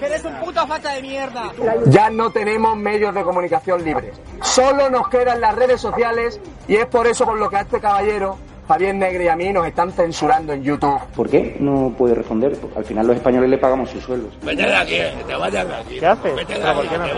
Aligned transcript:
¡Eres 0.00 0.24
un 0.24 0.34
puto 0.36 0.66
facha 0.66 0.92
de 0.92 1.02
mierda! 1.02 1.52
Ya 1.86 2.10
no 2.10 2.30
tenemos 2.30 2.76
medios 2.76 3.14
de 3.14 3.22
comunicación 3.22 3.84
libres. 3.84 4.14
Solo 4.42 4.90
nos 4.90 5.08
quedan 5.08 5.40
las 5.40 5.54
redes 5.54 5.80
sociales 5.80 6.40
y 6.66 6.76
es 6.76 6.86
por 6.86 7.06
eso 7.06 7.24
por 7.24 7.38
lo 7.38 7.48
que 7.50 7.56
a 7.56 7.60
este 7.60 7.80
caballero, 7.80 8.38
Javier 8.68 8.94
Negre 8.94 9.24
y 9.24 9.28
a 9.28 9.36
mí 9.36 9.50
nos 9.50 9.66
están 9.66 9.90
censurando 9.92 10.52
en 10.52 10.62
YouTube. 10.62 11.00
¿Por 11.16 11.30
qué 11.30 11.56
no 11.58 11.94
puede 11.96 12.14
responder? 12.14 12.56
Al 12.76 12.84
final 12.84 13.06
los 13.06 13.16
españoles 13.16 13.48
le 13.48 13.58
pagamos 13.58 13.88
sus 13.90 14.02
sueldos. 14.04 14.32
Vete 14.42 14.62
de 14.62 14.74
aquí, 14.76 14.90
que 14.90 15.24
te 15.26 15.34
vayas 15.34 15.66
de 15.66 15.74
aquí. 15.74 15.98
¿Qué 15.98 16.06
haces? 16.06 16.36
Vete 16.36 16.52
de 16.52 16.60
¿Pero 16.60 16.74
por 16.74 16.84
aquí, 16.84 16.88
qué 16.90 16.98
me 16.98 17.08
que 17.08 17.14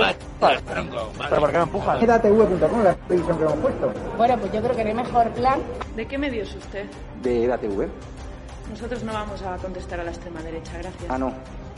te 1.28 1.40
por 1.40 1.50
qué 1.50 1.56
me 1.56 1.62
empujas? 1.64 2.02
EDATV.com, 2.02 2.82
la 2.84 2.96
edición 3.08 3.38
que 3.38 3.44
hemos 3.44 3.56
puesto. 3.56 3.92
Bueno, 4.16 4.38
pues 4.38 4.52
yo 4.52 4.62
creo 4.62 4.76
que 4.76 4.82
no 4.84 4.88
hay 4.90 4.94
mejor 4.94 5.30
plan. 5.30 5.60
¿De 5.96 6.06
qué 6.06 6.18
medio 6.18 6.42
es 6.44 6.54
usted? 6.54 6.84
De 7.22 7.44
EDATV. 7.44 7.88
Nosotros 8.70 9.02
no 9.02 9.12
vamos 9.12 9.42
a 9.42 9.56
contestar 9.56 9.98
a 10.00 10.04
la 10.04 10.10
extrema 10.10 10.40
derecha, 10.42 10.72
gracias. 10.78 11.04
Ah, 11.08 11.18
no. 11.18 11.32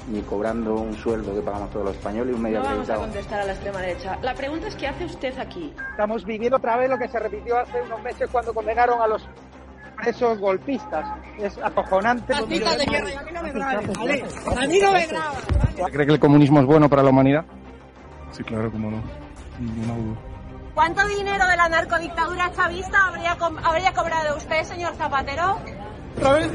Ni 0.09 0.21
cobrando 0.23 0.75
un 0.75 0.95
sueldo 0.97 1.33
que 1.35 1.41
pagamos 1.43 1.71
todos 1.71 1.87
los 1.87 1.95
españoles 1.97 2.33
y 2.33 2.37
un 2.37 2.43
medio 2.43 2.59
No 2.59 2.65
vamos 2.65 2.79
a 2.79 2.83
acreditado. 2.95 3.01
contestar 3.03 3.41
a 3.41 3.45
la 3.45 3.53
extrema 3.53 3.81
derecha. 3.81 4.19
La 4.23 4.35
pregunta 4.35 4.67
es 4.67 4.75
¿qué 4.77 4.89
hace 4.89 5.05
usted 5.05 5.39
aquí? 5.39 5.73
Estamos 5.93 6.25
viviendo 6.25 6.57
otra 6.57 6.77
vez 6.77 6.91
lo 6.91 6.99
que 6.99 7.09
se 7.09 7.19
repitió 7.21 7.57
hace 7.59 7.81
unos 7.83 8.03
meses 8.03 8.29
cuando 8.31 8.53
condenaron 8.53 9.01
a 9.01 9.07
los 9.07 9.27
presos 9.97 10.39
golpistas. 10.41 11.09
Es 11.39 11.57
acojonante. 11.59 12.33
¡Maldita 12.35 12.77
de 12.77 12.85
y 12.85 12.97
A 13.15 13.23
mí 13.23 13.31
no 13.33 13.43
me 13.43 13.53
grabes, 13.53 13.93
¿vale? 13.97 14.25
A 14.61 14.67
mí 14.67 14.79
no 14.81 14.93
me 14.93 15.07
grabas. 15.07 15.39
¿Cree 15.93 16.07
que 16.07 16.13
el 16.15 16.21
comunismo 16.21 16.59
es 16.61 16.67
bueno 16.67 16.89
para 16.89 17.03
la 17.05 17.11
humanidad? 17.11 17.45
Sí, 18.33 18.43
claro, 18.43 18.73
cómo 18.73 18.91
no. 18.91 19.03
Ninguna 19.61 19.95
duda. 19.95 20.17
¿Cuánto 20.75 21.07
dinero 21.07 21.47
de 21.47 21.57
la 21.57 21.69
narcodictadura 21.69 22.51
chavista 22.57 23.07
habría, 23.07 23.37
com- 23.37 23.59
habría 23.63 23.93
cobrado 23.93 24.37
usted, 24.37 24.65
señor 24.65 24.95
Zapatero? 24.97 25.59
Otra 26.17 26.33
vez. 26.33 26.51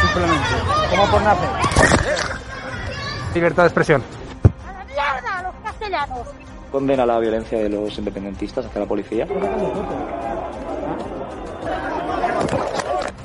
Simplemente. 0.00 0.54
¿Cómo 0.90 1.06
por 1.10 1.22
nacer? 1.22 1.48
Libertad 3.34 3.62
de 3.64 3.68
expresión. 3.68 4.02
¡A 4.66 4.72
la 4.72 4.84
mierda, 4.84 5.42
los 5.42 5.54
castellanos! 5.62 6.26
Condena 6.72 7.06
la 7.06 7.18
violencia 7.18 7.58
de 7.58 7.68
los 7.68 7.98
independentistas 7.98 8.66
hacia 8.66 8.80
la 8.80 8.86
policía. 8.86 9.26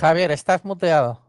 Javier, 0.00 0.30
estás 0.30 0.64
muteado. 0.64 1.20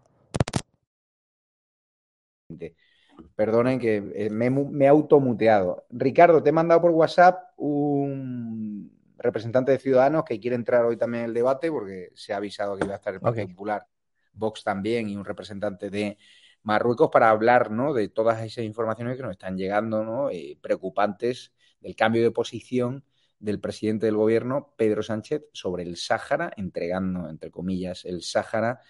Perdonen 3.36 3.80
que 3.80 3.98
eh, 4.16 4.30
me, 4.30 4.48
he 4.48 4.50
mu- 4.50 4.70
me 4.70 4.86
he 4.86 4.88
automuteado. 4.88 5.86
Ricardo, 5.90 6.42
te 6.44 6.50
he 6.50 6.54
mandado 6.54 6.82
por 6.82 6.92
WhatsApp 6.92 7.54
un 7.58 8.92
representante 9.18 9.72
de 9.72 9.80
Ciudadanos 9.80 10.24
que 10.26 10.40
quiere 10.40 10.56
entrar 10.56 10.86
hoy 10.86 10.98
también 10.98 11.24
en 11.24 11.30
el 11.30 11.34
debate 11.34 11.70
porque 11.72 12.10
se 12.16 12.34
ha 12.34 12.38
avisado 12.38 12.78
que 12.78 12.86
iba 12.86 12.94
a 12.94 12.98
estar 12.98 13.14
el 13.14 13.22
Partido. 13.22 13.48
Popular, 13.48 13.88
Vox 14.34 14.64
también 14.64 15.10
y 15.10 15.16
un 15.16 15.26
representante 15.26 15.90
de 15.90 16.18
Marruecos 16.64 17.10
para 17.12 17.30
hablar 17.30 17.72
¿no? 17.72 17.94
de 17.94 18.10
todas 18.10 18.42
esas 18.44 18.66
informaciones 18.66 19.18
que 19.18 19.24
nos 19.24 19.32
están 19.32 19.58
llegando 19.58 20.04
¿no? 20.04 20.30
eh, 20.30 20.58
preocupantes 20.62 21.54
del 21.82 21.96
cambio 21.96 22.24
de 22.24 22.32
posición 22.32 23.04
del 23.40 23.60
presidente 23.60 24.06
del 24.06 24.18
gobierno, 24.18 24.74
Pedro 24.78 25.02
Sánchez, 25.02 25.46
sobre 25.54 25.84
el 25.84 25.96
Sáhara, 25.98 26.52
entregando, 26.58 27.30
entre 27.30 27.52
comillas, 27.52 28.06
el 28.06 28.22
Sáhara 28.22 28.82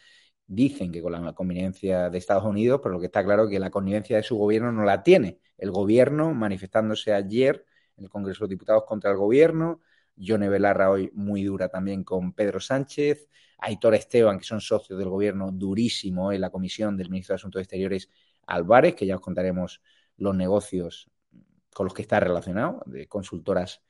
dicen 0.48 0.92
que 0.92 1.02
con 1.02 1.12
la 1.12 1.34
conveniencia 1.34 2.10
de 2.10 2.18
Estados 2.18 2.44
Unidos, 2.44 2.80
pero 2.82 2.94
lo 2.94 3.00
que 3.00 3.06
está 3.06 3.24
claro 3.24 3.44
es 3.44 3.52
que 3.52 3.60
la 3.60 3.70
connivencia 3.70 4.18
de 4.18 4.24
su 4.24 4.36
gobierno 4.36 4.72
no 4.72 4.84
la 4.84 5.04
tiene. 5.04 5.40
El 5.58 5.72
gobierno 5.72 6.34
manifestándose 6.34 7.14
ayer 7.14 7.66
en 7.98 8.06
el 8.06 8.10
Congreso 8.10 8.46
de 8.46 8.50
Diputados 8.50 8.84
contra 8.88 9.12
el 9.12 9.18
gobierno, 9.18 9.82
Yone 10.16 10.50
Belarra 10.50 10.90
hoy 10.90 11.12
muy 11.14 11.44
dura 11.44 11.70
también 11.70 12.04
con 12.04 12.34
Pedro 12.34 12.60
Sánchez, 12.60 13.30
Aitor 13.60 13.94
Esteban, 13.94 14.40
que 14.40 14.46
son 14.46 14.60
socios 14.60 14.98
del 14.98 15.10
gobierno 15.10 15.52
durísimo 15.52 16.32
en 16.32 16.42
la 16.42 16.50
comisión 16.50 16.98
del 16.98 17.10
ministro 17.10 17.34
de 17.34 17.38
Asuntos 17.38 17.62
Exteriores 17.62 18.10
Álvarez, 18.48 18.96
que 18.96 19.06
ya 19.06 19.16
os 19.16 19.22
contaremos 19.22 19.82
los 20.18 20.36
negocios 20.36 21.10
con 21.74 21.86
los 21.86 21.94
que 21.94 22.02
está 22.02 22.20
relacionado, 22.20 22.82
de 22.86 23.08
consultoras 23.08 23.82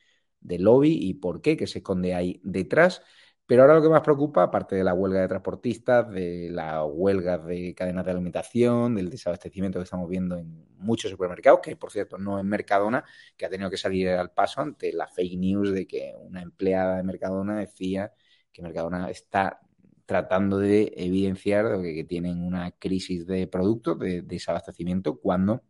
de 0.41 0.59
lobby 0.59 0.97
y 1.01 1.16
por 1.16 1.41
qué, 1.41 1.57
que 1.57 1.67
se 1.67 1.79
esconde 1.79 2.13
ahí 2.16 2.39
detrás. 2.44 3.01
Pero 3.45 3.63
ahora 3.63 3.73
lo 3.75 3.81
que 3.81 3.89
más 3.89 4.01
preocupa, 4.01 4.44
aparte 4.44 4.75
de 4.75 4.83
la 4.83 4.94
huelga 4.94 5.22
de 5.22 5.27
transportistas, 5.27 6.07
de 6.11 6.50
la 6.51 6.85
huelga 6.85 7.39
de 7.39 7.73
cadenas 7.73 8.05
de 8.05 8.11
alimentación, 8.11 8.94
del 8.94 9.09
desabastecimiento 9.09 9.79
que 9.79 9.85
estamos 9.85 10.07
viendo 10.07 10.38
en 10.38 10.67
muchos 10.77 11.09
supermercados, 11.09 11.59
que 11.63 11.75
por 11.75 11.91
cierto 11.91 12.19
no 12.19 12.39
en 12.39 12.47
Mercadona, 12.47 13.03
que 13.36 13.45
ha 13.47 13.50
tenido 13.50 13.71
que 13.71 13.77
salir 13.77 14.09
al 14.09 14.31
paso 14.31 14.62
ante 14.62 14.94
la 14.94 15.07
fake 15.07 15.39
news 15.39 15.71
de 15.71 15.88
que 15.88 16.13
una 16.15 16.44
empleada 16.44 16.97
de 16.97 17.03
Mercadona 17.03 17.57
decía 17.57 18.13
que 18.51 18.62
Mercadona 18.62 19.09
está 19.09 19.59
tratando 20.06 20.59
de 20.59 20.94
evidenciar 20.97 21.81
que, 21.81 21.95
que 21.95 22.03
tienen 22.03 22.44
una 22.44 22.71
crisis 22.71 23.25
de 23.25 23.47
productos, 23.47 23.97
de 24.00 24.21
desabastecimiento, 24.21 25.19
cuando 25.19 25.63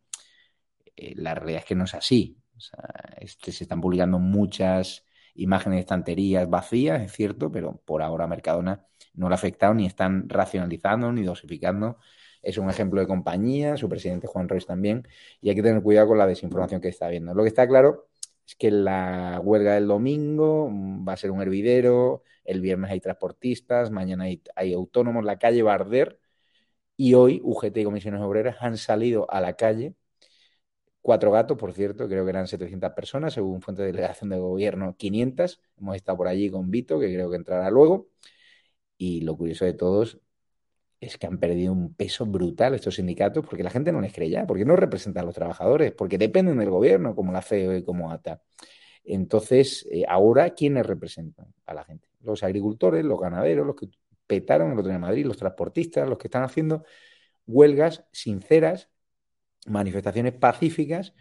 eh, 0.95 1.13
la 1.15 1.33
realidad 1.35 1.61
es 1.61 1.65
que 1.65 1.75
no 1.75 1.85
es 1.85 1.93
así. 1.93 2.37
O 2.59 2.61
sea, 2.61 3.15
este, 3.21 3.53
se 3.53 3.63
están 3.63 3.79
publicando 3.79 4.19
muchas 4.19 5.05
imágenes 5.35 5.77
de 5.77 5.81
estanterías 5.81 6.49
vacías, 6.49 7.01
es 7.01 7.13
cierto, 7.13 7.49
pero 7.51 7.81
por 7.85 8.01
ahora 8.01 8.27
Mercadona 8.27 8.85
no 9.13 9.29
le 9.29 9.35
ha 9.35 9.37
afectado 9.37 9.73
ni 9.73 9.85
están 9.85 10.27
racionalizando 10.27 11.11
ni 11.13 11.23
dosificando. 11.23 11.97
Es 12.41 12.57
un 12.57 12.69
ejemplo 12.69 12.99
de 12.99 13.07
compañía, 13.07 13.77
su 13.77 13.87
presidente 13.87 14.27
Juan 14.27 14.49
Ruiz 14.49 14.65
también, 14.65 15.07
y 15.41 15.49
hay 15.49 15.55
que 15.55 15.63
tener 15.63 15.81
cuidado 15.81 16.09
con 16.09 16.17
la 16.17 16.27
desinformación 16.27 16.81
que 16.81 16.89
está 16.89 17.05
habiendo. 17.07 17.33
Lo 17.33 17.43
que 17.43 17.49
está 17.49 17.65
claro 17.67 18.09
es 18.45 18.55
que 18.55 18.71
la 18.71 19.39
huelga 19.41 19.75
del 19.75 19.87
domingo 19.87 20.69
mm, 20.69 21.07
va 21.07 21.13
a 21.13 21.17
ser 21.17 21.31
un 21.31 21.41
hervidero, 21.41 22.23
el 22.43 22.59
viernes 22.61 22.91
hay 22.91 22.99
transportistas, 22.99 23.89
mañana 23.91 24.25
hay, 24.25 24.41
hay 24.55 24.73
autónomos, 24.73 25.23
la 25.23 25.39
calle 25.39 25.63
va 25.63 25.71
a 25.73 25.75
arder, 25.75 26.19
y 26.97 27.13
hoy 27.13 27.41
UGT 27.43 27.77
y 27.77 27.83
comisiones 27.85 28.21
obreras 28.21 28.57
han 28.61 28.77
salido 28.77 29.29
a 29.31 29.41
la 29.41 29.53
calle 29.55 29.95
cuatro 31.01 31.31
gatos, 31.31 31.57
por 31.57 31.73
cierto, 31.73 32.07
creo 32.07 32.23
que 32.25 32.29
eran 32.29 32.47
700 32.47 32.91
personas, 32.93 33.33
según 33.33 33.61
fuente 33.61 33.81
de 33.81 33.89
delegación 33.89 34.29
de 34.29 34.37
gobierno, 34.37 34.95
500. 34.97 35.61
Hemos 35.79 35.95
estado 35.95 36.17
por 36.17 36.27
allí 36.27 36.49
con 36.49 36.69
Vito, 36.71 36.99
que 36.99 37.13
creo 37.13 37.29
que 37.29 37.37
entrará 37.37 37.69
luego. 37.69 38.09
Y 38.97 39.21
lo 39.21 39.37
curioso 39.37 39.65
de 39.65 39.73
todos 39.73 40.19
es 40.99 41.17
que 41.17 41.27
han 41.27 41.39
perdido 41.39 41.73
un 41.73 41.93
peso 41.93 42.25
brutal 42.25 42.75
estos 42.75 42.95
sindicatos 42.95 43.45
porque 43.45 43.63
la 43.63 43.69
gente 43.69 43.91
no 43.91 44.01
les 44.01 44.13
cree 44.13 44.29
ya, 44.29 44.45
porque 44.45 44.65
no 44.65 44.75
representan 44.75 45.23
a 45.23 45.25
los 45.27 45.35
trabajadores, 45.35 45.93
porque 45.93 46.17
dependen 46.17 46.57
del 46.57 46.69
gobierno, 46.69 47.15
como 47.15 47.31
la 47.31 47.41
CEO 47.41 47.75
y 47.77 47.83
como 47.83 48.11
ATA. 48.11 48.41
Entonces, 49.05 49.87
eh, 49.91 50.05
ahora, 50.07 50.51
¿quiénes 50.51 50.85
representan 50.85 51.53
a 51.65 51.73
la 51.73 51.83
gente? 51.85 52.09
Los 52.21 52.43
agricultores, 52.43 53.05
los 53.05 53.19
ganaderos, 53.19 53.65
los 53.65 53.75
que 53.75 53.89
petaron 54.27 54.71
el 54.71 54.79
otro 54.79 54.89
día 54.89 54.99
Madrid, 54.99 55.25
los 55.25 55.37
transportistas, 55.37 56.07
los 56.07 56.17
que 56.17 56.27
están 56.27 56.43
haciendo 56.43 56.83
huelgas 57.47 58.05
sinceras, 58.11 58.89
manifestaciones 59.67 60.33
pacíficas 60.33 61.13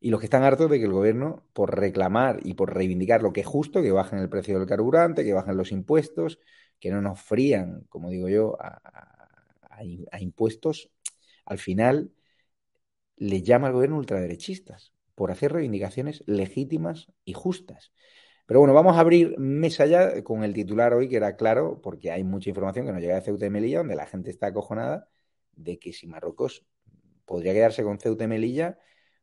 y 0.00 0.10
los 0.10 0.20
que 0.20 0.26
están 0.26 0.42
hartos 0.42 0.70
de 0.70 0.78
que 0.78 0.84
el 0.84 0.92
gobierno, 0.92 1.46
por 1.52 1.78
reclamar 1.78 2.40
y 2.44 2.54
por 2.54 2.74
reivindicar 2.74 3.22
lo 3.22 3.32
que 3.32 3.40
es 3.40 3.46
justo, 3.46 3.82
que 3.82 3.90
bajen 3.90 4.18
el 4.18 4.28
precio 4.28 4.58
del 4.58 4.68
carburante, 4.68 5.24
que 5.24 5.32
bajen 5.32 5.56
los 5.56 5.72
impuestos, 5.72 6.40
que 6.78 6.90
no 6.90 7.00
nos 7.00 7.20
frían, 7.20 7.86
como 7.88 8.10
digo 8.10 8.28
yo, 8.28 8.58
a, 8.60 10.20
impuestos, 10.20 10.90
al 11.46 11.58
final 11.58 12.12
le 13.16 13.42
llama 13.42 13.68
al 13.68 13.72
gobierno 13.72 13.96
ultraderechistas 13.96 14.92
por 15.14 15.30
hacer 15.30 15.52
reivindicaciones 15.52 16.22
legítimas 16.26 17.10
y 17.24 17.32
justas. 17.32 17.92
Pero 18.46 18.60
bueno, 18.60 18.74
vamos 18.74 18.96
a 18.96 19.00
abrir 19.00 19.38
mesa 19.38 19.86
ya 19.86 20.22
con 20.22 20.44
el 20.44 20.52
titular 20.52 20.92
hoy, 20.92 21.08
que 21.08 21.16
era 21.16 21.36
claro, 21.36 21.80
porque 21.82 22.10
hay 22.10 22.24
mucha 22.24 22.50
información 22.50 22.86
que 22.86 22.92
nos 22.92 23.00
llega 23.00 23.14
de 23.14 23.22
Ceuta 23.22 23.46
y 23.46 23.50
Melilla, 23.50 23.78
donde 23.78 23.96
la 23.96 24.06
gente 24.06 24.30
está 24.30 24.48
acojonada 24.48 25.08
de 25.56 25.78
que 25.78 25.92
si 25.92 26.06
Marruecos 26.06 26.66
podría 27.24 27.52
quedarse 27.52 27.82
con 27.82 27.98
Ceuta 27.98 28.24
y 28.24 28.28
Melilla 28.28 28.78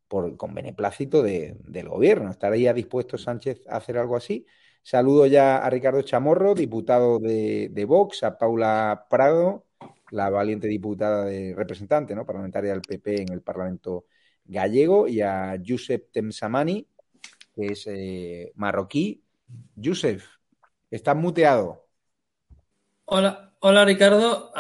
por, 0.08 0.38
con 0.38 0.54
beneplácito 0.54 1.24
de, 1.24 1.58
del 1.60 1.90
gobierno. 1.90 2.32
¿Estaría 2.32 2.74
dispuesto 2.74 3.18
Sánchez 3.18 3.62
a 3.68 3.78
hacer 3.78 3.98
algo 3.98 4.16
así? 4.16 4.46
Saludo 4.84 5.28
ya 5.28 5.58
a 5.58 5.70
Ricardo 5.70 6.02
Chamorro, 6.02 6.56
diputado 6.56 7.20
de, 7.20 7.70
de 7.72 7.86
Vox, 7.86 8.24
a 8.24 8.38
Paula 8.38 9.08
Prado, 9.10 9.66
la 10.10 10.30
valiente 10.30 10.68
diputada 10.68 11.26
de 11.26 11.54
representante, 11.56 12.16
¿no? 12.16 12.26
Parlamentaria 12.26 12.72
del 12.72 12.82
PP 12.82 13.22
en 13.22 13.32
el 13.32 13.42
Parlamento 13.42 14.06
gallego, 14.46 15.08
y 15.08 15.22
a 15.22 15.56
Yusef 15.56 16.12
Temsamani, 16.12 16.88
que 17.54 17.68
es 17.68 17.88
eh, 17.88 18.52
marroquí. 18.56 19.24
Yusef, 19.76 20.26
estás 20.90 21.16
muteado. 21.16 21.88
Hola, 23.06 23.51
hola 23.62 23.86
Ricardo. 23.86 24.52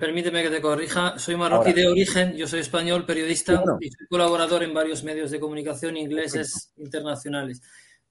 permíteme 0.00 0.42
que 0.42 0.50
te 0.50 0.60
corrija. 0.60 1.18
Soy 1.18 1.36
marroquí 1.36 1.72
de 1.72 1.86
origen, 1.86 2.34
yo 2.34 2.46
soy 2.46 2.60
español, 2.60 3.04
periodista 3.04 3.62
y 3.80 3.90
soy 3.90 4.06
colaborador 4.08 4.62
en 4.62 4.72
varios 4.72 5.04
medios 5.04 5.30
de 5.30 5.40
comunicación 5.40 5.96
ingleses 5.96 6.72
internacionales. 6.76 7.60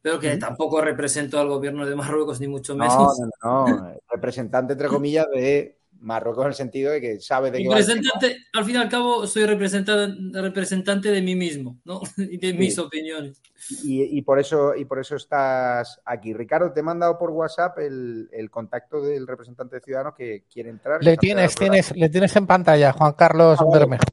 Pero 0.02 0.20
que 0.20 0.36
tampoco 0.36 0.82
represento 0.82 1.40
al 1.40 1.48
gobierno 1.48 1.86
de 1.86 1.96
Marruecos, 1.96 2.42
ni 2.42 2.48
mucho 2.48 2.76
menos. 2.76 3.18
No, 3.42 3.66
no, 3.66 3.68
no. 3.68 3.96
Representante, 4.10 4.74
entre 4.74 4.90
comillas, 4.90 5.28
de 5.34 5.80
Marruecos 6.04 6.44
en 6.44 6.50
el 6.50 6.54
sentido 6.54 6.92
de 6.92 7.00
que 7.00 7.20
sabe 7.22 7.50
de 7.50 7.60
qué 7.60 7.70
representante, 7.70 8.38
Al 8.54 8.66
fin 8.66 8.76
y 8.76 8.78
al 8.78 8.90
cabo, 8.90 9.26
soy 9.26 9.46
representante, 9.46 10.42
representante 10.42 11.10
de 11.10 11.22
mí 11.22 11.36
mismo, 11.36 11.80
¿no? 11.86 12.02
Y 12.18 12.38
de 12.38 12.54
mis 12.54 12.78
opiniones. 12.78 13.42
Y, 13.84 14.22
por 14.24 14.40
eso, 14.40 14.76
y 14.76 14.84
por 14.84 15.00
eso 15.00 15.16
estás 15.16 16.02
aquí. 16.04 16.34
Ricardo, 16.34 16.74
te 16.74 16.82
he 16.82 16.84
mandado 16.84 17.18
por 17.18 17.32
WhatsApp 17.32 17.80
el, 17.80 18.50
contacto 18.52 19.02
del 19.02 19.26
representante 19.26 19.78
de 19.78 19.82
Ciudadanos 19.82 20.16
que 20.16 20.44
quiere 20.52 20.70
entrar. 20.70 21.02
Le 21.02 21.16
tienes, 21.16 21.56
tienes, 21.56 21.96
le 21.96 22.10
tienes 22.10 22.36
en 22.36 22.46
pantalla, 22.46 22.92
Juan 22.92 23.14
Carlos 23.14 23.58
ah, 23.62 23.66
Bermejo. 23.72 24.04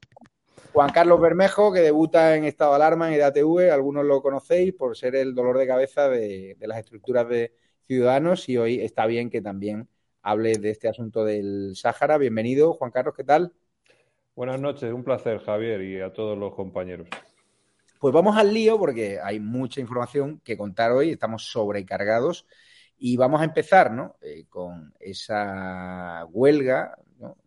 Juan 0.71 0.91
Carlos 0.91 1.19
Bermejo, 1.19 1.73
que 1.73 1.81
debuta 1.81 2.37
en 2.37 2.45
estado 2.45 2.71
de 2.71 2.75
alarma 2.77 3.09
en 3.09 3.15
EDATV, 3.15 3.73
algunos 3.73 4.05
lo 4.05 4.21
conocéis 4.21 4.73
por 4.73 4.95
ser 4.95 5.15
el 5.15 5.35
dolor 5.35 5.57
de 5.57 5.67
cabeza 5.67 6.07
de 6.07 6.55
las 6.61 6.79
estructuras 6.79 7.27
de 7.27 7.53
Ciudadanos 7.85 8.47
y 8.47 8.57
hoy 8.57 8.79
está 8.79 9.05
bien 9.05 9.29
que 9.29 9.41
también 9.41 9.89
hable 10.21 10.57
de 10.57 10.69
este 10.69 10.87
asunto 10.87 11.25
del 11.25 11.75
Sáhara. 11.75 12.17
Bienvenido, 12.17 12.73
Juan 12.73 12.91
Carlos, 12.91 13.15
¿qué 13.15 13.23
tal? 13.23 13.53
Buenas 14.35 14.59
noches, 14.59 14.91
un 14.93 15.03
placer, 15.03 15.39
Javier, 15.39 15.81
y 15.81 15.99
a 15.99 16.13
todos 16.13 16.37
los 16.37 16.53
compañeros. 16.55 17.07
Pues 17.99 18.13
vamos 18.13 18.37
al 18.37 18.53
lío 18.53 18.79
porque 18.79 19.19
hay 19.21 19.39
mucha 19.39 19.81
información 19.81 20.41
que 20.43 20.57
contar 20.57 20.91
hoy, 20.91 21.11
estamos 21.11 21.51
sobrecargados 21.51 22.47
y 22.97 23.17
vamos 23.17 23.41
a 23.41 23.43
empezar 23.43 23.91
¿no? 23.91 24.15
Eh, 24.21 24.45
con 24.49 24.93
esa 24.99 26.25
huelga, 26.31 26.97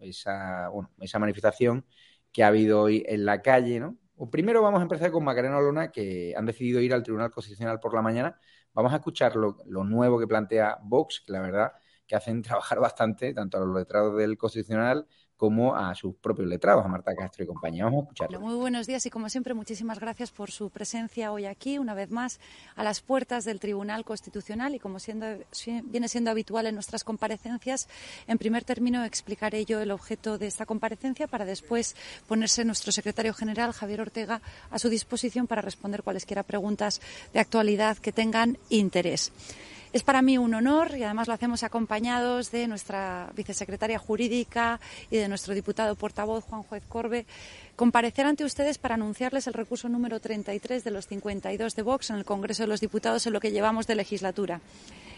esa, 0.01 0.69
bueno, 0.69 0.91
esa 1.01 1.19
manifestación 1.19 1.85
que 2.31 2.45
ha 2.45 2.49
habido 2.49 2.83
hoy 2.83 3.05
en 3.09 3.25
la 3.25 3.43
calle. 3.43 3.81
¿no? 3.81 3.97
primero 4.31 4.63
vamos 4.63 4.81
a 4.81 4.85
empezar 4.85 5.11
con 5.11 5.25
Macarena 5.25 5.59
Olona, 5.59 5.91
que 5.91 6.35
han 6.37 6.47
decidido 6.47 6.81
ir 6.81 6.95
al 6.95 7.03
Tribunal 7.03 7.31
Constitucional 7.31 7.81
por 7.81 7.95
la 7.95 8.03
mañana. 8.03 8.39
Vamos 8.73 8.93
a 8.93 8.97
escuchar 8.97 9.37
lo, 9.37 9.59
lo 9.67 9.85
nuevo 9.85 10.19
que 10.19 10.27
plantea 10.27 10.79
Vox, 10.83 11.23
que 11.27 11.33
la 11.33 11.41
verdad 11.41 11.73
que 12.07 12.17
hacen 12.17 12.43
trabajar 12.43 12.81
bastante 12.81 13.33
tanto 13.35 13.59
a 13.59 13.61
los 13.61 13.77
letrados 13.77 14.17
del 14.17 14.37
Constitucional 14.37 15.07
como 15.37 15.75
a 15.75 15.95
sus 15.95 16.15
propios 16.15 16.47
letrados, 16.49 16.85
a 16.85 16.89
Marta 16.89 17.15
Castro 17.15 17.45
y 17.45 17.47
compañía. 17.47 17.85
Vamos 17.85 17.99
a 17.99 18.03
escucharlo. 18.05 18.41
Muy 18.41 18.55
buenos 18.55 18.87
días 18.87 19.05
y 19.05 19.11
como 19.11 19.29
siempre 19.29 19.53
muchísimas 19.53 19.99
gracias 19.99 20.31
por 20.31 20.51
su 20.51 20.71
presencia 20.71 21.33
hoy 21.33 21.45
aquí, 21.47 21.79
una 21.79 21.93
vez 21.93 22.11
más, 22.11 22.41
a 22.77 22.85
las 22.85 23.01
puertas 23.01 23.45
del 23.45 23.59
Tribunal 23.59 24.05
Constitucional 24.05 24.75
y 24.75 24.79
como 24.79 25.01
siendo, 25.01 25.27
viene 25.85 26.09
siendo 26.09 26.31
habitual 26.31 26.67
en 26.67 26.75
nuestras 26.75 27.03
comparecencias, 27.03 27.89
en 28.27 28.39
primer 28.39 28.65
término 28.65 29.05
explicaré 29.05 29.65
yo 29.65 29.81
el 29.81 29.91
objeto 29.91 30.39
de 30.39 30.47
esta 30.47 30.67
comparecencia 30.67 31.27
para 31.27 31.45
después 31.45 31.97
ponerse 32.29 32.65
nuestro 32.65 32.93
secretario 32.93 33.35
general, 33.35 33.73
Javier 33.73 34.03
Ortega, 34.03 34.41
a 34.71 34.79
su 34.79 34.89
disposición 34.89 35.47
para 35.47 35.63
responder 35.63 36.05
cualesquiera 36.05 36.45
preguntas 36.45 37.01
de 37.33 37.41
actualidad 37.41 37.99
que 37.99 38.13
tengan 38.13 38.57
interés. 38.69 39.33
Es 39.95 40.03
para 40.03 40.23
mí 40.23 40.39
un 40.39 40.53
honor 40.55 40.97
y 40.97 41.05
además 41.05 41.29
lo 41.29 41.35
hacemos 41.35 41.63
acompañados 41.63 42.51
de 42.51 42.67
nuestra 42.67 43.31
vicesecretaria 43.37 43.97
jurídica 43.97 44.81
y 45.09 45.19
de 45.19 45.29
nuestro 45.29 45.55
diputado 45.55 45.95
portavoz 45.95 46.43
Juan 46.43 46.65
Juez 46.65 46.83
Corbe 46.89 47.27
comparecer 47.77 48.27
ante 48.27 48.45
ustedes 48.45 48.79
para 48.79 48.97
anunciarles 48.97 49.47
el 49.47 49.55
recurso 49.55 49.89
número 49.89 50.19
33 50.19 50.83
de 50.83 50.91
los 50.91 51.07
52 51.07 51.77
de 51.77 51.83
Vox 51.83 52.11
en 52.11 52.17
el 52.17 52.25
Congreso 52.25 52.65
de 52.65 52.67
los 52.67 52.81
Diputados 52.81 53.25
en 53.29 53.35
lo 53.35 53.39
que 53.39 53.53
llevamos 53.53 53.87
de 53.87 53.95
legislatura. 53.95 54.61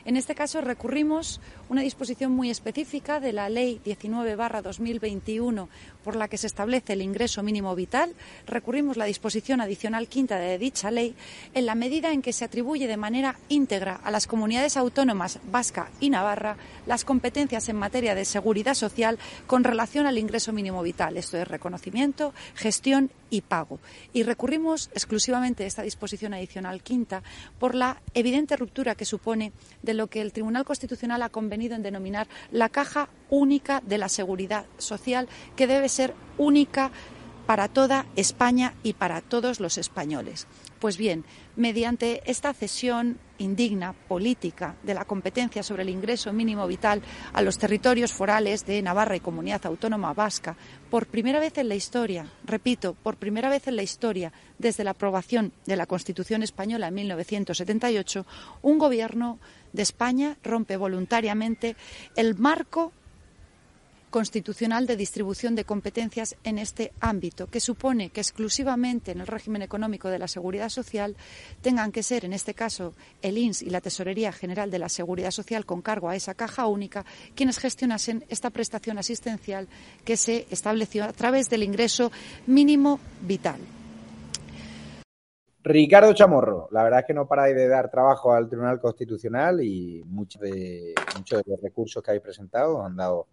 En 0.07 0.17
este 0.17 0.37
caso 0.37 0.61
recurrimos 0.61 1.41
una 1.69 1.83
disposición 1.83 2.31
muy 2.31 2.49
específica 2.49 3.19
de 3.19 3.33
la 3.33 3.49
Ley 3.49 3.81
19-2021 3.85 5.67
por 6.05 6.15
la 6.15 6.29
que 6.29 6.39
se 6.39 6.47
establece 6.47 6.93
el 6.93 7.03
ingreso 7.03 7.43
mínimo 7.43 7.75
vital. 7.75 8.15
Recurrimos 8.47 8.97
la 8.97 9.07
disposición 9.07 9.61
adicional 9.61 10.07
quinta 10.07 10.39
de 10.39 10.59
dicha 10.59 10.93
ley 10.93 11.17
en 11.55 11.67
la 11.67 11.75
medida 11.75 12.13
en 12.13 12.23
que 12.23 12.33
se 12.33 12.45
atribuye 12.45 12.87
de 12.87 12.97
manera 12.97 13.37
íntegra 13.49 13.99
a 14.05 14.13
las 14.13 14.29
comunidades 14.29 14.77
autónomas 14.77 15.41
vasca 15.51 15.91
y 15.99 16.09
navarra 16.09 16.57
las 16.87 17.05
competencias 17.05 17.69
en 17.69 17.75
materia 17.75 18.15
de 18.15 18.25
seguridad 18.25 18.75
social 18.75 19.19
con 19.49 19.65
relación 19.65 20.07
al 20.07 20.19
ingreso 20.19 20.53
mínimo 20.53 20.85
vital. 20.85 21.17
Esto 21.17 21.37
es 21.37 21.49
reconocimiento, 21.49 22.33
gestión 22.55 23.11
y 23.31 23.41
pago. 23.43 23.79
Y 24.13 24.23
recurrimos 24.23 24.91
exclusivamente 24.93 25.65
a 25.65 25.67
esta 25.67 25.83
disposición 25.83 26.35
adicional 26.35 26.83
quinta 26.83 27.23
por 27.59 27.75
la 27.75 28.01
evidente 28.15 28.57
ruptura 28.57 28.95
que 28.95 29.05
supone 29.05 29.53
de 29.83 29.95
lo 29.95 30.09
que 30.09 30.21
el 30.21 30.33
Tribunal 30.33 30.65
Constitucional 30.65 31.23
ha 31.23 31.29
convenido 31.29 31.75
en 31.75 31.83
denominar 31.83 32.29
la 32.51 32.69
caja 32.69 33.09
única 33.31 33.81
de 33.81 33.99
la 33.99 34.09
seguridad 34.09 34.67
social, 34.79 35.29
que 35.57 35.67
debe 35.67 35.89
ser 35.89 36.15
única 36.39 36.91
para 37.47 37.69
toda 37.69 38.07
España 38.17 38.75
y 38.83 38.95
para 38.95 39.21
todos 39.21 39.61
los 39.61 39.79
españoles. 39.79 40.47
Pues 40.79 40.99
bien, 40.99 41.25
mediante 41.57 42.23
esta 42.27 42.53
cesión 42.53 43.19
indigna 43.39 43.95
política 43.95 44.77
de 44.83 44.93
la 44.93 45.07
competencia 45.07 45.63
sobre 45.63 45.83
el 45.83 45.89
ingreso 45.89 46.33
mínimo 46.33 46.67
vital 46.67 47.03
a 47.33 47.43
los 47.43 47.59
territorios 47.59 48.13
forales 48.13 48.67
de 48.67 48.83
Navarra 48.83 49.17
y 49.17 49.21
Comunidad 49.21 49.65
Autónoma 49.65 50.13
Vasca, 50.13 50.57
por 50.91 51.07
primera 51.07 51.41
vez 51.41 51.57
en 51.59 51.69
la 51.69 51.75
historia, 51.75 52.27
repito, 52.45 52.95
por 52.95 53.17
primera 53.17 53.49
vez 53.49 53.69
en 53.69 53.77
la 53.77 53.83
historia, 53.83 54.33
desde 54.59 54.85
la 54.85 54.91
aprobación 54.91 55.53
de 55.65 55.77
la 55.77 55.87
Constitución 55.87 56.43
española 56.43 56.89
en 56.89 56.95
1978, 56.95 58.27
un 58.63 58.79
gobierno 58.79 59.39
de 59.73 59.83
España 59.83 60.37
rompe 60.43 60.77
voluntariamente 60.77 61.77
el 62.17 62.37
marco 62.37 62.93
constitucional 64.17 64.87
de 64.87 64.97
distribución 64.97 65.55
de 65.55 65.67
competencias 65.67 66.37
en 66.43 66.57
este 66.57 66.91
ámbito, 67.01 67.49
que 67.49 67.61
supone 67.61 68.09
que 68.09 68.23
exclusivamente 68.23 69.13
en 69.13 69.21
el 69.21 69.27
régimen 69.27 69.61
económico 69.61 70.09
de 70.09 70.19
la 70.19 70.27
seguridad 70.27 70.71
social 70.71 71.15
tengan 71.61 71.93
que 71.93 72.03
ser, 72.03 72.25
en 72.25 72.33
este 72.33 72.55
caso, 72.55 72.95
el 73.21 73.37
INS 73.37 73.61
y 73.61 73.69
la 73.69 73.83
Tesorería 73.83 74.33
General 74.33 74.71
de 74.71 74.79
la 74.79 74.89
Seguridad 74.89 75.33
Social 75.33 75.67
con 75.67 75.83
cargo 75.83 76.09
a 76.09 76.17
esa 76.17 76.33
caja 76.33 76.67
única, 76.67 77.05
quienes 77.35 77.59
gestionasen 77.59 78.25
esta 78.31 78.49
prestación 78.49 78.97
asistencial 78.97 79.69
que 80.03 80.17
se 80.17 80.47
estableció 80.51 81.05
a 81.05 81.13
través 81.13 81.51
del 81.51 81.63
ingreso 81.63 82.11
mínimo 82.47 82.99
vital. 83.21 83.61
Ricardo 85.63 86.15
Chamorro, 86.15 86.69
la 86.71 86.85
verdad 86.85 87.01
es 87.01 87.07
que 87.07 87.13
no 87.13 87.29
paráis 87.29 87.55
de 87.55 87.69
dar 87.69 87.91
trabajo 87.91 88.33
al 88.33 88.49
Tribunal 88.49 88.81
Constitucional 88.81 89.63
y 89.63 90.03
muchos 90.07 90.41
de, 90.41 90.95
muchos 91.19 91.43
de 91.43 91.51
los 91.51 91.61
recursos 91.61 92.03
que 92.03 92.13
habéis 92.13 92.23
presentado 92.23 92.83
han 92.83 92.97
dado 92.97 93.27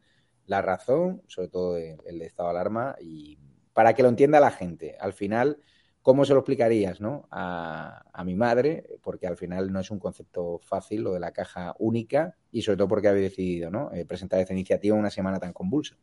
la 0.46 0.62
razón, 0.62 1.22
sobre 1.28 1.48
todo 1.48 1.78
el, 1.78 2.22
estado 2.22 2.50
de 2.50 2.56
alarma, 2.56 2.96
y 3.02 3.38
para 3.74 3.94
que 3.94 4.04
lo 4.04 4.10
entienda 4.10 4.40
la 4.40 4.52
gente. 4.52 4.98
Al 5.00 5.14
final, 5.14 5.60
¿Cómo 6.04 6.26
se 6.26 6.34
lo 6.34 6.40
explicarías 6.40 7.00
¿no? 7.00 7.30
a, 7.32 8.04
a, 8.12 8.26
mi 8.26 8.36
madre? 8.36 9.00
Porque 9.02 9.26
al 9.26 9.38
final 9.38 9.72
no 9.72 9.80
es 9.80 9.90
un 9.90 10.00
concepto 10.00 10.60
fácil 10.62 11.02
lo 11.02 11.14
de 11.14 11.22
la 11.22 11.32
caja 11.32 11.74
única 11.80 12.36
y 12.52 12.62
sobre 12.62 12.76
todo 12.76 12.90
porque 12.90 13.08
habéis 13.08 13.30
decidido 13.30 13.72
¿no? 13.72 13.90
eh, 13.94 14.06
presentar 14.06 14.42
esta 14.42 14.52
iniciativa 14.52 14.98
en 14.98 15.00
una 15.00 15.10
semana 15.10 15.40
tan 15.40 15.54
convulsa. 15.54 15.96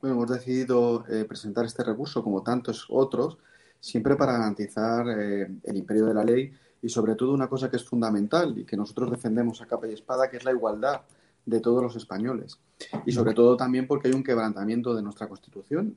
Bueno, 0.00 0.16
hemos 0.16 0.30
decidido 0.30 1.04
eh, 1.06 1.26
presentar 1.26 1.66
este 1.66 1.84
recurso, 1.84 2.24
como 2.24 2.42
tantos 2.42 2.86
otros, 2.88 3.36
siempre 3.78 4.16
para 4.16 4.32
garantizar 4.32 5.06
eh, 5.06 5.48
el 5.64 5.76
imperio 5.76 6.06
de 6.06 6.14
la 6.14 6.24
ley 6.24 6.50
y 6.80 6.88
sobre 6.88 7.14
todo 7.14 7.34
una 7.34 7.48
cosa 7.48 7.68
que 7.68 7.76
es 7.76 7.84
fundamental 7.84 8.56
y 8.58 8.64
que 8.64 8.78
nosotros 8.78 9.10
defendemos 9.10 9.60
a 9.60 9.66
capa 9.66 9.86
y 9.86 9.92
espada, 9.92 10.30
que 10.30 10.38
es 10.38 10.44
la 10.46 10.50
igualdad 10.50 11.02
de 11.46 11.60
todos 11.60 11.82
los 11.82 11.96
españoles. 11.96 12.58
Y 13.06 13.12
sobre 13.12 13.34
todo 13.34 13.56
también 13.56 13.86
porque 13.86 14.08
hay 14.08 14.14
un 14.14 14.24
quebrantamiento 14.24 14.94
de 14.94 15.02
nuestra 15.02 15.28
Constitución 15.28 15.96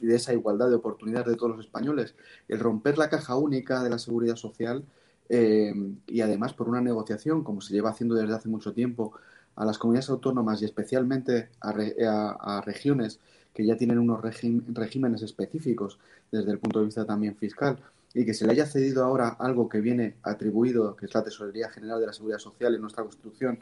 y 0.00 0.06
de 0.06 0.16
esa 0.16 0.32
igualdad 0.32 0.68
de 0.68 0.76
oportunidades 0.76 1.28
de 1.28 1.36
todos 1.36 1.56
los 1.56 1.64
españoles. 1.64 2.14
El 2.48 2.60
romper 2.60 2.98
la 2.98 3.08
caja 3.08 3.36
única 3.36 3.82
de 3.82 3.90
la 3.90 3.98
seguridad 3.98 4.36
social 4.36 4.84
eh, 5.28 5.72
y 6.06 6.20
además 6.20 6.52
por 6.52 6.68
una 6.68 6.80
negociación, 6.80 7.42
como 7.42 7.60
se 7.60 7.72
lleva 7.72 7.90
haciendo 7.90 8.14
desde 8.14 8.34
hace 8.34 8.48
mucho 8.48 8.72
tiempo, 8.72 9.12
a 9.56 9.64
las 9.64 9.78
comunidades 9.78 10.10
autónomas 10.10 10.62
y 10.62 10.64
especialmente 10.64 11.50
a, 11.60 12.62
regiones 12.64 13.20
que 13.54 13.66
ya 13.66 13.76
tienen 13.76 13.98
unos 13.98 14.20
regímenes 14.22 15.22
específicos 15.22 15.98
desde 16.30 16.52
el 16.52 16.58
punto 16.58 16.78
de 16.78 16.86
vista 16.86 17.04
también 17.04 17.36
fiscal 17.36 17.78
y 18.14 18.24
que 18.24 18.34
se 18.34 18.46
le 18.46 18.52
haya 18.52 18.66
cedido 18.66 19.04
ahora 19.04 19.28
algo 19.28 19.68
que 19.68 19.80
viene 19.80 20.16
atribuido, 20.22 20.96
que 20.96 21.06
es 21.06 21.14
la 21.14 21.24
Tesorería 21.24 21.70
General 21.70 22.00
de 22.00 22.06
la 22.06 22.12
Seguridad 22.12 22.38
Social 22.38 22.74
en 22.74 22.80
nuestra 22.80 23.02
Constitución, 23.02 23.58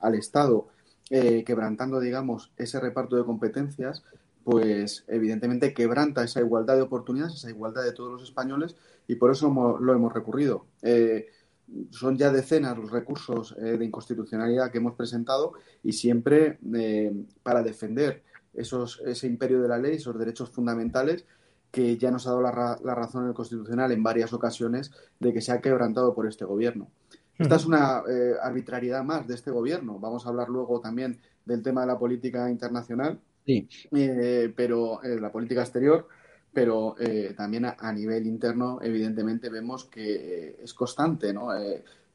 al 0.00 0.14
Estado, 0.14 0.68
eh, 1.10 1.44
quebrantando, 1.44 2.00
digamos, 2.00 2.52
ese 2.56 2.78
reparto 2.80 3.16
de 3.16 3.24
competencias, 3.24 4.04
pues 4.44 5.04
evidentemente 5.08 5.74
quebranta 5.74 6.24
esa 6.24 6.40
igualdad 6.40 6.76
de 6.76 6.82
oportunidades, 6.82 7.34
esa 7.34 7.50
igualdad 7.50 7.84
de 7.84 7.92
todos 7.92 8.12
los 8.12 8.22
españoles 8.22 8.76
y 9.06 9.16
por 9.16 9.30
eso 9.30 9.78
lo 9.80 9.92
hemos 9.92 10.12
recurrido. 10.12 10.66
Eh, 10.82 11.26
son 11.90 12.16
ya 12.16 12.32
decenas 12.32 12.76
los 12.76 12.90
recursos 12.90 13.54
eh, 13.58 13.76
de 13.76 13.84
inconstitucionalidad 13.84 14.70
que 14.70 14.78
hemos 14.78 14.94
presentado 14.94 15.52
y 15.82 15.92
siempre 15.92 16.58
para 17.42 17.62
defender 17.62 18.22
esos, 18.54 19.02
ese 19.04 19.26
imperio 19.26 19.60
de 19.60 19.68
la 19.68 19.78
ley, 19.78 19.96
esos 19.96 20.18
derechos 20.18 20.50
fundamentales 20.50 21.24
que 21.70 21.96
ya 21.96 22.10
nos 22.10 22.26
ha 22.26 22.30
dado 22.30 22.42
la, 22.42 22.78
la 22.82 22.94
razón 22.94 23.28
el 23.28 23.34
Constitucional 23.34 23.92
en 23.92 24.02
varias 24.02 24.32
ocasiones 24.32 24.90
de 25.20 25.32
que 25.32 25.40
se 25.40 25.52
ha 25.52 25.60
quebrantado 25.60 26.14
por 26.14 26.26
este 26.26 26.44
gobierno. 26.44 26.88
Esta 27.40 27.56
es 27.56 27.64
una 27.64 28.02
eh, 28.06 28.34
arbitrariedad 28.42 29.02
más 29.02 29.26
de 29.26 29.34
este 29.34 29.50
gobierno. 29.50 29.98
Vamos 29.98 30.26
a 30.26 30.28
hablar 30.28 30.50
luego 30.50 30.78
también 30.78 31.18
del 31.46 31.62
tema 31.62 31.80
de 31.80 31.86
la 31.86 31.98
política 31.98 32.50
internacional, 32.50 33.18
sí. 33.46 33.66
eh, 33.92 34.52
pero 34.54 35.02
eh, 35.02 35.18
la 35.18 35.32
política 35.32 35.62
exterior, 35.62 36.06
pero 36.52 36.96
también 37.36 37.64
a, 37.64 37.76
a, 37.78 37.92
nivel 37.92 38.26
interno, 38.26 38.80
evidentemente 38.82 39.48
vemos 39.48 39.86
que 39.86 40.58
es 40.62 40.74
constante, 40.74 41.32
¿no? 41.32 41.48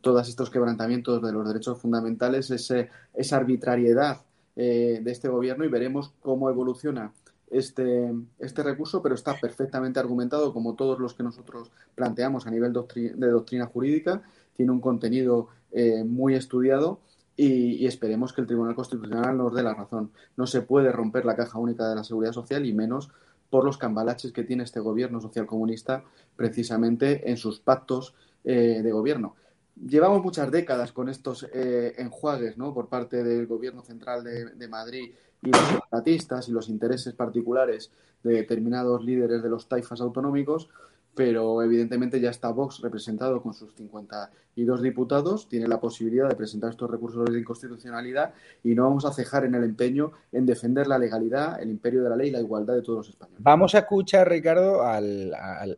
todos 0.01 0.27
estos 0.27 0.49
quebrantamientos 0.49 1.23
de 1.23 1.31
los 1.31 1.47
derechos 1.47 1.79
fundamentales, 1.81 2.51
ese, 2.51 2.89
esa 3.13 3.37
arbitrariedad 3.37 4.17
de 4.55 5.03
este 5.05 5.29
gobierno 5.29 5.63
y 5.63 5.69
veremos 5.69 6.13
cómo 6.21 6.49
evoluciona 6.49 7.13
este, 7.49 8.13
este 8.39 8.61
recurso, 8.61 9.01
pero 9.01 9.15
está 9.15 9.39
perfectamente 9.39 9.99
argumentado 9.99 10.53
como 10.53 10.75
todos 10.75 10.99
los 10.99 11.13
que 11.13 11.23
nosotros 11.23 11.71
planteamos 11.95 12.45
a 12.45 12.51
nivel 12.51 12.73
doctri 12.73 13.09
de 13.09 13.27
doctrina 13.27 13.67
jurídica 13.67 14.21
tiene 14.55 14.71
un 14.71 14.81
contenido 14.81 15.49
eh, 15.71 16.03
muy 16.03 16.35
estudiado 16.35 16.99
y, 17.37 17.85
esperemos 17.85 18.31
que 18.31 18.41
el 18.41 18.47
Tribunal 18.47 18.75
Constitucional 18.75 19.37
nos 19.37 19.53
dé 19.53 19.61
la 19.61 19.73
razón. 19.73 20.11
No 20.37 20.47
se 20.47 20.61
puede 20.61 20.91
romper 20.91 21.25
la 21.25 21.35
caja 21.35 21.59
única 21.59 21.87
de 21.87 21.95
la 21.95 22.03
seguridad 22.03 22.31
social 22.31 22.65
y 22.65 22.73
menos 22.73 23.11
por 23.49 23.65
los 23.65 23.77
cambalaches 23.77 24.31
que 24.31 24.43
tiene 24.43 24.63
este 24.63 24.79
gobierno 24.79 25.19
socialcomunista 25.21 26.03
precisamente 26.35 27.29
en 27.29 27.37
sus 27.37 27.59
pactos 27.59 28.15
eh, 28.43 28.81
de 28.81 28.91
gobierno. 28.91 29.35
Llevamos 29.75 30.23
muchas 30.23 30.49
décadas 30.49 30.93
con 30.93 31.09
estos 31.09 31.45
eh, 31.53 31.93
enjuagues 31.97 32.57
¿no? 32.57 32.73
por 32.73 32.87
parte 32.87 33.23
del 33.23 33.45
gobierno 33.45 33.83
central 33.83 34.23
de 34.23 34.67
Madrid 34.69 35.11
y 35.45 35.51
los 35.51 35.67
separatistas 35.67 36.49
y 36.49 36.51
los 36.51 36.69
intereses 36.69 37.13
particulares 37.13 37.91
de 38.23 38.33
determinados 38.33 39.03
líderes 39.03 39.41
de 39.43 39.49
los 39.49 39.67
taifas 39.69 40.01
autonómicos 40.01 40.69
pero 41.15 41.63
evidentemente 41.63 42.19
ya 42.19 42.29
está 42.29 42.49
Vox 42.49 42.81
representado 42.81 43.41
con 43.41 43.53
sus 43.53 43.73
52 43.75 44.81
diputados, 44.81 45.47
tiene 45.47 45.67
la 45.67 45.79
posibilidad 45.79 46.27
de 46.27 46.35
presentar 46.35 46.71
estos 46.71 46.91
recursos 46.91 47.25
de 47.25 47.39
inconstitucionalidad 47.39 48.33
y 48.63 48.75
no 48.75 48.83
vamos 48.83 49.05
a 49.05 49.13
cejar 49.13 49.45
en 49.45 49.55
el 49.55 49.63
empeño 49.63 50.11
en 50.33 50.45
defender 50.45 50.87
la 50.87 50.99
legalidad, 50.99 51.61
el 51.61 51.69
imperio 51.69 52.03
de 52.03 52.09
la 52.09 52.17
ley 52.17 52.27
y 52.27 52.31
la 52.31 52.41
igualdad 52.41 52.75
de 52.75 52.81
todos 52.81 52.97
los 52.97 53.09
españoles. 53.09 53.41
Vamos 53.41 53.73
a 53.75 53.79
escuchar, 53.79 54.29
Ricardo, 54.29 54.83
al, 54.83 55.33
al, 55.33 55.77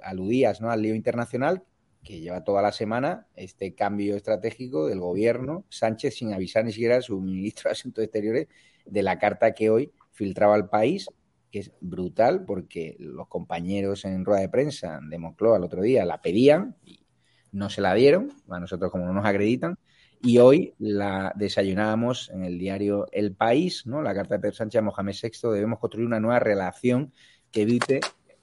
¿no? 0.59 0.71
al 0.71 0.81
lío 0.81 0.95
internacional 0.95 1.63
que 2.03 2.19
lleva 2.19 2.43
toda 2.43 2.61
la 2.61 2.71
semana 2.71 3.27
este 3.35 3.75
cambio 3.75 4.15
estratégico 4.15 4.87
del 4.87 4.99
gobierno, 4.99 5.65
Sánchez 5.69 6.15
sin 6.15 6.33
avisar 6.33 6.65
ni 6.65 6.71
siquiera 6.71 6.97
a 6.97 7.01
su 7.01 7.19
ministro 7.19 7.69
de 7.69 7.73
Asuntos 7.73 8.03
Exteriores 8.03 8.47
de 8.89 9.03
la 9.03 9.19
carta 9.19 9.53
que 9.53 9.69
hoy 9.69 9.91
filtraba 10.11 10.55
al 10.55 10.69
país 10.69 11.07
que 11.51 11.59
es 11.59 11.71
brutal 11.79 12.45
porque 12.45 12.95
los 12.99 13.27
compañeros 13.27 14.05
en 14.05 14.25
rueda 14.25 14.41
de 14.41 14.49
prensa 14.49 14.99
de 15.01 15.17
Moncloa 15.17 15.57
el 15.57 15.63
otro 15.63 15.81
día 15.81 16.05
la 16.05 16.21
pedían 16.21 16.75
y 16.83 17.05
no 17.51 17.69
se 17.69 17.81
la 17.81 17.93
dieron, 17.93 18.31
a 18.49 18.59
nosotros 18.59 18.91
como 18.91 19.05
no 19.05 19.13
nos 19.13 19.25
acreditan, 19.25 19.77
y 20.21 20.39
hoy 20.39 20.73
la 20.79 21.31
desayunábamos 21.35 22.29
en 22.29 22.43
el 22.43 22.57
diario 22.57 23.07
El 23.11 23.35
País, 23.35 23.85
¿no? 23.85 24.01
la 24.01 24.13
carta 24.13 24.35
de 24.35 24.41
Pedro 24.41 24.55
Sánchez 24.55 24.79
a 24.79 24.81
Mohamed 24.81 25.15
VI, 25.21 25.49
debemos 25.53 25.79
construir 25.79 26.07
una 26.07 26.19
nueva 26.19 26.39
relación 26.39 27.13
que 27.51 27.61
evite 27.61 28.01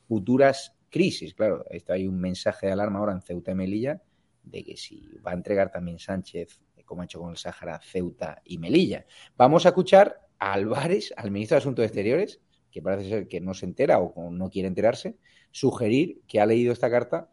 futuras 0.09 0.75
crisis. 0.89 1.35
Claro, 1.35 1.65
esto 1.71 1.93
hay 1.93 2.07
un 2.07 2.19
mensaje 2.19 2.67
de 2.67 2.73
alarma 2.73 3.01
ahora 3.01 3.13
en 3.13 3.21
Ceuta 3.21 3.51
y 3.51 3.55
Melilla 3.55 4.01
de 4.43 4.63
que 4.63 4.77
si 4.77 5.09
va 5.27 5.33
a 5.33 5.35
entregar 5.35 5.71
también 5.71 5.99
Sánchez, 5.99 6.61
como 6.85 7.03
ha 7.03 7.05
hecho 7.07 7.19
con 7.19 7.31
el 7.31 7.37
Sáhara, 7.37 7.81
Ceuta 7.81 8.41
y 8.45 8.59
Melilla. 8.59 9.05
Vamos 9.37 9.67
a 9.67 9.71
escuchar 9.71 10.24
a 10.39 10.53
Álvarez, 10.53 11.13
al 11.17 11.31
ministro 11.31 11.57
de 11.57 11.59
Asuntos 11.59 11.85
Exteriores, 11.85 12.41
que 12.71 12.83
parece 12.83 13.09
ser 13.09 13.29
que 13.29 13.41
no 13.41 13.55
se 13.55 13.67
entera 13.67 13.99
o 13.99 14.31
no 14.31 14.51
quiere 14.51 14.69
enterarse, 14.69 15.17
sugerir 15.53 16.23
que 16.27 16.41
ha 16.41 16.47
leído 16.47 16.73
esta 16.73 16.91
carta 16.91 17.29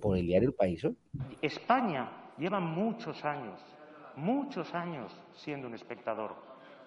por 0.00 0.16
el 0.16 0.26
diario 0.26 0.48
El 0.48 0.54
País. 0.54 0.84
¿eh? 0.84 0.94
España 1.42 2.32
lleva 2.38 2.60
muchos 2.60 3.24
años, 3.24 3.60
muchos 4.16 4.74
años 4.74 5.12
siendo 5.34 5.68
un 5.68 5.74
espectador. 5.74 6.34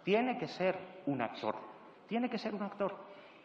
Tiene 0.04 0.38
que 0.40 0.48
ser 0.48 0.76
un 1.06 1.22
actor, 1.22 1.56
tiene 2.08 2.30
que 2.30 2.40
ser 2.40 2.56
un 2.56 2.64
actor. 2.64 2.96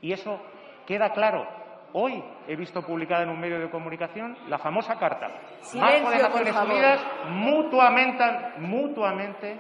Y 0.01 0.13
eso 0.13 0.41
queda 0.87 1.13
claro. 1.13 1.47
Hoy 1.93 2.23
he 2.49 2.57
visto 2.57 2.83
publicada 2.85 3.25
en 3.25 3.29
un 3.29 3.41
medio 3.41 3.61
de 3.61 3.71
comunicación 3.71 4.37
la 4.49 4.59
famosa 4.59 4.99
carta. 4.99 5.31
Silencio, 5.61 6.11
de 6.11 6.23
Naciones 6.23 6.55
Unidas 6.57 7.01
mutuamente, 7.29 8.25
mutuamente 8.59 9.59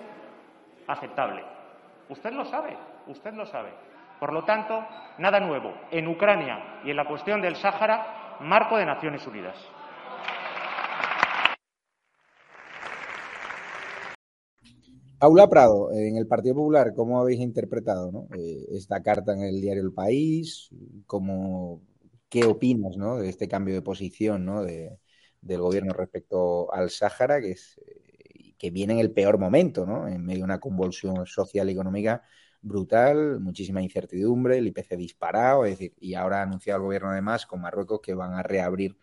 aceptable. 0.86 1.55
Usted 2.08 2.32
lo 2.32 2.44
sabe, 2.44 2.76
usted 3.08 3.32
lo 3.34 3.44
sabe. 3.46 3.70
Por 4.20 4.32
lo 4.32 4.44
tanto, 4.44 4.78
nada 5.18 5.40
nuevo. 5.40 5.74
En 5.90 6.06
Ucrania 6.06 6.80
y 6.84 6.90
en 6.90 6.96
la 6.96 7.08
cuestión 7.08 7.42
del 7.42 7.56
Sáhara, 7.56 8.38
marco 8.40 8.76
de 8.76 8.86
Naciones 8.86 9.26
Unidas. 9.26 9.56
Paula 15.18 15.48
Prado, 15.48 15.90
en 15.92 16.16
el 16.16 16.28
Partido 16.28 16.54
Popular, 16.54 16.92
¿cómo 16.94 17.20
habéis 17.20 17.40
interpretado 17.40 18.28
eh, 18.38 18.66
esta 18.70 19.02
carta 19.02 19.32
en 19.32 19.40
el 19.42 19.60
diario 19.60 19.82
El 19.82 19.92
País? 19.92 20.68
¿Cómo, 21.06 21.82
¿Qué 22.28 22.44
opinas 22.44 22.96
de 22.96 23.28
este 23.28 23.48
cambio 23.48 23.74
de 23.74 23.82
posición 23.82 24.46
del 25.40 25.60
gobierno 25.60 25.92
respecto 25.92 26.72
al 26.72 26.90
Sáhara, 26.90 27.40
que, 27.40 27.52
es, 27.52 27.80
que 28.58 28.70
viene 28.70 28.94
en 28.94 28.98
el 29.00 29.12
peor 29.12 29.38
momento, 29.38 29.86
¿no? 29.86 30.08
en 30.08 30.24
medio 30.24 30.40
de 30.40 30.44
una 30.44 30.60
convulsión 30.60 31.26
social 31.26 31.68
y 31.68 31.72
económica 31.72 32.22
brutal, 32.62 33.40
muchísima 33.40 33.82
incertidumbre, 33.82 34.58
el 34.58 34.66
IPC 34.68 34.96
disparado, 34.96 35.64
es 35.64 35.72
decir, 35.72 35.94
y 36.00 36.14
ahora 36.14 36.40
ha 36.40 36.42
anunciado 36.42 36.78
el 36.78 36.84
gobierno 36.84 37.10
además 37.10 37.46
con 37.46 37.60
Marruecos 37.60 38.00
que 38.00 38.14
van 38.14 38.34
a 38.34 38.42
reabrir 38.42 38.96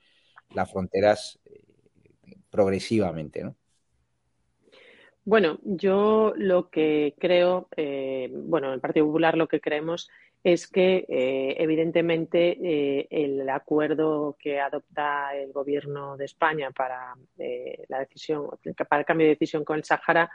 las 0.54 0.72
fronteras 0.72 1.40
eh, 1.46 1.62
progresivamente, 2.50 3.44
¿no? 3.44 3.56
Bueno, 5.26 5.60
yo 5.64 6.34
lo 6.36 6.70
que 6.70 7.16
creo, 7.18 7.70
eh, 7.78 8.30
bueno, 8.34 8.68
en 8.68 8.74
el 8.74 8.82
Partido 8.82 9.06
Popular 9.06 9.38
lo 9.38 9.48
que 9.48 9.62
creemos 9.62 10.10
es 10.44 10.68
que 10.68 11.06
eh, 11.08 11.56
evidentemente 11.58 12.58
eh, 12.62 13.08
el 13.10 13.50
acuerdo 13.50 14.36
que 14.38 14.60
adopta 14.60 15.34
el 15.36 15.54
Gobierno 15.54 16.18
de 16.18 16.26
España 16.26 16.70
para 16.72 17.16
eh, 17.38 17.86
la 17.88 18.00
decisión, 18.00 18.50
para 18.90 19.00
el 19.00 19.06
cambio 19.06 19.26
de 19.26 19.36
decisión 19.36 19.64
con 19.64 19.78
el 19.78 19.86
Sáhara 19.86 20.30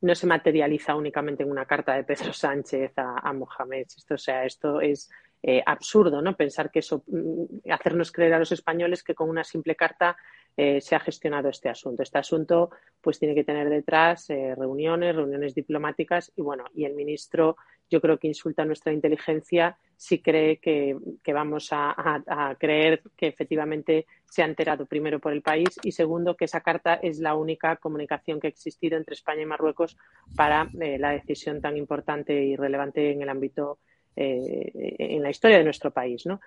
no 0.00 0.14
se 0.14 0.26
materializa 0.26 0.94
únicamente 0.94 1.42
en 1.42 1.50
una 1.50 1.66
carta 1.66 1.94
de 1.94 2.04
Pedro 2.04 2.32
Sánchez 2.32 2.92
a, 2.96 3.32
Mohamed. 3.34 3.86
Esto, 3.94 4.14
o 4.14 4.18
sea, 4.18 4.46
esto 4.46 4.80
es 4.80 5.10
absurdo, 5.64 6.20
¿no? 6.20 6.36
Pensar 6.36 6.70
que 6.70 6.80
eso, 6.80 7.02
mm, 7.06 7.70
hacernos 7.70 8.12
creer 8.12 8.34
a 8.34 8.38
los 8.38 8.52
españoles 8.52 9.02
que 9.02 9.14
con 9.14 9.28
una 9.28 9.44
simple 9.44 9.76
carta 9.76 10.16
se 10.56 10.94
ha 10.94 11.00
gestionado 11.00 11.48
este 11.48 11.70
asunto. 11.70 12.02
Este 12.02 12.18
asunto, 12.18 12.70
pues, 13.00 13.18
tiene 13.18 13.34
que 13.34 13.44
tener 13.44 13.70
detrás 13.70 14.28
reuniones, 14.28 15.16
reuniones 15.16 15.54
diplomáticas 15.54 16.32
y 16.36 16.42
bueno, 16.42 16.64
y 16.74 16.84
el 16.84 16.94
ministro 16.94 17.56
yo 17.90 18.00
creo 18.00 18.18
que 18.18 18.28
insulta 18.28 18.64
nuestra 18.64 18.92
inteligencia 18.92 19.76
si 19.96 20.20
cree 20.20 20.56
que, 20.58 20.96
vamos 21.26 21.68
a, 21.72 22.56
creer 22.58 23.02
que 23.18 23.26
efectivamente 23.26 24.06
se 24.24 24.42
ha 24.42 24.46
enterado 24.46 24.86
primero 24.86 25.18
por 25.18 25.32
el 25.32 25.42
país 25.42 25.68
y 25.82 25.92
segundo 25.92 26.36
que 26.36 26.46
esa 26.46 26.62
carta 26.62 26.94
es 26.94 27.18
la 27.18 27.34
única 27.34 27.76
comunicación 27.76 28.40
que 28.40 28.46
ha 28.46 28.50
existido 28.50 28.96
entre 28.96 29.14
España 29.14 29.42
y 29.42 29.46
Marruecos 29.46 29.98
para 30.36 30.70
eh, 30.80 30.98
la 30.98 31.10
decisión 31.10 31.60
tan 31.60 31.76
importante 31.76 32.32
y 32.32 32.56
relevante 32.56 33.10
en 33.10 33.20
el 33.20 33.28
ámbito 33.28 33.78
eh, 34.16 34.96
en 34.98 35.22
la 35.22 35.30
historia 35.30 35.58
de 35.58 35.64
nuestro 35.64 35.90
país, 35.90 36.24
¿no? 36.24 36.40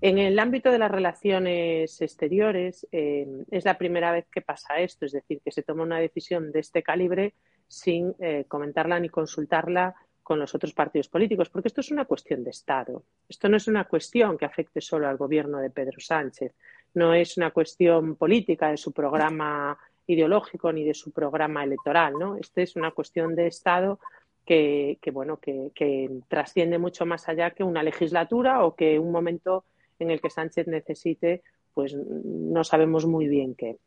En 0.00 0.18
el 0.18 0.38
ámbito 0.38 0.70
de 0.70 0.78
las 0.78 0.90
relaciones 0.90 2.00
exteriores, 2.00 2.86
eh, 2.92 3.26
es 3.50 3.64
la 3.64 3.78
primera 3.78 4.12
vez 4.12 4.26
que 4.30 4.42
pasa 4.42 4.78
esto, 4.78 5.06
es 5.06 5.12
decir, 5.12 5.40
que 5.44 5.52
se 5.52 5.62
toma 5.62 5.84
una 5.84 5.98
decisión 5.98 6.52
de 6.52 6.60
este 6.60 6.82
calibre 6.82 7.34
sin 7.66 8.14
comentarla 8.48 9.00
ni 9.00 9.08
consultarla 9.08 9.94
con 10.22 10.38
los 10.38 10.54
otros 10.54 10.72
partidos 10.72 11.08
políticos, 11.08 11.50
porque 11.50 11.68
esto 11.68 11.80
es 11.80 11.90
una 11.90 12.04
cuestión 12.04 12.44
de 12.44 12.50
Estado. 12.50 13.02
Esto 13.28 13.48
no 13.48 13.56
es 13.56 13.66
una 13.66 13.84
cuestión 13.84 14.38
que 14.38 14.44
afecte 14.44 14.80
solo 14.80 15.08
al 15.08 15.16
gobierno 15.16 15.58
de 15.58 15.70
Pedro 15.70 16.00
Sánchez, 16.00 16.54
no 16.94 17.14
es 17.14 17.36
una 17.36 17.50
cuestión 17.50 18.16
política 18.16 18.70
de 18.70 18.76
su 18.76 18.92
programa 18.92 19.76
ideológico 20.06 20.72
ni 20.72 20.84
de 20.84 20.94
su 20.94 21.10
programa 21.10 21.64
electoral, 21.64 22.14
¿no? 22.18 22.36
Esta 22.36 22.62
es 22.62 22.76
una 22.76 22.90
cuestión 22.90 23.34
de 23.34 23.46
Estado 23.46 23.98
que, 24.44 24.98
bueno, 25.12 25.38
que, 25.38 25.70
que 25.74 26.10
trasciende 26.28 26.78
mucho 26.78 27.06
más 27.06 27.28
allá 27.28 27.52
que 27.52 27.64
una 27.64 27.82
legislatura 27.82 28.64
o 28.64 28.74
que 28.74 28.98
un 28.98 29.12
momento 29.12 29.64
en 29.98 30.10
el 30.10 30.20
que 30.20 30.30
Sánchez 30.30 30.66
necesite, 30.66 31.42
pues 31.72 31.94
no 31.94 32.64
sabemos 32.64 33.06
muy 33.06 33.28
bien 33.28 33.54
qué. 33.54 33.78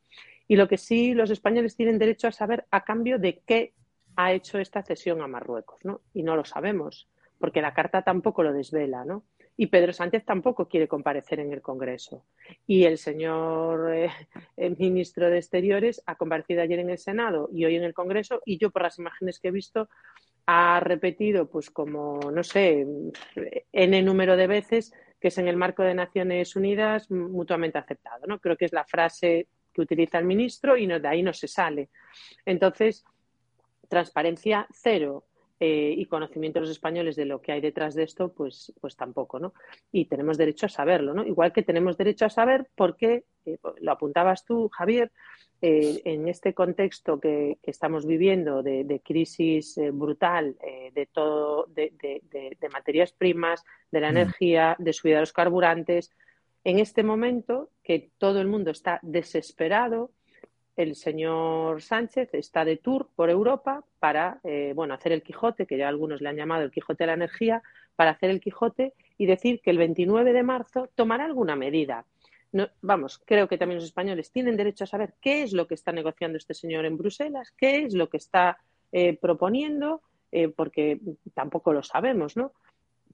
Y 0.48 0.56
lo 0.56 0.68
que 0.68 0.78
sí 0.78 1.14
los 1.14 1.30
españoles 1.30 1.76
tienen 1.76 2.00
derecho 2.00 2.28
a 2.28 2.32
saber 2.32 2.66
a 2.72 2.84
cambio 2.84 3.20
de 3.20 3.42
qué 3.46 3.74
ha 4.16 4.34
hecho 4.34 4.60
esta 4.60 4.84
cesión 4.84 5.22
a 5.22 5.28
Marruecos, 5.28 5.80
¿no? 5.84 6.02
Y 6.14 6.24
no 6.24 6.36
lo 6.36 6.46
sabemos, 6.46 7.10
porque 7.40 7.62
la 7.62 7.74
carta 7.74 8.02
tampoco 8.02 8.44
lo 8.44 8.54
desvela, 8.54 9.06
¿no? 9.06 9.24
Y 9.58 9.68
Pedro 9.68 9.94
Sánchez 9.94 10.26
tampoco 10.26 10.68
quiere 10.68 10.88
comparecer 10.88 11.40
en 11.40 11.54
el 11.54 11.62
Congreso. 11.62 12.26
Y 12.68 12.84
el 12.84 12.98
señor 12.98 13.94
eh, 13.94 14.12
el 14.58 14.76
ministro 14.78 15.30
de 15.30 15.38
Exteriores 15.38 16.02
ha 16.06 16.16
comparecido 16.16 16.62
ayer 16.62 16.80
en 16.80 16.90
el 16.90 16.98
Senado 16.98 17.50
y 17.54 17.64
hoy 17.64 17.76
en 17.76 17.84
el 17.84 17.94
Congreso, 17.94 18.42
y 18.46 18.58
yo 18.58 18.70
por 18.72 18.82
las 18.82 19.00
imágenes 19.00 19.40
que 19.40 19.50
he 19.50 19.52
visto 19.52 19.90
ha 20.48 20.80
repetido, 20.80 21.50
pues 21.50 21.72
como, 21.72 22.20
no 22.32 22.44
sé, 22.44 22.86
n 23.72 24.02
número 24.04 24.38
de 24.38 24.48
veces 24.48 24.94
que 25.20 25.30
es 25.30 25.38
en 25.38 25.48
el 25.48 25.58
marco 25.58 25.82
de 25.82 25.96
Naciones 25.96 26.56
Unidas 26.56 27.10
mutuamente 27.10 27.80
aceptado. 27.80 28.28
¿no? 28.28 28.40
Creo 28.40 28.56
que 28.56 28.66
es 28.66 28.74
la 28.74 28.86
frase 28.86 29.48
que 29.74 29.82
utiliza 29.82 30.20
el 30.20 30.26
ministro 30.26 30.78
y 30.78 30.86
no, 30.86 31.00
de 31.00 31.08
ahí 31.08 31.24
no 31.24 31.34
se 31.34 31.48
sale. 31.48 31.90
Entonces, 32.46 33.04
transparencia 33.88 34.68
cero. 34.72 35.26
Eh, 35.58 35.96
y 35.98 36.06
conocimiento 36.08 36.60
de 36.60 36.66
los 36.66 36.72
españoles 36.72 37.16
de 37.16 37.24
lo 37.24 37.42
que 37.42 37.54
hay 37.54 37.62
detrás 37.62 37.96
de 37.96 38.04
esto, 38.04 38.34
pues, 38.34 38.74
pues 38.82 38.98
tampoco, 38.98 39.40
¿no? 39.40 39.54
Y 39.90 40.04
tenemos 40.04 40.38
derecho 40.38 40.66
a 40.66 40.70
saberlo, 40.70 41.14
¿no? 41.14 41.26
Igual 41.26 41.54
que 41.54 41.64
tenemos 41.64 41.96
derecho 41.96 42.26
a 42.26 42.30
saber 42.30 42.68
por 42.76 42.98
qué, 42.98 43.24
eh, 43.46 43.58
lo 43.80 43.92
apuntabas 43.94 44.44
tú, 44.44 44.68
Javier, 44.68 45.14
eh, 45.62 46.02
en 46.04 46.28
este 46.28 46.54
contexto 46.54 47.20
que, 47.20 47.58
que 47.64 47.72
estamos 47.72 48.06
viviendo 48.06 48.62
de, 48.62 48.84
de 48.84 49.00
crisis 49.00 49.78
eh, 49.78 49.90
brutal 49.90 50.58
eh, 50.62 50.92
de 50.94 51.06
todo, 51.06 51.66
de, 51.70 51.94
de, 52.02 52.22
de, 52.60 52.70
materias 52.70 53.14
primas, 53.14 53.64
de 53.90 54.02
la 54.02 54.10
mm. 54.12 54.18
energía, 54.18 54.76
de 54.78 54.92
subida 54.92 55.16
de 55.16 55.22
los 55.22 55.34
carburantes, 55.34 56.12
en 56.66 56.80
este 56.80 57.04
momento 57.04 57.72
que 57.84 58.12
todo 58.18 58.42
el 58.42 58.48
mundo 58.48 58.70
está 58.70 59.00
desesperado, 59.02 60.12
el 60.76 60.96
señor 60.96 61.82
Sánchez 61.82 62.34
está 62.34 62.66
de 62.66 62.78
tour 62.78 63.10
por 63.16 63.30
Europa 63.30 63.84
para 64.00 64.40
eh, 64.44 64.74
bueno, 64.76 64.94
hacer 64.94 65.12
el 65.12 65.24
Quijote, 65.24 65.66
que 65.66 65.78
ya 65.78 65.88
algunos 65.88 66.22
le 66.22 66.30
han 66.30 66.36
llamado 66.36 66.64
el 66.64 66.72
Quijote 66.72 67.04
de 67.04 67.08
la 67.08 67.14
energía, 67.14 67.64
para 67.96 68.12
hacer 68.12 68.30
el 68.30 68.42
Quijote 68.42 68.94
y 69.18 69.26
decir 69.26 69.62
que 69.62 69.72
el 69.72 69.78
29 69.78 70.34
de 70.34 70.44
marzo 70.44 70.90
tomará 70.96 71.26
alguna 71.26 71.56
medida. 71.56 72.06
No, 72.52 72.70
vamos, 72.82 73.22
creo 73.26 73.48
que 73.48 73.58
también 73.58 73.78
los 73.78 73.86
españoles 73.86 74.32
tienen 74.32 74.56
derecho 74.56 74.86
a 74.86 74.88
saber 74.88 75.14
qué 75.20 75.44
es 75.44 75.54
lo 75.54 75.68
que 75.68 75.74
está 75.74 75.92
negociando 75.92 76.38
este 76.38 76.54
señor 76.54 76.86
en 76.86 76.98
Bruselas, 76.98 77.54
qué 77.58 77.84
es 77.84 77.94
lo 77.94 78.10
que 78.10 78.18
está 78.18 78.60
eh, 78.92 79.18
proponiendo, 79.18 80.02
eh, 80.32 80.50
porque 80.50 81.00
tampoco 81.34 81.74
lo 81.74 81.84
sabemos, 81.84 82.38
¿no? 82.38 82.54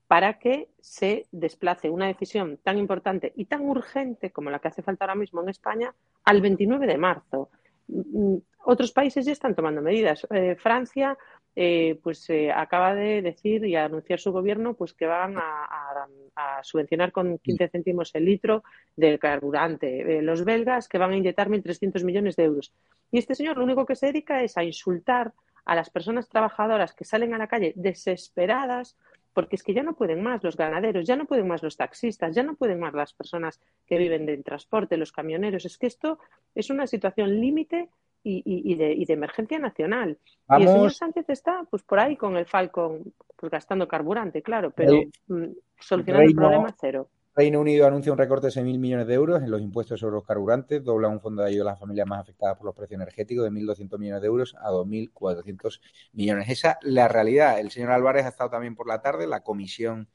Para 0.07 0.37
que 0.37 0.69
se 0.79 1.25
desplace 1.31 1.89
una 1.89 2.07
decisión 2.07 2.57
tan 2.57 2.77
importante 2.77 3.31
y 3.35 3.45
tan 3.45 3.61
urgente 3.61 4.31
como 4.31 4.51
la 4.51 4.59
que 4.59 4.67
hace 4.67 4.83
falta 4.83 5.05
ahora 5.05 5.15
mismo 5.15 5.41
en 5.41 5.49
España 5.49 5.93
al 6.23 6.41
29 6.41 6.85
de 6.85 6.97
marzo. 6.97 7.49
Mm, 7.91 8.37
otros 8.65 8.91
países 8.91 9.25
ya 9.25 9.33
están 9.33 9.55
tomando 9.55 9.81
medidas. 9.81 10.25
Eh, 10.31 10.55
Francia 10.55 11.17
eh, 11.55 11.99
pues 12.01 12.29
eh, 12.29 12.51
acaba 12.51 12.95
de 12.95 13.21
decir 13.21 13.65
y 13.65 13.75
anunciar 13.75 14.19
su 14.19 14.31
gobierno 14.31 14.75
pues 14.75 14.93
que 14.93 15.05
van 15.05 15.37
a, 15.37 15.65
a, 15.65 16.07
a 16.35 16.63
subvencionar 16.63 17.11
con 17.11 17.37
15 17.39 17.67
céntimos 17.69 18.15
el 18.15 18.25
litro 18.25 18.63
del 18.95 19.19
carburante. 19.19 20.21
Los 20.21 20.45
belgas 20.45 20.87
que 20.87 20.97
van 20.97 21.11
a 21.11 21.17
inyectar 21.17 21.49
1.300 21.49 22.03
millones 22.03 22.35
de 22.35 22.43
euros. 22.43 22.71
Y 23.11 23.17
este 23.17 23.35
señor 23.35 23.57
lo 23.57 23.65
único 23.65 23.85
que 23.85 23.95
se 23.95 24.07
dedica 24.07 24.41
es 24.41 24.57
a 24.57 24.63
insultar 24.63 25.33
a 25.65 25.75
las 25.75 25.89
personas 25.89 26.29
trabajadoras 26.29 26.93
que 26.93 27.05
salen 27.05 27.33
a 27.33 27.37
la 27.37 27.47
calle 27.47 27.73
desesperadas 27.75 28.97
porque 29.33 29.55
es 29.55 29.63
que 29.63 29.73
ya 29.73 29.83
no 29.83 29.93
pueden 29.93 30.21
más 30.21 30.43
los 30.43 30.57
ganaderos, 30.57 31.05
ya 31.05 31.15
no 31.15 31.25
pueden 31.25 31.47
más 31.47 31.63
los 31.63 31.77
taxistas, 31.77 32.35
ya 32.35 32.43
no 32.43 32.55
pueden 32.55 32.79
más 32.79 32.93
las 32.93 33.13
personas 33.13 33.61
que 33.85 33.97
viven 33.97 34.25
del 34.25 34.43
transporte, 34.43 34.97
los 34.97 35.11
camioneros. 35.11 35.65
Es 35.65 35.77
que 35.77 35.87
esto 35.87 36.19
es 36.53 36.69
una 36.69 36.87
situación 36.87 37.39
límite 37.39 37.89
y, 38.23 38.37
y, 38.37 38.71
y, 38.71 38.75
de, 38.75 38.93
y, 38.93 39.05
de, 39.05 39.13
emergencia 39.13 39.57
nacional. 39.57 40.17
Vamos. 40.47 40.63
Y 40.63 40.67
el 40.67 40.73
señor 40.73 40.91
Sánchez 40.91 41.29
está 41.29 41.65
pues 41.69 41.83
por 41.83 41.99
ahí 41.99 42.15
con 42.17 42.37
el 42.37 42.45
Falcon, 42.45 43.13
pues 43.35 43.51
gastando 43.51 43.87
carburante, 43.87 44.41
claro, 44.41 44.71
pero 44.71 44.93
mm, 45.27 45.45
solucionando 45.79 46.29
el 46.29 46.35
problema 46.35 46.75
cero. 46.79 47.07
Reino 47.33 47.61
Unido 47.61 47.87
anuncia 47.87 48.11
un 48.11 48.17
recorte 48.17 48.47
de 48.47 48.53
6.000 48.53 48.77
millones 48.77 49.07
de 49.07 49.13
euros 49.13 49.41
en 49.41 49.49
los 49.49 49.61
impuestos 49.61 50.01
sobre 50.01 50.15
los 50.15 50.25
carburantes, 50.25 50.83
dobla 50.83 51.07
un 51.07 51.21
fondo 51.21 51.41
de 51.41 51.49
ayuda 51.49 51.63
a 51.63 51.71
las 51.71 51.79
familias 51.79 52.05
más 52.05 52.19
afectadas 52.19 52.57
por 52.57 52.65
los 52.65 52.75
precios 52.75 52.99
energéticos 52.99 53.45
de 53.45 53.51
1.200 53.51 53.97
millones 53.99 54.21
de 54.21 54.27
euros 54.27 54.55
a 54.59 54.69
2.400 54.69 55.79
millones. 56.11 56.49
Esa 56.49 56.71
es 56.71 56.77
la 56.81 57.07
realidad. 57.07 57.59
El 57.59 57.71
señor 57.71 57.91
Álvarez 57.91 58.25
ha 58.25 58.29
estado 58.29 58.49
también 58.49 58.75
por 58.75 58.85
la 58.85 59.01
tarde, 59.01 59.27
la 59.27 59.43
comisión 59.43 60.09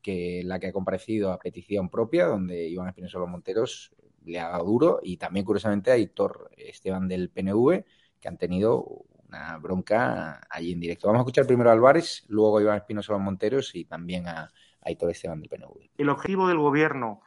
que 0.00 0.42
la 0.44 0.60
que 0.60 0.68
ha 0.68 0.72
comparecido 0.72 1.32
a 1.32 1.40
petición 1.40 1.90
propia, 1.90 2.26
donde 2.26 2.68
Iván 2.68 2.88
Espinosa 2.88 3.18
Monteros 3.18 3.92
le 4.24 4.38
ha 4.38 4.50
dado 4.50 4.64
duro 4.64 5.00
y 5.02 5.16
también 5.16 5.44
curiosamente 5.44 5.90
a 5.90 5.96
Héctor 5.96 6.50
Esteban 6.56 7.08
del 7.08 7.30
PNV 7.30 7.84
que 8.20 8.28
han 8.28 8.38
tenido 8.38 9.06
una 9.28 9.56
bronca 9.58 10.46
allí 10.48 10.72
en 10.72 10.80
directo. 10.80 11.08
Vamos 11.08 11.20
a 11.20 11.22
escuchar 11.22 11.46
primero 11.46 11.70
a 11.70 11.72
Álvarez, 11.72 12.24
luego 12.28 12.58
a 12.58 12.62
Iván 12.62 12.76
Espinosa 12.76 13.16
Monteros 13.18 13.74
y 13.74 13.84
también 13.84 14.28
a, 14.28 14.52
PNV. 14.82 15.90
El 15.98 16.08
objetivo 16.08 16.48
del 16.48 16.58
gobierno 16.58 17.22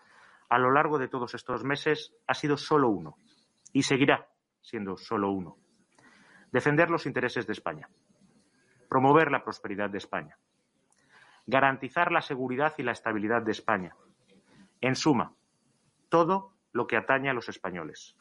a 0.50 0.58
lo 0.60 0.72
largo 0.72 1.00
de 1.00 1.08
todos 1.08 1.34
estos 1.34 1.64
meses 1.64 2.14
ha 2.28 2.34
sido 2.34 2.58
solo 2.58 2.90
uno 2.90 3.18
y 3.72 3.84
seguirá 3.84 4.28
siendo 4.62 4.98
solo 4.98 5.32
uno. 5.32 5.58
Defender 6.52 6.90
los 6.90 7.06
intereses 7.06 7.48
de 7.48 7.54
España, 7.54 7.90
promover 8.88 9.32
la 9.32 9.44
prosperidad 9.44 9.90
de 9.90 9.98
España, 9.98 10.38
garantizar 11.48 12.12
la 12.12 12.22
seguridad 12.22 12.74
y 12.78 12.84
la 12.84 12.92
estabilidad 12.92 13.42
de 13.42 13.52
España. 13.52 13.96
En 14.82 14.96
suma, 14.96 15.34
todo 16.10 16.54
lo 16.72 16.88
que 16.88 16.98
atañe 16.98 17.30
a 17.30 17.34
los 17.34 17.50
españoles. 17.50 18.16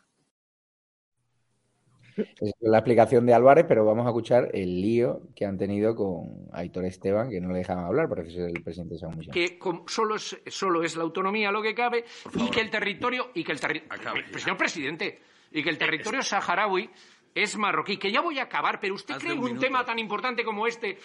Es 2.17 2.53
la 2.61 2.79
explicación 2.79 3.27
de 3.27 3.35
Álvarez, 3.35 3.65
pero 3.69 3.85
vamos 3.85 4.07
a 4.07 4.11
escuchar 4.11 4.51
el 4.53 4.81
lío 4.81 5.23
que 5.35 5.45
han 5.45 5.57
tenido 5.57 5.95
con 5.95 6.49
Aitor 6.53 6.85
Esteban, 6.85 7.31
que 7.31 7.41
no 7.41 7.53
le 7.53 7.59
dejaban 7.59 7.85
hablar, 7.85 8.09
parece 8.09 8.33
ser 8.33 8.51
el 8.51 8.63
presidente 8.63 8.95
de 8.95 8.97
esa 8.97 9.07
comisión. 9.07 9.33
Que 9.33 9.59
solo 9.87 10.17
es, 10.17 10.41
solo 10.47 10.83
es 10.83 10.97
la 10.97 11.03
autonomía 11.03 11.51
lo 11.51 11.63
que 11.63 11.75
cabe 11.75 12.05
y 12.35 12.51
que 12.51 12.61
el 12.61 12.71
territorio, 12.71 13.31
y 13.35 13.45
que 13.45 13.53
el 13.53 13.61
territorio, 13.61 14.39
señor 14.39 14.57
presidente, 14.57 15.21
y 15.51 15.63
que 15.63 15.71
el 15.71 15.79
territorio 15.79 16.23
saharaui 16.23 16.91
es 17.35 17.57
marroquí, 17.57 17.97
que 17.97 18.13
ya 18.13 18.21
voy 18.21 18.39
a 18.39 18.45
acabar, 18.45 18.79
pero 18.79 18.95
usted 18.95 19.15
Hazle 19.15 19.31
cree 19.31 19.41
un, 19.41 19.53
un 19.53 19.59
tema 19.59 19.85
tan 19.85 19.99
importante 19.99 20.45
como 20.45 20.67
este 20.67 20.99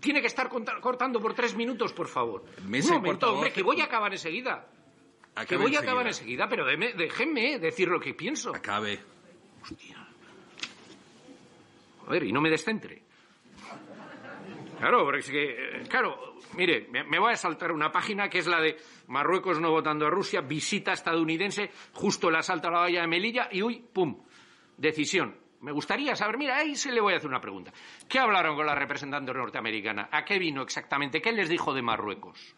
tiene 0.00 0.20
que 0.20 0.28
estar 0.28 0.48
cortando 0.48 1.20
por 1.20 1.34
tres 1.34 1.54
minutos, 1.54 1.92
por 1.92 2.08
favor. 2.08 2.44
Un 2.64 2.90
momento, 2.90 3.34
hombre, 3.34 3.52
que 3.52 3.62
voy 3.62 3.80
a 3.80 3.84
acabar 3.84 4.12
enseguida. 4.12 4.66
Acabe 5.34 5.46
que 5.46 5.56
voy 5.56 5.66
enseguida. 5.66 5.80
a 5.80 5.82
acabar 5.82 6.06
enseguida, 6.06 6.48
pero 6.48 6.64
déme, 6.64 6.92
déjenme 6.94 7.58
decir 7.58 7.88
lo 7.88 8.00
que 8.00 8.14
pienso. 8.14 8.54
Acabe. 8.54 9.00
Hostia. 9.62 10.03
A 12.06 12.10
ver, 12.10 12.24
y 12.24 12.32
no 12.32 12.40
me 12.40 12.50
descentre. 12.50 13.02
Claro, 14.78 15.04
porque 15.04 15.20
es 15.20 15.30
que, 15.30 15.88
claro, 15.88 16.36
mire, 16.56 16.88
me, 16.90 17.18
voy 17.18 17.32
a 17.32 17.36
saltar 17.36 17.72
una 17.72 17.90
página 17.90 18.28
que 18.28 18.38
es 18.38 18.46
la 18.46 18.60
de 18.60 18.76
Marruecos 19.06 19.60
no 19.60 19.70
votando 19.70 20.06
a 20.06 20.10
Rusia, 20.10 20.40
visita 20.40 20.92
estadounidense, 20.92 21.70
justo 21.92 22.28
el 22.28 22.36
asalto 22.36 22.68
a 22.68 22.72
la 22.72 22.78
valla 22.80 23.00
de 23.02 23.06
Melilla 23.06 23.48
y 23.50 23.62
uy, 23.62 23.82
pum, 23.92 24.22
decisión. 24.76 25.36
Me 25.60 25.72
gustaría 25.72 26.14
saber, 26.14 26.36
mira, 26.36 26.58
ahí 26.58 26.76
se 26.76 26.92
le 26.92 27.00
voy 27.00 27.14
a 27.14 27.16
hacer 27.16 27.30
una 27.30 27.40
pregunta. 27.40 27.72
¿Qué 28.06 28.18
hablaron 28.18 28.56
con 28.56 28.66
la 28.66 28.74
representante 28.74 29.32
norteamericana? 29.32 30.08
¿A 30.12 30.22
qué 30.24 30.38
vino 30.38 30.60
exactamente? 30.60 31.22
¿Qué 31.22 31.32
les 31.32 31.48
dijo 31.48 31.72
de 31.72 31.80
Marruecos? 31.80 32.54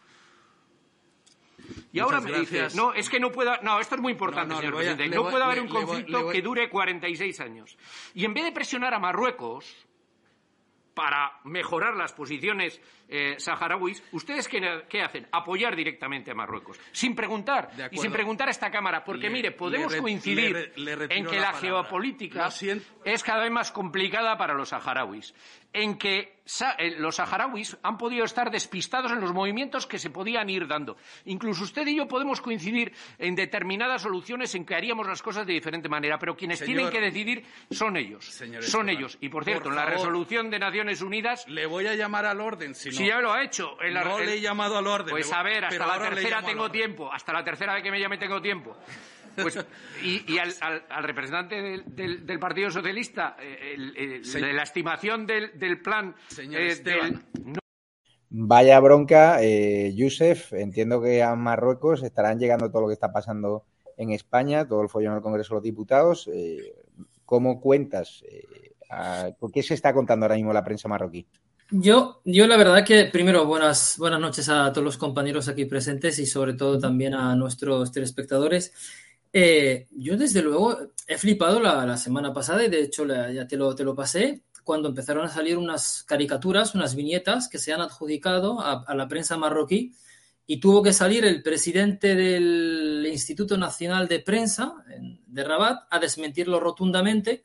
Y 1.92 1.98
ahora 2.00 2.20
me 2.20 2.38
dice, 2.38 2.68
no, 2.74 2.92
es 2.92 3.08
que 3.08 3.20
no 3.20 3.30
pueda, 3.30 3.60
no, 3.62 3.80
esto 3.80 3.94
es 3.94 4.00
muy 4.00 4.12
importante, 4.12 4.48
no, 4.48 4.54
no, 4.54 4.60
señor 4.60 4.76
presidente, 4.76 5.08
no 5.08 5.28
puede 5.28 5.44
haber 5.44 5.60
un 5.60 5.68
conflicto 5.68 6.24
voy, 6.24 6.34
que 6.34 6.42
dure 6.42 6.68
46 6.68 7.40
años. 7.40 7.76
Y 8.14 8.24
en 8.24 8.34
vez 8.34 8.44
de 8.44 8.52
presionar 8.52 8.94
a 8.94 8.98
Marruecos, 8.98 9.86
para 10.96 11.30
mejorar 11.44 11.94
las 11.94 12.14
posiciones 12.14 12.80
eh, 13.06 13.34
saharauis, 13.36 14.02
¿ustedes 14.12 14.48
qué, 14.48 14.84
qué, 14.88 15.02
hacen? 15.02 15.28
Apoyar 15.30 15.76
directamente 15.76 16.30
a 16.30 16.34
Marruecos, 16.34 16.80
sin 16.90 17.14
preguntar, 17.14 17.70
y 17.90 17.98
sin 17.98 18.10
preguntar 18.10 18.48
a 18.48 18.50
esta 18.50 18.70
Cámara, 18.70 19.04
porque 19.04 19.26
le, 19.26 19.30
mire, 19.30 19.50
podemos 19.52 19.92
le, 19.92 19.98
coincidir 19.98 20.72
le, 20.76 20.92
en 21.10 21.26
que 21.26 21.36
la, 21.36 21.52
la 21.52 21.52
geopolítica 21.52 22.48
es 23.04 23.22
cada 23.22 23.42
vez 23.42 23.52
más 23.52 23.70
complicada 23.70 24.38
para 24.38 24.54
los 24.54 24.70
saharauis, 24.70 25.34
en 25.76 25.98
que 25.98 26.36
los 26.98 27.16
saharauis 27.16 27.76
han 27.82 27.98
podido 27.98 28.24
estar 28.24 28.50
despistados 28.50 29.12
en 29.12 29.20
los 29.20 29.34
movimientos 29.34 29.86
que 29.86 29.98
se 29.98 30.08
podían 30.08 30.48
ir 30.48 30.66
dando. 30.66 30.96
Incluso 31.26 31.64
usted 31.64 31.86
y 31.86 31.96
yo 31.96 32.08
podemos 32.08 32.40
coincidir 32.40 32.94
en 33.18 33.34
determinadas 33.34 34.02
soluciones 34.02 34.54
en 34.54 34.64
que 34.64 34.74
haríamos 34.74 35.06
las 35.06 35.20
cosas 35.20 35.46
de 35.46 35.52
diferente 35.52 35.88
manera, 35.90 36.18
pero 36.18 36.34
quienes 36.34 36.60
Señor, 36.60 36.74
tienen 36.74 36.92
que 36.92 37.00
decidir 37.00 37.44
son 37.70 37.98
ellos. 37.98 38.24
Son 38.24 38.54
Esteban, 38.54 38.88
ellos. 38.88 39.18
Y 39.20 39.28
por 39.28 39.44
cierto, 39.44 39.64
por 39.64 39.72
en 39.72 39.76
la 39.76 39.84
resolución 39.84 40.48
de 40.48 40.58
Naciones 40.58 41.02
Unidas. 41.02 41.46
Le 41.46 41.66
voy 41.66 41.86
a 41.88 41.94
llamar 41.94 42.24
al 42.24 42.40
orden, 42.40 42.74
si 42.74 42.88
no. 42.88 42.96
Si 42.96 43.06
ya 43.06 43.20
lo 43.20 43.34
ha 43.34 43.42
hecho. 43.42 43.76
En 43.82 43.92
la, 43.92 44.04
no 44.04 44.18
le 44.18 44.34
he 44.34 44.40
llamado 44.40 44.78
al 44.78 44.86
orden. 44.86 45.10
Pues 45.10 45.30
a 45.30 45.42
ver, 45.42 45.66
hasta 45.66 45.86
la 45.86 45.98
tercera 45.98 46.42
tengo 46.42 46.70
tiempo. 46.70 47.12
Hasta 47.12 47.34
la 47.34 47.44
tercera 47.44 47.74
vez 47.74 47.82
que 47.82 47.90
me 47.90 48.00
llame 48.00 48.16
tengo 48.16 48.40
tiempo. 48.40 48.78
Pues, 49.40 49.58
y, 50.02 50.32
y 50.32 50.38
al, 50.38 50.52
al, 50.60 50.82
al, 50.88 51.04
representante 51.04 51.60
del, 51.60 51.84
del, 51.94 52.26
del 52.26 52.38
Partido 52.38 52.70
Socialista, 52.70 53.36
eh, 53.40 53.74
el, 53.74 53.96
el, 53.96 54.22
de 54.22 54.52
la 54.52 54.62
estimación 54.62 55.26
del, 55.26 55.58
del 55.58 55.80
plan. 55.80 56.14
Eh, 56.38 56.76
del, 56.82 57.20
no... 57.44 57.58
Vaya 58.28 58.80
bronca, 58.80 59.42
eh, 59.42 59.92
Yusef. 59.94 60.52
Entiendo 60.52 61.00
que 61.00 61.22
a 61.22 61.34
Marruecos 61.34 62.02
estarán 62.02 62.38
llegando 62.38 62.70
todo 62.70 62.82
lo 62.82 62.88
que 62.88 62.94
está 62.94 63.12
pasando 63.12 63.64
en 63.96 64.10
España, 64.12 64.66
todo 64.66 64.82
el 64.82 64.88
follón 64.88 65.14
del 65.14 65.22
Congreso 65.22 65.54
de 65.54 65.56
los 65.56 65.64
Diputados. 65.64 66.28
Eh, 66.32 66.74
¿Cómo 67.24 67.60
cuentas? 67.60 68.22
Eh, 68.28 68.72
a, 68.90 69.30
¿Por 69.38 69.52
qué 69.52 69.62
se 69.62 69.74
está 69.74 69.92
contando 69.94 70.24
ahora 70.24 70.36
mismo 70.36 70.52
la 70.52 70.64
prensa 70.64 70.88
marroquí? 70.88 71.26
Yo, 71.70 72.20
yo 72.24 72.46
la 72.46 72.56
verdad 72.56 72.84
que 72.84 73.06
primero 73.06 73.44
buenas, 73.44 73.96
buenas 73.98 74.20
noches 74.20 74.48
a 74.48 74.70
todos 74.72 74.84
los 74.84 74.96
compañeros 74.96 75.48
aquí 75.48 75.64
presentes 75.64 76.18
y 76.20 76.26
sobre 76.26 76.54
todo 76.54 76.78
también 76.78 77.12
a 77.14 77.34
nuestros 77.34 77.90
telespectadores. 77.90 78.72
Eh, 79.38 79.86
yo 79.90 80.16
desde 80.16 80.40
luego 80.40 80.78
he 81.06 81.18
flipado 81.18 81.60
la, 81.60 81.94
semana 81.98 82.32
pasada 82.32 82.64
y 82.64 82.70
de 82.70 82.80
hecho 82.80 83.04
ya 83.06 83.46
te 83.46 83.58
lo, 83.58 83.74
te 83.74 83.84
lo 83.84 83.94
pasé 83.94 84.44
cuando 84.64 84.88
empezaron 84.88 85.26
a 85.26 85.28
salir 85.28 85.58
unas 85.58 86.04
caricaturas, 86.04 86.74
unas 86.74 86.94
viñetas 86.94 87.50
que 87.50 87.58
se 87.58 87.70
han 87.74 87.82
adjudicado 87.82 88.62
a 88.62 88.94
la 88.94 89.06
prensa 89.08 89.36
marroquí 89.36 89.92
y 90.46 90.58
tuvo 90.58 90.82
que 90.82 90.94
salir 90.94 91.26
el 91.26 91.42
presidente 91.42 92.14
del 92.14 93.06
Instituto 93.12 93.58
Nacional 93.58 94.08
de 94.08 94.20
Prensa 94.20 94.74
de 95.26 95.44
Rabat 95.44 95.86
a 95.90 95.98
desmentirlo 95.98 96.58
rotundamente 96.58 97.44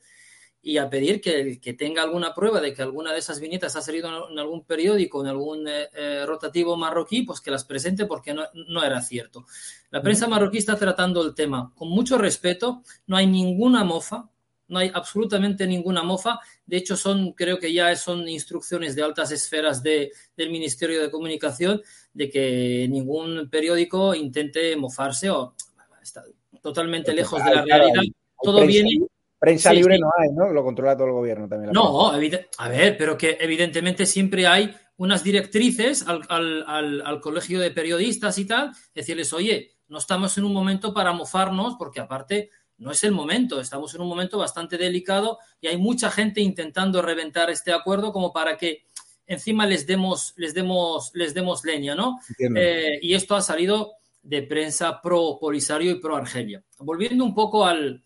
y 0.64 0.78
a 0.78 0.90
pedir 0.90 1.22
que, 1.22 1.60
que 1.60 1.74
tenga 1.74 2.04
alguna 2.04 2.36
prueba 2.36 2.62
de 2.62 2.74
que 2.74 2.84
alguna 2.84 3.12
de 3.12 3.20
esas 3.20 3.40
viñetas 3.40 3.76
ha 3.76 3.82
salido 3.82 4.30
en 4.30 4.38
algún 4.38 4.64
periódico, 4.64 5.22
en 5.22 5.28
algún 5.28 5.68
eh, 5.68 6.26
rotativo 6.26 6.78
marroquí, 6.78 7.24
pues 7.24 7.42
que 7.42 7.50
las 7.50 7.66
presente 7.66 8.06
porque 8.06 8.34
no, 8.34 8.44
no, 8.54 8.84
era 8.84 9.02
cierto. 9.02 9.46
La 9.90 10.02
prensa 10.02 10.28
marroquí 10.28 10.60
está 10.60 10.76
tratando 10.76 11.24
el 11.24 11.34
tema 11.34 11.74
con 11.76 11.90
mucho 11.90 12.18
respeto, 12.18 12.84
no 13.08 13.18
hay 13.18 13.26
ninguna 13.26 13.84
mofa, 13.84 14.30
no 14.68 14.80
hay 14.80 14.92
absolutamente 14.94 15.66
ninguna 15.66 16.04
mofa. 16.04 16.40
De 16.66 16.78
hecho, 16.78 16.96
son, 16.96 17.34
creo 17.34 17.58
que 17.58 17.74
ya 17.74 17.96
son 17.96 18.30
instrucciones 18.30 18.96
de 18.96 19.02
altas 19.02 19.32
esferas 19.32 19.82
de, 19.82 20.12
del 20.38 20.52
Ministerio 20.52 21.02
de 21.02 21.10
Comunicación 21.10 21.82
de 22.14 22.30
que 22.30 22.88
ningún 22.90 23.50
periódico 23.50 24.14
intente 24.14 24.76
mofarse 24.76 25.30
o 25.30 25.56
está 26.02 26.24
totalmente 26.62 27.14
lejos 27.14 27.44
de 27.44 27.56
la 27.56 27.66
realidad. 27.66 28.04
Todo 28.42 28.66
viene. 28.66 29.08
Prensa 29.42 29.72
sí, 29.72 29.78
libre 29.78 29.96
sí. 29.96 30.02
no 30.02 30.12
hay, 30.16 30.30
¿no? 30.30 30.54
Lo 30.54 30.64
controla 30.64 30.96
todo 30.96 31.08
el 31.08 31.14
gobierno 31.14 31.48
también. 31.48 31.74
no, 31.74 32.12
a 32.12 32.70
ver, 32.70 32.96
pero 32.96 33.18
que 33.18 33.38
evidentemente 33.40 34.06
siempre 34.06 34.46
hay 34.46 34.72
unas 34.98 35.24
directrices 35.24 36.08
al, 36.08 36.22
al, 36.30 36.64
al, 36.68 37.02
al, 37.04 37.20
colegio 37.22 37.60
de 37.60 37.72
periodistas 37.72 38.38
y 38.38 38.46
tal, 38.46 38.72
decirles, 38.94 39.34
oye, 39.34 39.72
no 39.88 39.98
estamos 39.98 40.38
en 40.38 40.44
un 40.44 40.54
momento 40.54 40.94
para 40.94 41.12
mofarnos, 41.12 41.74
porque 41.80 42.00
aparte 42.00 42.52
no 42.78 42.92
es 42.92 43.04
el 43.04 43.14
momento, 43.14 43.60
estamos 43.60 43.96
en 43.96 44.02
un 44.02 44.10
momento 44.10 44.38
bastante 44.38 44.78
delicado 44.78 45.40
y 45.60 45.70
hay 45.70 45.78
mucha 45.78 46.12
gente 46.12 46.40
intentando 46.40 47.02
reventar 47.02 47.50
este 47.50 47.74
acuerdo 47.74 48.14
como 48.14 48.32
para 48.32 48.58
que 48.58 48.86
encima 49.26 49.66
les 49.66 49.88
demos, 49.88 50.36
les 50.38 50.54
demos, 50.54 51.10
les 51.16 51.34
demos 51.34 51.66
leña, 51.66 51.96
¿no? 51.96 52.20
Eh, 52.38 53.00
y 53.02 53.16
esto 53.16 53.36
ha 53.36 53.42
salido 53.42 53.94
de 54.22 54.44
prensa 54.44 55.02
pro 55.02 55.40
Polisario 55.42 55.90
y 55.90 56.00
pro 56.00 56.16
Argelia. 56.16 56.64
Volviendo 56.78 57.24
un 57.24 57.34
poco 57.34 57.66
al, 57.66 58.04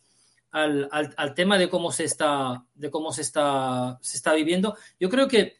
al, 0.56 1.14
al, 1.18 1.34
tema 1.34 1.58
de 1.58 1.70
cómo 1.70 1.92
se 1.92 2.06
está, 2.06 2.64
de 2.76 2.90
cómo 2.90 3.12
se 3.12 3.24
está, 3.24 4.00
se 4.02 4.16
está 4.16 4.34
viviendo. 4.34 4.78
Yo 4.98 5.10
creo 5.10 5.28
que 5.28 5.58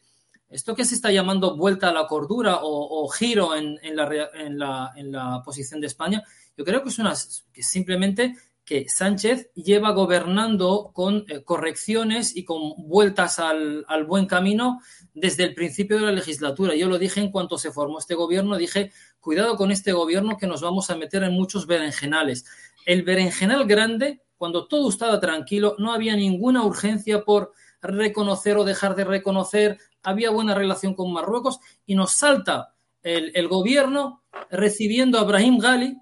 esto 0.48 0.74
que 0.74 0.86
se 0.86 0.94
está 0.94 1.12
llamando 1.12 1.54
vuelta 1.54 1.90
a 1.90 1.92
la 1.92 2.06
cordura 2.06 2.60
o, 2.62 3.06
giro 3.08 3.54
en, 3.54 3.78
en, 3.82 3.94
la, 3.94 4.04
en, 4.34 4.58
la, 4.58 4.92
en, 4.96 5.12
la, 5.12 5.42
posición 5.44 5.82
de 5.82 5.86
España, 5.88 6.22
yo 6.56 6.64
creo 6.64 6.82
que 6.82 6.88
es 6.88 6.98
una 6.98 7.14
simplemente 7.14 8.36
que 8.64 8.86
Sánchez 8.88 9.50
lleva 9.54 9.90
gobernando 9.90 10.90
con 10.94 11.24
eh, 11.28 11.44
correcciones 11.44 12.34
y 12.34 12.44
con 12.44 12.74
vueltas 12.88 13.38
al, 13.38 13.84
al, 13.88 14.04
buen 14.04 14.26
camino 14.26 14.80
desde 15.12 15.44
el 15.44 15.54
principio 15.54 15.98
de 15.98 16.06
la 16.06 16.12
legislatura. 16.12 16.74
Yo 16.74 16.88
lo 16.88 16.98
dije 16.98 17.20
en 17.20 17.30
cuanto 17.30 17.58
se 17.58 17.70
formó 17.70 17.98
este 17.98 18.14
gobierno, 18.14 18.56
dije, 18.56 18.92
cuidado 19.20 19.56
con 19.56 19.70
este 19.70 19.92
gobierno 19.92 20.38
que 20.38 20.46
nos 20.46 20.62
vamos 20.62 20.88
a 20.88 20.96
meter 20.96 21.22
en 21.22 21.34
muchos 21.34 21.66
berenjenales. 21.66 22.46
El 22.86 23.02
berenjenal 23.02 23.66
grande 23.66 24.22
cuando 24.36 24.66
todo 24.66 24.88
estaba 24.88 25.20
tranquilo, 25.20 25.76
no 25.78 25.92
había 25.92 26.16
ninguna 26.16 26.64
urgencia 26.64 27.24
por 27.24 27.52
reconocer 27.80 28.56
o 28.56 28.64
dejar 28.64 28.94
de 28.94 29.04
reconocer, 29.04 29.78
había 30.02 30.30
buena 30.30 30.54
relación 30.54 30.94
con 30.94 31.12
Marruecos 31.12 31.60
y 31.84 31.94
nos 31.94 32.12
salta 32.12 32.74
el, 33.02 33.48
gobierno 33.48 34.24
recibiendo 34.50 35.18
a 35.18 35.24
Brahim 35.24 35.58
Ghali 35.58 35.96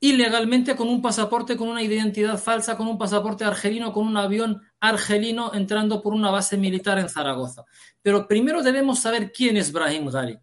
ilegalmente 0.00 0.76
con 0.76 0.88
un 0.88 1.02
pasaporte, 1.02 1.56
con 1.56 1.68
una 1.68 1.82
identidad 1.82 2.38
falsa, 2.38 2.76
con 2.76 2.86
un 2.86 2.98
pasaporte 2.98 3.44
argelino, 3.44 3.92
con 3.92 4.06
un 4.06 4.16
avión 4.16 4.62
argelino 4.80 5.52
entrando 5.54 6.02
por 6.02 6.12
una 6.12 6.30
base 6.30 6.56
militar 6.56 6.98
en 6.98 7.08
Zaragoza. 7.08 7.64
Pero 8.02 8.28
primero 8.28 8.62
debemos 8.62 9.00
saber 9.00 9.32
quién 9.32 9.56
es 9.56 9.72
Brahim 9.72 10.08
Ghali. 10.10 10.38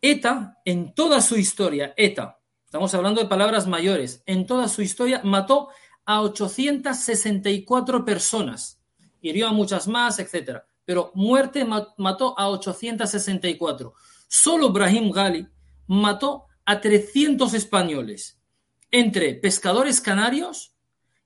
ETA, 0.00 0.60
en 0.64 0.94
toda 0.94 1.20
su 1.20 1.36
historia, 1.36 1.94
ETA, 1.96 2.38
Estamos 2.66 2.92
hablando 2.94 3.20
de 3.20 3.28
palabras 3.28 3.68
mayores. 3.68 4.24
En 4.26 4.44
toda 4.44 4.66
su 4.66 4.82
historia 4.82 5.20
mató 5.22 5.68
a 6.04 6.20
864 6.20 8.04
personas. 8.04 8.82
Hirió 9.20 9.46
a 9.46 9.52
muchas 9.52 9.86
más, 9.86 10.18
etc. 10.18 10.62
Pero 10.84 11.12
muerte 11.14 11.64
mató 11.64 12.36
a 12.36 12.48
864. 12.48 13.94
Solo 14.26 14.72
Brahim 14.72 15.12
Ghali 15.12 15.46
mató 15.86 16.46
a 16.64 16.80
300 16.80 17.54
españoles, 17.54 18.40
entre 18.90 19.34
pescadores 19.34 20.00
canarios 20.00 20.74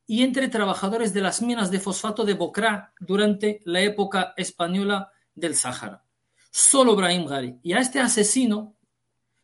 y 0.07 0.23
entre 0.25 0.49
trabajadores 0.49 1.15
de 1.15 1.23
las 1.23 1.41
minas 1.41 1.71
de 1.71 1.81
fosfato 1.81 2.27
de 2.27 2.35
Bocra 2.35 2.93
durante 3.01 3.61
la 3.65 3.81
época 3.81 4.35
española 4.37 5.11
del 5.35 5.55
Sáhara. 5.55 6.05
Solo 6.51 6.95
Brahim 6.97 7.25
Ghali. 7.25 7.59
Y 7.63 7.73
a 7.73 7.79
este 7.79 7.99
asesino 7.99 8.77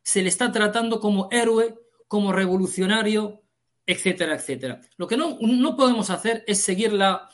se 0.03 0.21
le 0.21 0.29
está 0.29 0.53
tratando 0.53 1.01
como 1.01 1.29
héroe 1.31 1.86
como 2.09 2.33
revolucionario, 2.33 3.43
etcétera, 3.85 4.35
etcétera. 4.35 4.81
Lo 4.97 5.07
que 5.07 5.17
no, 5.17 5.39
no 5.41 5.77
podemos 5.77 6.11
hacer 6.11 6.45
es 6.47 6.63
seguir 6.63 6.93
la, 6.93 7.29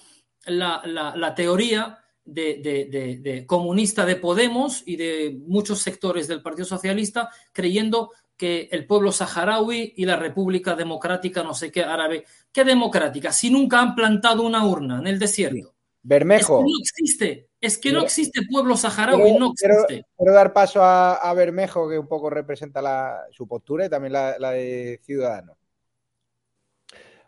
la, 0.47 0.83
la, 0.85 1.17
la 1.17 1.35
teoría 1.35 1.99
de, 2.25 2.61
de, 2.63 2.85
de, 2.87 3.17
de, 3.19 3.47
comunista 3.47 4.05
de 4.05 4.17
Podemos 4.17 4.83
y 4.87 4.97
de 4.97 5.39
muchos 5.47 5.81
sectores 5.81 6.29
del 6.29 6.43
Partido 6.43 6.67
Socialista 6.67 7.31
creyendo 7.53 8.13
que 8.37 8.69
el 8.73 8.87
pueblo 8.87 9.13
saharaui 9.13 9.95
y 9.97 10.05
la 10.05 10.17
República 10.17 10.75
Democrática, 10.75 11.43
no 11.43 11.55
sé 11.55 11.71
qué 11.71 11.83
árabe, 11.85 12.25
¿qué 12.51 12.65
democrática? 12.65 13.33
Si 13.33 13.51
nunca 13.51 13.81
han 13.81 13.95
plantado 13.95 14.43
una 14.43 14.65
urna 14.65 14.99
en 14.99 15.07
el 15.07 15.19
desierto. 15.19 15.72
Bermejo. 16.03 16.59
Es 16.59 16.65
que 16.65 16.71
no 16.71 16.79
existe. 16.81 17.49
Es 17.61 17.79
que 17.79 17.93
no 17.93 18.03
existe 18.03 18.41
pueblo 18.51 18.77
saharaui, 18.77 19.23
quiero, 19.23 19.39
no 19.39 19.53
existe. 19.53 19.87
Quiero, 19.87 20.07
quiero 20.17 20.33
dar 20.33 20.53
paso 20.53 20.83
a, 20.83 21.15
a, 21.15 21.35
Bermejo, 21.35 21.89
que 21.89 21.99
un 21.99 22.09
poco 22.09 22.29
representa 22.29 22.83
la, 22.83 23.25
su 23.31 23.47
postura 23.47 23.87
y 23.87 23.89
también 23.89 24.13
la, 24.13 24.37
la, 24.39 24.51
de 24.51 25.01
Ciudadanos. 25.05 25.57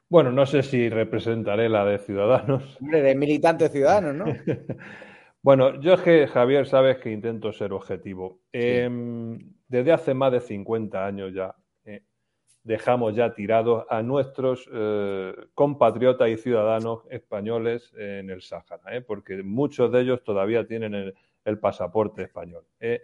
Bueno, 0.09 0.33
no 0.33 0.45
sé 0.45 0.63
si 0.63 0.89
representaré 0.89 1.69
la 1.69 1.85
de 1.85 1.99
Ciudadanos. 1.99 2.77
Hombre, 2.81 3.03
de 3.03 3.15
militante 3.15 3.69
ciudadanos, 3.69 4.15
¿no? 4.15 4.25
bueno, 5.43 5.81
yo 5.81 5.95
es 5.95 6.01
que, 6.03 6.27
Javier, 6.27 6.67
sabes 6.67 6.99
que 6.99 7.11
intento 7.11 7.53
ser 7.53 7.73
objetivo. 7.73 8.41
Sí. 8.53 8.59
Eh, 8.61 9.39
desde 9.69 9.93
hace 9.93 10.15
más 10.15 10.31
de 10.31 10.41
50 10.41 11.05
años 11.05 11.33
ya 11.35 11.47
eh, 11.49 11.64
dejamos 12.65 13.15
ya 13.15 13.35
tirados 13.35 13.85
a 13.91 14.03
nuestros 14.03 14.69
eh, 14.73 15.35
compatriotas 15.55 16.31
y 16.31 16.39
ciudadanos 16.39 17.03
españoles 17.11 17.93
en 17.97 18.31
el 18.31 18.41
Sáhara, 18.41 18.97
¿eh? 18.97 19.03
porque 19.03 19.43
muchos 19.43 19.93
de 19.93 20.01
ellos 20.01 20.25
todavía 20.25 20.67
tienen 20.67 20.95
el, 21.45 21.59
pasaporte 21.59 22.23
español. 22.23 22.65
¿eh? 22.81 23.03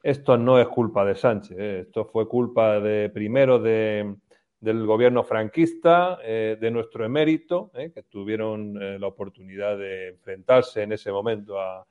Esto 0.00 0.38
no 0.38 0.60
es 0.60 0.68
culpa 0.68 1.04
de 1.04 1.16
Sánchez, 1.16 1.58
¿eh? 1.58 1.80
esto 1.80 2.04
fue 2.04 2.28
culpa 2.28 2.78
de 2.78 3.10
primero 3.10 3.58
de, 3.58 4.14
del 4.60 4.86
gobierno 4.86 5.24
franquista, 5.24 6.16
de 6.22 6.70
nuestro 6.70 7.04
emérito, 7.04 7.72
que 7.74 8.04
tuvieron 8.04 9.00
la 9.00 9.06
oportunidad 9.08 9.76
de 9.76 10.10
enfrentarse 10.10 10.82
en 10.82 10.92
ese 10.92 11.10
momento 11.10 11.60
a, 11.60 11.84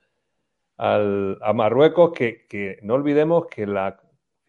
a 0.78 1.52
Marruecos, 1.52 2.12
que 2.12 2.78
no 2.82 2.94
olvidemos 2.94 3.46
que 3.46 3.66
la 3.66 4.00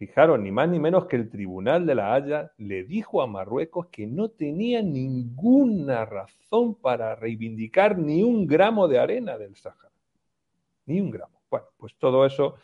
Fijaros, 0.02 0.40
ni 0.40 0.50
más 0.50 0.68
ni 0.68 0.80
menos 0.80 1.06
que 1.06 1.14
el 1.14 1.30
Tribunal 1.30 1.86
de 1.86 1.94
la 1.94 2.12
Haya 2.12 2.50
le 2.58 2.82
dijo 2.82 3.22
a 3.22 3.28
Marruecos 3.28 3.86
que 3.86 4.04
no 4.04 4.30
tenía 4.30 4.82
ninguna 4.82 6.04
razón 6.04 6.74
para 6.74 7.14
reivindicar 7.14 7.96
ni 7.96 8.24
un 8.24 8.48
gramo 8.48 8.88
de 8.88 8.98
arena 8.98 9.38
del 9.38 9.54
Sáhara. 9.54 9.92
Ni 10.86 11.00
un 11.00 11.12
gramo. 11.12 11.40
Bueno, 11.48 11.66
pues 11.76 11.94
todo 12.00 12.26
eso. 12.26 12.56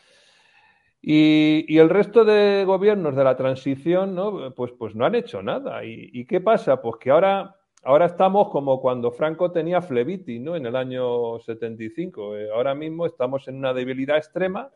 Y, 1.00 1.78
el 1.78 1.88
resto 1.88 2.24
de 2.24 2.64
gobiernos 2.64 3.14
de 3.14 3.22
la 3.22 3.36
transición, 3.36 4.16
¿no? 4.16 4.52
Pues, 4.56 4.72
pues 4.72 4.96
no 4.96 5.06
han 5.06 5.14
hecho 5.14 5.40
nada. 5.40 5.84
¿Y, 5.84 6.24
qué 6.26 6.40
pasa? 6.40 6.82
Pues 6.82 6.96
que 6.96 7.12
ahora, 7.12 7.54
ahora 7.84 8.06
estamos 8.06 8.48
como 8.48 8.80
cuando 8.80 9.12
Franco 9.12 9.52
tenía 9.52 9.80
Fleviti, 9.80 10.40
¿no? 10.40 10.56
En 10.56 10.66
el 10.66 10.74
año 10.74 11.38
75. 11.38 12.36
Eh, 12.36 12.50
ahora 12.52 12.74
mismo 12.74 13.06
estamos 13.06 13.46
en 13.46 13.58
una 13.58 13.72
debilidad 13.72 14.16
extrema 14.16 14.72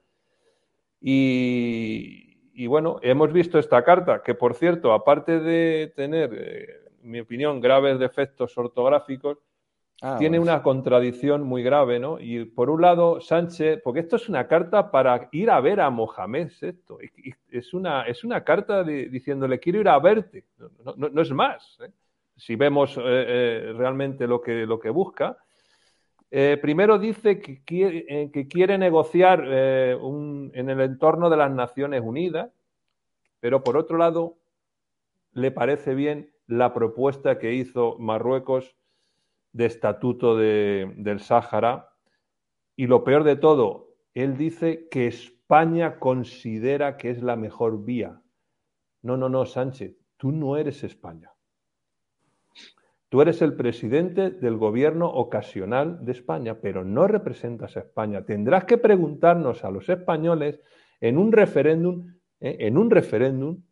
y, 1.01 2.32
y 2.55 2.67
bueno, 2.67 2.99
hemos 3.03 3.33
visto 3.33 3.59
esta 3.59 3.83
carta, 3.83 4.23
que 4.23 4.35
por 4.35 4.55
cierto, 4.55 4.93
aparte 4.93 5.41
de 5.41 5.93
tener, 5.97 6.31
eh, 6.35 6.67
en 7.03 7.11
mi 7.11 7.21
opinión, 7.21 7.61
graves 7.61 7.99
defectos 7.99 8.57
ortográficos, 8.59 9.38
ah, 10.03 10.17
tiene 10.19 10.38
una 10.38 10.62
contradicción 10.62 11.45
muy 11.45 11.62
grave, 11.62 11.99
¿no? 11.99 12.19
Y 12.21 12.45
por 12.45 12.69
un 12.69 12.83
lado, 12.83 13.21
Sánchez, 13.21 13.81
porque 13.83 14.01
esto 14.01 14.17
es 14.17 14.29
una 14.29 14.47
carta 14.47 14.91
para 14.91 15.29
ir 15.33 15.51
a 15.51 15.61
ver 15.61 15.81
a 15.81 15.91
Mohamed, 15.91 16.51
esto, 16.61 16.99
es 17.51 17.73
una, 17.75 18.03
es 18.03 18.23
una 18.23 18.45
carta 18.45 18.85
diciéndole 18.85 19.59
quiero 19.59 19.81
ir 19.81 19.88
a 19.88 19.99
verte, 19.99 20.45
no, 20.97 21.21
es 21.23 21.33
más. 21.33 21.79
¿eh? 21.81 21.91
Si 22.37 22.57
vemos 22.57 22.99
eh, 23.03 23.73
realmente 23.77 24.27
lo 24.27 24.41
que, 24.41 24.67
lo 24.67 24.79
que 24.79 24.91
busca. 24.91 25.38
Eh, 26.35 26.57
primero 26.62 26.99
dice 26.99 27.40
que 27.40 27.62
quiere, 27.62 28.07
eh, 28.09 28.49
quiere 28.49 28.79
negociar 28.79 29.45
eh, 29.47 29.99
en 30.01 30.71
el 30.71 30.81
entorno 30.81 31.29
de 31.29 31.37
las 31.37 31.51
Naciones 31.51 32.01
Unidas, 32.03 32.51
pero 33.38 33.62
por 33.62 33.77
otro 33.77 33.99
lado 33.99 34.38
le 35.33 35.51
parece 35.51 35.95
bien 35.95 36.33
la 36.47 36.73
propuesta 36.73 37.38
que 37.38 37.53
hizo 37.53 37.99
Marruecos 37.99 38.75
de 39.53 39.66
estatuto 39.66 40.38
del 40.38 41.21
Sáhara. 41.21 41.90
Y 42.77 42.87
lo 42.87 43.05
peor 43.05 43.25
de 43.25 43.37
todo, 43.37 43.90
él 44.14 44.38
dice 44.38 44.88
que 44.90 45.09
España 45.09 45.99
considera 45.99 46.97
que 46.97 47.11
es 47.11 47.23
la 47.23 47.37
mejor 47.37 47.85
vía. 47.85 48.23
No, 49.03 49.18
no, 49.18 49.29
no, 49.29 49.45
Sánchez, 49.45 49.99
tú 50.16 50.33
no 50.33 50.57
eres 50.57 50.83
España. 50.83 51.31
Tú 53.12 53.20
eres 53.20 53.42
el 53.42 53.53
presidente 53.57 54.31
del 54.31 54.57
gobierno 54.57 55.07
ocasional 55.07 56.03
de 56.03 56.12
España, 56.12 56.62
pero 56.62 56.83
no 56.83 57.07
representas 57.07 57.77
a 57.77 57.81
España. 57.81 58.25
Tendrás 58.25 58.64
que 58.64 58.79
preguntarnos 58.79 59.66
a 59.66 59.70
los 59.70 59.87
españoles 59.90 60.62
en 60.98 61.18
un 61.18 61.31
referéndum, 61.31 62.07
¿eh? 62.40 62.57
en 62.61 62.79
un 62.79 62.90
referéndum, 62.90 63.64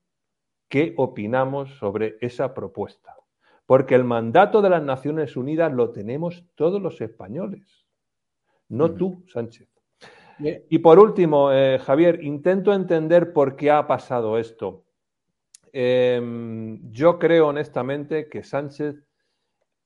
qué 0.69 0.93
opinamos 0.99 1.71
sobre 1.79 2.19
esa 2.21 2.53
propuesta. 2.53 3.17
Porque 3.65 3.95
el 3.95 4.05
mandato 4.05 4.61
de 4.61 4.69
las 4.69 4.83
Naciones 4.83 5.35
Unidas 5.39 5.73
lo 5.73 5.91
tenemos 5.91 6.45
todos 6.55 6.83
los 6.83 7.01
españoles, 7.01 7.87
no 8.69 8.89
mm. 8.89 8.97
tú, 8.99 9.25
Sánchez. 9.27 9.71
Y 10.69 10.81
por 10.81 10.99
último, 10.99 11.51
eh, 11.51 11.79
Javier, 11.79 12.23
intento 12.23 12.75
entender 12.75 13.33
por 13.33 13.57
qué 13.57 13.71
ha 13.71 13.87
pasado 13.87 14.37
esto. 14.37 14.85
Em, 15.73 16.91
yo 16.91 17.19
creo 17.19 17.49
honestamente 17.49 18.29
que 18.29 18.43
Sánchez 18.43 19.03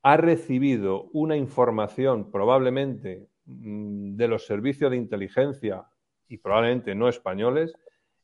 ha 0.04 0.18
recibido 0.18 1.08
una 1.14 1.34
información 1.34 2.30
probablemente 2.30 3.26
mm, 3.46 4.16
de 4.16 4.28
los 4.28 4.44
servicios 4.44 4.90
de 4.90 4.98
inteligencia 4.98 5.86
y 6.28 6.36
probablemente 6.36 6.94
no 6.94 7.08
españoles, 7.08 7.74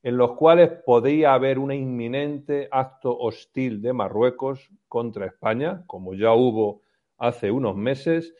en 0.02 0.18
los 0.18 0.32
cuales 0.32 0.70
podría 0.84 1.32
haber 1.32 1.58
un 1.58 1.72
inminente 1.72 2.68
acto 2.70 3.16
hostil 3.18 3.80
de 3.80 3.94
Marruecos 3.94 4.68
contra 4.88 5.26
España, 5.26 5.82
como 5.86 6.12
ya 6.14 6.34
hubo 6.34 6.82
hace 7.16 7.50
unos 7.50 7.76
meses, 7.76 8.34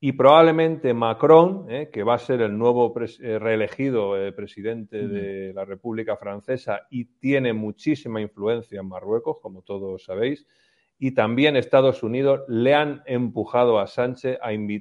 y 0.00 0.12
probablemente 0.12 0.92
Macron, 0.94 1.66
eh, 1.70 1.90
que 1.92 2.02
va 2.02 2.14
a 2.14 2.18
ser 2.18 2.42
el 2.42 2.58
nuevo 2.58 2.92
eh, 3.20 3.38
reelegido 3.38 4.18
eh, 4.18 4.32
presidente 4.32 5.06
de 5.06 5.54
la 5.54 5.64
República 5.64 6.16
Francesa 6.16 6.88
y 6.90 7.04
tiene 7.04 7.52
muchísima 7.52 8.20
influencia 8.20 8.80
en 8.80 8.88
Marruecos, 8.88 9.38
como 9.40 9.62
todos 9.62 10.04
sabéis, 10.04 10.44
y 10.98 11.12
también 11.12 11.56
Estados 11.56 12.02
Unidos 12.02 12.42
le 12.48 12.74
han 12.74 13.02
empujado 13.06 13.78
a 13.78 13.86
Sánchez 13.86 14.38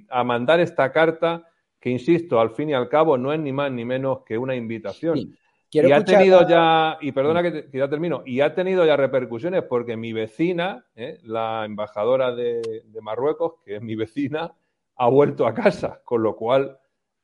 a, 0.10 0.24
mandar 0.24 0.60
esta 0.60 0.92
carta 0.92 1.48
que, 1.80 1.90
insisto, 1.90 2.40
al 2.40 2.52
fin 2.52 2.70
y 2.70 2.74
al 2.74 2.88
cabo 2.88 3.18
no 3.18 3.34
es 3.34 3.40
ni 3.40 3.52
más 3.52 3.72
ni 3.72 3.84
menos 3.84 4.20
que 4.26 4.38
una 4.38 4.56
invitación. 4.56 5.36
y 5.70 5.92
ha 5.92 6.06
tenido 6.06 6.48
ya, 6.48 6.98
y 7.02 7.12
perdona 7.12 7.42
que, 7.42 7.70
ya 7.74 7.90
termino, 7.90 8.22
y 8.26 8.42
ha 8.42 8.54
tenido 8.54 8.86
ya 8.86 8.96
repercusiones 8.96 9.64
porque 9.64 9.98
mi 9.98 10.14
vecina, 10.14 10.86
¿eh? 10.96 11.20
la 11.24 11.66
embajadora 11.66 12.34
de, 12.34 12.84
Marruecos, 13.02 13.56
que 13.66 13.78
es 13.78 13.82
mi 13.82 13.96
vecina, 13.96 14.54
ha 14.96 15.10
vuelto 15.10 15.48
a 15.48 15.54
casa, 15.54 16.02
con 16.06 16.22
lo 16.22 16.36
cual 16.36 16.78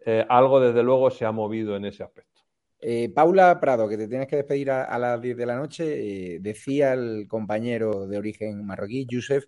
eh, 0.05 0.25
algo 0.27 0.59
desde 0.59 0.81
luego 0.81 1.11
se 1.11 1.25
ha 1.25 1.31
movido 1.31 1.75
en 1.75 1.85
ese 1.85 2.03
aspecto. 2.03 2.38
Eh, 2.81 3.09
Paula 3.13 3.59
Prado, 3.59 3.89
que 3.89 3.97
te 3.97 4.07
tienes 4.07 4.27
que 4.27 4.37
despedir 4.37 4.71
a, 4.71 4.97
las 4.97 5.21
10 5.21 5.35
de 5.35 5.45
la 5.45 5.57
noche, 5.57 6.35
eh, 6.35 6.39
decía 6.39 6.93
el 6.93 7.27
compañero 7.27 8.07
de 8.07 8.17
origen 8.17 8.65
marroquí, 8.65 9.05
Yusef, 9.05 9.45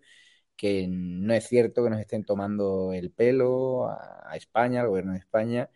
que 0.55 0.87
no 0.89 1.33
es 1.33 1.47
cierto 1.47 1.83
que 1.83 1.89
nos 1.89 1.99
estén 2.01 2.25
tomando 2.25 2.93
el 2.93 3.11
pelo 3.11 3.87
a, 3.89 4.35
España, 4.35 4.81
al 4.81 4.89
gobierno 4.89 5.13
de 5.13 5.19
España, 5.19 5.69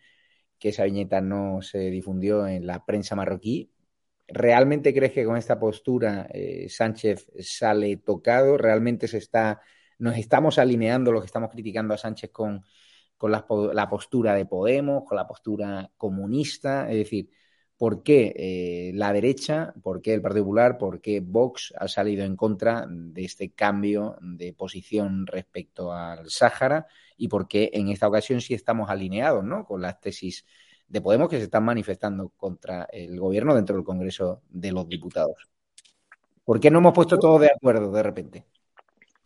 que 0.58 0.70
esa 0.70 0.84
viñeta 0.84 1.20
no 1.20 1.62
se 1.62 1.90
difundió 1.90 2.46
en 2.46 2.66
la 2.66 2.84
prensa 2.84 3.16
marroquí. 3.16 3.72
¿Realmente 4.28 4.94
crees 4.94 5.12
que 5.12 5.24
con 5.24 5.36
esta 5.36 5.58
postura 5.58 6.28
eh, 6.32 6.68
Sánchez 6.68 7.30
sale 7.40 7.96
tocado? 7.98 8.58
¿Realmente 8.58 9.08
se 9.08 9.18
está, 9.18 9.60
nos 9.98 10.16
estamos 10.18 10.58
alineando 10.58 11.12
los 11.12 11.22
que 11.22 11.26
estamos 11.26 11.50
criticando 11.50 11.94
a 11.94 11.98
Sánchez 11.98 12.30
con, 12.32 12.64
la, 13.22 13.46
la 13.72 13.88
postura 13.90 14.34
de 14.34 14.46
Podemos, 14.46 15.04
con 15.04 15.16
la 15.16 15.26
postura 15.26 15.90
comunista? 15.96 16.90
Es 16.90 16.96
decir, 16.98 17.30
por 17.76 18.02
qué 18.02 18.32
eh, 18.36 18.92
la 18.94 19.12
derecha, 19.12 19.74
por 19.82 20.00
qué 20.00 20.14
el 20.14 20.22
Partido 20.22 20.44
Popular, 20.44 20.78
por 20.78 21.00
qué 21.00 21.20
Vox 21.20 21.74
ha 21.78 21.88
salido 21.88 22.24
en 22.24 22.36
contra 22.36 22.86
de 22.88 23.24
este 23.24 23.50
cambio 23.50 24.16
de 24.20 24.54
posición 24.54 25.26
respecto 25.26 25.92
al 25.92 26.30
Sáhara 26.30 26.86
y 27.16 27.28
por 27.28 27.48
qué 27.48 27.70
en 27.74 27.88
esta 27.88 28.08
ocasión 28.08 28.40
sí 28.40 28.54
estamos 28.54 28.88
alineados 28.88 29.44
¿no? 29.44 29.64
con 29.66 29.82
las 29.82 30.00
tesis 30.00 30.46
de 30.88 31.00
Podemos 31.00 31.28
que 31.28 31.38
se 31.38 31.44
están 31.44 31.64
manifestando 31.64 32.30
contra 32.36 32.86
el 32.92 33.18
gobierno 33.18 33.54
dentro 33.54 33.76
del 33.76 33.84
Congreso 33.84 34.42
de 34.48 34.72
los 34.72 34.88
Diputados. 34.88 35.48
¿Por 36.44 36.60
qué 36.60 36.70
no 36.70 36.78
hemos 36.78 36.94
puesto 36.94 37.18
todos 37.18 37.40
de 37.40 37.50
acuerdo 37.54 37.90
de 37.90 38.02
repente? 38.02 38.46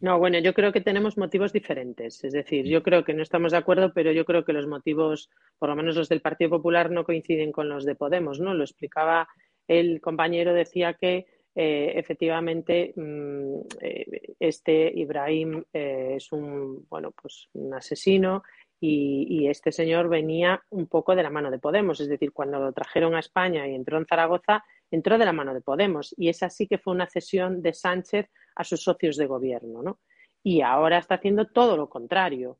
No, 0.00 0.18
bueno, 0.18 0.38
yo 0.38 0.54
creo 0.54 0.72
que 0.72 0.80
tenemos 0.80 1.18
motivos 1.18 1.52
diferentes. 1.52 2.24
Es 2.24 2.32
decir, 2.32 2.66
yo 2.66 2.82
creo 2.82 3.04
que 3.04 3.12
no 3.12 3.22
estamos 3.22 3.52
de 3.52 3.58
acuerdo, 3.58 3.92
pero 3.92 4.12
yo 4.12 4.24
creo 4.24 4.44
que 4.44 4.54
los 4.54 4.66
motivos, 4.66 5.28
por 5.58 5.68
lo 5.68 5.76
menos 5.76 5.94
los 5.94 6.08
del 6.08 6.22
Partido 6.22 6.50
Popular, 6.50 6.90
no 6.90 7.04
coinciden 7.04 7.52
con 7.52 7.68
los 7.68 7.84
de 7.84 7.94
Podemos, 7.94 8.40
¿no? 8.40 8.54
Lo 8.54 8.64
explicaba 8.64 9.28
el 9.68 10.00
compañero, 10.00 10.54
decía 10.54 10.94
que 10.94 11.26
eh, 11.54 11.92
efectivamente 11.96 12.94
mm, 12.96 13.60
eh, 13.80 14.34
este 14.38 14.90
Ibrahim 14.94 15.64
eh, 15.72 16.14
es 16.16 16.32
un, 16.32 16.86
bueno, 16.88 17.10
pues 17.10 17.48
un 17.52 17.74
asesino 17.74 18.42
y, 18.80 19.26
y, 19.28 19.48
este 19.48 19.72
señor 19.72 20.08
venía 20.08 20.62
un 20.70 20.86
poco 20.86 21.14
de 21.14 21.22
la 21.22 21.28
mano 21.28 21.50
de 21.50 21.58
Podemos. 21.58 22.00
Es 22.00 22.08
decir, 22.08 22.32
cuando 22.32 22.58
lo 22.58 22.72
trajeron 22.72 23.14
a 23.14 23.20
España 23.20 23.68
y 23.68 23.74
entró 23.74 23.98
en 23.98 24.06
Zaragoza, 24.06 24.64
entró 24.90 25.18
de 25.18 25.26
la 25.26 25.34
mano 25.34 25.52
de 25.52 25.60
Podemos. 25.60 26.14
Y 26.16 26.30
esa 26.30 26.48
sí 26.48 26.66
que 26.66 26.78
fue 26.78 26.94
una 26.94 27.06
cesión 27.06 27.60
de 27.60 27.74
Sánchez 27.74 28.30
a 28.60 28.64
sus 28.64 28.82
socios 28.82 29.16
de 29.16 29.26
gobierno, 29.26 29.82
¿no? 29.82 30.00
Y 30.42 30.60
ahora 30.60 30.98
está 30.98 31.14
haciendo 31.14 31.46
todo 31.46 31.78
lo 31.78 31.88
contrario. 31.88 32.58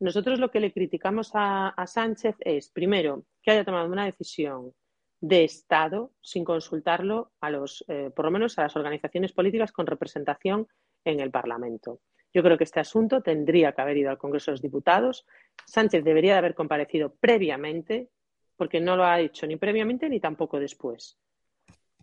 Nosotros 0.00 0.40
lo 0.40 0.50
que 0.50 0.58
le 0.58 0.72
criticamos 0.72 1.30
a, 1.34 1.72
Sánchez 1.86 2.34
es, 2.40 2.68
primero, 2.70 3.24
que 3.42 3.52
haya 3.52 3.64
tomado 3.64 3.86
una 3.86 4.06
decisión 4.06 4.72
de 5.20 5.44
Estado 5.44 6.12
sin 6.20 6.44
consultarlo 6.44 7.32
a 7.40 7.50
los, 7.50 7.84
eh, 7.86 8.10
por 8.14 8.24
lo 8.24 8.32
menos 8.32 8.58
a 8.58 8.62
las 8.62 8.76
organizaciones 8.76 9.32
políticas 9.32 9.70
con 9.70 9.86
representación 9.86 10.66
en 11.04 11.20
el 11.20 11.30
Parlamento. 11.30 12.00
Yo 12.34 12.42
creo 12.42 12.58
que 12.58 12.64
este 12.64 12.80
asunto 12.80 13.22
tendría 13.22 13.72
que 13.72 13.82
haber 13.82 13.96
ido 13.96 14.10
al 14.10 14.18
Congreso 14.18 14.50
de 14.50 14.54
los 14.54 14.62
Diputados. 14.62 15.26
Sánchez 15.64 16.02
debería 16.02 16.32
de 16.32 16.38
haber 16.38 16.54
comparecido 16.54 17.14
previamente, 17.20 18.10
porque 18.56 18.80
no 18.80 18.96
lo 18.96 19.04
ha 19.04 19.20
hecho 19.20 19.46
ni 19.46 19.56
previamente 19.56 20.08
ni 20.08 20.18
tampoco 20.18 20.58
después 20.58 21.18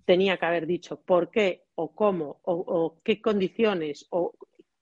tenía 0.05 0.37
que 0.37 0.45
haber 0.45 0.65
dicho 0.67 0.99
por 1.01 1.29
qué 1.29 1.63
o 1.75 1.93
cómo 1.93 2.39
o, 2.43 2.99
qué 3.03 3.21
condiciones 3.21 4.05
o 4.09 4.33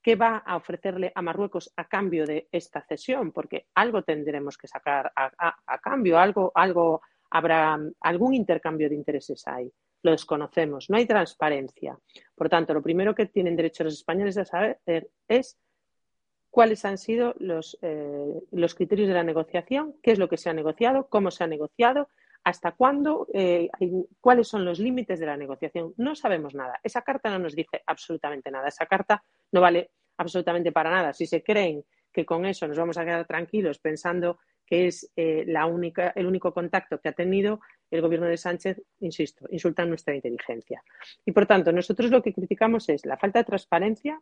qué 0.01 0.15
va 0.15 0.37
a 0.37 0.55
ofrecerle 0.55 1.11
a 1.13 1.21
Marruecos 1.21 1.71
a 1.75 1.87
cambio 1.87 2.25
de 2.25 2.47
esta 2.51 2.81
cesión, 2.81 3.31
porque 3.31 3.67
algo 3.75 4.01
tendremos 4.03 4.57
que 4.57 4.67
sacar 4.67 5.11
a, 5.15 5.77
cambio, 5.79 6.17
algo, 6.17 6.51
algo 6.55 7.01
habrá, 7.29 7.79
algún 7.99 8.33
intercambio 8.33 8.89
de 8.89 8.95
intereses 8.95 9.47
hay. 9.47 9.71
Lo 10.03 10.11
desconocemos, 10.11 10.89
no 10.89 10.97
hay 10.97 11.05
transparencia. 11.05 11.99
Por 12.33 12.49
tanto, 12.49 12.73
lo 12.73 12.81
primero 12.81 13.13
que 13.13 13.27
tienen 13.27 13.55
derecho 13.55 13.83
los 13.83 13.93
españoles 13.93 14.37
a 14.39 14.45
saber 14.45 14.79
es 15.27 15.59
cuáles 16.49 16.83
han 16.83 16.97
sido 16.97 17.35
los, 17.37 17.77
eh, 17.83 18.41
los 18.51 18.73
criterios 18.73 19.07
de 19.07 19.13
la 19.13 19.23
negociación, 19.23 19.95
qué 20.01 20.11
es 20.11 20.19
lo 20.19 20.29
que 20.29 20.37
se 20.37 20.49
ha 20.49 20.53
negociado, 20.53 21.07
cómo 21.07 21.29
se 21.29 21.43
ha 21.43 21.47
negociado, 21.47 22.09
hasta 22.43 22.71
cuándo, 22.71 23.27
eh, 23.33 23.69
cuáles 24.19 24.47
son 24.47 24.65
los 24.65 24.79
límites 24.79 25.19
de 25.19 25.25
la 25.25 25.37
negociación. 25.37 25.93
No 25.97 26.15
sabemos 26.15 26.55
nada. 26.55 26.79
Esa 26.83 27.01
carta 27.01 27.29
no 27.29 27.39
nos 27.39 27.55
dice 27.55 27.81
absolutamente 27.85 28.49
nada. 28.49 28.67
Esa 28.67 28.85
carta 28.85 29.23
no 29.51 29.61
vale 29.61 29.91
absolutamente 30.17 30.71
para 30.71 30.89
nada. 30.89 31.13
Si 31.13 31.27
se 31.27 31.43
creen 31.43 31.83
que 32.11 32.25
con 32.25 32.45
eso 32.45 32.67
nos 32.67 32.77
vamos 32.77 32.97
a 32.97 33.05
quedar 33.05 33.25
tranquilos 33.25 33.79
pensando 33.79 34.39
que 34.65 34.87
es 34.87 35.11
eh, 35.17 35.43
la 35.47 35.65
única, 35.65 36.13
el 36.15 36.25
único 36.25 36.53
contacto 36.53 36.99
que 36.99 37.09
ha 37.09 37.13
tenido 37.13 37.59
el 37.89 38.01
gobierno 38.01 38.27
de 38.27 38.37
Sánchez, 38.37 38.81
insisto, 39.01 39.45
insultan 39.51 39.89
nuestra 39.89 40.15
inteligencia. 40.15 40.81
Y 41.25 41.33
por 41.33 41.45
tanto, 41.45 41.73
nosotros 41.73 42.09
lo 42.09 42.21
que 42.23 42.33
criticamos 42.33 42.87
es 42.87 43.05
la 43.05 43.17
falta 43.17 43.39
de 43.39 43.45
transparencia. 43.45 44.21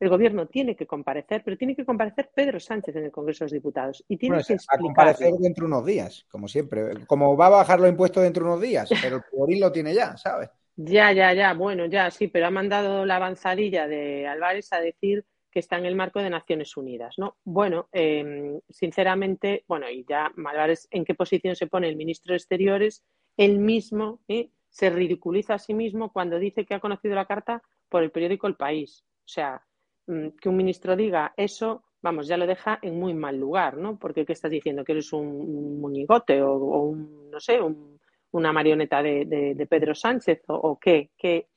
El 0.00 0.08
gobierno 0.08 0.46
tiene 0.46 0.74
que 0.74 0.86
comparecer, 0.86 1.42
pero 1.44 1.58
tiene 1.58 1.76
que 1.76 1.84
comparecer 1.84 2.30
Pedro 2.34 2.58
Sánchez 2.58 2.96
en 2.96 3.04
el 3.04 3.10
Congreso 3.12 3.44
de 3.44 3.46
los 3.46 3.52
Diputados. 3.52 4.02
Y 4.08 4.16
tiene 4.16 4.36
que 4.36 4.54
explicar. 4.54 4.78
A 4.78 4.82
comparecer 4.82 5.32
dentro 5.34 5.66
de 5.66 5.72
unos 5.72 5.84
días, 5.84 6.26
como 6.30 6.48
siempre. 6.48 7.06
Como 7.06 7.36
va 7.36 7.46
a 7.46 7.50
bajar 7.50 7.78
los 7.78 7.90
impuestos 7.90 8.22
dentro 8.22 8.44
de 8.44 8.50
unos 8.50 8.62
días, 8.62 8.90
pero 9.02 9.16
el 9.16 9.22
Purín 9.30 9.60
lo 9.60 9.70
tiene 9.70 9.92
ya, 9.92 10.16
¿sabes? 10.16 10.48
Ya, 10.76 11.12
ya, 11.12 11.34
ya. 11.34 11.52
Bueno, 11.52 11.84
ya, 11.84 12.10
sí, 12.10 12.28
pero 12.28 12.46
ha 12.46 12.50
mandado 12.50 13.04
la 13.04 13.16
avanzadilla 13.16 13.86
de 13.86 14.26
Álvarez 14.26 14.72
a 14.72 14.80
decir 14.80 15.26
que 15.50 15.58
está 15.58 15.76
en 15.76 15.84
el 15.84 15.96
marco 15.96 16.20
de 16.20 16.30
Naciones 16.30 16.76
Unidas, 16.76 17.16
¿no? 17.18 17.36
Bueno, 17.44 17.88
eh, 17.92 18.58
sinceramente, 18.70 19.64
bueno, 19.68 19.90
y 19.90 20.06
ya 20.08 20.32
Álvarez, 20.46 20.88
¿en 20.90 21.04
qué 21.04 21.14
posición 21.14 21.56
se 21.56 21.66
pone 21.66 21.88
el 21.88 21.96
ministro 21.96 22.32
de 22.32 22.38
Exteriores? 22.38 23.04
Él 23.36 23.58
mismo 23.58 24.20
¿eh? 24.28 24.50
se 24.70 24.90
ridiculiza 24.90 25.54
a 25.54 25.58
sí 25.58 25.74
mismo 25.74 26.12
cuando 26.12 26.38
dice 26.38 26.64
que 26.64 26.74
ha 26.74 26.80
conocido 26.80 27.14
la 27.14 27.26
carta 27.26 27.62
por 27.88 28.02
el 28.02 28.12
periódico 28.12 28.46
El 28.46 28.56
País. 28.56 29.04
O 29.24 29.28
sea, 29.28 29.62
que 30.40 30.48
un 30.48 30.56
ministro 30.56 30.96
diga 30.96 31.34
eso, 31.36 31.84
vamos, 32.02 32.26
ya 32.26 32.36
lo 32.36 32.46
deja 32.46 32.78
en 32.82 32.98
muy 32.98 33.14
mal 33.14 33.36
lugar, 33.36 33.76
¿no? 33.76 33.98
Porque 33.98 34.24
¿qué 34.24 34.32
estás 34.32 34.50
diciendo? 34.50 34.84
¿Que 34.84 34.92
eres 34.92 35.12
un 35.12 35.80
muñigote 35.80 36.42
o, 36.42 36.54
un, 36.54 37.30
no 37.30 37.40
sé, 37.40 37.58
una 38.32 38.52
marioneta 38.52 39.02
de, 39.02 39.66
Pedro 39.68 39.94
Sánchez 39.94 40.42
o, 40.48 40.54
o 40.54 40.78
qué? 40.78 41.10
Que, 41.16 41.48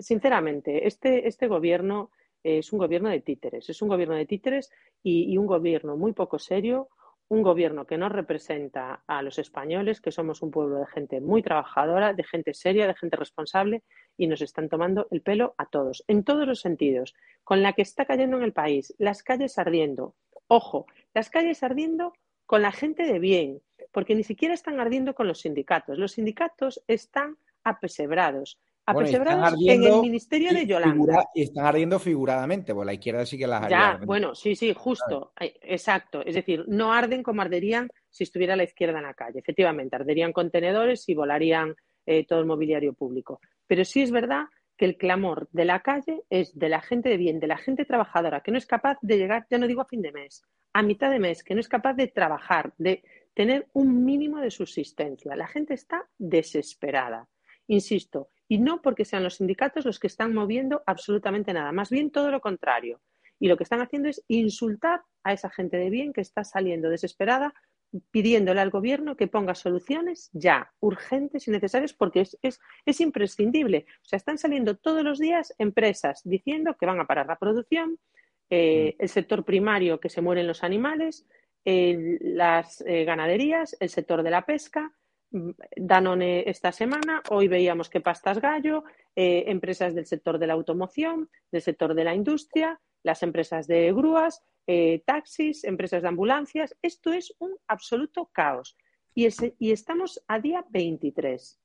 sinceramente, 0.00 0.86
este, 0.86 1.26
este 1.26 1.46
gobierno 1.46 2.10
es 2.42 2.72
un 2.72 2.78
gobierno 2.78 3.08
de 3.08 3.20
títeres, 3.20 3.68
es 3.70 3.80
un 3.80 3.88
gobierno 3.88 4.14
de 4.14 4.26
títeres 4.26 4.70
y, 5.02 5.36
un 5.38 5.46
gobierno 5.46 5.96
muy 5.96 6.12
poco 6.12 6.38
serio, 6.38 6.88
un 7.28 7.42
gobierno 7.42 7.86
que 7.86 7.98
no 7.98 8.08
representa 8.08 9.02
a 9.06 9.22
los 9.22 9.38
españoles, 9.38 10.00
que 10.00 10.12
somos 10.12 10.42
un 10.42 10.50
pueblo 10.50 10.78
de 10.78 10.86
gente 10.86 11.20
muy 11.20 11.42
trabajadora, 11.42 12.12
de 12.12 12.24
gente 12.24 12.54
seria, 12.54 12.86
de 12.86 12.94
gente 12.94 13.16
responsable, 13.16 13.82
y 14.16 14.26
nos 14.26 14.42
están 14.42 14.68
tomando 14.68 15.08
el 15.10 15.22
pelo 15.22 15.54
a 15.58 15.66
todos, 15.66 16.04
en 16.06 16.24
todos 16.24 16.46
los 16.46 16.60
sentidos, 16.60 17.14
con 17.42 17.62
la 17.62 17.72
que 17.72 17.82
está 17.82 18.04
cayendo 18.04 18.36
en 18.36 18.42
el 18.42 18.52
país, 18.52 18.94
las 18.98 19.22
calles 19.22 19.58
ardiendo. 19.58 20.14
Ojo, 20.46 20.86
las 21.14 21.30
calles 21.30 21.62
ardiendo 21.62 22.12
con 22.46 22.62
la 22.62 22.72
gente 22.72 23.04
de 23.04 23.18
bien, 23.18 23.62
porque 23.90 24.14
ni 24.14 24.22
siquiera 24.22 24.54
están 24.54 24.78
ardiendo 24.78 25.14
con 25.14 25.26
los 25.26 25.40
sindicatos. 25.40 25.98
Los 25.98 26.12
sindicatos 26.12 26.82
están 26.86 27.38
apesebrados, 27.64 28.60
apesebrados 28.86 29.54
en 29.66 29.82
el 29.84 30.00
ministerio 30.00 30.52
de 30.52 30.66
Yolanda. 30.66 31.26
y 31.34 31.42
están 31.42 31.66
ardiendo 31.66 31.98
figuradamente, 31.98 32.74
pues 32.74 32.86
la 32.86 32.94
izquierda 32.94 33.26
sí 33.26 33.38
que 33.38 33.46
las 33.46 33.68
Ya, 33.68 34.00
bueno, 34.04 34.34
sí, 34.34 34.54
sí, 34.54 34.72
justo, 34.74 35.32
exacto. 35.38 36.24
Es 36.24 36.34
decir, 36.34 36.64
no 36.68 36.92
arden 36.92 37.22
como 37.22 37.42
arderían 37.42 37.88
si 38.10 38.24
estuviera 38.24 38.56
la 38.56 38.64
izquierda 38.64 38.98
en 38.98 39.04
la 39.04 39.14
calle. 39.14 39.38
Efectivamente, 39.38 39.96
arderían 39.96 40.32
contenedores 40.32 41.08
y 41.08 41.14
volarían 41.14 41.74
eh, 42.06 42.26
todo 42.26 42.40
el 42.40 42.46
mobiliario 42.46 42.92
público. 42.92 43.40
Pero 43.66 43.84
sí 43.84 44.02
es 44.02 44.10
verdad 44.10 44.44
que 44.76 44.84
el 44.84 44.96
clamor 44.96 45.48
de 45.52 45.64
la 45.64 45.80
calle 45.80 46.22
es 46.30 46.56
de 46.58 46.68
la 46.68 46.80
gente 46.80 47.08
de 47.08 47.16
bien, 47.16 47.40
de 47.40 47.46
la 47.46 47.56
gente 47.56 47.84
trabajadora, 47.84 48.40
que 48.40 48.50
no 48.50 48.58
es 48.58 48.66
capaz 48.66 48.98
de 49.02 49.16
llegar, 49.16 49.46
ya 49.50 49.58
no 49.58 49.66
digo 49.66 49.80
a 49.80 49.86
fin 49.86 50.02
de 50.02 50.12
mes, 50.12 50.42
a 50.72 50.82
mitad 50.82 51.10
de 51.10 51.20
mes, 51.20 51.44
que 51.44 51.54
no 51.54 51.60
es 51.60 51.68
capaz 51.68 51.94
de 51.94 52.08
trabajar, 52.08 52.74
de 52.76 53.02
tener 53.34 53.68
un 53.72 54.04
mínimo 54.04 54.40
de 54.40 54.50
subsistencia. 54.50 55.36
La 55.36 55.46
gente 55.46 55.74
está 55.74 56.08
desesperada. 56.18 57.28
Insisto, 57.66 58.28
y 58.48 58.58
no 58.58 58.82
porque 58.82 59.04
sean 59.04 59.22
los 59.22 59.36
sindicatos 59.36 59.84
los 59.84 59.98
que 59.98 60.06
están 60.06 60.34
moviendo 60.34 60.82
absolutamente 60.86 61.52
nada, 61.52 61.72
más 61.72 61.90
bien 61.90 62.10
todo 62.10 62.30
lo 62.30 62.40
contrario. 62.40 63.00
Y 63.40 63.48
lo 63.48 63.56
que 63.56 63.64
están 63.64 63.80
haciendo 63.80 64.08
es 64.08 64.22
insultar 64.28 65.02
a 65.22 65.32
esa 65.32 65.50
gente 65.50 65.76
de 65.76 65.90
bien 65.90 66.12
que 66.12 66.20
está 66.20 66.44
saliendo 66.44 66.88
desesperada 66.88 67.54
pidiéndole 68.10 68.60
al 68.60 68.70
gobierno 68.70 69.16
que 69.16 69.28
ponga 69.28 69.54
soluciones 69.54 70.30
ya, 70.32 70.72
urgentes 70.80 71.46
y 71.46 71.50
necesarias, 71.50 71.92
porque 71.92 72.22
es, 72.22 72.38
es, 72.42 73.00
imprescindible. 73.00 73.86
O 74.02 74.04
sea, 74.04 74.16
están 74.16 74.38
saliendo 74.38 74.76
todos 74.76 75.04
los 75.04 75.18
días 75.18 75.54
empresas 75.58 76.20
diciendo 76.24 76.76
que 76.78 76.86
van 76.86 77.00
a 77.00 77.06
parar 77.06 77.26
la 77.26 77.38
producción, 77.38 77.98
eh, 78.50 78.96
mm. 78.98 79.02
el 79.02 79.08
sector 79.08 79.44
primario 79.44 80.00
que 80.00 80.08
se 80.08 80.20
mueren 80.20 80.46
los 80.46 80.64
animales, 80.64 81.26
las 81.64 82.82
eh, 82.82 83.04
ganaderías, 83.04 83.76
el 83.80 83.88
sector 83.88 84.22
de 84.22 84.30
la 84.30 84.44
pesca, 84.44 84.92
Danone 85.76 86.48
esta 86.48 86.70
semana, 86.70 87.22
hoy 87.30 87.48
veíamos 87.48 87.90
que 87.90 88.00
Pastas 88.00 88.40
Gallo, 88.40 88.84
eh, 89.16 89.44
empresas 89.48 89.94
del 89.94 90.06
sector 90.06 90.38
de 90.38 90.46
la 90.46 90.52
automoción, 90.52 91.28
del 91.50 91.62
sector 91.62 91.94
de 91.94 92.04
la 92.04 92.14
industria, 92.14 92.80
las 93.02 93.22
empresas 93.24 93.66
de 93.66 93.92
grúas, 93.92 94.44
eh, 94.68 95.02
taxis, 95.04 95.64
empresas 95.64 96.02
de 96.02 96.08
ambulancias. 96.08 96.76
Esto 96.82 97.12
es 97.12 97.34
un 97.40 97.56
absoluto 97.66 98.30
caos. 98.32 98.76
Y, 99.14 99.26
y 99.58 99.72
estamos 99.72 100.22
a 100.28 100.38
día 100.38 100.64
23. 100.70 101.58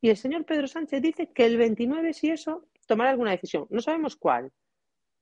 Y 0.00 0.10
el 0.10 0.16
señor 0.16 0.44
Pedro 0.44 0.68
Sánchez 0.68 1.02
dice 1.02 1.26
que 1.32 1.46
el 1.46 1.56
29, 1.56 2.12
si 2.12 2.30
eso, 2.30 2.68
tomará 2.86 3.10
alguna 3.10 3.32
decisión. 3.32 3.66
No 3.70 3.80
sabemos 3.80 4.14
cuál. 4.14 4.52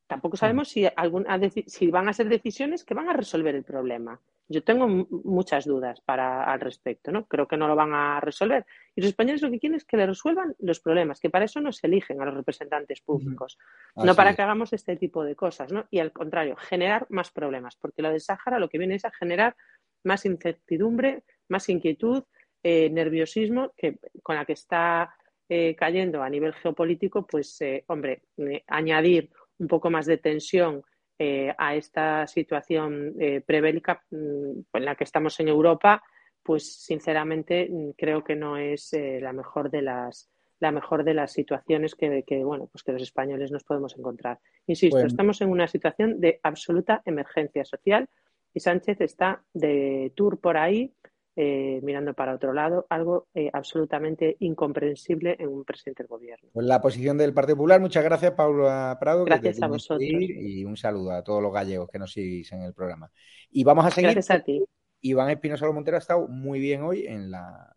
Tampoco 0.06 0.36
sabemos 0.36 0.68
si, 0.68 0.86
alguna, 0.94 1.40
si 1.66 1.90
van 1.90 2.08
a 2.08 2.12
ser 2.12 2.28
decisiones 2.28 2.84
que 2.84 2.92
van 2.92 3.08
a 3.08 3.14
resolver 3.14 3.54
el 3.54 3.64
problema. 3.64 4.20
Yo 4.48 4.62
tengo 4.62 4.86
muchas 4.86 5.64
dudas 5.64 6.00
para, 6.02 6.44
al 6.44 6.60
respecto, 6.60 7.10
¿no? 7.10 7.26
Creo 7.26 7.48
que 7.48 7.56
no 7.56 7.66
lo 7.66 7.74
van 7.74 7.94
a 7.94 8.20
resolver. 8.20 8.66
Y 8.94 9.00
los 9.00 9.08
españoles 9.08 9.40
lo 9.40 9.50
que 9.50 9.58
quieren 9.58 9.76
es 9.76 9.84
que 9.84 9.96
le 9.96 10.06
resuelvan 10.06 10.54
los 10.58 10.80
problemas, 10.80 11.18
que 11.18 11.30
para 11.30 11.46
eso 11.46 11.60
no 11.60 11.72
se 11.72 11.86
eligen 11.86 12.20
a 12.20 12.26
los 12.26 12.34
representantes 12.34 13.00
públicos, 13.00 13.58
no 13.96 14.14
para 14.14 14.36
que 14.36 14.42
hagamos 14.42 14.72
este 14.72 14.96
tipo 14.96 15.24
de 15.24 15.34
cosas, 15.34 15.72
¿no? 15.72 15.86
Y 15.90 15.98
al 15.98 16.12
contrario, 16.12 16.56
generar 16.56 17.06
más 17.08 17.30
problemas, 17.30 17.76
porque 17.76 18.02
lo 18.02 18.10
del 18.10 18.20
Sáhara 18.20 18.58
lo 18.58 18.68
que 18.68 18.78
viene 18.78 18.96
es 18.96 19.04
a 19.04 19.10
generar 19.10 19.56
más 20.04 20.26
incertidumbre, 20.26 21.24
más 21.48 21.68
inquietud, 21.68 22.24
eh, 22.62 22.90
nerviosismo, 22.90 23.72
que 23.76 23.98
con 24.22 24.36
la 24.36 24.44
que 24.44 24.54
está 24.54 25.14
eh, 25.48 25.74
cayendo 25.76 26.22
a 26.22 26.30
nivel 26.30 26.54
geopolítico, 26.54 27.26
pues, 27.26 27.60
eh, 27.60 27.84
hombre, 27.88 28.22
añadir 28.66 29.30
un 29.58 29.68
poco 29.68 29.90
más 29.90 30.06
de 30.06 30.18
tensión 30.18 30.82
eh, 31.18 31.54
a 31.56 31.76
esta 31.76 32.26
situación 32.26 33.14
eh, 33.20 33.40
prebélica 33.40 34.02
mm, 34.10 34.60
en 34.72 34.84
la 34.84 34.96
que 34.96 35.04
estamos 35.04 35.38
en 35.38 35.48
Europa, 35.48 36.02
pues 36.42 36.82
sinceramente 36.82 37.68
mm, 37.70 37.90
creo 37.96 38.24
que 38.24 38.34
no 38.34 38.56
es 38.56 38.92
eh, 38.92 39.20
la 39.20 39.32
mejor 39.32 39.70
de 39.70 39.82
las 39.82 40.30
la 40.60 40.70
mejor 40.70 41.04
de 41.04 41.14
las 41.14 41.32
situaciones 41.32 41.94
que, 41.94 42.24
bueno 42.42 42.68
pues 42.70 42.82
que 42.82 42.92
los 42.92 43.02
españoles 43.02 43.50
nos 43.50 43.64
podemos 43.64 43.96
encontrar. 43.98 44.38
Insisto, 44.66 45.00
estamos 45.00 45.40
en 45.40 45.50
una 45.50 45.68
situación 45.68 46.20
de 46.20 46.40
absoluta 46.42 47.02
emergencia 47.04 47.64
social 47.64 48.08
y 48.54 48.60
Sánchez 48.60 49.00
está 49.00 49.44
de 49.52 50.12
tour 50.14 50.40
por 50.40 50.56
ahí 50.56 50.94
eh, 51.36 51.80
mirando 51.82 52.14
para 52.14 52.34
otro 52.34 52.52
lado, 52.52 52.86
algo 52.90 53.26
eh, 53.34 53.50
absolutamente 53.52 54.36
incomprensible 54.38 55.36
en 55.38 55.48
un 55.48 55.64
presidente 55.64 56.02
del 56.04 56.08
gobierno. 56.08 56.48
Pues 56.52 56.66
la 56.66 56.80
posición 56.80 57.18
del 57.18 57.34
Partido 57.34 57.56
Popular, 57.56 57.80
muchas 57.80 58.04
gracias, 58.04 58.32
Paula 58.32 58.96
Prado. 59.00 59.24
Gracias 59.24 59.60
a 59.60 59.66
vosotros. 59.66 60.00
Y 60.00 60.64
un 60.64 60.76
saludo 60.76 61.12
a 61.12 61.24
todos 61.24 61.42
los 61.42 61.52
gallegos 61.52 61.88
que 61.90 61.98
nos 61.98 62.12
seguís 62.12 62.52
en 62.52 62.62
el 62.62 62.72
programa. 62.72 63.10
Y 63.50 63.64
vamos 63.64 63.84
a 63.84 63.90
seguir. 63.90 64.12
Gracias 64.12 64.30
a 64.30 64.42
ti. 64.42 64.64
Iván 65.00 65.30
Espinosa 65.30 65.70
Montero 65.70 65.96
ha 65.96 66.00
estado 66.00 66.28
muy 66.28 66.60
bien 66.60 66.82
hoy 66.82 67.06
en 67.06 67.30
la, 67.30 67.74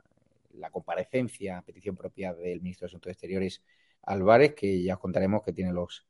la 0.53 0.69
comparecencia, 0.69 1.61
petición 1.65 1.95
propia 1.95 2.33
del 2.33 2.61
ministro 2.61 2.85
de 2.85 2.91
Asuntos 2.91 3.11
Exteriores 3.11 3.63
Álvarez, 4.03 4.53
que 4.53 4.83
ya 4.83 4.93
os 4.93 4.99
contaremos 4.99 5.43
que 5.43 5.51
tiene 5.51 5.73
los 5.73 6.05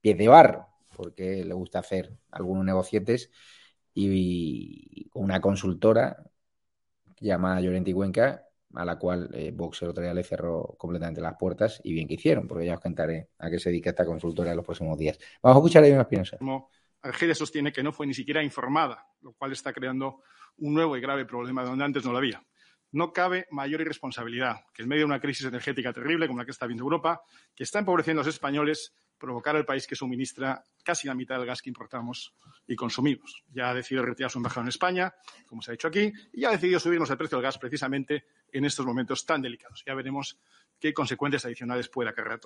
pies 0.00 0.16
de 0.16 0.28
barro, 0.28 0.68
porque 0.96 1.44
le 1.44 1.54
gusta 1.54 1.80
hacer 1.80 2.16
algunos 2.30 2.64
negocietes 2.64 3.30
y 3.94 5.10
una 5.14 5.40
consultora 5.40 6.24
llamada 7.22 7.60
Llorente 7.60 7.94
Cuenca, 7.94 8.46
a 8.74 8.84
la 8.84 8.98
cual 8.98 9.30
eh, 9.34 9.52
Vox 9.54 9.82
el 9.82 9.88
otro 9.88 10.02
día 10.02 10.14
le 10.14 10.24
cerró 10.24 10.74
completamente 10.78 11.20
las 11.20 11.36
puertas 11.38 11.80
y 11.84 11.92
bien 11.92 12.08
que 12.08 12.14
hicieron, 12.14 12.48
porque 12.48 12.66
ya 12.66 12.74
os 12.74 12.80
contaré 12.80 13.28
a 13.38 13.50
qué 13.50 13.58
se 13.58 13.70
dedica 13.70 13.90
esta 13.90 14.04
consultora 14.04 14.50
en 14.50 14.56
los 14.56 14.64
próximos 14.64 14.98
días. 14.98 15.18
Vamos 15.42 15.56
a 15.56 15.58
escuchar 15.60 15.84
a 15.84 15.88
Iván 15.88 16.00
Espinosa. 16.00 16.38
Algede 17.02 17.34
sostiene 17.34 17.72
que 17.72 17.82
no 17.82 17.92
fue 17.92 18.06
ni 18.06 18.14
siquiera 18.14 18.42
informada, 18.42 19.04
lo 19.22 19.32
cual 19.32 19.52
está 19.52 19.72
creando 19.72 20.22
un 20.58 20.74
nuevo 20.74 20.96
y 20.96 21.00
grave 21.00 21.24
problema 21.24 21.64
donde 21.64 21.84
antes 21.84 22.04
no 22.04 22.12
lo 22.12 22.18
había. 22.18 22.42
No 22.92 23.12
cabe 23.12 23.46
mayor 23.50 23.80
irresponsabilidad 23.80 24.66
que 24.72 24.82
en 24.82 24.88
medio 24.88 25.00
de 25.00 25.06
una 25.06 25.20
crisis 25.20 25.46
energética 25.46 25.92
terrible 25.92 26.26
como 26.26 26.38
la 26.38 26.44
que 26.44 26.50
está 26.52 26.66
viendo 26.66 26.84
Europa, 26.84 27.22
que 27.54 27.64
está 27.64 27.78
empobreciendo 27.78 28.20
a 28.20 28.24
los 28.24 28.34
españoles, 28.34 28.94
provocar 29.22 29.54
al 29.54 29.64
país 29.64 29.86
que 29.86 29.94
suministra 29.94 30.62
casi 30.82 31.06
la 31.06 31.14
mitad 31.14 31.36
del 31.38 31.46
gas 31.46 31.62
que 31.62 31.70
importamos 31.70 32.34
y 32.66 32.74
consumimos. 32.74 33.44
Ya 33.52 33.70
ha 33.70 33.74
decidido 33.74 34.04
retirar 34.04 34.30
su 34.32 34.38
embajada 34.38 34.62
en 34.62 34.68
España, 34.68 35.14
como 35.46 35.62
se 35.62 35.70
ha 35.70 35.72
dicho 35.72 35.86
aquí, 35.86 36.12
y 36.32 36.40
ya 36.40 36.48
ha 36.48 36.52
decidido 36.52 36.80
subirnos 36.80 37.08
el 37.10 37.16
precio 37.16 37.38
del 37.38 37.44
gas 37.44 37.56
precisamente 37.56 38.24
en 38.50 38.64
estos 38.64 38.84
momentos 38.84 39.24
tan 39.24 39.40
delicados. 39.40 39.84
Ya 39.86 39.94
veremos 39.94 40.38
qué 40.78 40.92
consecuencias 40.92 41.44
adicionales 41.44 41.88
puede 41.88 42.10
acarrear. 42.10 42.40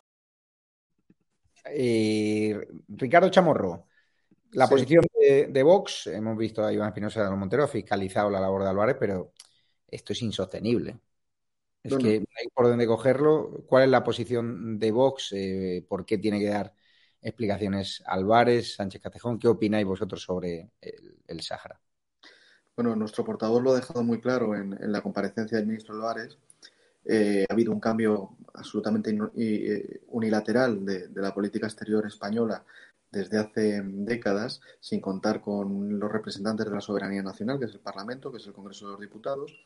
Eh, 1.65 2.67
Ricardo 2.89 3.31
Chamorro, 3.31 3.87
La 4.53 4.67
Sí. 4.67 4.75
posición 4.75 5.05
de, 5.19 5.47
de 5.49 5.63
Vox, 5.63 6.07
hemos 6.07 6.37
visto 6.39 6.65
a 6.65 6.73
Iván 6.73 6.89
Espinosa 6.89 7.25
de 7.25 7.31
los 7.31 7.39
Montero, 7.39 7.65
ha 7.65 7.69
fiscalizado 7.69 8.31
la 8.31 8.39
labor 8.41 8.63
de 8.63 8.69
Álvarez, 8.69 8.97
pero 9.01 9.33
esto 9.89 10.13
es 10.13 10.23
insostenible. 10.23 10.99
Es 11.87 11.97
No, 11.97 11.99
que 11.99 12.21
no 12.21 12.27
hay 12.41 12.49
por 12.55 12.67
dónde 12.67 12.87
cogerlo. 12.87 13.65
¿Cuál 13.69 13.85
es 13.85 13.91
la 13.91 14.03
posición 14.05 14.79
de 14.79 14.91
Vox? 14.91 15.33
Eh, 15.33 15.85
¿Por 15.89 16.05
qué 16.07 16.19
tiene 16.19 16.41
que 16.41 16.49
dar 16.49 16.75
explicaciones 17.23 18.03
Álvarez, 18.07 18.75
Sánchez 18.75 19.01
Catejón? 19.03 19.39
¿Qué 19.39 19.49
opináis 19.49 19.87
vosotros 19.87 20.23
sobre 20.23 20.71
el, 20.81 21.19
el 21.27 21.41
Sáhara? 21.43 21.81
Bueno, 22.77 22.95
nuestro 22.95 23.25
portavoz 23.25 23.63
lo 23.63 23.73
ha 23.73 23.77
dejado 23.77 24.03
muy 24.03 24.21
claro 24.21 24.55
en, 24.55 24.75
en 24.83 24.93
la 24.93 25.01
comparecencia 25.01 25.57
del 25.57 25.67
ministro 25.67 25.95
Álvarez. 25.95 26.37
Eh, 27.05 27.47
ha 27.49 27.53
habido 27.53 27.73
un 27.73 27.81
cambio 27.81 28.37
absolutamente 28.55 29.17
eh, 29.37 30.03
unilateral 30.09 30.85
de, 30.85 31.09
de 31.09 31.23
la 31.23 31.35
política 31.35 31.67
exterior 31.67 32.07
española 32.07 32.65
desde 33.17 33.39
hace 33.39 33.83
décadas, 33.83 34.61
sin 34.81 35.01
contar 35.01 35.41
con 35.41 35.99
los 35.99 36.13
representantes 36.13 36.67
de 36.67 36.73
la 36.73 36.81
soberanía 36.81 37.23
nacional, 37.23 37.59
que 37.59 37.65
es 37.65 37.73
el 37.73 37.81
Parlamento, 37.81 38.31
que 38.31 38.37
es 38.37 38.47
el 38.47 38.53
Congreso 38.53 38.87
de 38.87 38.93
los 38.93 39.01
Diputados. 39.01 39.57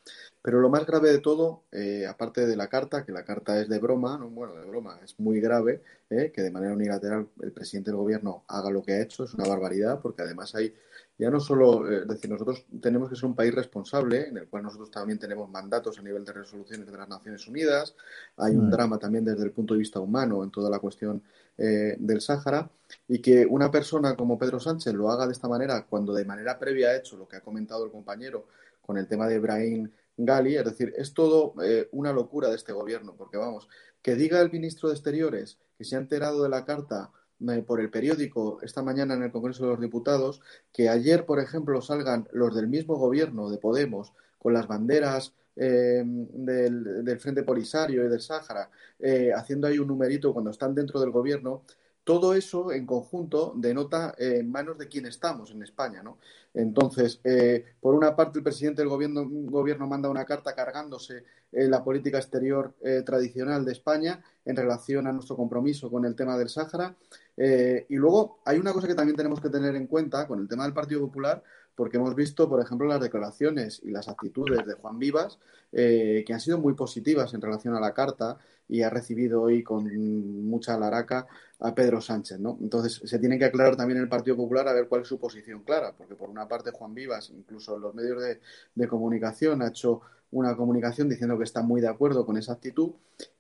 Pero 0.40 0.60
lo 0.60 0.68
más 0.68 0.86
grave 0.86 1.10
de 1.10 1.18
todo, 1.18 1.64
eh, 1.72 2.06
aparte 2.06 2.46
de 2.46 2.56
la 2.56 2.68
carta, 2.68 3.04
que 3.04 3.12
la 3.12 3.24
carta 3.24 3.60
es 3.60 3.68
de 3.68 3.78
broma, 3.78 4.16
no, 4.18 4.30
bueno, 4.30 4.54
de 4.54 4.66
broma, 4.66 5.00
es 5.02 5.18
muy 5.18 5.40
grave, 5.40 5.82
eh, 6.08 6.30
que 6.32 6.42
de 6.42 6.50
manera 6.50 6.72
unilateral 6.72 7.28
el 7.42 7.52
presidente 7.52 7.90
del 7.90 7.98
gobierno 7.98 8.44
haga 8.46 8.70
lo 8.70 8.82
que 8.82 8.92
ha 8.92 9.02
hecho, 9.02 9.24
es 9.24 9.34
una 9.34 9.48
barbaridad, 9.48 10.00
porque 10.00 10.22
además 10.22 10.54
hay 10.54 10.72
ya 11.20 11.28
no 11.28 11.38
solo, 11.38 11.86
eh, 11.90 11.98
es 12.02 12.08
decir, 12.08 12.30
nosotros 12.30 12.64
tenemos 12.80 13.10
que 13.10 13.14
ser 13.14 13.26
un 13.26 13.34
país 13.34 13.54
responsable, 13.54 14.28
en 14.28 14.38
el 14.38 14.48
cual 14.48 14.62
nosotros 14.62 14.90
también 14.90 15.18
tenemos 15.18 15.50
mandatos 15.50 15.98
a 15.98 16.02
nivel 16.02 16.24
de 16.24 16.32
resoluciones 16.32 16.86
de 16.86 16.96
las 16.96 17.08
Naciones 17.10 17.46
Unidas, 17.46 17.94
hay 18.38 18.56
un 18.56 18.68
Mm. 18.68 18.70
drama 18.70 18.98
también 18.98 19.24
desde 19.26 19.44
el 19.44 19.50
punto 19.50 19.74
de 19.74 19.80
vista 19.80 20.00
humano 20.00 20.42
en 20.42 20.50
toda 20.50 20.70
la 20.70 20.78
cuestión 20.78 21.22
eh, 21.58 21.96
del 21.98 22.20
Sáhara, 22.20 22.70
y 23.08 23.20
que 23.20 23.46
una 23.46 23.70
persona 23.70 24.16
como 24.16 24.38
Pedro 24.38 24.60
Sánchez 24.60 24.94
lo 24.94 25.10
haga 25.10 25.26
de 25.26 25.32
esta 25.32 25.48
manera, 25.48 25.86
cuando 25.88 26.12
de 26.12 26.24
manera 26.24 26.58
previa 26.58 26.88
ha 26.88 26.96
hecho 26.96 27.16
lo 27.16 27.28
que 27.28 27.36
ha 27.36 27.40
comentado 27.40 27.84
el 27.84 27.90
compañero 27.90 28.46
con 28.82 28.98
el 28.98 29.06
tema 29.06 29.28
de 29.28 29.36
Ibrahim 29.36 29.90
Gali, 30.16 30.56
es 30.56 30.64
decir, 30.64 30.92
es 30.96 31.14
todo 31.14 31.54
eh, 31.62 31.88
una 31.92 32.12
locura 32.12 32.48
de 32.48 32.56
este 32.56 32.72
gobierno, 32.72 33.14
porque 33.16 33.36
vamos, 33.36 33.68
que 34.02 34.14
diga 34.14 34.40
el 34.40 34.50
ministro 34.50 34.88
de 34.88 34.94
Exteriores 34.94 35.58
que 35.78 35.84
se 35.84 35.96
ha 35.96 35.98
enterado 35.98 36.42
de 36.42 36.48
la 36.48 36.64
carta 36.64 37.10
eh, 37.48 37.62
por 37.62 37.80
el 37.80 37.90
periódico 37.90 38.58
esta 38.62 38.82
mañana 38.82 39.14
en 39.14 39.22
el 39.22 39.32
Congreso 39.32 39.64
de 39.64 39.70
los 39.70 39.80
Diputados, 39.80 40.42
que 40.72 40.88
ayer, 40.88 41.24
por 41.24 41.40
ejemplo, 41.40 41.80
salgan 41.80 42.28
los 42.32 42.54
del 42.54 42.68
mismo 42.68 42.96
gobierno 42.96 43.48
de 43.50 43.58
Podemos 43.58 44.12
con 44.38 44.52
las 44.52 44.66
banderas 44.66 45.32
eh, 45.56 46.02
del, 46.04 47.20
Frente 47.20 47.42
Polisario 47.42 48.04
y 48.04 48.08
del 48.08 48.20
Sáhara, 48.20 48.70
eh, 48.98 49.32
haciendo 49.34 49.66
ahí 49.66 49.78
un 49.78 49.88
numerito 49.88 50.32
cuando 50.32 50.50
están 50.50 50.74
dentro 50.74 51.00
del 51.00 51.10
gobierno, 51.10 51.64
todo 52.04 52.34
eso 52.34 52.72
en 52.72 52.86
conjunto 52.86 53.52
denota 53.56 54.14
eh, 54.18 54.38
en 54.40 54.50
manos 54.50 54.78
de 54.78 54.88
quién 54.88 55.06
estamos 55.06 55.50
en 55.50 55.62
España, 55.62 56.02
¿no? 56.02 56.18
Entonces, 56.54 57.20
eh, 57.24 57.64
por 57.80 57.94
una 57.94 58.16
parte, 58.16 58.38
el 58.38 58.44
presidente 58.44 58.82
del 58.82 58.88
gobierno, 58.88 59.28
gobierno 59.28 59.86
manda 59.86 60.08
una 60.08 60.24
carta 60.24 60.54
cargándose 60.54 61.24
la 61.52 61.82
política 61.82 62.18
exterior 62.18 62.74
tradicional 63.04 63.64
de 63.64 63.72
España 63.72 64.22
en 64.44 64.54
relación 64.54 65.08
a 65.08 65.12
nuestro 65.12 65.34
compromiso 65.36 65.90
con 65.90 66.04
el 66.04 66.14
tema 66.14 66.38
del 66.38 66.48
Sáhara. 66.48 66.94
Y 67.36 67.96
luego 67.96 68.40
hay 68.44 68.58
una 68.58 68.72
cosa 68.72 68.86
que 68.86 68.94
también 68.94 69.16
tenemos 69.16 69.40
que 69.40 69.48
tener 69.48 69.74
en 69.74 69.88
cuenta 69.88 70.28
con 70.28 70.38
el 70.38 70.46
tema 70.46 70.62
del 70.62 70.72
Partido 70.72 71.00
Popular, 71.00 71.42
porque 71.80 71.96
hemos 71.96 72.14
visto, 72.14 72.46
por 72.46 72.60
ejemplo, 72.60 72.86
las 72.86 73.00
declaraciones 73.00 73.80
y 73.82 73.90
las 73.90 74.06
actitudes 74.06 74.66
de 74.66 74.74
Juan 74.74 74.98
Vivas, 74.98 75.38
eh, 75.72 76.22
que 76.26 76.34
han 76.34 76.40
sido 76.40 76.58
muy 76.58 76.74
positivas 76.74 77.32
en 77.32 77.40
relación 77.40 77.74
a 77.74 77.80
la 77.80 77.94
carta 77.94 78.36
y 78.68 78.82
ha 78.82 78.90
recibido 78.90 79.40
hoy 79.40 79.62
con 79.62 79.84
mucha 80.46 80.76
laraca 80.78 81.26
a 81.58 81.74
Pedro 81.74 82.02
Sánchez, 82.02 82.38
¿no? 82.38 82.58
Entonces, 82.60 83.00
se 83.02 83.18
tiene 83.18 83.38
que 83.38 83.46
aclarar 83.46 83.76
también 83.76 83.98
el 83.98 84.10
Partido 84.10 84.36
Popular 84.36 84.68
a 84.68 84.74
ver 84.74 84.88
cuál 84.88 85.00
es 85.00 85.08
su 85.08 85.18
posición 85.18 85.62
clara, 85.62 85.94
porque 85.96 86.14
por 86.16 86.28
una 86.28 86.46
parte 86.46 86.70
Juan 86.70 86.92
Vivas, 86.92 87.30
incluso 87.30 87.76
en 87.76 87.80
los 87.80 87.94
medios 87.94 88.22
de, 88.22 88.40
de 88.74 88.86
comunicación, 88.86 89.62
ha 89.62 89.68
hecho 89.68 90.02
una 90.32 90.54
comunicación 90.56 91.08
diciendo 91.08 91.38
que 91.38 91.44
está 91.44 91.62
muy 91.62 91.80
de 91.80 91.88
acuerdo 91.88 92.26
con 92.26 92.36
esa 92.36 92.52
actitud 92.52 92.90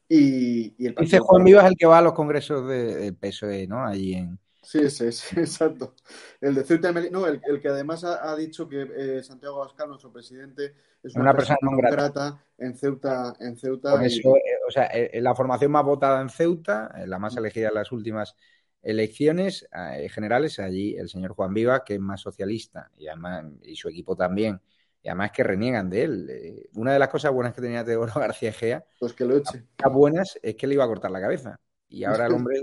y, 0.08 0.72
y 0.82 0.86
el 0.86 0.94
Dice 0.94 1.18
Juan 1.18 1.42
Popular- 1.42 1.44
Vivas 1.44 1.66
el 1.66 1.76
que 1.76 1.86
va 1.86 1.98
a 1.98 2.02
los 2.02 2.14
congresos 2.14 2.66
de- 2.66 2.94
del 2.96 3.14
PSOE, 3.14 3.66
¿no? 3.66 3.84
Allí 3.84 4.14
en... 4.14 4.38
Sí, 4.70 4.78
ese, 4.78 5.10
sí, 5.12 5.34
exacto. 5.40 5.94
El 6.40 6.54
de 6.54 6.62
Ceuta 6.64 6.90
y 6.90 7.10
no, 7.10 7.26
el, 7.26 7.40
el 7.44 7.60
que 7.60 7.68
además 7.68 8.04
ha, 8.04 8.30
ha 8.30 8.36
dicho 8.36 8.68
que 8.68 8.82
eh, 9.18 9.22
Santiago 9.22 9.56
Abascal, 9.62 9.88
nuestro 9.88 10.12
presidente, 10.12 10.74
es 11.02 11.16
una, 11.16 11.26
Una 11.26 11.34
persona 11.36 11.58
persona 11.58 11.76
grata. 11.76 12.04
grata 12.04 12.44
en 12.58 12.76
Ceuta, 12.76 13.34
en 13.40 13.56
Ceuta 13.56 13.96
Por 13.96 14.04
y- 14.04 14.06
eso, 14.06 14.36
eh, 14.36 14.40
o 14.68 14.70
sea, 14.70 14.84
eh, 14.86 15.20
la 15.20 15.34
formación 15.34 15.72
más 15.72 15.84
votada 15.84 16.20
en 16.22 16.28
Ceuta, 16.30 16.92
eh, 16.96 17.06
la 17.06 17.18
más 17.18 17.36
elegida 17.36 17.68
en 17.68 17.74
las 17.74 17.90
últimas 17.92 18.36
elecciones 18.82 19.68
eh, 19.74 20.08
generales, 20.08 20.58
allí 20.60 20.96
el 20.96 21.08
señor 21.08 21.32
Juan 21.34 21.52
Viva, 21.54 21.84
que 21.84 21.94
es 21.94 22.00
más 22.00 22.20
socialista, 22.20 22.90
y 22.96 23.08
además, 23.08 23.44
y 23.62 23.74
su 23.76 23.88
equipo 23.88 24.14
también, 24.16 24.60
y 25.02 25.08
además 25.08 25.32
que 25.32 25.42
reniegan 25.42 25.90
de 25.90 26.02
él. 26.04 26.30
Eh, 26.30 26.68
una 26.74 26.92
de 26.92 26.98
las 27.00 27.08
cosas 27.08 27.32
buenas 27.32 27.52
que 27.54 27.62
tenía 27.62 27.84
Teodoro 27.84 28.12
García 28.20 28.50
Egea, 28.50 28.84
pues 28.98 29.14
que 29.14 29.24
lo 29.24 29.36
eche. 29.36 29.66
las 29.78 29.92
buenas, 29.92 30.38
es 30.42 30.56
que 30.56 30.66
le 30.66 30.74
iba 30.74 30.84
a 30.84 30.88
cortar 30.88 31.10
la 31.10 31.20
cabeza. 31.20 31.60
Y 31.88 32.04
ahora 32.04 32.26
el 32.26 32.34
hombre 32.34 32.62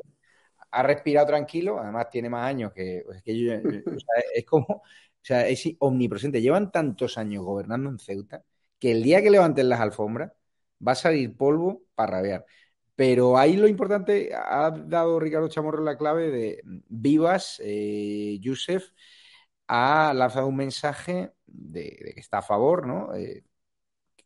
ha 0.79 0.83
respirado 0.83 1.27
tranquilo, 1.27 1.79
además 1.79 2.09
tiene 2.09 2.29
más 2.29 2.47
años 2.47 2.71
que, 2.73 3.03
yo- 3.25 3.53
es 4.33 4.45
como, 4.45 4.65
o 4.69 4.81
sea, 5.21 5.47
es 5.47 5.63
omnipresente. 5.79 6.41
Llevan 6.41 6.71
tantos 6.71 7.17
años 7.17 7.43
gobernando 7.43 7.89
en 7.89 7.99
Ceuta 7.99 8.43
que 8.79 8.91
el 8.91 9.03
día 9.03 9.21
que 9.21 9.29
levanten 9.31 9.69
las 9.69 9.79
alfombras 9.81 10.31
va 10.85 10.91
a 10.93 10.95
salir 10.95 11.35
polvo 11.35 11.83
para 11.95 12.13
rabiar. 12.17 12.45
Pero 12.95 13.37
ahí 13.37 13.57
lo 13.57 13.67
importante, 13.67 14.31
ha 14.35 14.71
dado 14.71 15.19
Ricardo 15.19 15.47
Chamorro 15.49 15.83
la 15.83 15.97
clave 15.97 16.31
de 16.31 16.61
Vivas, 16.89 17.61
eh, 17.63 18.37
Yusef, 18.41 18.89
ha 19.67 20.13
lanzado 20.15 20.47
un 20.47 20.55
mensaje 20.57 21.33
de, 21.45 21.81
de 22.03 22.13
que 22.13 22.19
está 22.19 22.39
a 22.39 22.41
favor, 22.41 22.87
¿no? 22.87 23.13
Eh, 23.15 23.43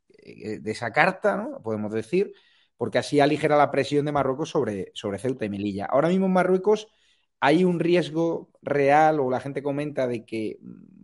eh, 0.10 0.60
de 0.60 0.72
esa 0.72 0.91
carta, 0.91 1.38
¿no? 1.38 1.62
Podemos 1.62 1.91
decir, 1.93 2.34
porque 2.82 2.97
así 2.97 3.19
aligera 3.19 3.55
la 3.57 3.69
presión 3.69 4.07
de 4.07 4.11
Marruecos 4.11 4.49
sobre, 4.49 4.89
sobre 4.95 5.19
Ceuta 5.19 5.45
y 5.45 5.49
Melilla. 5.49 5.86
Ahora 5.86 6.07
mismo 6.09 6.25
en 6.25 6.34
Marruecos 6.34 6.88
hay 7.39 7.63
un 7.63 7.79
riesgo 7.79 8.49
real, 8.63 9.19
o 9.19 9.29
la 9.29 9.39
gente 9.39 9.61
comenta, 9.61 10.07
de 10.07 10.25
que 10.25 10.57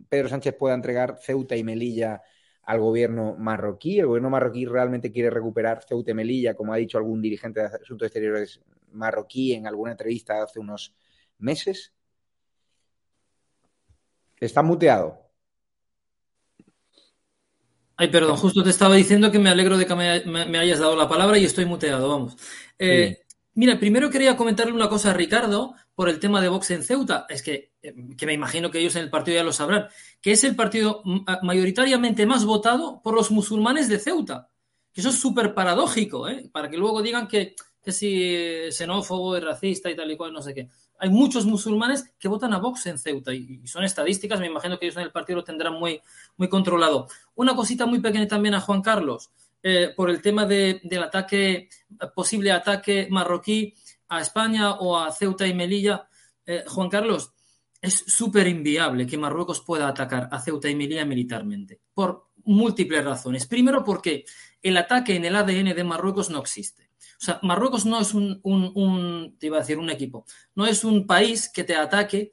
Pedro 0.08 0.28
Sánchez 0.28 0.56
pueda 0.58 0.74
entregar 0.74 1.18
Ceuta 1.22 1.54
y 1.54 1.62
Melilla 1.62 2.20
al 2.64 2.80
gobierno 2.80 3.36
marroquí. 3.38 4.00
El 4.00 4.06
gobierno 4.06 4.28
marroquí 4.28 4.66
realmente 4.66 5.12
quiere 5.12 5.30
recuperar 5.30 5.84
Ceuta 5.84 6.10
y 6.10 6.14
Melilla, 6.14 6.54
como 6.54 6.72
ha 6.72 6.78
dicho 6.78 6.98
algún 6.98 7.22
dirigente 7.22 7.60
de 7.60 7.66
Asuntos 7.66 8.06
Exteriores 8.06 8.60
marroquí 8.90 9.52
en 9.52 9.68
alguna 9.68 9.92
entrevista 9.92 10.42
hace 10.42 10.58
unos 10.58 10.96
meses. 11.38 11.94
Está 14.40 14.62
muteado. 14.64 15.27
Ay, 18.00 18.08
perdón, 18.08 18.36
justo 18.36 18.62
te 18.62 18.70
estaba 18.70 18.94
diciendo 18.94 19.30
que 19.32 19.40
me 19.40 19.50
alegro 19.50 19.76
de 19.76 19.84
que 19.86 19.94
me, 19.96 20.24
me- 20.24 20.46
me 20.46 20.58
hayas 20.58 20.78
dado 20.78 20.94
la 20.96 21.08
palabra 21.08 21.36
y 21.38 21.44
estoy 21.44 21.64
muteado, 21.66 22.08
vamos. 22.08 22.36
Eh, 22.78 23.18
Mira, 23.54 23.76
primero 23.80 24.08
quería 24.08 24.36
comentarle 24.36 24.72
una 24.72 24.88
cosa 24.88 25.10
a 25.10 25.14
Ricardo 25.14 25.74
por 25.96 26.08
el 26.08 26.20
tema 26.20 26.40
de 26.40 26.46
Vox 26.48 26.70
en 26.70 26.84
Ceuta. 26.84 27.26
Es 27.28 27.42
que, 27.42 27.72
eh, 27.82 27.92
que 28.16 28.24
me 28.26 28.32
imagino 28.32 28.70
que 28.70 28.78
ellos 28.78 28.94
en 28.94 29.02
el 29.02 29.10
partido 29.10 29.36
ya 29.36 29.42
lo 29.42 29.52
sabrán, 29.52 29.88
que 30.20 30.30
es 30.30 30.44
el 30.44 30.54
partido 30.54 31.02
mm, 31.04 31.24
mayoritariamente 31.42 32.24
más 32.24 32.44
votado 32.44 33.02
por 33.02 33.14
los 33.14 33.32
musulmanes 33.32 33.88
de 33.88 33.98
Ceuta. 33.98 34.48
Que 34.92 35.00
eso 35.00 35.10
es 35.10 35.18
súper 35.18 35.54
paradójico, 35.54 36.28
¿eh? 36.28 36.48
Para 36.52 36.70
que 36.70 36.76
luego 36.76 37.02
digan 37.02 37.26
que, 37.26 37.56
que 37.82 37.92
si 37.92 38.70
xenófobo 38.70 39.36
y 39.36 39.40
racista 39.40 39.90
y 39.90 39.96
tal 39.96 40.10
y 40.10 40.16
cual, 40.16 40.32
no 40.32 40.42
sé 40.42 40.54
qué. 40.54 40.68
Hay 41.00 41.10
muchos 41.10 41.46
musulmanes 41.46 42.12
que 42.18 42.26
votan 42.28 42.52
a 42.52 42.58
Vox 42.58 42.86
en 42.86 42.98
Ceuta 42.98 43.32
y, 43.32 43.60
y 43.62 43.66
son 43.68 43.84
estadísticas, 43.84 44.40
me 44.40 44.46
imagino 44.48 44.78
que 44.78 44.86
ellos 44.86 44.96
en 44.96 45.04
el 45.04 45.12
partido 45.12 45.36
lo 45.38 45.44
tendrán 45.44 45.74
muy, 45.74 46.00
muy 46.36 46.48
controlado. 46.48 47.06
Una 47.36 47.54
cosita 47.54 47.86
muy 47.86 48.00
pequeña 48.00 48.26
también 48.26 48.54
a 48.54 48.60
Juan 48.60 48.82
Carlos, 48.82 49.30
eh, 49.62 49.92
por 49.96 50.10
el 50.10 50.20
tema 50.20 50.44
de- 50.44 50.80
del 50.82 51.02
ataque, 51.02 51.68
posible 52.14 52.50
ataque 52.52 53.06
marroquí 53.10 53.74
a 54.08 54.20
España 54.20 54.72
o 54.72 54.98
a 54.98 55.12
Ceuta 55.12 55.46
y 55.46 55.54
Melilla. 55.54 56.08
Eh, 56.44 56.64
Juan 56.66 56.88
Carlos, 56.88 57.32
es 57.80 57.94
súper 58.08 58.48
inviable 58.48 59.06
que 59.06 59.16
Marruecos 59.16 59.60
pueda 59.60 59.86
atacar 59.86 60.28
a 60.32 60.40
Ceuta 60.40 60.68
y 60.68 60.74
Melilla 60.74 61.04
militarmente, 61.04 61.80
por 61.94 62.26
múltiples 62.44 63.04
razones. 63.04 63.46
Primero, 63.46 63.84
porque 63.84 64.24
el 64.62 64.76
ataque 64.76 65.14
en 65.14 65.24
el 65.26 65.36
ADN 65.36 65.74
de 65.74 65.84
Marruecos 65.84 66.28
no 66.30 66.40
existe. 66.40 66.87
O 67.20 67.24
sea, 67.24 67.40
Marruecos 67.42 67.84
no 67.84 68.00
es 68.00 68.14
un, 68.14 68.40
un- 68.44 69.36
te 69.38 69.46
iba 69.46 69.56
a 69.56 69.60
decir, 69.60 69.78
un 69.78 69.90
equipo, 69.90 70.24
no 70.54 70.66
es 70.66 70.84
un 70.84 71.06
país 71.06 71.50
que 71.52 71.64
te 71.64 71.74
ataque 71.74 72.32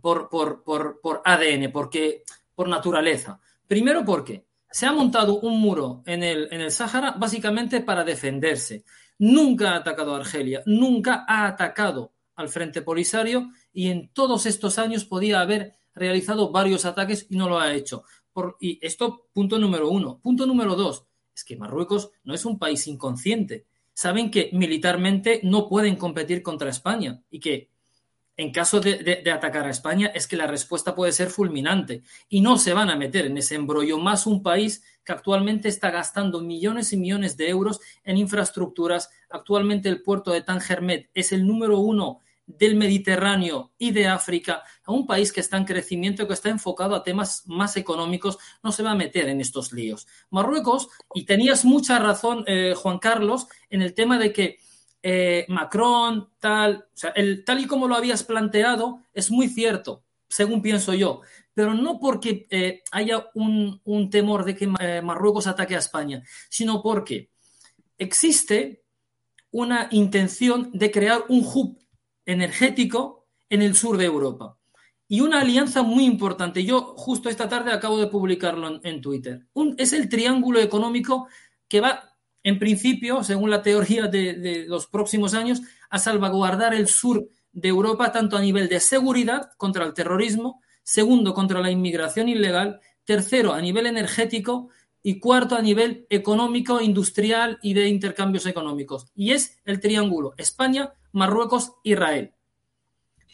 por, 0.00 0.28
por, 0.28 0.64
por, 0.64 1.00
por 1.00 1.22
ADN, 1.24 1.70
porque, 1.70 2.24
por 2.54 2.68
naturaleza. 2.68 3.40
Primero 3.66 4.04
porque 4.04 4.44
se 4.70 4.86
ha 4.86 4.92
montado 4.92 5.38
un 5.40 5.60
muro 5.60 6.02
en 6.06 6.22
el, 6.24 6.48
en 6.52 6.60
el 6.60 6.70
Sáhara 6.72 7.12
básicamente 7.12 7.80
para 7.80 8.02
defenderse. 8.04 8.84
Nunca 9.18 9.70
ha 9.72 9.76
atacado 9.76 10.14
a 10.14 10.18
Argelia, 10.18 10.62
nunca 10.66 11.24
ha 11.28 11.46
atacado 11.46 12.12
al 12.34 12.48
Frente 12.48 12.82
Polisario 12.82 13.50
y 13.72 13.88
en 13.88 14.08
todos 14.12 14.46
estos 14.46 14.78
años 14.78 15.04
podía 15.04 15.40
haber 15.40 15.76
realizado 15.94 16.50
varios 16.50 16.84
ataques 16.84 17.26
y 17.30 17.36
no 17.36 17.48
lo 17.48 17.60
ha 17.60 17.72
hecho. 17.72 18.02
Por- 18.32 18.56
y 18.60 18.84
esto, 18.84 19.28
punto 19.32 19.58
número 19.60 19.88
uno. 19.88 20.18
Punto 20.20 20.44
número 20.44 20.74
dos, 20.74 21.04
es 21.34 21.44
que 21.44 21.56
Marruecos 21.56 22.10
no 22.24 22.34
es 22.34 22.44
un 22.44 22.58
país 22.58 22.88
inconsciente. 22.88 23.66
Saben 23.94 24.30
que 24.30 24.50
militarmente 24.52 25.40
no 25.42 25.68
pueden 25.68 25.96
competir 25.96 26.42
contra 26.42 26.68
España 26.68 27.22
y 27.30 27.40
que 27.40 27.70
en 28.36 28.50
caso 28.50 28.80
de, 28.80 29.22
atacar 29.32 29.66
a 29.66 29.70
España 29.70 30.10
es 30.12 30.26
que 30.26 30.36
la 30.36 30.48
respuesta 30.48 30.94
puede 30.94 31.12
ser 31.12 31.30
fulminante 31.30 32.02
y 32.28 32.40
no 32.40 32.58
se 32.58 32.72
van 32.72 32.90
a 32.90 32.96
meter 32.96 33.26
en 33.26 33.38
ese 33.38 33.54
embrollo 33.54 33.98
más 33.98 34.26
un 34.26 34.42
país 34.42 34.82
que 35.04 35.12
actualmente 35.12 35.68
está 35.68 35.92
gastando 35.92 36.40
millones 36.40 36.92
y 36.92 36.96
millones 36.96 37.36
de 37.36 37.48
euros 37.48 37.80
en 38.02 38.18
infraestructuras. 38.18 39.10
Actualmente 39.30 39.88
el 39.88 40.02
puerto 40.02 40.32
de 40.32 40.42
Tangermet 40.42 41.10
es 41.14 41.30
el 41.30 41.46
número 41.46 41.78
uno 41.78 42.20
del 42.46 42.76
Mediterráneo 42.76 43.72
y 43.78 43.90
de 43.90 44.06
África, 44.06 44.62
a 44.84 44.92
un 44.92 45.06
país 45.06 45.32
que 45.32 45.40
está 45.40 45.56
en 45.56 45.64
crecimiento, 45.64 46.26
que 46.26 46.34
está 46.34 46.50
enfocado 46.50 46.94
a 46.94 47.02
temas 47.02 47.42
más 47.46 47.76
económicos, 47.76 48.38
no 48.62 48.72
se 48.72 48.82
va 48.82 48.92
a 48.92 48.96
meter 48.96 49.28
en 49.28 49.40
estos 49.40 49.72
líos. 49.72 50.06
Marruecos, 50.30 50.88
y 51.14 51.24
tenías 51.24 51.64
mucha 51.64 51.98
razón, 51.98 52.44
eh, 52.46 52.74
Juan 52.76 52.98
Carlos, 52.98 53.46
en 53.70 53.82
el 53.82 53.94
tema 53.94 54.18
de 54.18 54.32
que 54.32 54.58
eh, 55.02 55.46
Macron, 55.48 56.30
tal, 56.38 56.86
o 56.92 56.96
sea, 56.96 57.10
el, 57.10 57.44
tal 57.44 57.60
y 57.60 57.66
como 57.66 57.88
lo 57.88 57.94
habías 57.94 58.24
planteado, 58.24 59.02
es 59.12 59.30
muy 59.30 59.48
cierto, 59.48 60.04
según 60.28 60.62
pienso 60.62 60.94
yo, 60.94 61.20
pero 61.54 61.74
no 61.74 62.00
porque 62.00 62.46
eh, 62.50 62.82
haya 62.90 63.26
un, 63.34 63.80
un, 63.84 64.10
temor 64.10 64.44
de 64.44 64.56
que 64.56 64.66
Marruecos 64.66 65.46
ataque 65.46 65.76
a 65.76 65.78
España, 65.78 66.22
sino 66.48 66.82
porque 66.82 67.30
existe 67.98 68.82
una 69.50 69.88
intención 69.92 70.70
de 70.72 70.90
crear 70.90 71.24
un 71.28 71.44
hub 71.44 71.78
energético 72.26 73.26
en 73.48 73.62
el 73.62 73.74
sur 73.74 73.96
de 73.96 74.06
Europa. 74.06 74.58
Y 75.06 75.20
una 75.20 75.40
alianza 75.40 75.82
muy 75.82 76.04
importante. 76.04 76.64
Yo 76.64 76.94
justo 76.96 77.28
esta 77.28 77.48
tarde 77.48 77.72
acabo 77.72 77.98
de 77.98 78.06
publicarlo 78.06 78.80
en, 78.82 79.00
Twitter. 79.00 79.46
Es 79.76 79.92
el 79.92 80.08
triángulo 80.08 80.60
económico 80.60 81.28
que 81.68 81.80
va, 81.80 82.16
en 82.42 82.58
principio, 82.58 83.22
según 83.22 83.50
la 83.50 83.62
teoría 83.62 84.06
de, 84.06 84.34
de 84.34 84.64
los 84.66 84.86
próximos 84.86 85.34
años, 85.34 85.60
a 85.90 85.98
salvaguardar 85.98 86.74
el 86.74 86.88
sur 86.88 87.28
de 87.52 87.68
Europa 87.68 88.12
tanto 88.12 88.36
a 88.36 88.40
nivel 88.40 88.68
de 88.68 88.80
seguridad 88.80 89.50
contra 89.56 89.84
el 89.84 89.94
terrorismo, 89.94 90.60
segundo 90.82 91.34
contra 91.34 91.60
la 91.60 91.70
inmigración 91.70 92.28
ilegal, 92.28 92.80
tercero 93.04 93.52
a 93.52 93.60
nivel 93.60 93.86
energético 93.86 94.70
y 95.02 95.20
cuarto 95.20 95.54
a 95.54 95.62
nivel 95.62 96.06
económico, 96.08 96.80
industrial 96.80 97.58
y 97.62 97.74
de 97.74 97.88
intercambios 97.88 98.46
económicos. 98.46 99.06
Y 99.14 99.32
es 99.32 99.60
el 99.66 99.78
triángulo 99.78 100.32
España, 100.38 100.94
Marruecos, 101.14 101.72
Israel. 101.84 102.34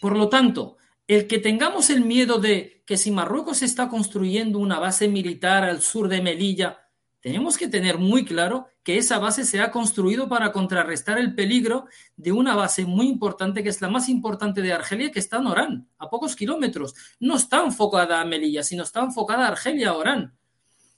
Por 0.01 0.17
lo 0.17 0.29
tanto, 0.29 0.77
el 1.09 1.27
que 1.27 1.39
tengamos 1.39 1.91
el 1.91 2.05
miedo 2.05 2.39
de 2.39 2.85
que 2.87 2.97
si 2.97 3.11
Marruecos 3.11 3.63
está 3.63 3.89
construyendo 3.89 4.59
una 4.59 4.79
base 4.79 5.09
militar 5.09 5.65
al 5.65 5.83
sur 5.83 6.07
de 6.09 6.23
Melilla, 6.23 6.79
tenemos 7.21 7.59
que 7.59 7.69
tener 7.69 7.99
muy 7.99 8.25
claro 8.25 8.69
que 8.83 8.97
esa 8.97 9.19
base 9.19 9.45
se 9.45 9.61
ha 9.61 9.71
construido 9.71 10.29
para 10.29 10.53
contrarrestar 10.53 11.19
el 11.19 11.35
peligro 11.35 11.87
de 12.17 12.33
una 12.33 12.55
base 12.55 12.85
muy 12.85 13.09
importante, 13.09 13.63
que 13.63 13.71
es 13.71 13.81
la 13.81 13.89
más 13.89 14.09
importante 14.09 14.63
de 14.63 14.73
Argelia, 14.73 15.11
que 15.11 15.19
está 15.19 15.39
en 15.39 15.47
Orán, 15.47 15.89
a 15.99 16.09
pocos 16.09 16.37
kilómetros. 16.37 16.95
No 17.19 17.37
está 17.37 17.65
enfocada 17.65 18.21
a 18.21 18.25
Melilla, 18.25 18.63
sino 18.63 18.83
está 18.83 19.01
enfocada 19.01 19.47
a 19.47 19.49
Argelia, 19.49 19.91
a 19.91 19.97
Orán. 19.97 20.37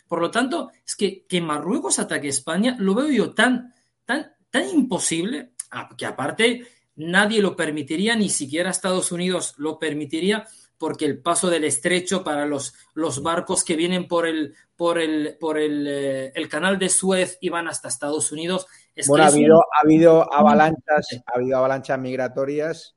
Por 0.08 0.20
lo 0.20 0.30
tanto, 0.30 0.70
es 0.84 0.94
que, 0.94 1.26
que 1.26 1.40
Marruecos 1.40 1.98
ataque 1.98 2.26
a 2.26 2.30
España 2.30 2.76
lo 2.78 2.94
veo 2.94 3.08
yo 3.08 3.34
tan, 3.34 3.72
tan, 4.04 4.32
tan 4.50 4.68
imposible, 4.68 5.51
que 5.96 6.06
aparte 6.06 6.66
nadie 6.96 7.40
lo 7.40 7.56
permitiría, 7.56 8.16
ni 8.16 8.28
siquiera 8.28 8.70
Estados 8.70 9.12
Unidos 9.12 9.54
lo 9.56 9.78
permitiría, 9.78 10.46
porque 10.78 11.04
el 11.04 11.20
paso 11.20 11.48
del 11.48 11.64
estrecho 11.64 12.24
para 12.24 12.44
los, 12.44 12.74
los 12.94 13.22
barcos 13.22 13.64
que 13.64 13.76
vienen 13.76 14.08
por 14.08 14.26
el, 14.26 14.54
por 14.76 14.98
el, 14.98 15.36
por 15.38 15.58
el, 15.58 15.86
eh, 15.88 16.32
el 16.34 16.48
canal 16.48 16.78
de 16.78 16.88
Suez 16.88 17.38
y 17.40 17.48
van 17.48 17.68
hasta 17.68 17.88
Estados 17.88 18.32
Unidos. 18.32 18.66
Es 18.94 19.06
bueno, 19.06 19.24
ha 19.24 19.28
habido, 19.28 19.56
un... 19.56 19.62
ha 19.72 19.80
habido 19.80 20.34
avalanchas, 20.34 21.22
ha 21.24 21.36
habido 21.36 21.58
avalanchas 21.58 21.98
migratorias 21.98 22.96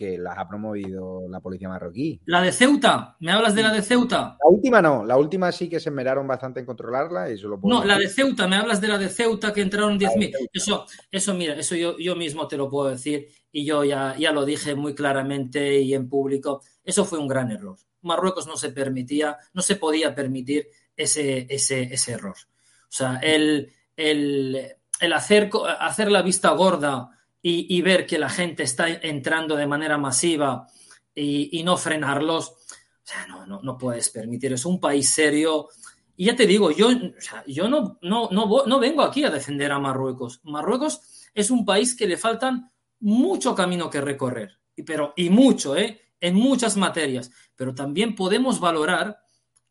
que 0.00 0.16
las 0.16 0.38
ha 0.38 0.48
promovido 0.48 1.28
la 1.28 1.40
policía 1.40 1.68
marroquí. 1.68 2.18
La 2.24 2.40
de 2.40 2.52
Ceuta, 2.52 3.16
¿me 3.20 3.32
hablas 3.32 3.54
de 3.54 3.62
la 3.62 3.70
de 3.70 3.82
Ceuta? 3.82 4.38
La 4.42 4.48
última 4.50 4.80
no, 4.80 5.04
la 5.04 5.18
última 5.18 5.52
sí 5.52 5.68
que 5.68 5.78
se 5.78 5.90
meraron 5.90 6.26
bastante 6.26 6.58
en 6.60 6.64
controlarla 6.64 7.28
y 7.28 7.34
eso 7.34 7.48
lo 7.48 7.60
puedo 7.60 7.74
No, 7.74 7.82
decir. 7.82 7.92
la 7.94 7.98
de 7.98 8.08
Ceuta, 8.08 8.48
me 8.48 8.56
hablas 8.56 8.80
de 8.80 8.88
la 8.88 8.96
de 8.96 9.10
Ceuta 9.10 9.52
que 9.52 9.60
entraron 9.60 9.98
10.000. 9.98 10.48
Eso, 10.54 10.86
eso, 11.10 11.34
mira, 11.34 11.52
eso 11.54 11.74
yo, 11.76 11.98
yo 11.98 12.16
mismo 12.16 12.48
te 12.48 12.56
lo 12.56 12.70
puedo 12.70 12.88
decir 12.88 13.28
y 13.52 13.66
yo 13.66 13.84
ya, 13.84 14.16
ya 14.16 14.32
lo 14.32 14.46
dije 14.46 14.74
muy 14.74 14.94
claramente 14.94 15.80
y 15.82 15.92
en 15.92 16.08
público. 16.08 16.62
Eso 16.82 17.04
fue 17.04 17.18
un 17.18 17.28
gran 17.28 17.50
error. 17.50 17.76
Marruecos 18.00 18.46
no 18.46 18.56
se 18.56 18.70
permitía, 18.70 19.36
no 19.52 19.60
se 19.60 19.76
podía 19.76 20.14
permitir 20.14 20.68
ese, 20.96 21.46
ese, 21.50 21.82
ese 21.92 22.12
error. 22.12 22.36
O 22.84 22.92
sea, 22.92 23.16
el, 23.22 23.70
el, 23.96 24.66
el 24.98 25.12
hacer, 25.12 25.50
hacer 25.78 26.10
la 26.10 26.22
vista 26.22 26.48
gorda 26.52 27.10
y, 27.42 27.76
y, 27.76 27.82
ver 27.82 28.06
que 28.06 28.18
la 28.18 28.28
gente 28.28 28.62
está 28.62 28.88
entrando 28.88 29.56
de 29.56 29.66
manera 29.66 29.96
masiva 29.96 30.66
y, 31.14 31.58
y 31.58 31.62
no 31.62 31.76
frenarlos, 31.76 32.50
o 32.50 32.56
sea, 33.02 33.26
no, 33.26 33.46
no, 33.46 33.60
no, 33.62 33.78
puedes 33.78 34.10
permitir. 34.10 34.52
Es 34.52 34.64
un 34.64 34.78
país 34.78 35.08
serio. 35.08 35.68
Y 36.16 36.26
ya 36.26 36.36
te 36.36 36.46
digo, 36.46 36.70
yo, 36.70 36.88
o 36.88 37.20
sea, 37.20 37.42
yo 37.46 37.68
no, 37.68 37.98
no, 38.02 38.28
no, 38.30 38.66
no 38.66 38.78
vengo 38.78 39.02
aquí 39.02 39.24
a 39.24 39.30
defender 39.30 39.72
a 39.72 39.78
Marruecos. 39.78 40.40
Marruecos 40.44 41.00
es 41.34 41.50
un 41.50 41.64
país 41.64 41.94
que 41.96 42.06
le 42.06 42.16
faltan 42.16 42.70
mucho 43.00 43.54
camino 43.54 43.88
que 43.88 44.00
recorrer, 44.00 44.58
pero 44.84 45.14
y 45.16 45.30
mucho, 45.30 45.76
¿eh? 45.76 46.00
en 46.20 46.34
muchas 46.34 46.76
materias, 46.76 47.30
pero 47.56 47.74
también 47.74 48.14
podemos 48.14 48.60
valorar 48.60 49.18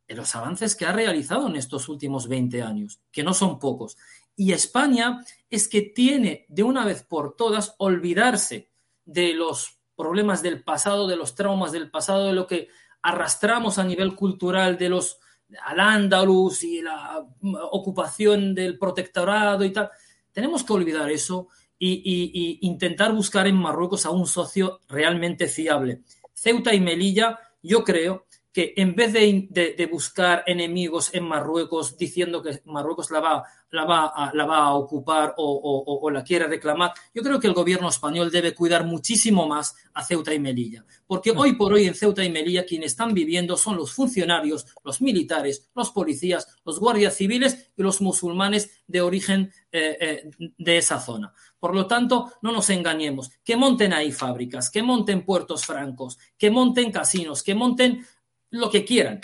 los 0.08 0.36
avances 0.36 0.76
que 0.76 0.86
ha 0.86 0.92
realizado 0.92 1.48
en 1.48 1.56
estos 1.56 1.88
últimos 1.88 2.28
20 2.28 2.64
años, 2.64 3.00
que 3.12 3.24
no 3.24 3.34
son 3.34 3.60
pocos. 3.60 3.96
Y 4.40 4.54
España 4.54 5.20
es 5.50 5.68
que 5.68 5.82
tiene 5.82 6.46
de 6.48 6.64
una 6.64 6.86
vez 6.86 7.04
por 7.04 7.36
todas 7.36 7.76
olvidarse 7.78 8.70
de 9.04 9.34
los 9.34 9.82
problemas 9.98 10.42
del 10.42 10.64
pasado, 10.64 11.10
de 11.10 11.18
los 11.18 11.36
traumas 11.36 11.74
del 11.74 11.92
pasado, 11.92 12.28
de 12.28 12.32
lo 12.32 12.48
que 12.48 12.70
arrastramos 13.02 13.78
a 13.78 13.84
nivel 13.84 14.16
cultural, 14.16 14.78
de 14.78 14.88
los 14.88 15.20
al 15.66 15.82
Andalus 15.82 16.64
y 16.64 16.82
la 16.82 17.22
ocupación 17.70 18.56
del 18.56 18.80
protectorado 18.80 19.66
y 19.66 19.74
tal. 19.74 19.90
Tenemos 20.32 20.64
que 20.64 20.72
olvidar 20.72 21.12
eso 21.12 21.50
y, 21.78 21.96
y, 21.96 22.32
y 22.34 22.60
intentar 22.62 23.12
buscar 23.12 23.46
en 23.46 23.58
Marruecos 23.58 24.06
a 24.06 24.12
un 24.12 24.26
socio 24.26 24.80
realmente 24.88 25.50
fiable. 25.50 26.04
Ceuta 26.34 26.74
y 26.74 26.80
Melilla, 26.80 27.38
yo 27.62 27.84
creo 27.84 28.26
que 28.60 28.74
en 28.76 28.94
vez 28.94 29.14
de, 29.14 29.48
de, 29.50 29.74
de, 29.78 29.86
buscar 29.86 30.44
enemigos 30.46 31.14
en 31.14 31.24
Marruecos 31.24 31.98
diciendo 31.98 32.44
que 32.44 32.62
Marruecos 32.66 33.10
la 33.10 33.22
va, 33.22 33.44
la 33.72 33.86
va, 33.86 34.08
a, 34.08 34.34
la 34.34 34.46
va 34.46 34.58
a 34.58 34.74
ocupar 34.74 35.34
o, 35.38 35.50
o, 35.50 36.00
o, 36.02 36.12
la 36.12 36.26
quiere 36.26 36.46
reclamar, 36.46 36.92
yo 37.14 37.24
creo 37.24 37.40
que 37.40 37.48
el 37.48 37.54
gobierno 37.54 37.88
español 37.88 38.30
debe 38.30 38.54
cuidar 38.54 38.84
muchísimo 38.84 39.48
más 39.48 39.78
a 39.94 40.04
Ceuta 40.04 40.34
y 40.34 40.40
Melilla. 40.40 40.84
Porque 41.08 41.32
hoy 41.32 41.54
por 41.54 41.72
hoy 41.72 41.86
en 41.86 41.96
Ceuta 41.96 42.22
y 42.22 42.30
Melilla 42.30 42.66
quienes 42.66 42.92
están 42.92 43.14
viviendo 43.14 43.56
son 43.56 43.78
los 43.78 43.94
funcionarios, 43.94 44.66
los 44.84 45.02
militares, 45.02 45.70
los 45.74 45.92
policías, 45.92 46.60
los 46.66 46.82
guardias 46.82 47.16
civiles 47.16 47.72
y 47.78 47.82
los 47.82 48.02
musulmanes 48.02 48.84
de 48.88 49.00
origen 49.00 49.54
eh, 49.72 49.98
eh, 50.02 50.52
de 50.58 50.78
esa 50.78 51.00
zona. 51.00 51.32
Por 51.60 51.76
lo 51.76 51.88
tanto, 51.88 52.32
no 52.42 52.52
nos 52.52 52.70
engañemos. 52.70 53.30
Que 53.44 53.56
monten 53.56 53.94
ahí 53.94 54.12
fábricas, 54.12 54.70
que 54.70 54.82
monten 54.82 55.24
puertos 55.24 55.66
francos, 55.66 56.18
que 56.38 56.50
monten 56.50 56.92
casinos, 56.92 57.44
que 57.44 57.54
monten 57.54 58.06
lo 58.52 58.70
que 58.70 58.86
quieran, 58.86 59.22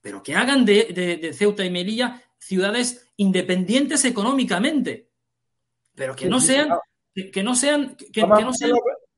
pero 0.00 0.22
que 0.22 0.34
hagan 0.34 0.64
de, 0.64 0.84
de, 0.94 1.16
de, 1.16 1.32
Ceuta 1.32 1.64
y 1.64 1.70
Melilla 1.70 2.22
ciudades 2.38 3.12
independientes 3.16 4.04
económicamente, 4.04 5.10
pero 5.94 6.16
que 6.16 6.28
no 6.28 6.40
sean, 6.40 6.70
que, 7.14 7.30
que 7.30 7.42
no 7.42 7.54
sean, 7.54 7.96
que, 8.12 8.22
vamos, 8.22 8.38
que 8.38 8.44
no 8.44 8.52
sean... 8.52 8.72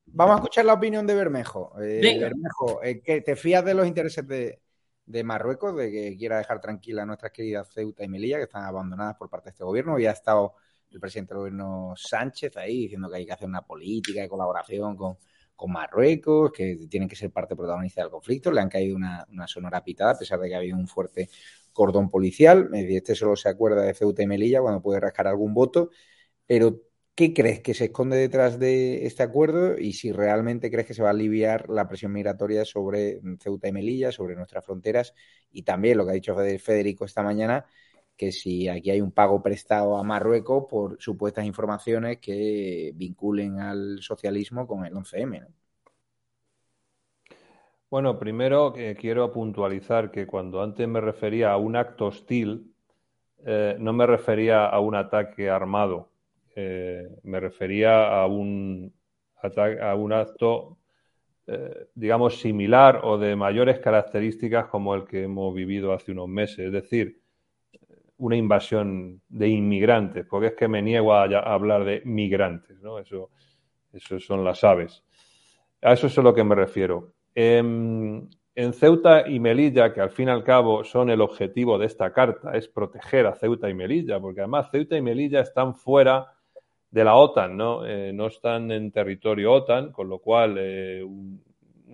Vamos 0.07 0.35
a 0.35 0.39
escuchar 0.39 0.65
la 0.67 0.75
opinión 0.75 1.07
de 1.07 1.15
Bermejo. 1.15 1.73
Eh, 1.81 2.19
Bermejo, 2.19 2.83
eh, 2.83 3.01
que 3.01 3.23
te 3.23 3.37
fías 3.37 3.65
de 3.65 3.75
los 3.75 3.87
intereses 3.87 4.27
de, 4.27 4.61
de, 5.07 5.25
Marruecos, 5.25 5.75
de 5.77 5.91
que 5.91 6.17
quiera 6.19 6.39
dejar 6.39 6.61
tranquila 6.61 7.03
a 7.03 7.07
nuestras 7.07 7.33
queridas 7.33 7.73
Ceuta 7.73 8.05
y 8.05 8.09
Melilla, 8.09 8.37
que 8.37 8.45
están 8.45 8.65
abandonadas 8.65 9.17
por 9.17 9.31
parte 9.31 9.47
de 9.47 9.51
este 9.53 9.65
gobierno. 9.65 9.99
Y 9.99 10.07
ha 10.07 10.11
estado 10.11 10.55
el 10.91 11.01
presidente 11.01 11.33
del 11.33 11.39
gobierno 11.39 11.95
Sánchez 11.97 12.57
ahí 12.59 12.83
diciendo 12.83 13.09
que 13.09 13.17
hay 13.17 13.27
que 13.27 13.33
hacer 13.33 13.49
una 13.49 13.63
política 13.63 14.21
de 14.21 14.29
colaboración 14.29 14.97
con, 14.97 15.17
con 15.57 15.73
Marruecos, 15.73 16.53
que 16.53 16.77
tienen 16.89 17.09
que 17.09 17.17
ser 17.17 17.31
parte 17.31 17.57
protagonista 17.57 18.03
del 18.03 18.11
conflicto. 18.11 18.51
Le 18.51 18.61
han 18.61 18.69
caído 18.69 18.97
una, 18.97 19.27
una, 19.31 19.47
sonora 19.47 19.83
pitada, 19.85 20.13
a 20.13 20.19
pesar 20.19 20.41
de 20.41 20.49
que 20.49 20.55
ha 20.55 20.59
habido 20.59 20.77
un 20.77 20.89
fuerte 20.89 21.29
cordón 21.73 22.11
policial. 22.11 22.71
Este 22.75 23.15
solo 23.15 23.37
se 23.37 23.49
acuerda 23.49 23.83
de 23.83 23.95
Ceuta 23.95 24.23
y 24.23 24.27
Melilla 24.27 24.61
cuando 24.61 24.83
puede 24.83 25.01
rascar 25.01 25.27
algún 25.27 25.55
voto. 25.55 25.91
Pero, 26.47 26.83
¿qué 27.15 27.33
crees 27.35 27.61
que 27.61 27.75
se 27.75 27.87
esconde 27.87 28.17
detrás 28.17 28.59
de 28.59 29.07
este 29.07 29.23
acuerdo? 29.23 29.79
Y 29.79 29.95
si 29.95 30.13
realmente 30.13 30.71
crees 30.71 30.87
que 30.87 30.95
se 30.95 31.03
va 31.03 31.09
a 31.09 31.13
aliviar 31.13 31.69
la 31.69 31.89
presión 31.89 32.13
migratoria 32.13 32.65
sobre 32.65 33.21
Ceuta 33.41 33.69
y 33.69 33.73
Melilla, 33.73 34.13
sobre 34.13 34.37
nuestras 34.37 34.65
fronteras, 34.65 35.15
y 35.51 35.63
también 35.63 35.99
lo 35.99 36.05
que 36.05 36.11
ha 36.13 36.15
dicho 36.15 36.37
Federico 36.37 37.05
esta 37.05 37.23
mañana, 37.23 37.67
que 38.17 38.33
si 38.33 38.69
aquí 38.69 38.91
hay 38.91 39.01
un 39.01 39.13
pago 39.13 39.43
prestado 39.43 39.97
a 39.97 40.03
Marruecos 40.03 40.67
por 40.69 41.01
supuestas 41.01 41.45
informaciones 41.45 42.19
que 42.19 42.93
vinculen 42.95 43.59
al 43.61 43.99
socialismo 44.01 44.67
con 44.67 44.85
el 44.87 44.95
11M. 44.95 45.41
¿no? 45.41 45.49
Bueno, 47.93 48.19
primero 48.19 48.73
eh, 48.75 48.97
quiero 48.99 49.31
puntualizar 49.31 50.11
que 50.11 50.27
cuando 50.27 50.63
antes 50.63 50.89
me 50.89 50.99
refería 50.99 51.53
a 51.53 51.59
un 51.59 51.77
acto 51.77 52.07
hostil, 52.07 52.73
eh, 53.45 53.77
no 53.79 53.93
me 53.93 54.07
refería 54.07 54.65
a 54.65 54.81
un 54.81 54.95
ataque 54.95 55.51
armado, 55.51 56.09
eh, 56.57 57.07
me 57.23 57.39
refería 57.39 58.19
a 58.19 58.27
un, 58.27 58.95
a 59.43 59.95
un 59.95 60.13
acto 60.15 60.79
digamos, 61.95 62.41
similar 62.41 63.01
o 63.05 63.19
de 63.19 63.37
mayores 63.37 63.79
características 63.81 64.69
como 64.69 64.95
el 64.95 65.05
que 65.05 65.25
hemos 65.25 65.55
vivido 65.55 65.93
hace 65.93 66.13
unos 66.13 66.29
meses. 66.29 66.61
Es 66.61 66.73
decir, 66.73 67.21
una 68.23 68.37
invasión 68.37 69.21
de 69.29 69.49
inmigrantes, 69.49 70.25
porque 70.27 70.49
es 70.49 70.55
que 70.55 70.69
me 70.69 70.81
niego 70.81 71.13
a, 71.13 71.25
hablar 71.25 71.85
de 71.85 72.03
migrantes, 72.05 72.81
¿no? 72.81 73.01
Eso, 73.01 73.31
son 74.21 74.45
las 74.45 74.63
aves. 74.63 75.03
A 75.83 75.93
eso 75.93 76.07
es 76.07 76.17
a 76.17 76.23
lo 76.23 76.33
que 76.33 76.45
me 76.45 76.55
refiero. 76.55 77.15
En, 77.35 78.31
en 78.55 78.73
Ceuta 78.73 79.29
y 79.29 79.41
Melilla, 79.41 79.93
que 79.93 80.01
al 80.01 80.11
fin 80.11 80.29
y 80.29 80.31
al 80.31 80.45
cabo 80.45 80.85
son 80.85 81.11
el 81.11 81.21
objetivo 81.21 81.79
de 81.79 81.87
esta 81.87 82.13
carta, 82.13 82.57
es 82.57 82.69
proteger 82.69 83.27
a 83.27 83.35
Ceuta 83.35 83.69
y 83.69 83.75
Melilla, 83.75 84.21
porque 84.21 84.41
además 84.41 84.71
Ceuta 84.71 84.97
y 84.97 85.03
Melilla 85.03 85.41
están 85.41 85.75
fuera 85.75 86.33
de 86.93 87.03
la 87.03 87.17
OTAN, 87.17 87.57
¿no? 87.57 87.85
Eh, 87.85 88.13
no 88.13 88.29
están 88.29 88.71
en 88.71 88.93
territorio 88.93 89.53
OTAN, 89.53 89.91
con 89.91 90.09
lo 90.09 90.21
cual 90.21 90.57
eh, 90.59 91.03
un, 91.03 91.43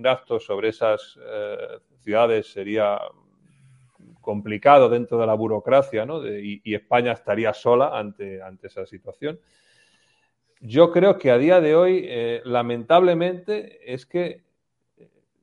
acto 0.05 0.39
sobre 0.39 0.69
esas 0.69 1.19
eh, 1.21 1.79
ciudades 1.97 2.53
sería 2.53 3.01
complicado 4.29 4.91
dentro 4.91 5.17
de 5.17 5.27
la 5.27 5.33
burocracia, 5.33 6.05
¿no? 6.05 6.27
Y, 6.27 6.61
España 6.75 7.13
estaría 7.13 7.55
sola 7.55 7.99
ante, 7.99 8.43
ante 8.43 8.67
esa 8.67 8.85
situación. 8.85 9.41
Yo 10.61 10.93
creo 10.93 11.17
que 11.17 11.31
a 11.31 11.39
día 11.39 11.63
de 11.63 11.75
hoy, 11.75 12.05
eh, 12.07 12.43
lamentablemente, 12.45 13.79
es 13.91 14.05
que 14.05 14.43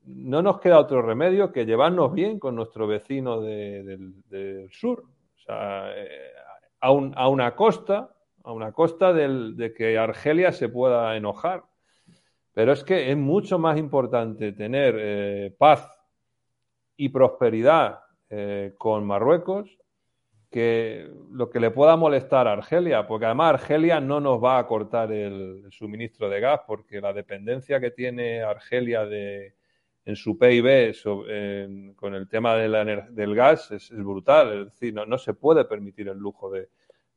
no 0.04 0.40
nos 0.40 0.60
queda 0.60 0.78
otro 0.78 1.02
remedio 1.02 1.50
que 1.50 1.66
llevarnos 1.66 2.12
bien 2.12 2.38
con 2.38 2.54
nuestro 2.54 2.86
vecino 2.86 3.40
de, 3.40 3.82
del, 4.28 4.70
sur. 4.70 5.02
O 5.34 5.38
sea, 5.40 5.90
eh, 5.92 6.30
a, 6.78 7.28
una 7.28 7.56
costa, 7.56 8.14
a 8.44 8.52
una 8.52 8.70
costa 8.70 9.12
del, 9.12 9.56
de 9.56 9.74
que 9.74 9.98
Argelia 9.98 10.52
se 10.52 10.68
pueda 10.68 11.16
enojar. 11.16 11.64
Pero 12.52 12.70
es 12.72 12.84
que 12.84 13.10
es 13.10 13.16
mucho 13.16 13.58
más 13.58 13.76
importante 13.78 14.52
tener 14.52 14.94
eh, 14.96 15.56
paz 15.58 15.90
y 16.96 17.08
prosperidad 17.08 18.05
eh, 18.30 18.74
con 18.78 19.06
Marruecos 19.06 19.78
que 20.50 21.10
lo 21.32 21.50
que 21.50 21.60
le 21.60 21.70
pueda 21.70 21.96
molestar 21.96 22.46
a 22.46 22.52
Argelia, 22.52 23.06
porque 23.06 23.26
además 23.26 23.54
Argelia 23.54 24.00
no 24.00 24.20
nos 24.20 24.42
va 24.42 24.58
a 24.58 24.66
cortar 24.66 25.12
el, 25.12 25.66
suministro 25.70 26.28
de 26.30 26.40
gas, 26.40 26.60
porque 26.66 27.00
la 27.00 27.12
dependencia 27.12 27.80
que 27.80 27.90
tiene 27.90 28.42
Argelia 28.42 29.04
de, 29.04 29.54
en 30.04 30.16
su 30.16 30.38
PIB 30.38 30.94
con 31.96 32.14
el 32.14 32.28
tema 32.28 32.54
de 32.54 32.68
la, 32.68 32.84
del 32.84 33.34
gas 33.34 33.70
es, 33.72 33.90
es, 33.90 34.04
brutal. 34.04 34.60
Es 34.60 34.64
decir, 34.66 34.94
no, 34.94 35.04
no, 35.04 35.18
se 35.18 35.34
puede 35.34 35.64
permitir 35.64 36.08
el 36.08 36.18
lujo 36.18 36.50
de, 36.50 36.68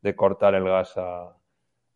de 0.02 0.16
cortar 0.16 0.56
el 0.56 0.64
gas 0.64 0.98
a, 0.98 1.36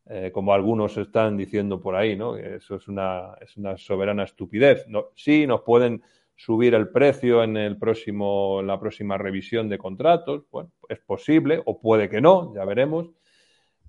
eh, 0.05 0.31
como 0.33 0.53
algunos 0.53 0.97
están 0.97 1.37
diciendo 1.37 1.79
por 1.79 1.95
ahí, 1.95 2.17
¿no? 2.17 2.35
Eso 2.35 2.75
es 2.75 2.87
una, 2.89 3.35
es 3.39 3.55
una 3.55 3.77
soberana 3.77 4.23
estupidez. 4.23 4.85
No, 4.87 5.07
sí, 5.15 5.47
nos 5.47 5.61
pueden 5.61 6.03
subir 6.35 6.73
el 6.73 6.89
precio 6.89 7.43
en 7.43 7.57
el 7.57 7.77
próximo, 7.77 8.61
la 8.61 8.79
próxima 8.79 9.17
revisión 9.17 9.69
de 9.69 9.77
contratos. 9.77 10.43
Bueno, 10.51 10.71
es 10.89 10.99
posible, 10.99 11.61
o 11.65 11.79
puede 11.79 12.09
que 12.09 12.21
no, 12.21 12.53
ya 12.55 12.65
veremos. 12.65 13.09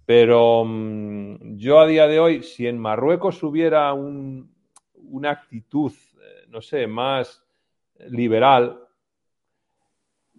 Pero 0.07 0.64
mmm, 0.64 1.57
yo 1.57 1.80
a 1.80 1.86
día 1.86 2.07
de 2.07 2.20
hoy, 2.20 2.42
si 2.42 2.66
en 2.66 2.78
Marruecos 2.78 3.42
hubiera 3.42 3.92
un, 3.92 4.55
una 4.95 5.30
actitud 5.30 5.92
no 6.55 6.62
sé, 6.62 6.86
más 6.86 7.45
liberal, 8.09 8.80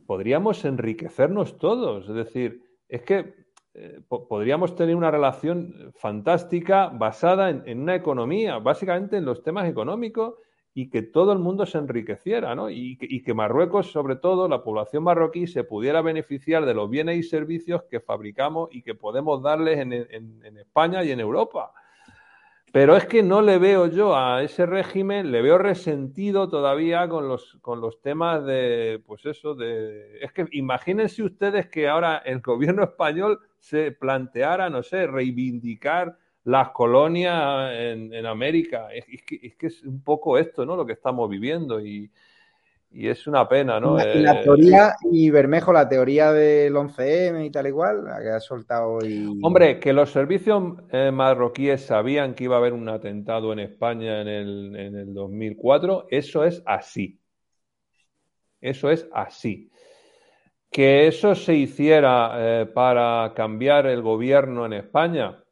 podríamos 0.08 0.64
enriquecernos 0.64 1.58
todos. 1.58 2.08
Es 2.08 2.16
decir, 2.16 2.64
es 2.88 3.02
que 3.02 3.36
eh, 3.74 4.00
podríamos 4.08 4.76
tener 4.78 4.96
una 4.96 5.12
relación 5.12 5.92
fantástica 5.98 6.88
basada 6.88 7.50
en, 7.50 7.82
una 7.82 7.96
economía, 7.96 8.60
básicamente 8.60 9.18
en 9.18 9.26
los 9.26 9.44
temas 9.44 9.68
económicos 9.68 10.36
y 10.78 10.90
que 10.90 11.02
todo 11.02 11.32
el 11.32 11.40
mundo 11.40 11.66
se 11.66 11.78
enriqueciera, 11.78 12.54
¿no? 12.54 12.70
Y 12.70 12.98
que, 12.98 13.08
y 13.10 13.24
que 13.24 13.34
Marruecos, 13.34 13.92
sobre 13.92 14.18
todo, 14.18 14.50
la 14.50 14.62
población 14.62 15.04
marroquí, 15.04 15.48
se 15.48 15.64
pudiera 15.64 16.02
beneficiar 16.02 16.66
de 16.66 16.74
los 16.74 16.90
bienes 16.90 17.18
y 17.18 17.24
servicios 17.24 17.84
que 17.90 18.02
fabricamos 18.02 18.68
y 18.74 18.82
que 18.82 18.94
podemos 18.94 19.42
darles 19.42 19.80
en, 19.80 19.94
en, 19.94 20.42
en 20.44 20.58
España 20.58 21.02
y 21.06 21.12
en 21.12 21.22
Europa. 21.22 21.72
Pero 22.74 22.98
es 22.98 23.06
que 23.06 23.24
no 23.24 23.42
le 23.42 23.58
veo 23.58 23.88
yo 23.88 24.18
a 24.18 24.44
ese 24.44 24.66
régimen, 24.66 25.32
le 25.32 25.42
veo 25.42 25.58
resentido 25.58 26.50
todavía 26.50 27.08
con 27.08 27.30
los, 27.30 27.58
con 27.62 27.80
los 27.80 28.02
temas 28.02 28.46
de, 28.46 29.02
pues 29.08 29.26
eso, 29.26 29.56
de... 29.56 30.20
Es 30.20 30.34
que 30.34 30.46
imagínense 30.52 31.24
ustedes 31.24 31.70
que 31.70 31.88
ahora 31.88 32.18
el 32.18 32.42
gobierno 32.42 32.84
español 32.84 33.40
se 33.60 33.94
planteara, 33.94 34.70
no 34.70 34.84
sé, 34.84 35.08
reivindicar 35.08 36.18
las 36.46 36.70
colonias 36.70 37.72
en, 37.74 38.14
en 38.14 38.26
América. 38.26 38.88
Es, 38.94 39.06
es, 39.10 39.24
que, 39.24 39.40
es, 39.42 39.56
que, 39.56 39.68
es 39.68 39.84
un 39.84 40.02
poco 40.02 40.38
esto, 40.38 40.66
¿no? 40.66 40.76
Lo 40.76 40.86
que 40.86 40.94
estamos 40.94 41.30
viviendo 41.30 41.80
y, 41.80 42.10
y 42.92 43.08
es 43.10 43.28
una 43.28 43.48
pena, 43.50 43.80
¿no? 43.80 43.98
Y 44.00 44.20
la, 44.20 44.42
teoría, 44.42 44.96
y 45.12 45.30
Bermejo, 45.30 45.74
la 45.74 45.90
teoría 45.90 46.32
del 46.32 46.74
11M 46.76 47.46
y 47.46 47.50
tal 47.50 47.68
igual, 47.68 48.06
la 48.06 48.22
que 48.22 48.30
ha 48.30 48.40
soltado 48.40 49.00
y... 49.06 49.38
Hombre, 49.44 49.80
que 49.80 49.92
los 49.92 50.12
servicios 50.12 50.76
eh, 50.92 51.12
marroquíes 51.12 51.82
sabían 51.82 52.34
que 52.36 52.46
iba 52.46 52.56
a 52.56 52.60
haber 52.60 52.74
un 52.74 52.88
atentado 52.88 53.52
en 53.52 53.60
España 53.60 54.22
en 54.22 54.28
el, 54.28 54.76
en 54.78 54.96
el 54.96 55.14
2004, 55.14 56.08
eso 56.10 56.46
es 56.46 56.64
así. 56.66 57.20
Eso 58.62 58.90
es 58.90 59.10
así. 59.12 59.70
Que 60.72 61.08
eso 61.08 61.36
se 61.36 61.56
hiciera 61.56 62.32
eh, 62.38 62.66
para 62.68 63.34
cambiar 63.36 63.88
el 63.88 64.02
gobierno 64.02 64.66
en 64.66 64.74
España, 64.74 65.44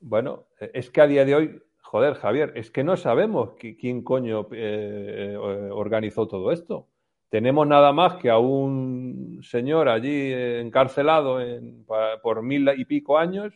bueno, 0.00 0.46
es 0.58 0.90
que 0.90 1.00
a 1.00 1.06
día 1.06 1.24
de 1.24 1.34
hoy 1.34 1.62
joder, 1.88 2.14
Javier, 2.16 2.52
es 2.54 2.70
que 2.70 2.84
no 2.84 2.98
sabemos 2.98 3.54
quién 3.56 4.02
coño 4.02 4.46
eh, 4.52 5.34
organizó 5.72 6.28
todo 6.28 6.52
esto. 6.52 6.86
Tenemos 7.30 7.66
nada 7.66 7.92
más 7.94 8.16
que 8.16 8.28
a 8.28 8.36
un 8.36 9.40
señor 9.42 9.88
allí 9.88 10.32
encarcelado 10.32 11.40
en, 11.40 11.86
por 12.22 12.42
mil 12.42 12.68
y 12.76 12.84
pico 12.84 13.16
años 13.16 13.54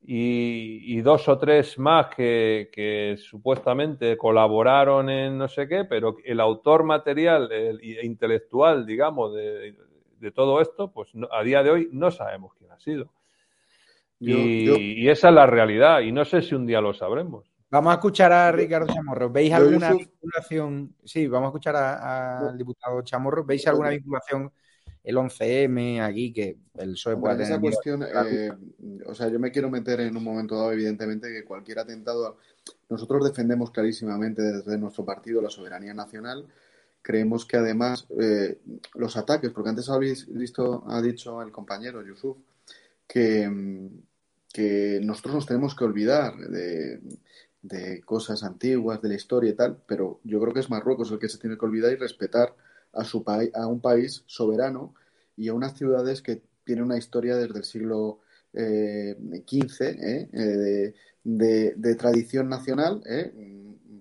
y, 0.00 1.00
dos 1.02 1.28
o 1.28 1.38
tres 1.38 1.78
más 1.78 2.06
que, 2.14 3.16
supuestamente 3.18 4.16
colaboraron 4.16 5.10
en 5.10 5.36
no 5.36 5.48
sé 5.48 5.68
qué, 5.68 5.84
pero 5.84 6.16
el 6.24 6.40
autor 6.40 6.84
material 6.84 7.52
el, 7.52 8.04
intelectual, 8.04 8.86
digamos, 8.86 9.34
de, 9.34 9.74
todo 10.34 10.62
esto, 10.62 10.90
pues 10.92 11.10
a 11.30 11.42
día 11.42 11.62
de 11.62 11.70
hoy 11.70 11.88
no 11.92 12.10
sabemos 12.10 12.54
quién 12.54 12.70
ha 12.72 12.80
sido. 12.80 13.10
Yo, 14.20 14.36
y, 14.36 14.66
yo... 14.66 14.76
y, 14.76 15.08
esa 15.08 15.28
es 15.28 15.34
la 15.34 15.46
realidad, 15.46 16.00
y 16.00 16.12
no 16.12 16.24
sé 16.24 16.42
si 16.42 16.54
un 16.54 16.66
día 16.66 16.80
lo 16.80 16.92
sabremos. 16.92 17.50
Vamos 17.70 17.90
a 17.90 17.94
escuchar 17.94 18.32
a 18.32 18.50
Ricardo 18.50 18.92
Chamorro. 18.92 19.30
¿Veis 19.30 19.52
alguna 19.52 19.92
vinculación? 19.92 20.94
Sí, 21.04 21.26
vamos 21.26 21.48
a 21.48 21.50
escuchar 21.50 21.76
al 21.76 22.56
diputado 22.56 23.02
Chamorro. 23.02 23.44
¿Veis 23.44 23.66
alguna 23.66 23.90
vinculación 23.90 24.50
el 25.04 25.16
11M 25.16 26.02
aquí 26.02 26.32
que 26.32 26.56
el 26.78 26.92
PSOE 26.92 27.18
pueda 27.18 27.36
tener? 27.36 27.52
Esa 27.52 27.60
cuestión, 27.60 28.02
eh, 28.02 28.50
o 29.06 29.14
sea, 29.14 29.28
yo 29.28 29.38
me 29.38 29.52
quiero 29.52 29.68
meter 29.68 30.00
en 30.00 30.16
un 30.16 30.24
momento 30.24 30.56
dado, 30.56 30.72
evidentemente, 30.72 31.28
que 31.28 31.44
cualquier 31.44 31.80
atentado. 31.80 32.38
Nosotros 32.88 33.24
defendemos 33.24 33.70
clarísimamente 33.70 34.40
desde 34.40 34.78
nuestro 34.78 35.04
partido 35.04 35.42
la 35.42 35.50
soberanía 35.50 35.92
nacional. 35.92 36.46
Creemos 37.02 37.44
que 37.44 37.58
además 37.58 38.06
eh, 38.18 38.60
los 38.94 39.16
ataques, 39.18 39.50
porque 39.50 39.70
antes 39.70 39.90
habéis 39.90 40.26
visto, 40.32 40.84
ha 40.88 41.02
dicho 41.02 41.42
el 41.42 41.52
compañero 41.52 42.02
Yusuf, 42.02 42.38
que, 43.06 43.46
que 44.58 45.00
nosotros 45.04 45.36
nos 45.36 45.46
tenemos 45.46 45.76
que 45.76 45.84
olvidar 45.84 46.36
de, 46.36 47.00
de, 47.62 48.00
cosas 48.00 48.42
antiguas, 48.42 49.00
de 49.00 49.08
la 49.08 49.14
historia 49.14 49.50
y 49.50 49.54
tal, 49.54 49.80
pero 49.86 50.18
yo 50.24 50.40
creo 50.40 50.52
que 50.52 50.58
es 50.58 50.68
Marruecos 50.68 51.12
el 51.12 51.20
que 51.20 51.28
se 51.28 51.38
tiene 51.38 51.56
que 51.56 51.64
olvidar 51.64 51.92
y 51.92 51.94
respetar 51.94 52.56
a, 52.92 53.04
su 53.04 53.22
a 53.54 53.66
un 53.68 53.80
país 53.80 54.24
soberano 54.26 54.96
y 55.36 55.46
a 55.46 55.54
unas 55.54 55.78
ciudades 55.78 56.22
que 56.22 56.42
tienen 56.64 56.86
una 56.86 56.98
historia 56.98 57.36
desde 57.36 57.56
el 57.56 57.64
siglo 57.64 58.18
eh, 58.52 59.16
XV 59.46 59.80
¿eh? 59.80 60.28
de, 60.32 60.94
de, 61.22 61.74
de, 61.76 61.94
tradición 61.94 62.48
nacional, 62.48 63.00
¿eh? 63.06 63.32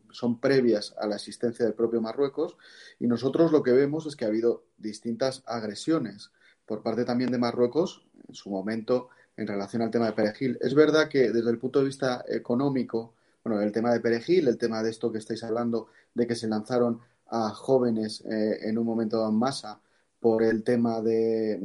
son 0.09 0.39
previas 0.39 0.95
a 0.97 1.05
la 1.05 1.17
existencia 1.17 1.65
del 1.65 1.75
propio 1.75 2.01
Marruecos 2.01 2.57
y 2.99 3.05
nosotros 3.05 3.51
lo 3.51 3.61
que 3.61 3.73
vemos 3.73 4.07
es 4.07 4.15
que 4.15 4.25
ha 4.25 4.29
habido 4.29 4.63
distintas 4.79 5.43
agresiones 5.45 6.31
por 6.65 6.81
parte 6.81 7.05
también 7.05 7.29
de 7.29 7.37
Marruecos 7.37 8.07
en 8.27 8.33
su 8.33 8.49
momento 8.49 9.09
en 9.37 9.47
relación 9.47 9.83
al 9.83 9.91
tema 9.91 10.07
de 10.07 10.13
Perejil. 10.13 10.57
Es 10.59 10.73
verdad 10.73 11.07
que 11.07 11.31
desde 11.31 11.51
el 11.51 11.59
punto 11.59 11.79
de 11.79 11.85
vista 11.85 12.25
económico, 12.27 13.13
bueno, 13.43 13.61
el 13.61 13.71
tema 13.71 13.93
de 13.93 13.99
Perejil, 13.99 14.47
el 14.47 14.57
tema 14.57 14.83
de 14.83 14.89
esto 14.89 15.11
que 15.11 15.19
estáis 15.19 15.43
hablando, 15.43 15.87
de 16.13 16.27
que 16.27 16.35
se 16.35 16.47
lanzaron 16.47 16.99
a 17.27 17.49
jóvenes 17.51 18.21
eh, 18.25 18.59
en 18.63 18.77
un 18.77 18.85
momento 18.85 19.27
en 19.27 19.35
masa 19.35 19.79
por 20.19 20.41
el 20.41 20.63
tema 20.63 21.01
de, 21.01 21.59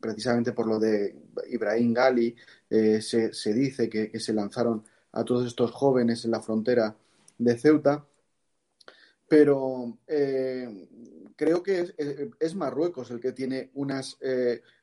precisamente 0.00 0.52
por 0.52 0.66
lo 0.66 0.78
de 0.78 1.16
Ibrahim 1.48 1.94
Gali, 1.94 2.36
eh, 2.68 3.00
se, 3.00 3.52
dice 3.54 3.88
que, 3.88 4.20
se 4.20 4.34
lanzaron 4.34 4.84
a 5.12 5.24
todos 5.24 5.46
estos 5.46 5.70
jóvenes 5.70 6.24
en 6.26 6.32
la 6.32 6.42
frontera 6.42 6.94
de 7.38 7.58
Ceuta, 7.58 8.04
pero 9.26 9.98
eh, 10.06 10.88
creo 11.36 11.62
que 11.62 11.94
es, 12.38 12.54
Marruecos 12.54 13.10
el 13.10 13.20
que 13.20 13.32
tiene 13.32 13.70
unas, 13.74 14.18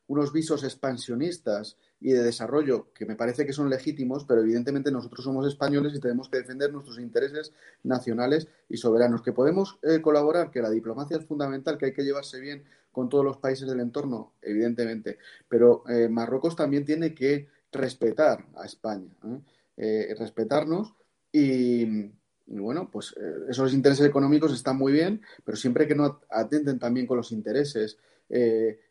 unos 0.07 0.31
visos 0.31 0.63
expansionistas 0.63 1.77
y 1.99 2.11
de 2.11 2.23
desarrollo 2.23 2.91
que 2.93 3.05
me 3.05 3.15
parece 3.15 3.45
que 3.45 3.53
son 3.53 3.69
legítimos, 3.69 4.25
pero 4.25 4.41
evidentemente 4.41 4.91
nosotros 4.91 5.23
somos 5.23 5.47
españoles 5.47 5.93
y 5.95 5.99
tenemos 5.99 6.29
que 6.29 6.37
defender 6.37 6.71
nuestros 6.71 6.99
intereses 6.99 7.51
nacionales 7.83 8.47
y 8.69 8.77
soberanos. 8.77 9.21
Que 9.21 9.31
podemos 9.31 9.79
eh, 9.81 10.01
colaborar, 10.01 10.51
que 10.51 10.61
la 10.61 10.69
diplomacia 10.69 11.17
es 11.17 11.25
fundamental, 11.25 11.77
que 11.77 11.85
hay 11.85 11.93
que 11.93 12.03
llevarse 12.03 12.39
bien 12.39 12.63
con 12.91 13.09
todos 13.09 13.25
los 13.25 13.37
países 13.37 13.67
del 13.67 13.79
entorno, 13.79 14.33
evidentemente, 14.41 15.17
pero 15.49 15.83
eh, 15.89 16.07
Marruecos 16.07 16.55
también 16.55 16.85
tiene 16.85 17.13
que 17.13 17.49
respetar 17.71 18.45
a 18.55 18.65
España, 18.65 19.09
¿eh? 19.75 20.15
respetarnos 20.17 20.93
y, 21.29 22.09
bueno, 22.47 22.89
pues 22.89 23.13
esos 23.49 23.73
intereses 23.73 24.05
económicos 24.05 24.53
están 24.53 24.77
muy 24.77 24.93
bien, 24.93 25.21
pero 25.43 25.57
siempre 25.57 25.85
que 25.87 25.95
no 25.95 26.21
atenten 26.29 26.79
también 26.79 27.05
con 27.05 27.17
los 27.17 27.33
intereses 27.33 27.97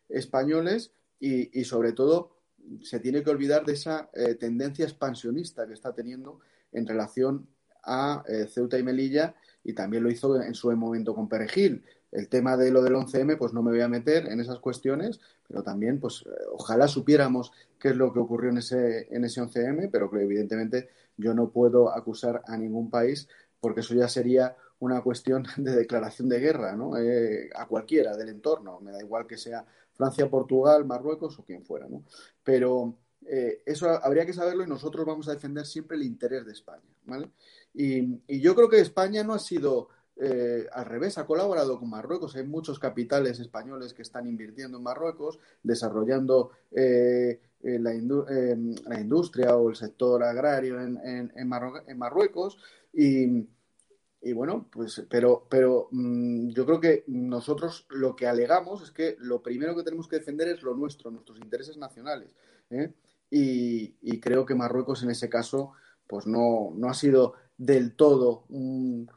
españoles 0.07 0.91
y, 1.19 1.59
y 1.59 1.63
sobre 1.65 1.93
todo 1.93 2.35
se 2.81 2.99
tiene 2.99 3.23
que 3.23 3.29
olvidar 3.29 3.65
de 3.65 3.73
esa 3.73 4.09
eh, 4.13 4.35
tendencia 4.35 4.85
expansionista 4.85 5.67
que 5.67 5.73
está 5.73 5.93
teniendo 5.93 6.39
en 6.71 6.87
relación 6.87 7.47
a 7.83 8.23
eh, 8.27 8.47
Ceuta 8.47 8.77
y 8.77 8.83
Melilla 8.83 9.35
y 9.63 9.73
también 9.73 10.03
lo 10.03 10.11
hizo 10.11 10.41
en 10.41 10.53
su 10.53 10.71
momento 10.71 11.13
con 11.15 11.29
Perejil. 11.29 11.83
El 12.11 12.29
tema 12.29 12.55
de 12.55 12.71
lo 12.71 12.81
del 12.81 12.93
11M, 12.93 13.37
pues 13.37 13.53
no 13.53 13.61
me 13.61 13.71
voy 13.71 13.81
a 13.81 13.87
meter 13.87 14.27
en 14.27 14.39
esas 14.39 14.59
cuestiones, 14.59 15.19
pero 15.47 15.63
también, 15.63 15.99
pues 15.99 16.23
eh, 16.25 16.29
ojalá 16.53 16.87
supiéramos 16.87 17.51
qué 17.79 17.89
es 17.89 17.95
lo 17.95 18.13
que 18.13 18.19
ocurrió 18.19 18.51
en 18.51 18.57
ese, 18.57 19.13
en 19.13 19.25
ese 19.25 19.41
11M, 19.41 19.89
pero 19.91 20.09
evidentemente 20.17 20.89
yo 21.17 21.33
no 21.33 21.49
puedo 21.49 21.95
acusar 21.95 22.41
a 22.47 22.57
ningún 22.57 22.89
país 22.89 23.27
porque 23.59 23.81
eso 23.81 23.95
ya 23.95 24.07
sería 24.07 24.55
una 24.79 25.01
cuestión 25.01 25.45
de 25.57 25.75
declaración 25.75 26.29
de 26.29 26.39
guerra, 26.39 26.75
¿no? 26.75 26.93
a 26.95 27.67
cualquiera 27.67 28.15
del 28.15 28.29
entorno, 28.29 28.79
me 28.79 28.91
da 28.91 29.01
igual 29.01 29.25
que 29.27 29.37
sea 29.37 29.65
Francia, 29.95 30.29
Portugal, 30.29 30.85
Marruecos 30.85 31.37
o 31.39 31.43
quien 31.43 31.63
fuera, 31.63 31.87
¿no? 31.87 32.03
Pero 32.43 32.95
eh, 33.27 33.61
eso 33.65 33.89
habría 33.89 34.25
que 34.25 34.33
saberlo 34.33 34.63
y 34.63 34.67
nosotros 34.67 35.05
vamos 35.05 35.27
a 35.27 35.33
defender 35.33 35.65
siempre 35.65 35.97
el 35.97 36.03
interés 36.03 36.45
de 36.45 36.51
España, 36.51 36.83
¿vale? 37.05 37.31
Y, 37.73 38.39
yo 38.39 38.55
creo 38.55 38.69
que 38.69 38.79
España 38.79 39.23
no 39.23 39.33
ha 39.33 39.39
sido 39.39 39.89
eh, 40.17 40.67
al 40.71 40.85
revés, 40.85 41.17
ha 41.17 41.25
colaborado 41.25 41.79
con 41.79 41.89
Marruecos. 41.89 42.35
Hay 42.35 42.45
muchos 42.45 42.79
capitales 42.79 43.39
españoles 43.39 43.93
que 43.93 44.03
están 44.03 44.27
invirtiendo 44.27 44.77
en 44.77 44.83
Marruecos, 44.83 45.39
desarrollando 45.63 46.51
eh, 46.71 47.41
la, 47.61 47.93
industria 47.93 49.57
o 49.57 49.69
el 49.69 49.75
sector 49.75 50.23
agrario 50.23 50.79
en, 50.79 50.99
en 51.35 51.97
Marruecos. 51.97 52.57
Y, 52.93 53.47
y 54.25 54.33
bueno, 54.33 54.67
pues, 54.71 55.05
pero, 55.07 55.45
pero 55.47 55.87
mm, 55.91 56.49
yo 56.49 56.65
creo 56.65 56.79
que 56.79 57.03
nosotros 57.05 57.85
lo 57.91 58.15
que 58.15 58.25
alegamos 58.25 58.81
es 58.81 58.89
que 58.89 59.15
lo 59.19 59.43
primero 59.43 59.75
que 59.75 59.83
tenemos 59.83 60.07
que 60.07 60.17
defender 60.17 60.47
es 60.47 60.63
lo 60.63 60.73
nuestro, 60.73 61.11
nuestros 61.11 61.37
intereses 61.37 61.77
nacionales. 61.77 62.29
¿eh? 62.71 62.91
Y, 63.29 64.19
creo 64.19 64.43
que 64.43 64.55
Marruecos 64.55 65.03
en 65.03 65.11
ese 65.11 65.29
caso, 65.29 65.73
pues 66.07 66.25
no, 66.25 66.71
no 66.73 66.89
ha 66.89 66.95
sido 66.95 67.35
del 67.55 67.95
todo 67.95 68.45
un, 68.49 69.07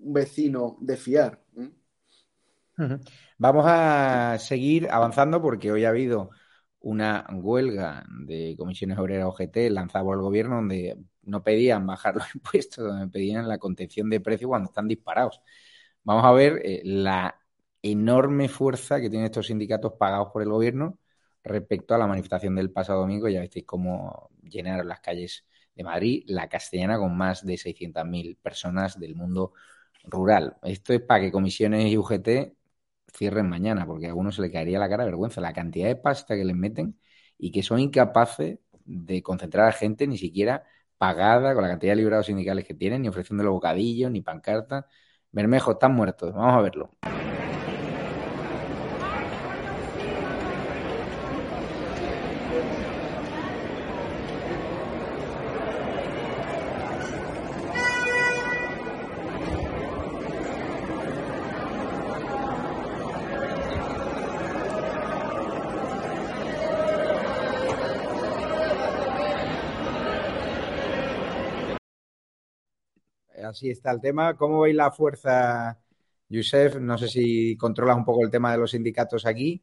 vecino 0.00 0.76
de 0.80 0.96
fiar. 0.96 1.40
¿eh? 1.56 2.98
Vamos 3.38 3.64
a 3.68 4.38
seguir 4.40 4.88
avanzando 4.90 5.40
porque 5.40 5.70
hoy 5.70 5.84
ha 5.84 5.90
habido 5.90 6.30
una 6.80 7.24
huelga 7.32 8.04
de 8.26 8.56
comisiones 8.58 8.98
obreras 8.98 9.28
OGT 9.28 9.70
lanzada 9.70 10.04
por 10.04 10.16
el 10.16 10.22
gobierno 10.22 10.56
donde 10.56 10.96
no 11.28 11.42
pedían 11.42 11.86
bajar 11.86 12.16
los 12.16 12.26
impuestos, 12.34 12.84
donde 12.84 13.08
pedían 13.08 13.48
la 13.48 13.58
contención 13.58 14.10
de 14.10 14.20
precios 14.20 14.48
cuando 14.48 14.68
están 14.68 14.88
disparados. 14.88 15.40
Vamos 16.04 16.24
a 16.24 16.32
ver 16.32 16.60
eh, 16.64 16.82
la 16.84 17.38
enorme 17.82 18.48
fuerza 18.48 19.00
que 19.00 19.10
tienen 19.10 19.26
estos 19.26 19.46
sindicatos 19.48 19.92
pagados 19.98 20.28
por 20.32 20.42
el 20.42 20.48
gobierno 20.48 20.98
respecto 21.44 21.94
a 21.94 21.98
la 21.98 22.06
manifestación 22.06 22.54
del 22.56 22.70
pasado 22.72 23.00
domingo. 23.00 23.28
Ya 23.28 23.40
visteis 23.40 23.66
cómo 23.66 24.30
llenaron 24.42 24.88
las 24.88 25.00
calles 25.00 25.46
de 25.74 25.84
Madrid, 25.84 26.24
la 26.26 26.48
castellana, 26.48 26.98
con 26.98 27.16
más 27.16 27.44
de 27.44 27.56
600.000 27.56 28.36
personas 28.36 28.98
del 28.98 29.14
mundo 29.14 29.52
rural. 30.04 30.56
Esto 30.62 30.92
es 30.94 31.00
para 31.00 31.20
que 31.20 31.32
comisiones 31.32 31.86
y 31.86 31.96
UGT 31.96 32.54
cierren 33.14 33.48
mañana, 33.48 33.86
porque 33.86 34.06
a 34.06 34.08
algunos 34.10 34.36
se 34.36 34.42
le 34.42 34.50
caería 34.50 34.78
la 34.78 34.88
cara 34.88 35.04
vergüenza 35.04 35.40
la 35.40 35.52
cantidad 35.52 35.88
de 35.88 35.96
pasta 35.96 36.36
que 36.36 36.44
les 36.44 36.56
meten 36.56 36.98
y 37.38 37.50
que 37.52 37.62
son 37.62 37.80
incapaces 37.80 38.58
de 38.84 39.22
concentrar 39.22 39.68
a 39.68 39.72
gente 39.72 40.06
ni 40.06 40.18
siquiera 40.18 40.64
pagada 40.98 41.54
con 41.54 41.62
la 41.62 41.70
cantidad 41.70 41.92
de 41.92 41.96
liberados 41.96 42.26
sindicales 42.26 42.66
que 42.66 42.74
tienen, 42.74 43.02
ni 43.02 43.08
ofreciéndole 43.08 43.48
bocadillos, 43.50 44.10
ni 44.10 44.20
pancarta. 44.20 44.86
Bermejo, 45.32 45.72
están 45.72 45.94
muertos. 45.94 46.34
Vamos 46.34 46.54
a 46.54 46.60
verlo. 46.62 46.90
Así 73.48 73.70
está 73.70 73.90
el 73.90 74.00
tema. 74.00 74.36
¿Cómo 74.36 74.60
veis 74.60 74.76
la 74.76 74.90
fuerza, 74.90 75.78
Yusef? 76.28 76.76
No 76.76 76.96
sé 76.98 77.08
si 77.08 77.56
controlas 77.56 77.96
un 77.96 78.04
poco 78.04 78.24
el 78.24 78.30
tema 78.30 78.52
de 78.52 78.58
los 78.58 78.70
sindicatos 78.70 79.26
aquí. 79.26 79.62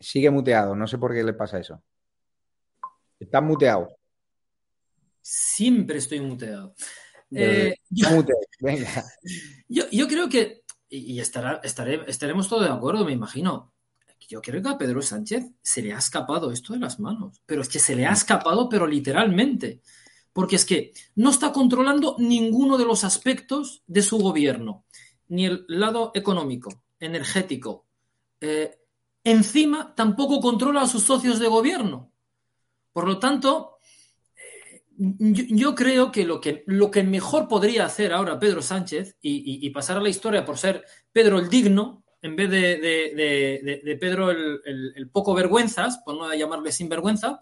Sigue 0.00 0.30
muteado, 0.30 0.74
no 0.74 0.86
sé 0.86 0.98
por 0.98 1.12
qué 1.12 1.22
le 1.24 1.32
pasa 1.32 1.58
eso. 1.58 1.82
Está 3.18 3.40
muteado. 3.40 3.88
Siempre 5.20 5.98
estoy 5.98 6.20
muteado. 6.20 6.74
Eh, 7.30 7.74
yo, 7.90 8.08
venga. 8.60 9.04
Yo, 9.68 10.08
creo 10.08 10.28
que, 10.30 10.62
y 10.88 11.20
estará, 11.20 11.60
estaremos 11.62 12.48
todos 12.48 12.64
de 12.64 12.72
acuerdo, 12.72 13.04
me 13.04 13.12
imagino. 13.12 13.74
Yo 14.28 14.40
creo 14.40 14.62
que 14.62 14.68
a 14.68 14.78
Pedro 14.78 15.02
Sánchez 15.02 15.46
se 15.62 15.82
le 15.82 15.92
ha 15.92 15.98
escapado 15.98 16.50
esto 16.52 16.72
de 16.72 16.78
las 16.78 17.00
manos, 17.00 17.42
pero 17.44 17.62
es 17.62 17.68
que 17.68 17.78
se 17.78 17.96
le 17.96 18.06
ha 18.06 18.12
escapado, 18.12 18.68
pero 18.68 18.86
literalmente 18.86 19.80
porque 20.38 20.54
es 20.54 20.64
que 20.64 20.92
no 21.16 21.30
está 21.30 21.50
controlando 21.50 22.14
ninguno 22.20 22.78
de 22.78 22.84
los 22.84 23.02
aspectos 23.02 23.82
de 23.88 24.02
su 24.02 24.18
gobierno, 24.18 24.84
ni 25.26 25.46
el 25.46 25.64
lado 25.66 26.12
económico, 26.14 26.84
energético. 27.00 27.86
Eh, 28.40 28.78
encima, 29.24 29.96
tampoco 29.96 30.38
controla 30.38 30.82
a 30.82 30.86
sus 30.86 31.02
socios 31.02 31.40
de 31.40 31.48
gobierno. 31.48 32.12
Por 32.92 33.08
lo 33.08 33.18
tanto, 33.18 33.78
eh, 34.36 34.84
yo, 34.86 35.74
creo 35.74 36.12
que 36.12 36.24
lo, 36.24 36.40
que 36.40 36.62
lo 36.68 36.88
que 36.88 37.02
mejor 37.02 37.48
podría 37.48 37.86
hacer 37.86 38.12
ahora 38.12 38.38
Pedro 38.38 38.62
Sánchez 38.62 39.16
y, 39.20 39.68
pasar 39.70 39.96
a 39.96 40.02
la 40.02 40.08
historia 40.08 40.44
por 40.44 40.56
ser 40.56 40.84
Pedro 41.10 41.40
el 41.40 41.48
digno, 41.48 42.04
en 42.22 42.36
vez 42.36 42.48
de, 42.48 43.98
Pedro 44.00 44.30
el, 44.30 45.10
poco 45.12 45.34
vergüenzas, 45.34 45.98
por 46.04 46.16
no 46.16 46.32
llamarle 46.32 46.70
sinvergüenza, 46.70 47.40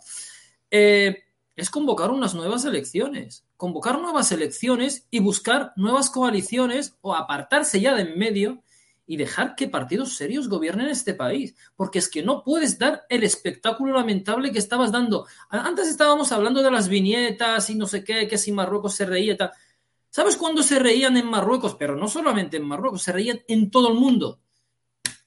eh, 0.71 1.26
es 1.57 1.71
convocar 1.71 2.11
unas 2.11 2.35
nuevas 2.35 2.67
elecciones, 2.67 3.47
convocar 3.57 3.99
nuevas 3.99 4.31
elecciones 4.31 5.09
y 5.11 5.21
buscar 5.21 5.73
nuevas 5.77 6.11
coaliciones 6.11 6.99
o 7.01 7.15
apartarse 7.15 7.81
ya 7.81 7.95
de 7.95 8.03
en 8.03 8.19
medio 8.19 8.63
y 9.07 9.17
dejar 9.17 9.55
que 9.55 9.69
partidos 9.69 10.17
serios 10.17 10.49
gobiernen 10.49 10.89
este 10.89 11.15
país, 11.15 11.55
porque 11.75 11.99
es 11.99 12.11
que 12.11 12.23
no 12.23 12.43
puedes 12.45 12.79
dar 12.79 13.07
el 13.09 13.23
espectáculo 13.23 13.95
lamentable 13.95 14.53
que 14.53 14.59
estabas 14.59 14.93
dando. 14.93 15.27
Antes 15.49 15.89
estábamos 15.89 16.31
hablando 16.33 16.63
de 16.63 16.71
las 16.71 16.89
viñetas 16.89 17.71
y 17.71 17.77
no 17.77 17.87
sé 17.87 18.05
qué, 18.05 18.29
que 18.29 18.37
si 18.37 18.53
Marruecos 18.53 18.95
se 18.95 19.07
reía 19.07 19.37
tal. 19.37 19.53
¿Sabes 20.11 20.37
cuándo 20.37 20.63
se 20.63 20.79
reían 20.79 21.17
en 21.17 21.27
Marruecos? 21.27 21.77
Pero 21.77 21.97
no 21.97 22.09
solamente 22.09 22.57
en 22.57 22.67
Marruecos, 22.67 23.03
se 23.03 23.13
reían 23.13 23.41
en 23.49 23.71
todo 23.71 23.89
el 23.93 23.95
mundo. 23.95 24.41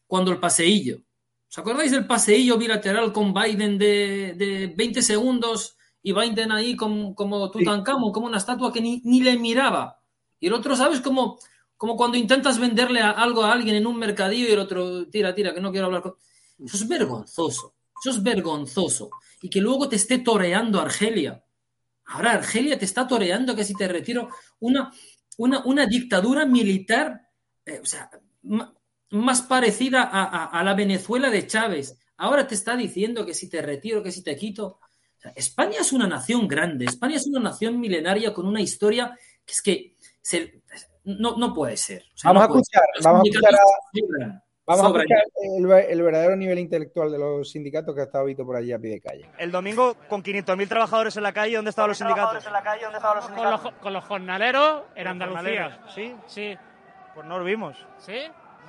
Cuando 0.06 0.32
el 0.32 0.40
paseillo. 0.40 1.02
¿Os 1.50 1.58
acordáis 1.58 1.92
del 1.92 2.06
paseillo 2.06 2.58
bilateral 2.58 3.14
con 3.14 3.34
Biden 3.34 3.78
de, 3.78 4.34
de 4.36 4.74
20 4.76 5.02
segundos 5.02 5.78
y 6.02 6.14
Biden 6.14 6.52
ahí 6.52 6.76
como, 6.76 7.14
como 7.14 7.52
Tutankamón, 7.52 8.12
como 8.12 8.28
una 8.28 8.38
estatua 8.38 8.72
que 8.72 8.82
ni, 8.82 9.02
ni, 9.04 9.22
le 9.22 9.38
miraba. 9.38 10.00
Y 10.40 10.48
el 10.48 10.54
otro, 10.54 10.76
¿sabes? 10.76 11.02
Como, 11.02 11.40
como 11.76 11.96
cuando 11.96 12.18
intentas 12.18 12.60
venderle 12.60 13.02
algo 13.02 13.44
a 13.44 13.52
alguien 13.52 13.76
en 13.76 13.88
un 13.88 13.98
mercadillo 13.98 14.48
y 14.48 14.52
el 14.52 14.60
otro, 14.60 15.08
tira, 15.08 15.36
tira, 15.36 15.54
que 15.54 15.62
no 15.62 15.72
quiero 15.72 15.88
hablar 15.88 16.02
con... 16.02 16.16
Eso 16.64 16.78
es 16.78 16.88
vergonzoso, 16.88 17.76
eso 18.02 18.10
es 18.10 18.24
vergonzoso. 18.24 19.10
Y 19.42 19.50
que 19.50 19.62
luego 19.62 19.88
te 19.88 19.96
esté 19.96 20.20
toreando 20.20 20.80
Argelia. 20.80 21.44
Ahora 22.06 22.34
Argelia 22.34 22.78
te 22.78 22.86
está 22.86 23.08
toreando 23.08 23.56
que 23.56 23.64
si 23.64 23.76
te 23.76 23.88
retiro 23.88 24.30
una, 24.60 24.92
una, 25.38 25.64
una 25.66 25.86
dictadura 25.86 26.46
militar, 26.46 27.30
eh, 27.66 27.80
o 27.82 27.86
sea, 27.86 28.10
más 29.12 29.42
parecida 29.44 30.04
a, 30.04 30.24
a, 30.24 30.46
a 30.46 30.64
la 30.64 30.74
Venezuela 30.74 31.30
de 31.30 31.46
Chávez. 31.48 31.98
Ahora 32.18 32.48
te 32.48 32.56
está 32.56 32.76
diciendo 32.76 33.26
que 33.26 33.34
si 33.34 33.50
te 33.50 33.62
retiro, 33.62 34.04
que 34.04 34.12
si 34.12 34.24
te 34.24 34.36
quito. 34.36 34.80
España 35.36 35.78
es 35.82 35.92
una 35.92 36.08
nación 36.08 36.48
grande, 36.48 36.86
España 36.86 37.16
es 37.16 37.28
una 37.28 37.40
nación 37.40 37.80
milenaria 37.80 38.34
con 38.34 38.46
una 38.46 38.62
historia 38.62 39.18
que 39.46 39.54
es 39.54 39.62
que 39.62 39.96
no, 41.04 41.54
puede 41.54 41.78
ser. 41.78 42.04
vamos, 42.24 42.44
a 42.44 42.46
escuchar, 42.46 42.84
vamos, 43.04 43.22
a 43.22 44.42
Vamos 44.70 44.86
sobra 44.86 45.02
a 45.02 45.04
escuchar 45.04 45.82
el, 45.82 45.92
el 45.92 46.04
verdadero 46.04 46.36
nivel 46.36 46.60
intelectual 46.60 47.12
de 47.12 47.18
los 47.18 47.50
sindicatos 47.50 47.96
que 47.96 48.02
ha 48.02 48.04
estado 48.04 48.26
visto 48.26 48.46
por 48.46 48.56
allí 48.56 48.72
a 48.72 48.78
pie 48.78 48.92
de 48.92 49.02
calle. 49.02 49.30
El 49.40 49.52
domingo, 49.52 49.96
con 50.08 50.22
500.000 50.22 50.68
trabajadores 50.68 51.18
en 51.18 51.24
la 51.24 51.34
calle, 51.34 51.56
¿dónde 51.56 51.72
estaban 51.72 51.90
los 51.90 51.98
sindicatos? 51.98 52.44
Con 52.44 53.50
los, 53.50 53.62
con 53.82 53.94
los 53.94 54.04
jornaleros 54.04 54.84
en 54.94 55.08
Andalucía. 55.08 55.82
¿Sí? 55.96 56.14
Sí. 56.28 56.56
Pues 57.16 57.26
no 57.26 57.40
lo 57.40 57.46
vimos. 57.46 57.78
¿Sí? 57.98 58.14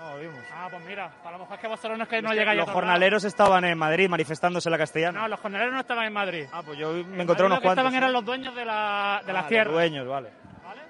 No 0.00 0.14
lo 0.14 0.18
vimos. 0.20 0.38
Ah, 0.54 0.68
pues 0.70 0.82
mira, 0.86 1.12
a 1.22 1.30
lo 1.30 1.38
mejor 1.40 1.54
es 1.56 1.60
que 1.60 1.68
vosotros 1.68 1.98
no 1.98 2.04
es 2.04 2.08
que 2.10 2.22
no 2.22 2.28
Es 2.28 2.32
que 2.34 2.38
llegáis 2.40 2.58
a 2.58 2.64
los 2.64 2.70
jornaleros 2.70 3.24
estaban 3.24 3.64
en 3.66 3.76
Madrid 3.76 4.08
manifestándose 4.08 4.68
en 4.68 4.70
la 4.72 4.78
castellana. 4.78 5.20
No, 5.20 5.28
los 5.28 5.38
jornaleros 5.40 5.74
no 5.74 5.80
estaban 5.80 6.06
en 6.06 6.12
Madrid. 6.14 6.46
Ah, 6.50 6.62
pues 6.64 6.78
yo 6.78 6.90
me 6.92 7.00
En 7.16 7.20
encontré 7.20 7.44
unos 7.44 7.58
lo 7.58 7.60
que 7.60 7.66
cuantos. 7.66 7.82
estaban 7.84 7.94
eran 7.94 8.12
los 8.12 8.24
dueños 8.24 8.54
de, 8.54 8.64
la, 8.64 9.20
de 9.26 9.30
Ah, 9.30 9.34
las 9.34 9.42
los 9.42 9.48
tierras. 9.48 9.72
dueños, 9.74 10.08
vale. 10.08 10.30
¿Vale? 10.64 10.80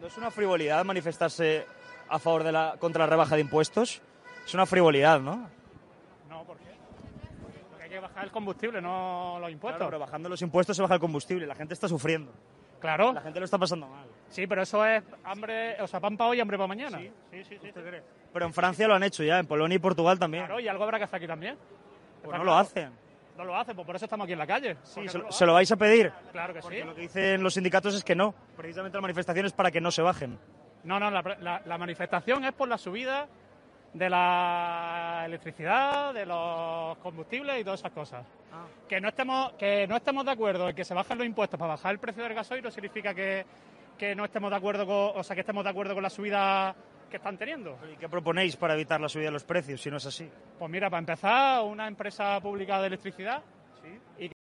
¿No 0.00 0.06
es 0.06 0.16
una 0.18 0.30
frivolidad 0.30 0.84
manifestarse 0.84 1.66
a 2.08 2.18
favor 2.18 2.42
de 2.42 2.52
la 2.52 2.76
contra 2.78 3.04
la 3.04 3.10
rebaja 3.10 3.34
de 3.36 3.40
impuestos? 3.40 4.02
Es 4.46 4.52
una 4.52 4.66
frivolidad, 4.66 5.20
¿no? 5.20 5.48
No, 6.28 6.44
¿por 6.44 6.58
qué? 6.58 6.64
Porque 7.70 7.84
hay 7.84 7.88
que 7.90 7.98
bajar 7.98 8.24
el 8.24 8.30
combustible, 8.30 8.82
no 8.82 9.38
los 9.40 9.50
impuestos. 9.50 9.78
Claro, 9.78 9.90
pero 9.90 9.98
bajando 10.00 10.28
los 10.28 10.42
impuestos 10.42 10.76
se 10.76 10.82
baja 10.82 10.94
el 10.94 11.00
combustible. 11.00 11.46
La 11.46 11.54
gente 11.54 11.72
está 11.72 11.88
sufriendo. 11.88 12.30
Claro. 12.84 13.14
La 13.14 13.22
gente 13.22 13.38
lo 13.40 13.46
está 13.46 13.56
pasando 13.56 13.88
mal. 13.88 14.04
Sí, 14.28 14.46
pero 14.46 14.60
eso 14.60 14.84
es 14.84 15.02
hambre, 15.24 15.80
o 15.80 15.86
sea, 15.86 16.00
pan 16.00 16.18
para 16.18 16.28
hoy 16.28 16.36
y 16.36 16.40
hambre 16.42 16.58
para 16.58 16.66
mañana. 16.68 16.98
Sí, 16.98 17.10
sí, 17.30 17.44
sí. 17.44 17.58
sí, 17.62 17.70
Pero 18.30 18.44
en 18.44 18.52
Francia 18.52 18.86
lo 18.86 18.94
han 18.94 19.02
hecho 19.02 19.22
ya, 19.22 19.38
en 19.38 19.46
Polonia 19.46 19.76
y 19.76 19.78
Portugal 19.78 20.18
también. 20.18 20.44
Claro, 20.44 20.60
y 20.60 20.68
algo 20.68 20.84
habrá 20.84 20.98
que 20.98 21.04
hacer 21.04 21.16
aquí 21.16 21.26
también. 21.26 21.56
Pues 22.22 22.36
no 22.36 22.44
lo 22.44 22.54
hacen. 22.54 22.90
No 23.38 23.44
lo 23.44 23.56
hacen, 23.56 23.74
pues 23.74 23.86
por 23.86 23.96
eso 23.96 24.04
estamos 24.04 24.24
aquí 24.24 24.34
en 24.34 24.38
la 24.38 24.46
calle. 24.46 24.76
Sí, 24.82 25.08
se, 25.08 25.16
no 25.16 25.24
lo- 25.24 25.28
lo 25.28 25.32
se 25.32 25.46
lo 25.46 25.54
vais 25.54 25.72
a 25.72 25.76
pedir. 25.76 26.12
Claro 26.30 26.52
que 26.52 26.60
sí. 26.60 26.82
Lo 26.84 26.94
que 26.94 27.00
dicen 27.00 27.42
los 27.42 27.54
sindicatos 27.54 27.94
es 27.94 28.04
que 28.04 28.14
no. 28.14 28.34
Precisamente 28.54 28.98
la 28.98 29.02
manifestación 29.02 29.46
es 29.46 29.52
para 29.54 29.70
que 29.70 29.80
no 29.80 29.90
se 29.90 30.02
bajen. 30.02 30.38
No, 30.84 31.00
no, 31.00 31.10
la, 31.10 31.22
la- 31.40 31.62
la 31.64 31.78
manifestación 31.78 32.44
es 32.44 32.52
por 32.52 32.68
la 32.68 32.76
subida 32.76 33.26
de 33.94 34.10
la 34.10 35.22
electricidad, 35.24 36.12
de 36.12 36.26
los 36.26 36.98
combustibles 36.98 37.60
y 37.60 37.64
todas 37.64 37.80
esas 37.80 37.92
cosas. 37.92 38.26
Ah. 38.52 38.66
Que 38.88 39.00
no 39.00 39.08
estemos 39.08 39.52
que 39.52 39.86
no 39.86 39.96
estemos 39.96 40.24
de 40.24 40.32
acuerdo 40.32 40.68
en 40.68 40.76
que 40.76 40.84
se 40.84 40.94
bajen 40.94 41.16
los 41.16 41.26
impuestos 41.26 41.58
para 41.58 41.74
bajar 41.74 41.92
el 41.92 41.98
precio 41.98 42.22
del 42.24 42.34
gasoil 42.34 42.62
no 42.62 42.70
significa 42.70 43.14
que, 43.14 43.46
que 43.96 44.14
no 44.14 44.24
estemos 44.24 44.50
de 44.50 44.56
acuerdo 44.56 44.84
con, 44.84 45.18
o 45.18 45.22
sea, 45.22 45.34
que 45.34 45.40
estemos 45.40 45.64
de 45.64 45.70
acuerdo 45.70 45.94
con 45.94 46.02
la 46.02 46.10
subida 46.10 46.74
que 47.08 47.16
están 47.18 47.38
teniendo. 47.38 47.78
¿Y 47.92 47.96
qué 47.96 48.08
proponéis 48.08 48.56
para 48.56 48.74
evitar 48.74 49.00
la 49.00 49.08
subida 49.08 49.26
de 49.26 49.32
los 49.32 49.44
precios 49.44 49.80
si 49.80 49.90
no 49.90 49.98
es 49.98 50.06
así? 50.06 50.28
Pues 50.58 50.70
mira, 50.70 50.90
para 50.90 50.98
empezar, 50.98 51.62
una 51.62 51.86
empresa 51.86 52.40
pública 52.40 52.80
de 52.80 52.88
electricidad 52.88 53.42
y 54.18 54.33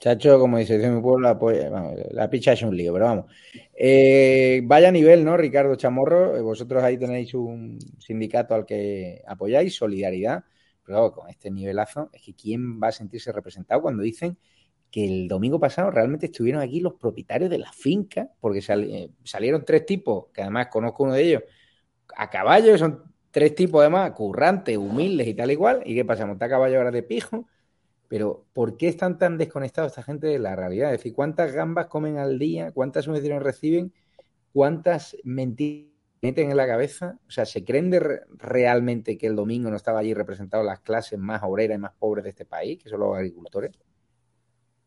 Chacho, 0.00 0.38
como 0.38 0.56
dice 0.56 0.78
mi 0.88 1.00
pueblo, 1.02 1.28
la, 1.28 1.94
la 2.12 2.30
picha 2.30 2.52
es 2.54 2.62
un 2.62 2.74
lío, 2.74 2.92
pero 2.94 3.04
vamos. 3.04 3.26
Eh, 3.74 4.62
vaya 4.64 4.90
nivel, 4.90 5.22
¿no, 5.24 5.36
Ricardo 5.36 5.74
Chamorro? 5.76 6.36
Eh, 6.38 6.40
Vosotros 6.40 6.82
ahí 6.82 6.96
tenéis 6.96 7.34
un 7.34 7.78
sindicato 7.98 8.54
al 8.54 8.64
que 8.64 9.22
apoyáis, 9.26 9.74
solidaridad, 9.76 10.44
pero 10.84 11.12
con 11.12 11.28
este 11.28 11.50
nivelazo, 11.50 12.08
es 12.14 12.22
que 12.22 12.34
¿quién 12.34 12.80
va 12.82 12.88
a 12.88 12.92
sentirse 12.92 13.30
representado 13.30 13.82
cuando 13.82 14.02
dicen 14.02 14.38
que 14.90 15.04
el 15.04 15.28
domingo 15.28 15.60
pasado 15.60 15.90
realmente 15.90 16.26
estuvieron 16.26 16.62
aquí 16.62 16.80
los 16.80 16.94
propietarios 16.94 17.50
de 17.50 17.58
la 17.58 17.70
finca? 17.70 18.30
Porque 18.40 18.60
eh, 18.66 19.10
salieron 19.22 19.66
tres 19.66 19.84
tipos, 19.84 20.28
que 20.32 20.40
además 20.40 20.68
conozco 20.68 21.04
uno 21.04 21.12
de 21.12 21.22
ellos, 21.24 21.42
a 22.16 22.30
caballo, 22.30 22.78
son 22.78 23.04
tres 23.30 23.54
tipos 23.54 23.80
además, 23.82 24.12
currantes, 24.12 24.78
humildes 24.78 25.28
y 25.28 25.34
tal 25.34 25.50
igual, 25.50 25.82
¿y 25.84 25.94
qué 25.94 26.04
pasa? 26.06 26.26
Montar 26.26 26.46
a 26.48 26.50
caballo 26.52 26.78
ahora 26.78 26.90
de 26.90 27.02
pijo. 27.02 27.46
Pero, 28.10 28.44
¿por 28.52 28.76
qué 28.76 28.88
están 28.88 29.18
tan 29.18 29.38
desconectados 29.38 29.92
esta 29.92 30.02
gente 30.02 30.26
de 30.26 30.40
la 30.40 30.56
realidad? 30.56 30.92
Es 30.92 30.98
decir, 30.98 31.14
¿cuántas 31.14 31.52
gambas 31.52 31.86
comen 31.86 32.18
al 32.18 32.40
día? 32.40 32.72
¿Cuántas 32.72 33.04
subvenciones 33.04 33.40
reciben? 33.40 33.92
¿Cuántas 34.52 35.16
mentiras 35.22 35.92
meten 36.20 36.50
en 36.50 36.56
la 36.56 36.66
cabeza? 36.66 37.20
O 37.28 37.30
sea, 37.30 37.46
¿se 37.46 37.64
creen 37.64 37.92
realmente 38.36 39.16
que 39.16 39.28
el 39.28 39.36
domingo 39.36 39.70
no 39.70 39.76
estaba 39.76 40.00
allí 40.00 40.12
representado 40.12 40.64
las 40.64 40.80
clases 40.80 41.20
más 41.20 41.40
obreras 41.44 41.76
y 41.76 41.80
más 41.80 41.92
pobres 41.92 42.24
de 42.24 42.30
este 42.30 42.44
país, 42.44 42.82
que 42.82 42.88
son 42.88 42.98
los 42.98 43.14
agricultores? 43.16 43.78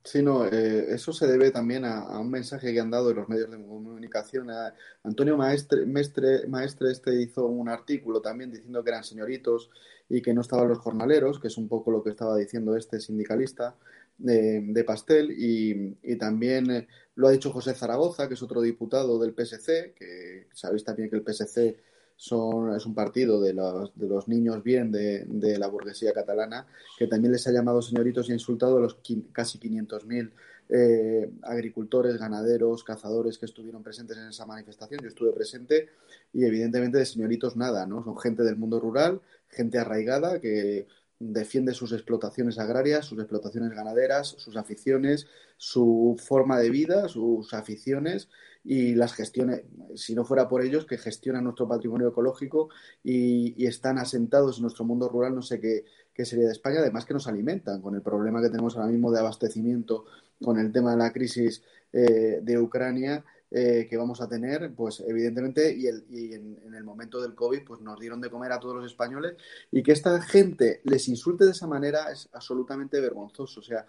Sí, 0.06 0.22
no, 0.22 0.46
eh, 0.46 0.94
eso 0.94 1.14
se 1.14 1.28
debe 1.28 1.50
también 1.52 1.86
a, 1.86 2.00
a 2.02 2.20
un 2.20 2.30
mensaje 2.30 2.74
que 2.74 2.80
han 2.82 2.92
dado 2.92 3.10
en 3.12 3.16
los 3.18 3.30
medios 3.30 3.50
de 3.50 3.58
comunicación. 3.66 4.50
A- 4.52 4.74
Antonio 5.04 5.38
Maestre, 5.38 5.86
Maestre 5.86 6.92
este 6.92 7.22
hizo 7.22 7.46
un 7.46 7.70
artículo 7.70 8.22
también 8.22 8.52
diciendo 8.52 8.84
que 8.84 8.90
eran 8.90 9.04
señoritos 9.06 9.70
y 10.10 10.22
que 10.22 10.34
no 10.34 10.42
estaban 10.42 10.68
los 10.68 10.80
jornaleros, 10.80 11.40
que 11.40 11.48
es 11.48 11.58
un 11.58 11.70
poco 11.70 11.90
lo 11.92 12.04
que 12.04 12.10
estaba 12.10 12.36
diciendo 12.36 12.76
este 12.76 13.00
sindicalista 13.00 13.78
de, 14.18 14.60
de 14.62 14.84
Pastel. 14.84 15.32
Y, 15.38 15.98
y 16.04 16.18
también 16.18 16.70
eh, 16.70 16.88
lo 17.16 17.28
ha 17.30 17.32
dicho 17.32 17.52
José 17.54 17.74
Zaragoza, 17.74 18.28
que 18.28 18.34
es 18.34 18.44
otro 18.44 18.62
diputado 18.62 19.18
del 19.20 19.34
PSC, 19.34 19.94
que 19.98 20.48
sabéis 20.54 20.84
también 20.84 21.10
que 21.10 21.16
el 21.16 21.24
PSC 21.24 21.78
son, 22.24 22.74
es 22.74 22.86
un 22.86 22.96
partido 22.96 23.42
de 23.42 23.54
los, 23.54 23.92
de 24.00 24.08
los 24.08 24.30
niños 24.30 24.64
bien 24.64 24.94
de, 24.94 25.58
la 25.60 25.68
burguesía 25.68 26.14
catalana, 26.14 26.66
que 26.98 27.06
también 27.06 27.34
les 27.34 27.46
ha 27.48 27.52
llamado 27.52 27.82
señoritos 27.82 28.30
y 28.30 28.32
ha 28.32 28.36
insultado 28.36 28.78
a 28.78 28.80
los 28.80 28.98
casi 29.34 29.60
500.000 29.60 30.32
eh, 30.70 31.30
agricultores, 31.42 32.18
ganaderos, 32.18 32.86
cazadores 32.86 33.38
que 33.38 33.46
estuvieron 33.46 33.84
presentes 33.84 34.16
en 34.16 34.30
esa 34.30 34.46
manifestación. 34.46 35.02
Yo 35.02 35.10
estuve 35.10 35.34
presente 35.34 35.90
y 36.32 36.46
evidentemente 36.46 36.98
de 36.98 37.06
señoritos 37.06 37.58
nada, 37.58 37.86
¿no? 37.86 38.06
Son 38.06 38.18
gente 38.18 38.44
del 38.44 38.56
mundo 38.56 38.80
rural, 38.80 39.20
gente 39.50 39.78
arraigada 39.78 40.40
que 40.40 40.88
defiende 41.32 41.74
sus 41.74 41.94
explotaciones 41.94 42.60
agrarias, 42.60 43.06
sus 43.06 43.20
explotaciones 43.20 43.72
ganaderas, 43.72 44.28
sus 44.38 44.58
aficiones, 44.58 45.28
su 45.58 46.20
forma 46.22 46.60
de 46.60 46.70
vida, 46.70 47.08
sus 47.08 47.54
aficiones 47.54 48.30
y 48.64 48.96
las 48.96 49.14
gestiones, 49.14 49.64
si 49.96 50.16
no 50.16 50.26
fuera 50.26 50.48
por 50.48 50.64
ellos, 50.64 50.86
que 50.86 50.98
gestionan 50.98 51.44
nuestro 51.44 51.68
patrimonio 51.68 52.10
ecológico 52.10 52.70
y, 53.04 53.66
están 53.66 53.98
asentados 53.98 54.58
en 54.58 54.64
nuestro 54.64 54.86
mundo 54.86 55.08
rural, 55.08 55.36
no 55.36 55.42
sé 55.42 55.60
qué, 55.60 55.86
qué 56.14 56.26
sería 56.26 56.46
de 56.46 56.52
España, 56.52 56.80
además 56.80 57.06
que 57.06 57.14
nos 57.14 57.28
alimentan 57.28 57.82
con 57.82 57.96
el 57.96 58.02
problema 58.02 58.42
que 58.42 58.50
tenemos 58.50 58.76
ahora 58.76 58.90
mismo 58.90 59.12
de 59.12 59.20
abastecimiento, 59.20 60.06
con 60.42 60.60
el 60.60 60.72
tema 60.72 60.92
de 60.92 60.98
la 60.98 61.14
crisis 61.14 61.64
eh, 61.92 62.40
de 62.42 62.58
Ucrania. 62.60 63.24
Eh, 63.56 63.86
que 63.88 63.98
vamos 63.98 64.20
a 64.20 64.28
tener, 64.28 64.74
pues 64.76 65.00
evidentemente, 65.08 65.72
y, 65.74 65.86
el, 65.88 66.04
y 66.10 66.34
en, 66.34 66.60
en 66.66 66.74
el 66.74 66.84
momento 66.84 67.22
del 67.22 67.36
COVID, 67.36 67.64
pues 67.64 67.82
nos 67.82 68.00
dieron 68.00 68.20
de 68.20 68.30
comer 68.30 68.52
a 68.52 68.60
todos 68.60 68.76
los 68.76 68.86
españoles, 68.86 69.36
y 69.72 69.84
que 69.84 69.92
esta 69.92 70.20
gente 70.22 70.82
les 70.86 71.08
insulte 71.08 71.46
de 71.46 71.52
esa 71.52 71.68
manera 71.68 72.12
es 72.12 72.28
absolutamente 72.34 73.00
vergonzoso. 73.00 73.60
O 73.60 73.64
sea, 73.64 73.86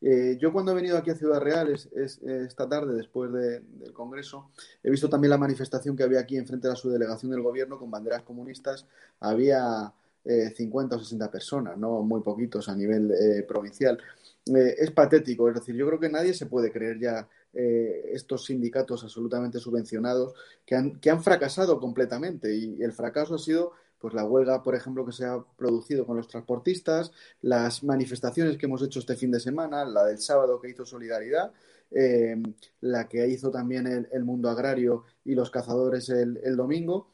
eh, 0.00 0.38
yo 0.40 0.52
cuando 0.52 0.72
he 0.72 0.74
venido 0.76 0.96
aquí 0.96 1.10
a 1.10 1.14
Ciudad 1.14 1.40
Real 1.40 1.70
es, 1.72 1.88
es, 1.92 2.20
eh, 2.22 2.44
esta 2.46 2.68
tarde, 2.68 2.94
después 2.94 3.32
de- 3.32 3.60
del 3.60 3.92
Congreso, 3.92 4.50
he 4.82 4.90
visto 4.90 5.08
también 5.10 5.30
la 5.30 5.38
manifestación 5.38 5.96
que 5.96 6.04
había 6.04 6.20
aquí 6.20 6.36
enfrente 6.36 6.68
de 6.68 6.72
la 6.72 6.76
subdelegación 6.80 7.32
del 7.32 7.42
gobierno 7.42 7.78
con 7.78 7.90
banderas 7.90 8.22
comunistas. 8.22 8.86
Había 9.20 9.92
eh, 10.24 10.50
50 10.56 10.96
o 10.96 10.98
60 11.00 11.30
personas, 11.30 11.76
no 11.76 12.00
muy 12.02 12.22
poquitos 12.22 12.68
a 12.68 12.76
nivel 12.76 13.10
eh, 13.10 13.42
provincial. 13.42 13.98
Eh, 14.46 14.74
es 14.78 14.90
patético, 14.92 15.48
es 15.48 15.54
decir, 15.56 15.74
yo 15.74 15.86
creo 15.86 15.98
que 16.00 16.08
nadie 16.08 16.32
se 16.32 16.46
puede 16.46 16.70
creer 16.72 16.98
ya 17.00 17.28
eh, 17.54 18.10
estos 18.12 18.46
sindicatos 18.46 19.04
absolutamente 19.04 19.58
subvencionados 19.58 20.34
que 20.64 20.74
han, 20.74 21.00
que 21.00 21.10
han 21.10 21.22
fracasado 21.22 21.78
completamente 21.78 22.54
y 22.54 22.82
el 22.82 22.92
fracaso 22.92 23.34
ha 23.34 23.38
sido 23.38 23.72
pues 24.02 24.14
la 24.14 24.24
huelga, 24.24 24.64
por 24.64 24.74
ejemplo, 24.74 25.06
que 25.06 25.12
se 25.12 25.24
ha 25.24 25.40
producido 25.56 26.04
con 26.04 26.16
los 26.16 26.26
transportistas, 26.26 27.12
las 27.40 27.84
manifestaciones 27.84 28.58
que 28.58 28.66
hemos 28.66 28.82
hecho 28.82 28.98
este 28.98 29.14
fin 29.14 29.30
de 29.30 29.38
semana, 29.38 29.84
la 29.84 30.04
del 30.04 30.18
sábado 30.18 30.60
que 30.60 30.70
hizo 30.70 30.84
Solidaridad, 30.84 31.52
eh, 31.92 32.42
la 32.80 33.08
que 33.08 33.28
hizo 33.28 33.52
también 33.52 33.86
el, 33.86 34.24
mundo 34.24 34.50
agrario 34.50 35.04
y 35.24 35.36
los 35.36 35.50
cazadores 35.50 36.08
el, 36.08 36.40
el 36.42 36.56
domingo. 36.56 37.12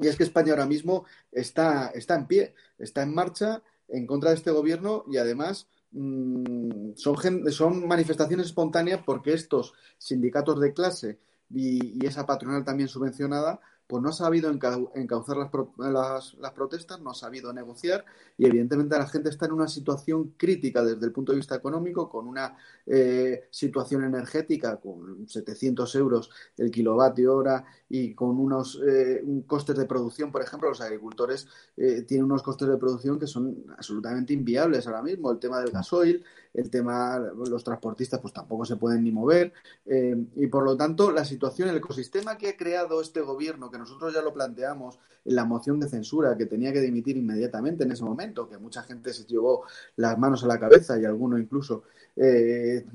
Y 0.00 0.08
es 0.08 0.16
que 0.16 0.24
España 0.24 0.50
ahora 0.50 0.66
mismo 0.66 1.04
está, 1.30 1.92
está 1.94 2.16
en 2.16 2.26
pie, 2.26 2.54
está 2.76 3.02
en 3.02 3.14
marcha 3.14 3.62
en 3.88 4.04
contra 4.06 4.30
de 4.30 4.36
este 4.36 4.50
gobierno 4.50 5.04
y 5.08 5.18
además 5.18 5.68
mm, 5.96 6.92
son, 6.96 7.52
son 7.52 7.88
manifestaciones 7.88 8.46
espontáneas 8.46 9.02
porque 9.04 9.32
estos 9.32 9.74
sindicatos 9.98 10.60
de 10.60 10.72
clase 10.72 11.18
y 11.50 12.04
esa 12.04 12.26
patronal 12.26 12.64
también 12.64 12.88
subvencionada 12.88 13.60
pues 13.86 14.02
no 14.02 14.08
ha 14.08 14.12
sabido 14.12 14.52
encau- 14.52 14.90
encauzar 14.94 15.36
las, 15.36 15.50
pro- 15.50 15.72
las, 15.78 16.34
las 16.34 16.52
protestas, 16.52 17.00
no 17.00 17.10
ha 17.10 17.14
sabido 17.14 17.52
negociar 17.52 18.04
y 18.36 18.46
evidentemente 18.46 18.98
la 18.98 19.06
gente 19.06 19.28
está 19.28 19.46
en 19.46 19.52
una 19.52 19.68
situación 19.68 20.34
crítica 20.36 20.84
desde 20.84 21.06
el 21.06 21.12
punto 21.12 21.32
de 21.32 21.36
vista 21.38 21.54
económico, 21.54 22.08
con 22.08 22.26
una 22.26 22.56
eh, 22.84 23.48
situación 23.50 24.04
energética 24.04 24.76
con 24.78 25.28
700 25.28 25.94
euros 25.96 26.30
el 26.56 26.70
kilovatio 26.70 27.34
hora 27.34 27.64
y 27.88 28.14
con 28.14 28.38
unos 28.38 28.80
eh, 28.86 29.22
costes 29.46 29.76
de 29.76 29.84
producción, 29.86 30.32
por 30.32 30.42
ejemplo, 30.42 30.68
los 30.68 30.80
agricultores 30.80 31.46
eh, 31.76 32.02
tienen 32.02 32.24
unos 32.24 32.42
costes 32.42 32.68
de 32.68 32.76
producción 32.76 33.18
que 33.18 33.26
son 33.26 33.64
absolutamente 33.76 34.32
inviables 34.32 34.86
ahora 34.86 35.02
mismo, 35.02 35.30
el 35.30 35.38
tema 35.38 35.60
del 35.60 35.70
gasoil, 35.70 36.24
el 36.52 36.70
tema, 36.70 37.18
los 37.18 37.62
transportistas 37.62 38.18
pues 38.20 38.32
tampoco 38.32 38.64
se 38.64 38.76
pueden 38.76 39.04
ni 39.04 39.12
mover 39.12 39.52
y 39.84 40.46
por 40.46 40.64
lo 40.64 40.76
tanto 40.76 41.10
la 41.10 41.24
situación, 41.24 41.68
el 41.68 41.76
ecosistema 41.76 42.38
que 42.38 42.48
ha 42.48 42.56
creado 42.56 43.00
este 43.00 43.20
gobierno, 43.20 43.70
que 43.70 43.75
nosotros 43.76 44.14
ya 44.14 44.22
lo 44.22 44.32
planteamos 44.32 44.98
en 45.24 45.34
la 45.34 45.44
moción 45.44 45.80
de 45.80 45.88
censura, 45.88 46.36
que 46.36 46.46
tenía 46.46 46.72
que 46.72 46.80
dimitir 46.80 47.16
inmediatamente 47.16 47.84
en 47.84 47.92
ese 47.92 48.04
momento, 48.04 48.48
que 48.48 48.58
mucha 48.58 48.82
gente 48.82 49.12
se 49.12 49.24
llevó 49.24 49.64
las 49.96 50.16
manos 50.18 50.44
a 50.44 50.46
la 50.46 50.60
cabeza 50.60 50.98
y 50.98 51.04
alguno 51.04 51.38
incluso 51.38 51.82
eh, 52.14 52.86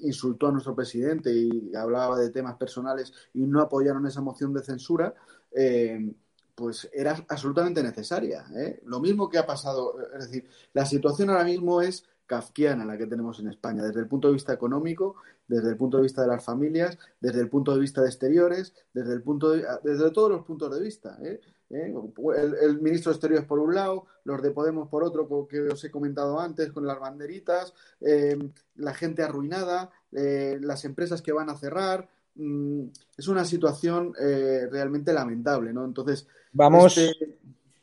insultó 0.00 0.48
a 0.48 0.52
nuestro 0.52 0.74
presidente 0.74 1.32
y 1.32 1.74
hablaba 1.74 2.18
de 2.18 2.30
temas 2.30 2.56
personales 2.56 3.12
y 3.34 3.46
no 3.46 3.60
apoyaron 3.60 4.06
esa 4.06 4.20
moción 4.20 4.52
de 4.52 4.62
censura, 4.62 5.14
eh, 5.52 6.12
pues 6.56 6.88
era 6.92 7.24
absolutamente 7.28 7.82
necesaria. 7.82 8.46
¿eh? 8.56 8.80
Lo 8.86 8.98
mismo 8.98 9.28
que 9.28 9.38
ha 9.38 9.46
pasado, 9.46 9.94
es 10.14 10.26
decir, 10.26 10.48
la 10.72 10.86
situación 10.86 11.30
ahora 11.30 11.44
mismo 11.44 11.82
es 11.82 12.04
kafkiana 12.26 12.84
la 12.84 12.98
que 12.98 13.06
tenemos 13.06 13.38
en 13.40 13.48
España, 13.48 13.84
desde 13.84 14.00
el 14.00 14.08
punto 14.08 14.28
de 14.28 14.34
vista 14.34 14.52
económico, 14.52 15.16
desde 15.46 15.70
el 15.70 15.76
punto 15.76 15.96
de 15.98 16.04
vista 16.04 16.22
de 16.22 16.28
las 16.28 16.44
familias, 16.44 16.98
desde 17.20 17.40
el 17.40 17.48
punto 17.48 17.74
de 17.74 17.80
vista 17.80 18.02
de 18.02 18.08
exteriores, 18.08 18.74
desde 18.92 19.12
el 19.12 19.22
punto 19.22 19.50
de, 19.50 19.64
desde 19.84 20.10
todos 20.10 20.30
los 20.30 20.44
puntos 20.44 20.74
de 20.74 20.82
vista. 20.82 21.18
¿eh? 21.22 21.40
¿Eh? 21.70 21.92
El, 22.36 22.54
el, 22.54 22.80
ministro 22.80 23.10
de 23.10 23.16
Exteriores 23.16 23.46
por 23.46 23.58
un 23.58 23.74
lado, 23.74 24.06
los 24.24 24.40
de 24.40 24.52
Podemos 24.52 24.88
por 24.88 25.02
otro, 25.02 25.48
que 25.48 25.60
os 25.62 25.82
he 25.82 25.90
comentado 25.90 26.38
antes, 26.38 26.70
con 26.70 26.86
las 26.86 27.00
banderitas, 27.00 27.74
eh, 28.00 28.38
la 28.76 28.94
gente 28.94 29.22
arruinada, 29.22 29.90
eh, 30.12 30.58
las 30.60 30.84
empresas 30.84 31.22
que 31.22 31.32
van 31.32 31.50
a 31.50 31.56
cerrar. 31.56 32.08
Mm, 32.36 32.84
es 33.16 33.28
una 33.28 33.44
situación 33.44 34.12
eh, 34.20 34.68
realmente 34.70 35.12
lamentable, 35.12 35.72
¿no? 35.72 35.84
Entonces, 35.84 36.28
vamos, 36.52 36.98
este... 36.98 37.36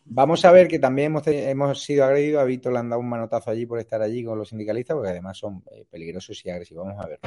vamos 0.05 0.45
a 0.45 0.51
ver 0.51 0.67
que 0.67 0.79
también 0.79 1.15
hemos, 1.27 1.83
sido 1.83 2.05
agredidos. 2.05 2.41
A 2.41 2.45
Víctor 2.45 2.73
le 2.73 2.79
han 2.79 2.89
dado 2.89 3.01
un 3.01 3.09
manotazo 3.09 3.51
allí 3.51 3.65
por 3.65 3.79
estar 3.79 4.01
allí 4.01 4.23
con 4.23 4.37
los 4.37 4.49
sindicalistas, 4.49 4.95
porque 4.95 5.09
además 5.09 5.37
son 5.37 5.63
eh, 5.71 5.85
peligrosos 5.89 6.45
y 6.45 6.49
agresivos. 6.49 6.85
Vamos 6.85 7.05
a 7.05 7.07
ver. 7.07 7.19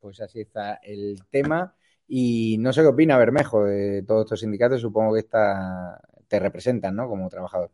Pues 0.00 0.20
así 0.20 0.40
está 0.40 0.74
el 0.82 1.18
tema. 1.30 1.74
Y 2.06 2.58
no 2.58 2.72
sé 2.72 2.82
qué 2.82 2.88
opina 2.88 3.16
Bermejo 3.16 3.64
de 3.64 4.02
todos 4.02 4.26
estos 4.26 4.40
sindicatos. 4.40 4.80
Supongo 4.80 5.14
que 5.14 5.20
esta, 5.20 5.98
te 6.28 6.38
representan, 6.38 6.94
¿no? 6.94 7.08
Como 7.08 7.28
trabajador. 7.28 7.70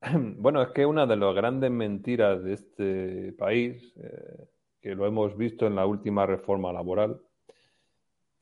Bueno, 0.38 0.62
es 0.62 0.68
que 0.68 0.86
una 0.86 1.06
de 1.06 1.16
las 1.16 1.34
grandes 1.34 1.70
mentiras 1.70 2.42
de 2.42 2.52
este 2.52 3.32
país, 3.32 3.92
eh, 3.96 4.48
que 4.80 4.94
lo 4.94 5.06
hemos 5.06 5.36
visto 5.36 5.66
en 5.66 5.74
la 5.74 5.86
última 5.86 6.26
reforma 6.26 6.72
laboral, 6.72 7.20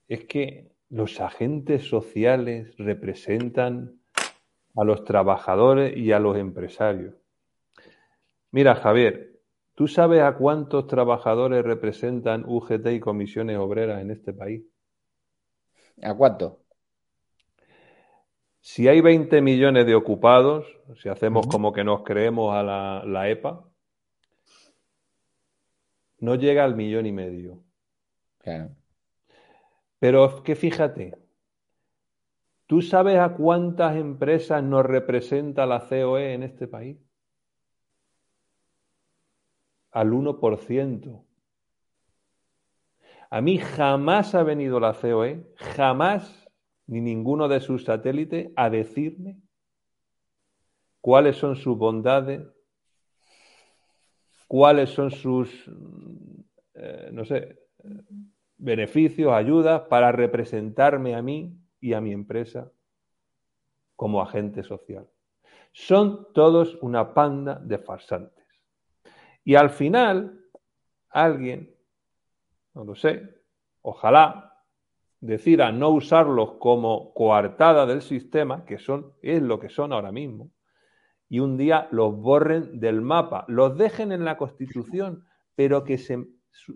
es 0.09 0.25
que 0.25 0.71
los 0.91 1.21
agentes 1.21 1.89
sociales 1.89 2.77
representan 2.77 4.01
a 4.77 4.85
los 4.85 5.05
trabajadores 5.05 5.97
y 5.97 6.13
a 6.13 6.21
los 6.21 6.37
empresarios. 6.37 7.15
Mira, 8.53 8.77
Javier, 8.77 9.37
¿Tú 9.77 9.87
sabes 9.89 10.23
a 10.23 10.35
cuántos 10.37 10.87
trabajadores 10.87 11.63
representan 11.63 12.47
UGT 12.47 12.87
y 12.93 13.01
comisiones 13.01 13.59
obreras 13.59 14.01
en 14.01 14.11
este 14.11 14.33
país? 14.33 14.65
¿A 16.03 16.15
cuánto? 16.15 16.63
Si 18.67 18.89
hay 18.89 19.01
20 19.01 19.41
millones 19.43 19.87
de 19.87 19.95
ocupados, 19.95 20.67
si 21.01 21.09
hacemos 21.09 21.47
como 21.47 21.73
que 21.73 21.85
nos 21.85 22.03
creemos 22.03 22.53
a 22.53 22.64
la, 22.64 23.05
la, 23.07 23.31
EPA, 23.31 23.64
no 26.19 26.35
llega 26.35 26.64
al 26.64 26.75
millón 26.75 27.07
y 27.07 27.12
medio. 27.12 27.62
Claro. 28.39 28.75
Pero 30.01 30.25
es 30.25 30.41
que 30.41 30.57
fíjate, 30.57 31.17
¿tú 32.67 32.83
sabes 32.83 33.19
a 33.19 33.35
cuántas 33.35 33.95
empresas 33.95 34.64
nos 34.64 34.85
representa 34.85 35.64
la 35.64 35.87
COE 35.89 36.35
en 36.35 36.43
este 36.43 36.67
país? 36.67 36.99
al 39.93 40.11
1%. 40.11 41.25
A 43.31 43.41
mí 43.41 43.59
jamás 43.59 44.35
ha 44.35 44.43
venido 44.43 44.81
la 44.81 44.93
COE, 44.93 45.55
jamás, 45.77 46.46
ni 46.87 47.01
ninguno 47.01 47.49
de 47.49 47.61
sus 47.61 47.84
satélites, 47.84 48.51
a 48.57 48.70
decirme 48.70 49.41
cuáles 51.01 51.37
son 51.37 51.57
sus 51.57 51.76
bondades, 51.76 52.43
cuáles 54.47 54.91
son 54.91 55.11
sus, 55.11 55.70
eh, 56.74 57.11
no 57.12 57.24
sé, 57.24 57.59
beneficios, 58.57 59.32
ayudas 59.32 59.82
para 59.82 60.12
representarme 60.12 61.14
a 61.14 61.22
mí 61.22 61.59
y 61.80 61.93
a 61.93 62.01
mi 62.01 62.12
empresa 62.12 62.70
como 63.95 64.20
agente 64.22 64.62
social. 64.62 65.09
Son 65.72 66.32
todos 66.32 66.76
una 66.82 67.12
panda 67.12 67.61
de 67.62 67.78
farsantes. 67.78 68.47
Y 69.45 69.55
al 69.55 69.70
final, 69.70 70.41
alguien, 71.11 71.74
no 72.74 72.84
lo 72.84 72.95
sé, 72.95 73.43
ojalá 73.82 74.56
decida 75.21 75.73
no 75.73 75.91
usarlos 75.91 76.53
como 76.59 77.12
coartada 77.14 77.87
del 77.87 78.03
sistema, 78.03 78.64
que 78.64 78.79
son, 78.79 79.12
es 79.23 79.43
lo 79.43 79.59
que 79.59 79.69
son 79.69 79.93
ahora 79.93 80.12
mismo, 80.12 80.51
y 81.29 81.41
un 81.41 81.57
día 81.57 81.89
los 81.91 82.17
borren 82.17 82.79
del 82.79 83.01
mapa, 83.01 83.45
los 83.49 83.77
dejen 83.77 84.12
en 84.12 84.25
la 84.25 84.37
Constitución, 84.37 85.25
pero 85.55 85.85
que 85.85 85.99
se, 85.99 86.25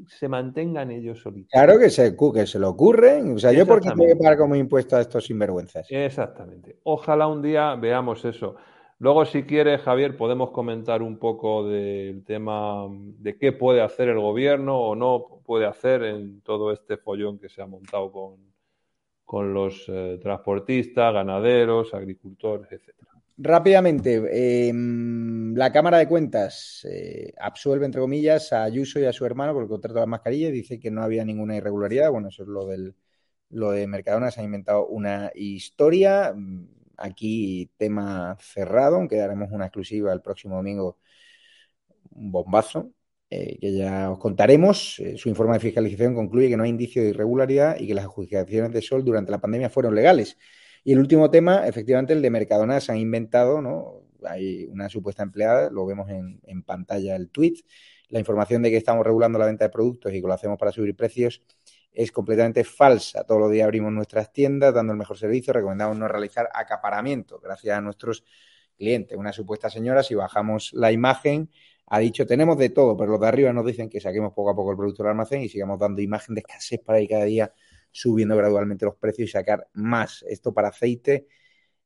se 0.07 0.29
mantengan 0.29 0.91
ellos 0.91 1.21
solitos. 1.21 1.51
Claro 1.53 1.79
que 1.79 1.91
se, 1.91 2.17
que 2.17 2.47
se 2.47 2.59
lo 2.59 2.71
ocurren. 2.71 3.35
O 3.35 3.39
sea, 3.39 3.53
yo 3.53 3.67
porque 3.67 3.91
tengo 3.91 4.07
que 4.07 4.17
pagar 4.17 4.39
como 4.39 4.57
impuesto 4.57 4.97
a 4.97 5.01
estos 5.01 5.25
sinvergüenzas. 5.25 5.87
Exactamente. 5.91 6.81
Ojalá 6.85 7.29
un 7.29 7.43
día 7.43 7.75
veamos 7.77 8.25
eso. 8.25 8.57
Luego, 9.01 9.25
si 9.25 9.45
quieres, 9.45 9.81
Javier, 9.81 10.15
podemos 10.15 10.51
comentar 10.51 11.01
un 11.01 11.19
poco 11.19 11.67
del 11.67 12.23
tema 12.23 12.87
de 12.91 13.39
qué 13.39 13.51
puede 13.51 13.81
hacer 13.81 14.11
el 14.11 14.21
gobierno 14.21 14.79
o 14.79 14.95
no 14.95 15.41
puede 15.43 15.65
hacer 15.65 16.03
en 16.03 16.43
todo 16.43 16.71
este 16.71 16.99
follón 16.99 17.39
que 17.39 17.49
se 17.49 17.63
ha 17.63 17.67
montado 17.67 18.13
con, 18.13 18.53
con 19.25 19.55
los 19.55 19.87
eh, 19.89 20.19
transportistas, 20.21 21.15
ganaderos, 21.15 21.95
agricultores, 21.95 22.71
etc. 22.73 22.95
Rápidamente, 23.39 24.23
eh, 24.31 24.71
la 24.75 25.73
Cámara 25.73 25.97
de 25.97 26.07
Cuentas 26.07 26.87
eh, 26.87 27.33
absuelve, 27.41 27.87
entre 27.87 28.03
comillas, 28.03 28.53
a 28.53 28.65
Ayuso 28.65 29.01
y 29.01 29.07
a 29.07 29.15
su 29.15 29.25
hermano 29.25 29.55
por 29.55 29.63
el 29.63 29.69
contrato 29.71 29.95
de 29.95 30.01
las 30.01 30.09
mascarillas. 30.11 30.53
Dice 30.53 30.79
que 30.79 30.91
no 30.91 31.03
había 31.03 31.25
ninguna 31.25 31.57
irregularidad. 31.57 32.11
Bueno, 32.11 32.29
eso 32.29 32.43
es 32.43 32.51
lo 32.51 32.67
del 32.67 32.95
lo 33.49 33.71
de 33.71 33.87
Mercadona. 33.87 34.31
Se 34.31 34.43
ha 34.43 34.45
inventado 34.45 34.87
una 34.89 35.33
historia 35.35 36.35
aquí 37.01 37.71
tema 37.77 38.37
cerrado, 38.41 38.97
aunque 38.97 39.21
haremos 39.21 39.51
una 39.53 39.67
exclusiva 39.67 40.13
el 40.13 40.23
próximo 40.23 40.57
domingo, 40.57 40.99
un 42.11 42.33
bombazo, 42.33 42.93
eh, 43.31 43.59
que 43.61 43.73
ya 43.77 44.11
os 44.11 44.19
contaremos. 44.19 44.99
Eh, 45.01 45.17
su 45.17 45.29
informe 45.29 45.55
de 45.55 45.61
fiscalización 45.61 46.15
concluye 46.15 46.49
que 46.49 46.57
no 46.57 46.65
hay 46.65 46.71
indicio 46.71 47.03
de 47.03 47.11
irregularidad 47.11 47.79
y 47.79 47.87
que 47.87 47.95
las 47.95 48.05
adjudicaciones 48.05 48.73
de 48.73 48.83
Sol 48.83 49.05
durante 49.05 49.31
la 49.31 49.41
pandemia 49.41 49.71
fueron 49.71 49.95
legales. 49.95 50.37
Y 50.85 50.93
el 50.93 50.99
último 50.99 51.31
tema, 51.31 51.67
efectivamente, 51.67 52.13
el 52.13 52.23
de 52.23 52.31
Mercadona 52.31 52.81
se 52.81 52.93
han 52.93 52.99
inventado, 52.99 53.61
¿no? 53.63 54.03
Hay 54.25 54.67
una 54.67 54.89
supuesta 54.89 55.23
empleada, 55.23 55.71
lo 55.71 55.87
vemos 55.87 56.11
en, 56.11 56.41
en 56.45 56.63
pantalla 56.63 57.17
el 57.17 57.31
tweet, 57.31 57.55
la 58.09 58.19
información 58.19 58.63
de 58.63 58.71
que 58.71 58.77
estamos 58.77 59.07
regulando 59.07 59.39
la 59.39 59.47
venta 59.47 59.65
de 59.65 59.71
productos 59.71 60.13
y 60.13 60.21
que 60.21 60.27
lo 60.27 60.33
hacemos 60.35 60.59
para 60.59 60.73
subir 60.73 60.97
precios 60.97 61.43
es 61.93 62.13
completamente 62.13 62.65
falsa. 62.65 63.25
Todos 63.25 63.41
los 63.41 63.51
días 63.51 63.65
abrimos 63.65 63.93
nuestras 63.93 64.33
tiendas 64.33 64.75
dando 64.75 64.93
el 64.93 64.99
mejor 64.99 65.19
servicio, 65.19 65.53
recomendamos 65.53 65.97
no 65.97 66.09
realizar 66.09 66.49
acaparamiento 66.53 67.39
gracias 67.41 67.77
a 67.77 67.81
nuestros 67.81 68.25
clientes. 68.77 69.17
Una 69.19 69.33
supuesta 69.33 69.69
señora, 69.69 70.03
si 70.03 70.15
bajamos 70.15 70.73
la 70.73 70.93
imagen, 70.93 71.51
ha 71.87 71.99
dicho 71.99 72.27
tenemos 72.27 72.57
de 72.57 72.71
todo, 72.71 72.97
pero 72.97 73.13
los 73.13 73.21
de 73.21 73.27
arriba 73.27 73.53
nos 73.53 73.67
dicen 73.67 73.89
que 73.89 74.01
saquemos 74.01 74.33
poco 74.33 74.51
a 74.51 74.55
poco 74.55 74.71
el 74.71 74.77
producto 74.77 75.03
del 75.03 75.11
almacén 75.11 75.43
y 75.43 75.49
sigamos 75.49 75.79
dando 75.79 76.01
imagen 76.01 76.35
de 76.35 76.41
escasez 76.41 76.81
para 76.81 77.01
ir 77.01 77.09
cada 77.09 77.25
día 77.25 77.53
subiendo 77.91 78.37
gradualmente 78.37 78.85
los 78.85 78.97
precios 78.97 79.29
y 79.29 79.33
sacar 79.33 79.69
más. 79.73 80.25
Esto 80.29 80.55
para 80.55 80.69
aceite, 80.69 81.27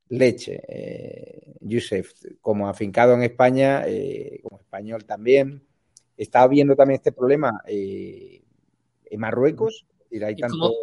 leche. 0.08 0.62
Eh, 0.68 1.54
Yusef, 1.60 2.12
como 2.40 2.68
afincado 2.68 3.14
en 3.14 3.22
España, 3.22 3.84
eh, 3.86 4.40
como 4.42 4.60
español 4.60 5.04
también, 5.04 5.66
está 6.16 6.46
viendo 6.46 6.76
también 6.76 6.96
este 6.96 7.12
problema 7.12 7.62
eh, 7.66 8.42
en 9.04 9.20
Marruecos. 9.20 9.86
Y, 10.16 10.36
tanto... 10.36 10.48
como, 10.48 10.74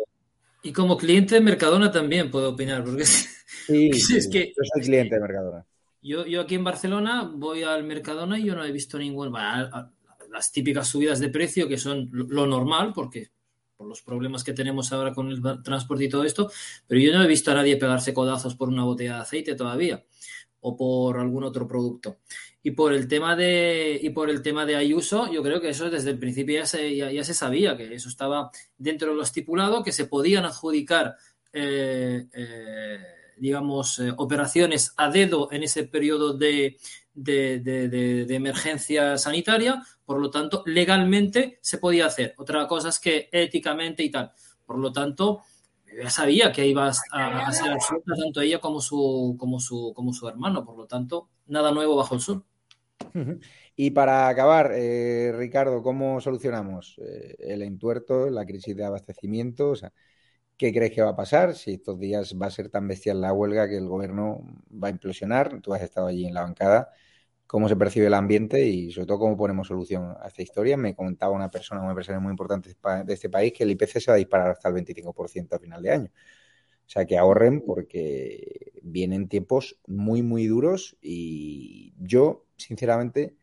y, 0.64 0.74
como, 0.74 0.98
cliente 0.98 1.36
de 1.36 1.42
Mercadona 1.42 1.92
también 1.92 2.30
puedo 2.30 2.50
opinar, 2.50 2.84
porque 2.84 3.06
sí, 3.06 3.90
es 4.16 4.30
que 4.30 4.48
yo 4.48 4.64
soy 4.74 4.82
cliente 4.82 5.16
de 5.16 5.22
Mercadona. 5.22 5.66
Yo, 6.02 6.26
yo 6.26 6.42
aquí 6.42 6.56
en 6.56 6.64
Barcelona 6.64 7.32
voy 7.34 7.64
al 7.64 7.84
Mercadona 7.84 8.40
y 8.40 8.46
yo 8.46 8.56
no 8.56 8.66
he 8.66 8.72
visto 8.72 8.98
ningún. 8.98 9.32
Bueno, 9.32 9.92
las 10.32 10.52
típicas 10.52 10.88
subidas 10.88 11.20
de 11.20 11.30
precio 11.30 11.68
que 11.68 11.78
son 11.78 12.10
lo 12.12 12.48
normal, 12.48 12.92
porque 12.94 13.30
por 13.78 13.88
los 13.88 14.02
problemas 14.02 14.44
que 14.44 14.54
tenemos 14.54 14.92
ahora 14.92 15.14
con 15.14 15.30
el 15.32 15.42
transporte 15.64 16.06
y 16.06 16.10
todo 16.10 16.24
esto, 16.24 16.52
pero 16.88 17.02
yo 17.02 17.12
no 17.14 17.24
he 17.24 17.28
visto 17.28 17.52
a 17.52 17.56
nadie 17.56 17.78
pegarse 17.78 18.14
codazos 18.14 18.56
por 18.56 18.70
una 18.70 18.84
botella 18.84 19.16
de 19.16 19.22
aceite 19.22 19.56
todavía 19.56 20.04
o 20.60 20.76
por 20.76 21.18
algún 21.18 21.44
otro 21.44 21.68
producto. 21.68 22.18
Y 22.64 22.72
por 22.72 22.94
el 22.94 23.08
tema 23.08 23.36
de 23.36 24.00
y 24.02 24.12
por 24.12 24.30
el 24.30 24.42
tema 24.42 24.66
de 24.66 24.76
Ayuso, 24.76 25.32
yo 25.32 25.42
creo 25.42 25.60
que 25.60 25.70
eso 25.70 25.90
desde 25.90 26.12
el 26.12 26.20
principio 26.20 26.60
ya 26.60 26.66
se, 26.66 26.96
ya, 26.96 27.12
ya 27.12 27.24
se 27.24 27.34
sabía, 27.34 27.76
que 27.76 27.94
eso 27.96 28.08
estaba 28.08 28.52
dentro 28.78 29.10
de 29.10 29.16
lo 29.16 29.24
estipulado, 29.24 29.84
que 29.84 29.92
se 29.92 30.06
podían 30.06 30.46
adjudicar 30.46 31.18
eh, 31.54 32.28
eh, 32.32 33.00
digamos, 33.38 34.00
eh, 34.00 34.14
operaciones 34.18 34.94
a 34.98 35.10
dedo 35.10 35.52
en 35.52 35.64
ese 35.64 35.84
periodo 35.84 36.34
de, 36.34 36.78
de, 37.14 37.60
de, 37.60 38.36
emergencia 38.36 39.18
sanitaria, 39.18 39.84
por 40.06 40.20
lo 40.22 40.30
tanto, 40.30 40.64
legalmente 40.66 41.58
se 41.62 41.80
podía 41.80 42.06
hacer. 42.06 42.36
Otra 42.38 42.68
cosa 42.68 42.90
es 42.90 43.00
que 43.00 43.30
éticamente 43.32 44.04
y 44.04 44.12
tal. 44.12 44.32
Por 44.66 44.78
lo 44.78 44.92
tanto, 44.92 45.42
ya 46.02 46.10
sabía 46.10 46.52
que 46.52 46.68
iba 46.68 46.92
a, 47.12 47.48
a 47.48 47.52
ser 47.52 47.76
tanto 48.16 48.42
ella 48.42 48.60
como 48.60 48.80
su, 48.80 49.36
como, 49.40 49.60
su, 49.60 49.92
como 49.96 50.14
su 50.14 50.28
hermano. 50.30 50.64
Por 50.64 50.78
lo 50.78 50.86
tanto, 50.86 51.30
nada 51.48 51.72
nuevo 51.72 51.96
bajo 51.96 52.16
el 52.16 52.22
sol. 52.22 52.46
Y 53.76 53.92
para 53.92 54.28
acabar, 54.28 54.72
eh, 54.74 55.34
Ricardo, 55.36 55.82
¿cómo 55.82 56.22
solucionamos 56.22 57.00
eh, 57.04 57.36
el 57.40 57.62
entuerto, 57.64 58.30
la 58.30 58.46
crisis 58.46 58.76
de 58.76 58.84
abastecimiento? 58.86 59.72
O 59.72 59.76
sea, 59.76 59.92
¿Qué 60.62 60.72
crees 60.72 60.92
que 60.92 61.02
va 61.02 61.10
a 61.10 61.16
pasar? 61.16 61.56
Si 61.56 61.74
estos 61.74 62.00
días 62.00 62.36
va 62.40 62.46
a 62.46 62.52
ser 62.52 62.70
tan 62.70 62.88
bestial 62.88 63.20
la 63.20 63.34
huelga 63.34 63.68
que 63.68 63.78
el 63.78 63.88
gobierno 63.88 64.42
va 64.72 64.90
a 64.90 64.92
implosionar. 64.92 65.60
Tú 65.60 65.74
has 65.74 65.82
estado 65.82 66.06
allí 66.06 66.28
en 66.28 66.36
la 66.36 66.44
bancada. 66.44 66.92
¿Cómo 67.48 67.68
se 67.68 67.76
percibe 67.76 68.06
el 68.08 68.14
ambiente 68.14 68.64
y 68.64 68.92
sobre 68.92 69.08
todo 69.08 69.20
cómo 69.20 69.36
ponemos 69.38 69.68
solución 69.68 70.16
a 70.22 70.28
esta 70.28 70.44
historia? 70.44 70.78
Me 70.78 70.96
comentaba 70.96 71.34
una 71.34 71.50
persona, 71.50 71.82
un 71.82 71.90
empresario 71.90 72.22
muy 72.22 72.30
importante 72.32 72.76
de 73.06 73.14
este 73.14 73.30
país, 73.30 73.54
que 73.54 73.64
el 73.64 73.72
IPC 73.72 74.00
se 74.00 74.12
va 74.12 74.16
a 74.16 74.18
disparar 74.18 74.52
hasta 74.52 74.70
el 74.70 74.76
25% 74.76 75.56
a 75.56 75.60
final 75.60 75.82
de 75.82 75.92
año. 75.92 76.12
O 76.92 76.94
sea, 76.94 77.06
que 77.06 77.18
ahorren 77.18 77.62
porque 77.62 78.74
vienen 78.84 79.30
tiempos 79.30 79.80
muy, 79.88 80.24
muy 80.24 80.46
duros 80.48 80.98
y 81.02 81.94
yo, 81.98 82.46
sinceramente, 82.58 83.38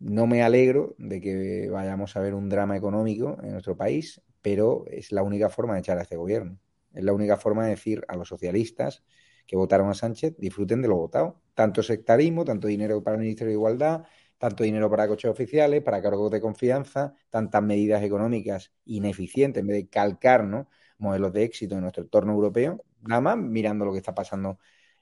no 0.00 0.26
me 0.26 0.42
alegro 0.42 0.96
de 0.98 1.20
que 1.20 1.70
vayamos 1.70 2.16
a 2.16 2.20
ver 2.20 2.34
un 2.34 2.48
drama 2.48 2.76
económico 2.76 3.38
en 3.44 3.52
nuestro 3.52 3.76
país, 3.76 4.20
pero 4.42 4.84
es 4.90 5.12
la 5.12 5.22
única 5.22 5.48
forma 5.48 5.74
de 5.74 5.78
echar 5.78 5.98
a 5.98 6.02
este 6.02 6.16
gobierno. 6.16 6.58
Es 6.92 7.04
la 7.04 7.12
única 7.12 7.36
forma 7.36 7.62
de 7.66 7.70
decir 7.70 8.04
a 8.08 8.16
los 8.16 8.26
socialistas 8.26 9.04
que 9.46 9.54
votaron 9.54 9.88
a 9.88 9.94
Sánchez, 9.94 10.34
disfruten 10.36 10.82
de 10.82 10.88
lo 10.88 10.96
votado. 10.96 11.40
Tanto 11.54 11.84
sectarismo, 11.84 12.44
tanto 12.44 12.66
dinero 12.66 13.00
para 13.00 13.14
el 13.14 13.22
Ministerio 13.22 13.50
de 13.50 13.58
Igualdad, 13.58 14.06
tanto 14.38 14.64
dinero 14.64 14.90
para 14.90 15.06
coches 15.06 15.30
oficiales, 15.30 15.84
para 15.84 16.02
cargos 16.02 16.32
de 16.32 16.40
confianza, 16.40 17.14
tantas 17.30 17.62
medidas 17.62 18.02
económicas 18.02 18.72
ineficientes 18.86 19.60
en 19.60 19.68
vez 19.68 19.76
de 19.76 19.88
calcar 19.88 20.42
¿no? 20.42 20.68
Modelos 20.98 21.32
de 21.32 21.44
éxito 21.44 21.74
en 21.74 21.82
nuestro 21.82 22.02
entorno 22.02 22.32
europeo, 22.32 22.82
nada 23.02 23.20
más 23.20 23.36
mirando 23.36 23.84
lo 23.84 23.92
que 23.92 23.98
está 23.98 24.14
pasando 24.14 24.58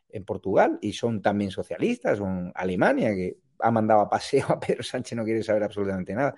en 0.09 0.25
Portugal 0.25 0.79
y 0.81 0.93
son 0.93 1.23
también 1.23 1.51
socialistas, 1.51 2.19
son 2.19 2.53
Alemania 2.55 3.11
que 3.15 3.39
ha 3.59 3.71
mandado 3.71 4.01
a 4.01 4.09
paseo 4.09 4.47
a 4.49 4.61
Pedro 4.61 4.83
Sánchez, 4.83 5.17
no 5.17 5.25
quiere 5.25 5.43
saber 5.43 5.65
absolutamente 5.65 6.15
nada. 6.15 6.35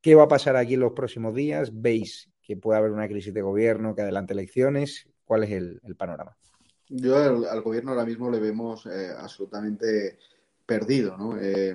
¿Qué 0.00 0.14
va 0.14 0.24
a 0.24 0.28
pasar 0.28 0.56
aquí 0.56 0.74
en 0.74 0.80
los 0.80 0.92
próximos 0.92 1.34
días? 1.34 1.70
¿Veis 1.72 2.30
que 2.42 2.56
puede 2.56 2.78
haber 2.78 2.90
una 2.90 3.08
crisis 3.08 3.32
de 3.32 3.40
gobierno, 3.42 3.94
que 3.94 4.02
adelante 4.02 4.34
elecciones? 4.34 5.08
¿Cuál 5.24 5.44
es 5.44 5.50
el, 5.52 5.80
panorama? 5.96 6.36
Yo 6.88 7.16
al, 7.16 7.46
al, 7.46 7.62
gobierno 7.62 7.92
ahora 7.92 8.04
mismo 8.04 8.30
le 8.30 8.38
vemos 8.38 8.84
eh, 8.84 9.10
absolutamente 9.16 10.18
perdido, 10.66 11.16
¿no? 11.16 11.38
Eh, 11.40 11.74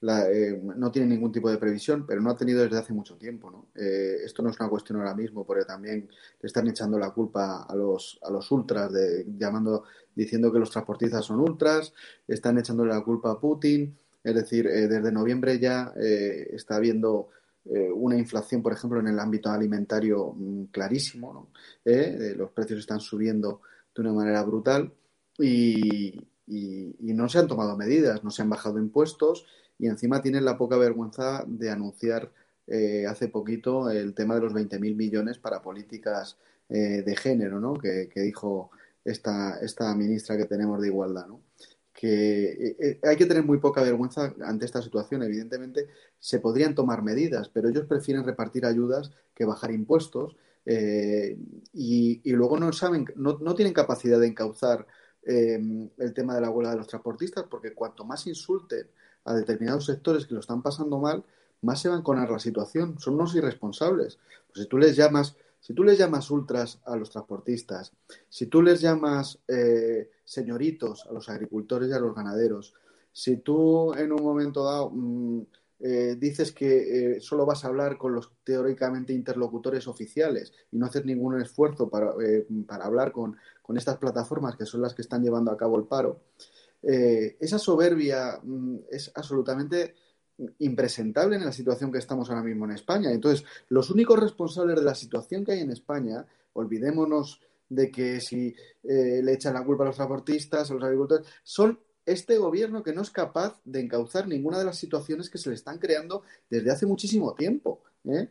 la, 0.00 0.30
eh, 0.30 0.60
no 0.76 0.90
tiene 0.90 1.08
ningún 1.08 1.32
tipo 1.32 1.50
de 1.50 1.58
previsión, 1.58 2.06
pero 2.06 2.20
no 2.20 2.30
ha 2.30 2.36
tenido 2.36 2.62
desde 2.62 2.78
hace 2.78 2.92
mucho 2.92 3.16
tiempo, 3.16 3.50
¿no? 3.50 3.66
Eh, 3.74 4.18
esto 4.24 4.42
no 4.42 4.50
es 4.50 4.60
una 4.60 4.68
cuestión 4.68 4.98
ahora 4.98 5.14
mismo, 5.14 5.44
porque 5.44 5.64
también 5.64 6.08
le 6.40 6.46
están 6.46 6.68
echando 6.68 6.98
la 6.98 7.10
culpa 7.10 7.62
a 7.62 7.74
los, 7.74 8.18
a 8.22 8.30
los 8.30 8.50
ultras, 8.50 8.92
de, 8.92 9.26
llamando, 9.38 9.84
diciendo 10.14 10.52
que 10.52 10.58
los 10.58 10.70
transportistas 10.70 11.24
son 11.24 11.40
ultras, 11.40 11.92
están 12.28 12.58
echándole 12.58 12.92
la 12.92 13.02
culpa 13.02 13.32
a 13.32 13.40
Putin, 13.40 13.96
es 14.22 14.34
decir, 14.34 14.68
desde 14.68 15.12
noviembre 15.12 15.56
ya 15.60 15.92
está 15.96 16.76
habiendo 16.76 17.28
eh, 17.68 17.90
una 17.92 18.16
inflación, 18.16 18.62
por 18.62 18.72
ejemplo, 18.72 19.00
en 19.00 19.08
el 19.08 19.18
ámbito 19.18 19.50
alimentario 19.50 20.32
mmm, 20.36 20.64
clarísimo. 20.66 21.48
Eh, 21.84 22.34
los 22.36 22.50
precios 22.50 22.80
están 22.80 23.00
subiendo 23.00 23.60
de 23.94 24.02
una 24.02 24.12
manera 24.12 24.42
brutal 24.44 24.92
y, 25.38 26.14
y, 26.46 26.94
no 27.00 27.28
se 27.28 27.38
han 27.38 27.48
tomado 27.48 27.76
medidas, 27.76 28.22
no 28.22 28.30
se 28.30 28.42
han 28.42 28.50
bajado 28.50 28.78
impuestos 28.78 29.46
y 29.78 29.86
encima 29.86 30.22
tienen 30.22 30.44
la 30.44 30.56
poca 30.56 30.76
vergüenza 30.76 31.44
de 31.46 31.70
anunciar 31.70 32.30
eh, 32.66 33.06
hace 33.06 33.28
poquito 33.28 33.90
el 33.90 34.14
tema 34.14 34.34
de 34.34 34.40
los 34.40 34.52
20.000 34.52 34.96
millones 34.96 35.38
para 35.38 35.62
políticas 35.62 36.38
de 36.68 37.16
género, 37.16 37.60
¿no? 37.60 37.74
que, 37.74 38.10
dijo 38.12 38.72
esta, 39.04 39.60
esta 39.60 39.94
ministra 39.94 40.36
que 40.36 40.46
tenemos 40.46 40.80
de 40.80 40.88
igualdad. 40.88 41.28
¿no? 41.28 41.40
que 41.96 42.76
eh, 42.78 43.00
hay 43.02 43.16
que 43.16 43.24
tener 43.24 43.42
muy 43.42 43.58
poca 43.58 43.82
vergüenza 43.82 44.34
ante 44.44 44.66
esta 44.66 44.82
situación. 44.82 45.22
Evidentemente, 45.22 45.88
se 46.18 46.38
podrían 46.40 46.74
tomar 46.74 47.02
medidas, 47.02 47.48
pero 47.48 47.70
ellos 47.70 47.86
prefieren 47.86 48.24
repartir 48.24 48.66
ayudas 48.66 49.10
que 49.34 49.46
bajar 49.46 49.70
impuestos 49.70 50.36
eh, 50.66 51.38
y, 51.72 52.20
y, 52.22 52.32
luego 52.32 52.58
no 52.58 52.70
saben, 52.72 53.06
no, 53.16 53.38
no 53.40 53.54
tienen 53.54 53.72
capacidad 53.72 54.20
de 54.20 54.26
encauzar 54.26 54.86
eh, 55.22 55.58
el 55.96 56.12
tema 56.12 56.34
de 56.34 56.42
la 56.42 56.50
huelga 56.50 56.72
de 56.72 56.78
los 56.78 56.86
transportistas, 56.86 57.46
porque 57.50 57.72
cuanto 57.72 58.04
más 58.04 58.26
insulten 58.26 58.86
a 59.26 59.34
determinados 59.34 59.84
sectores 59.84 60.26
que 60.26 60.34
lo 60.34 60.40
están 60.40 60.62
pasando 60.62 60.98
mal, 60.98 61.24
más 61.62 61.80
se 61.80 61.88
van 61.88 62.00
enconar 62.00 62.30
la 62.30 62.38
situación. 62.38 62.98
Son 62.98 63.14
unos 63.14 63.34
irresponsables. 63.34 64.18
Pues 64.46 64.62
si 64.62 64.68
tú 64.68 64.78
les 64.78 64.96
llamas 64.96 65.36
si 65.66 65.74
tú 65.74 65.82
les 65.82 65.98
llamas 65.98 66.30
ultras 66.30 66.78
a 66.84 66.94
los 66.94 67.10
transportistas, 67.10 67.92
si 68.28 68.46
tú 68.46 68.62
les 68.62 68.80
llamas 68.80 69.40
eh, 69.48 70.10
señoritos 70.24 71.04
a 71.06 71.12
los 71.12 71.28
agricultores 71.28 71.90
y 71.90 71.92
a 71.92 71.98
los 71.98 72.14
ganaderos, 72.14 72.72
si 73.12 73.38
tú 73.38 73.92
en 73.94 74.12
un 74.12 74.22
momento 74.22 74.62
dado 74.62 74.90
mmm, 74.90 75.42
eh, 75.80 76.14
dices 76.16 76.52
que 76.52 77.16
eh, 77.16 77.20
solo 77.20 77.44
vas 77.44 77.64
a 77.64 77.68
hablar 77.68 77.98
con 77.98 78.14
los 78.14 78.30
teóricamente 78.44 79.12
interlocutores 79.12 79.88
oficiales 79.88 80.52
y 80.70 80.78
no 80.78 80.86
haces 80.86 81.04
ningún 81.04 81.40
esfuerzo 81.40 81.90
para, 81.90 82.14
para 82.68 82.84
hablar 82.84 83.10
con, 83.10 83.36
con, 83.60 83.76
estas 83.76 83.98
plataformas 83.98 84.54
que 84.56 84.66
son 84.66 84.82
las 84.82 84.94
que 84.94 85.02
están 85.02 85.24
llevando 85.24 85.50
a 85.50 85.56
cabo 85.56 85.76
el 85.78 85.84
paro, 85.86 86.20
eh, 86.82 87.36
esa 87.40 87.58
soberbia 87.58 88.40
mmm, 88.42 88.76
es 88.90 89.10
absolutamente 89.14 89.94
impresentable 90.58 91.36
en 91.36 91.44
la 91.44 91.52
situación 91.52 91.90
que 91.90 91.98
estamos 91.98 92.28
ahora 92.28 92.42
mismo 92.42 92.64
en 92.66 92.72
España. 92.72 93.10
Entonces, 93.10 93.46
los 93.68 93.90
únicos 93.90 94.18
responsables 94.18 94.76
de 94.76 94.82
la 94.82 94.94
situación 94.94 95.44
que 95.44 95.52
hay 95.52 95.60
en 95.60 95.70
España, 95.70 96.26
olvidémonos 96.52 97.40
de 97.68 97.90
que 97.90 98.20
si 98.20 98.54
eh, 98.82 99.20
le 99.22 99.32
echan 99.32 99.54
la 99.54 99.64
culpa 99.64 99.84
a 99.84 99.86
los 99.86 99.96
transportistas, 99.96 100.70
a 100.70 100.74
los 100.74 100.84
agricultores, 100.84 101.26
son 101.42 101.80
este 102.04 102.38
gobierno 102.38 102.82
que 102.82 102.92
no 102.92 103.02
es 103.02 103.10
capaz 103.10 103.60
de 103.64 103.80
encauzar 103.80 104.28
ninguna 104.28 104.58
de 104.58 104.64
las 104.64 104.78
situaciones 104.78 105.28
que 105.28 105.38
se 105.38 105.48
le 105.48 105.56
están 105.56 105.78
creando 105.78 106.22
desde 106.48 106.70
hace 106.70 106.86
muchísimo 106.86 107.34
tiempo. 107.34 107.82
¿eh? 108.04 108.28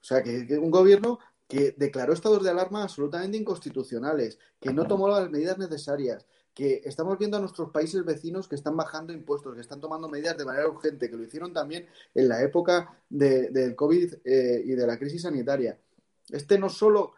O 0.00 0.04
sea, 0.04 0.22
que, 0.22 0.46
que 0.46 0.58
un 0.58 0.70
gobierno 0.70 1.18
que 1.48 1.74
declaró 1.76 2.12
estados 2.12 2.44
de 2.44 2.50
alarma 2.50 2.82
absolutamente 2.82 3.38
inconstitucionales, 3.38 4.38
que 4.60 4.72
no 4.72 4.86
tomó 4.86 5.08
las 5.08 5.30
medidas 5.30 5.58
necesarias, 5.58 6.26
que 6.58 6.82
estamos 6.84 7.16
viendo 7.16 7.36
a 7.36 7.40
nuestros 7.40 7.70
países 7.70 8.04
vecinos 8.04 8.48
que 8.48 8.56
están 8.56 8.76
bajando 8.76 9.12
impuestos, 9.12 9.54
que 9.54 9.60
están 9.60 9.80
tomando 9.80 10.08
medidas 10.08 10.36
de 10.36 10.44
manera 10.44 10.66
urgente, 10.66 11.08
que 11.08 11.16
lo 11.16 11.22
hicieron 11.22 11.52
también 11.52 11.86
en 12.16 12.28
la 12.28 12.42
época 12.42 12.98
de, 13.08 13.50
del 13.50 13.76
COVID 13.76 14.14
eh, 14.24 14.62
y 14.64 14.70
de 14.72 14.84
la 14.84 14.98
crisis 14.98 15.22
sanitaria. 15.22 15.78
Este 16.30 16.58
no 16.58 16.68
solo 16.68 17.12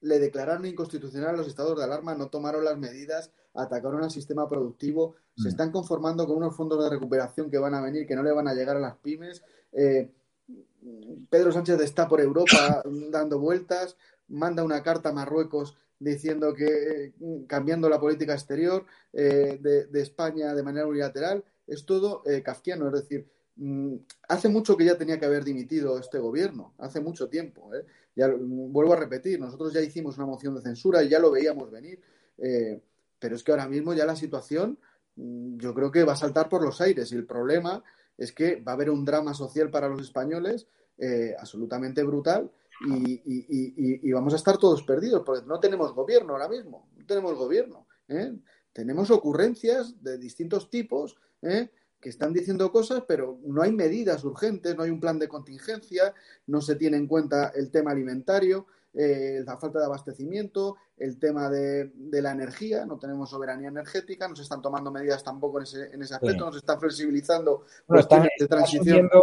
le 0.00 0.18
declararon 0.18 0.66
inconstitucional 0.66 1.36
los 1.36 1.46
estados 1.46 1.78
de 1.78 1.84
alarma, 1.84 2.16
no 2.16 2.30
tomaron 2.30 2.64
las 2.64 2.76
medidas, 2.76 3.30
atacaron 3.54 4.02
al 4.02 4.10
sistema 4.10 4.48
productivo, 4.48 5.14
mm. 5.36 5.42
se 5.42 5.50
están 5.50 5.70
conformando 5.70 6.26
con 6.26 6.38
unos 6.38 6.56
fondos 6.56 6.82
de 6.82 6.90
recuperación 6.90 7.52
que 7.52 7.58
van 7.58 7.74
a 7.74 7.80
venir, 7.80 8.08
que 8.08 8.16
no 8.16 8.24
le 8.24 8.32
van 8.32 8.48
a 8.48 8.54
llegar 8.54 8.76
a 8.76 8.80
las 8.80 8.96
pymes. 8.96 9.40
Eh, 9.70 10.10
Pedro 11.30 11.52
Sánchez 11.52 11.80
está 11.80 12.08
por 12.08 12.20
Europa 12.20 12.82
dando 13.08 13.38
vueltas, 13.38 13.96
manda 14.26 14.64
una 14.64 14.82
carta 14.82 15.10
a 15.10 15.12
Marruecos 15.12 15.76
diciendo 15.98 16.54
que 16.54 17.12
cambiando 17.46 17.88
la 17.88 18.00
política 18.00 18.34
exterior 18.34 18.86
eh, 19.12 19.58
de, 19.60 20.00
España 20.00 20.54
de 20.54 20.62
manera 20.62 20.86
unilateral, 20.86 21.44
es 21.66 21.84
todo 21.84 22.22
eh, 22.26 22.42
kafkiano. 22.42 22.86
Es 22.88 23.02
decir, 23.02 23.26
mmm, 23.56 23.96
hace 24.28 24.48
mucho 24.48 24.76
que 24.76 24.84
ya 24.84 24.96
tenía 24.96 25.18
que 25.18 25.26
haber 25.26 25.44
dimitido 25.44 25.98
este 25.98 26.18
gobierno, 26.18 26.74
hace 26.78 27.00
mucho 27.00 27.28
tiempo. 27.28 27.74
¿eh? 27.74 27.84
Ya, 28.14 28.28
vuelvo 28.28 28.92
a 28.92 28.96
repetir, 28.96 29.40
nosotros 29.40 29.72
ya 29.72 29.80
hicimos 29.80 30.16
una 30.16 30.26
moción 30.26 30.54
de 30.54 30.62
censura 30.62 31.02
y 31.02 31.08
ya 31.08 31.18
lo 31.18 31.30
veíamos 31.30 31.70
venir, 31.70 32.00
eh, 32.38 32.80
pero 33.18 33.36
es 33.36 33.42
que 33.42 33.52
ahora 33.52 33.68
mismo 33.68 33.92
ya 33.94 34.06
la 34.06 34.16
situación 34.16 34.78
mmm, 35.16 35.58
yo 35.58 35.74
creo 35.74 35.90
que 35.90 36.04
va 36.04 36.12
a 36.12 36.16
saltar 36.16 36.48
por 36.48 36.62
los 36.62 36.80
aires 36.80 37.10
y 37.12 37.16
el 37.16 37.26
problema 37.26 37.82
es 38.16 38.32
que 38.32 38.56
va 38.60 38.72
a 38.72 38.74
haber 38.74 38.90
un 38.90 39.04
drama 39.04 39.32
social 39.32 39.70
para 39.70 39.88
los 39.88 40.02
españoles 40.02 40.66
eh, 40.98 41.34
absolutamente 41.38 42.02
brutal 42.02 42.50
y, 42.86 43.12
y, 43.12 43.46
y, 43.48 44.08
y, 44.08 44.12
vamos 44.12 44.32
a 44.32 44.36
estar 44.36 44.56
todos 44.56 44.82
perdidos, 44.82 45.22
porque 45.24 45.46
no 45.46 45.58
tenemos 45.58 45.92
gobierno 45.92 46.34
ahora 46.34 46.48
mismo, 46.48 46.88
no 46.96 47.06
tenemos 47.06 47.34
gobierno. 47.36 47.86
¿eh? 48.08 48.36
Tenemos 48.72 49.10
ocurrencias 49.10 50.02
de 50.02 50.18
distintos 50.18 50.70
tipos 50.70 51.16
¿eh? 51.42 51.70
que 52.00 52.08
están 52.08 52.32
diciendo 52.32 52.70
cosas, 52.70 53.02
pero 53.06 53.40
no 53.44 53.62
hay 53.62 53.72
medidas 53.72 54.22
urgentes, 54.24 54.76
no 54.76 54.84
hay 54.84 54.90
un 54.90 55.00
plan 55.00 55.18
de 55.18 55.28
contingencia, 55.28 56.14
no 56.46 56.60
se 56.60 56.76
tiene 56.76 56.96
en 56.96 57.08
cuenta 57.08 57.48
el 57.54 57.70
tema 57.70 57.90
alimentario, 57.90 58.66
eh, 58.94 59.42
la 59.44 59.58
falta 59.58 59.80
de 59.80 59.84
abastecimiento, 59.84 60.76
el 60.96 61.18
tema 61.18 61.50
de, 61.50 61.90
de, 61.94 62.22
la 62.22 62.32
energía, 62.32 62.86
no 62.86 62.98
tenemos 62.98 63.30
soberanía 63.30 63.68
energética, 63.68 64.28
no 64.28 64.34
se 64.34 64.42
están 64.42 64.62
tomando 64.62 64.90
medidas 64.90 65.22
tampoco 65.22 65.58
en 65.58 65.64
ese, 65.64 65.86
en 65.92 66.02
ese 66.02 66.14
aspecto, 66.14 66.38
sí. 66.38 66.46
no 66.46 66.52
se 66.52 66.58
están 66.58 66.80
flexibilizando 66.80 67.64
bueno, 67.86 68.06
cuestiones 68.06 68.30
están, 68.32 68.44
de 68.44 68.48
transición 68.48 69.04
están 69.06 69.20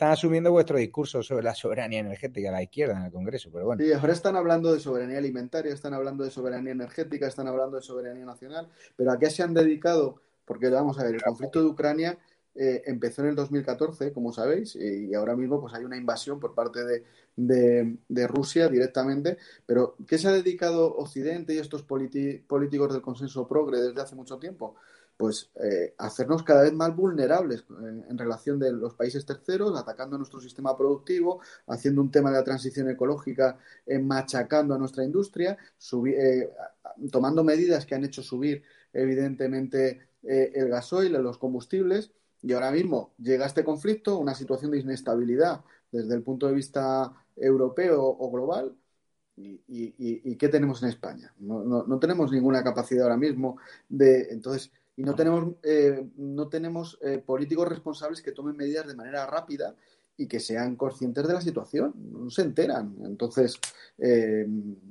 asumiendo 0.00 0.50
vuestro 0.50 0.78
discurso 0.78 1.22
sobre 1.22 1.44
la 1.44 1.54
soberanía 1.54 2.00
energética 2.00 2.50
la 2.50 2.62
izquierda 2.62 2.96
en 2.98 3.04
el 3.04 3.12
Congreso, 3.12 3.50
pero 3.52 3.66
bueno. 3.66 3.84
Sí, 3.84 3.92
ahora 3.92 4.12
están 4.12 4.36
hablando 4.36 4.72
de 4.72 4.80
soberanía 4.80 5.18
alimentaria, 5.18 5.72
están 5.72 5.94
hablando 5.94 6.24
de 6.24 6.30
soberanía 6.30 6.72
energética, 6.72 7.26
están 7.26 7.48
hablando 7.48 7.76
de 7.76 7.82
soberanía 7.82 8.24
nacional, 8.24 8.68
pero 8.96 9.12
¿a 9.12 9.18
qué 9.18 9.30
se 9.30 9.42
han 9.42 9.54
dedicado 9.54 10.20
porque 10.44 10.68
vamos 10.68 10.98
a 10.98 11.04
ver, 11.04 11.14
el 11.14 11.22
conflicto 11.22 11.60
de 11.60 11.66
Ucrania 11.66 12.18
eh, 12.54 12.82
empezó 12.86 13.22
en 13.22 13.28
el 13.28 13.34
2014, 13.34 14.12
como 14.12 14.32
sabéis, 14.32 14.76
y 14.76 15.12
ahora 15.14 15.34
mismo 15.34 15.60
pues 15.60 15.74
hay 15.74 15.84
una 15.84 15.96
invasión 15.96 16.38
por 16.38 16.54
parte 16.54 16.84
de, 16.84 17.04
de, 17.36 17.96
de 18.08 18.26
Rusia 18.26 18.68
directamente. 18.68 19.38
Pero, 19.66 19.96
¿qué 20.06 20.18
se 20.18 20.28
ha 20.28 20.32
dedicado 20.32 20.94
Occidente 20.96 21.54
y 21.54 21.58
estos 21.58 21.82
políticos 21.82 22.92
del 22.92 23.02
consenso 23.02 23.48
progre 23.48 23.80
desde 23.80 24.00
hace 24.00 24.14
mucho 24.14 24.38
tiempo? 24.38 24.76
Pues 25.16 25.50
eh, 25.62 25.94
hacernos 25.98 26.42
cada 26.42 26.62
vez 26.62 26.72
más 26.72 26.94
vulnerables 26.94 27.60
eh, 27.60 28.04
en 28.08 28.18
relación 28.18 28.58
de 28.58 28.72
los 28.72 28.94
países 28.94 29.24
terceros, 29.24 29.78
atacando 29.78 30.18
nuestro 30.18 30.40
sistema 30.40 30.76
productivo, 30.76 31.40
haciendo 31.68 32.02
un 32.02 32.10
tema 32.10 32.30
de 32.30 32.38
la 32.38 32.44
transición 32.44 32.90
ecológica, 32.90 33.58
eh, 33.86 33.98
machacando 33.98 34.74
a 34.74 34.78
nuestra 34.78 35.04
industria, 35.04 35.56
eh, 36.06 36.50
tomando 37.10 37.44
medidas 37.44 37.86
que 37.86 37.94
han 37.94 38.04
hecho 38.04 38.22
subir 38.22 38.62
evidentemente 38.92 40.08
eh, 40.22 40.52
el 40.54 40.68
gasoil, 40.68 41.12
los 41.12 41.38
combustibles, 41.38 42.12
y 42.42 42.52
ahora 42.52 42.70
mismo 42.70 43.14
llega 43.18 43.46
este 43.46 43.64
conflicto, 43.64 44.18
una 44.18 44.34
situación 44.34 44.70
de 44.70 44.80
inestabilidad 44.80 45.64
desde 45.90 46.14
el 46.14 46.22
punto 46.22 46.46
de 46.46 46.54
vista 46.54 47.12
europeo 47.36 48.02
o 48.02 48.30
global, 48.30 48.76
¿Y, 49.36 49.60
y, 49.66 49.94
y 49.98 50.36
qué 50.36 50.48
tenemos 50.48 50.80
en 50.84 50.90
España? 50.90 51.34
No, 51.40 51.64
no, 51.64 51.82
no, 51.84 51.98
tenemos 51.98 52.30
ninguna 52.30 52.62
capacidad 52.62 53.02
ahora 53.02 53.16
mismo 53.16 53.58
de. 53.88 54.28
Entonces, 54.30 54.70
y 54.96 55.02
no 55.02 55.14
tenemos, 55.14 55.54
eh, 55.62 56.06
no 56.16 56.48
tenemos 56.48 56.98
eh, 57.02 57.18
políticos 57.18 57.68
responsables 57.68 58.22
que 58.22 58.32
tomen 58.32 58.56
medidas 58.56 58.86
de 58.86 58.94
manera 58.94 59.26
rápida 59.26 59.74
y 60.16 60.28
que 60.28 60.38
sean 60.38 60.76
conscientes 60.76 61.26
de 61.26 61.34
la 61.34 61.40
situación, 61.40 61.92
no 61.96 62.30
se 62.30 62.42
enteran. 62.42 62.94
Entonces, 63.04 63.58
eh, 63.98 64.46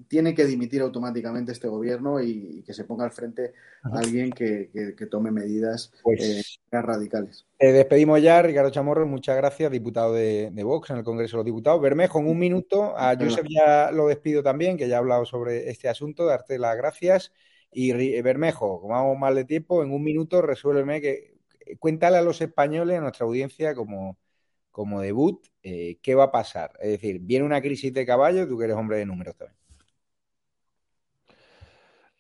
tiene 0.09 0.35
que 0.35 0.45
dimitir 0.45 0.81
automáticamente 0.81 1.53
este 1.53 1.69
gobierno 1.69 2.21
y, 2.21 2.57
y 2.59 2.63
que 2.63 2.73
se 2.73 2.83
ponga 2.83 3.05
al 3.05 3.11
frente 3.11 3.53
alguien 3.83 4.31
que, 4.31 4.69
que, 4.73 4.95
que, 4.95 5.05
tome 5.05 5.31
medidas 5.31 5.93
pues, 6.03 6.59
eh, 6.71 6.81
radicales. 6.81 7.45
Eh, 7.57 7.71
despedimos 7.71 8.21
ya, 8.21 8.41
Ricardo 8.41 8.69
Chamorro, 8.69 9.05
muchas 9.05 9.37
gracias, 9.37 9.71
diputado 9.71 10.13
de, 10.13 10.51
de, 10.51 10.63
Vox 10.63 10.89
en 10.89 10.97
el 10.97 11.03
Congreso 11.03 11.37
de 11.37 11.39
los 11.39 11.45
Diputados. 11.45 11.81
Bermejo, 11.81 12.19
en 12.19 12.27
un 12.27 12.39
minuto, 12.39 12.97
a 12.97 13.15
Josep 13.15 13.45
ya 13.49 13.91
lo 13.91 14.07
despido 14.07 14.43
también, 14.43 14.77
que 14.77 14.89
ya 14.89 14.97
ha 14.97 14.99
hablado 14.99 15.25
sobre 15.25 15.69
este 15.69 15.87
asunto, 15.87 16.25
darte 16.25 16.59
las 16.59 16.75
gracias. 16.75 17.31
Y 17.73 18.21
Bermejo, 18.21 18.81
como 18.81 18.93
vamos 18.93 19.17
mal 19.17 19.35
de 19.35 19.45
tiempo, 19.45 19.83
en 19.83 19.91
un 19.91 20.03
minuto 20.03 20.41
resuélveme 20.41 21.01
que 21.01 21.33
cuéntale 21.79 22.17
a 22.17 22.21
los 22.21 22.41
españoles, 22.41 22.97
a 22.97 23.01
nuestra 23.01 23.25
audiencia, 23.25 23.73
como 23.75 25.01
debut, 25.01 25.45
eh, 25.63 25.97
¿qué 26.01 26.15
va 26.15 26.25
a 26.25 26.31
pasar? 26.31 26.71
Es 26.81 26.91
decir, 26.91 27.19
viene 27.21 27.45
una 27.45 27.61
crisis 27.61 27.93
de 27.93 28.05
caballo, 28.05 28.47
tú 28.47 28.57
que 28.57 28.65
eres 28.65 28.75
hombre 28.75 28.97
de 28.97 29.05
números 29.05 29.35
también. 29.35 29.57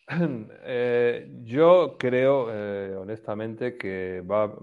Eh, 0.65 1.41
yo 1.43 1.97
creo, 1.97 2.47
eh, 2.51 2.95
honestamente, 2.95 3.77
que 3.77 4.21
va 4.21 4.53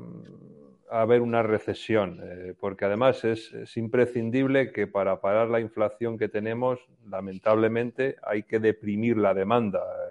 a 0.91 1.03
haber 1.03 1.23
una 1.23 1.43
recesión, 1.43 2.21
eh, 2.23 2.55
porque 2.59 2.85
además 2.85 3.25
es, 3.25 3.53
es, 3.55 3.77
imprescindible 3.77 4.73
que 4.73 4.87
para 4.87 5.21
parar 5.21 5.49
la 5.49 5.61
inflación 5.61 6.19
que 6.19 6.29
tenemos, 6.29 6.81
lamentablemente, 7.09 8.17
hay 8.23 8.43
que 8.43 8.59
deprimir 8.59 9.17
la 9.17 9.33
demanda, 9.33 9.79
eh, 9.79 10.10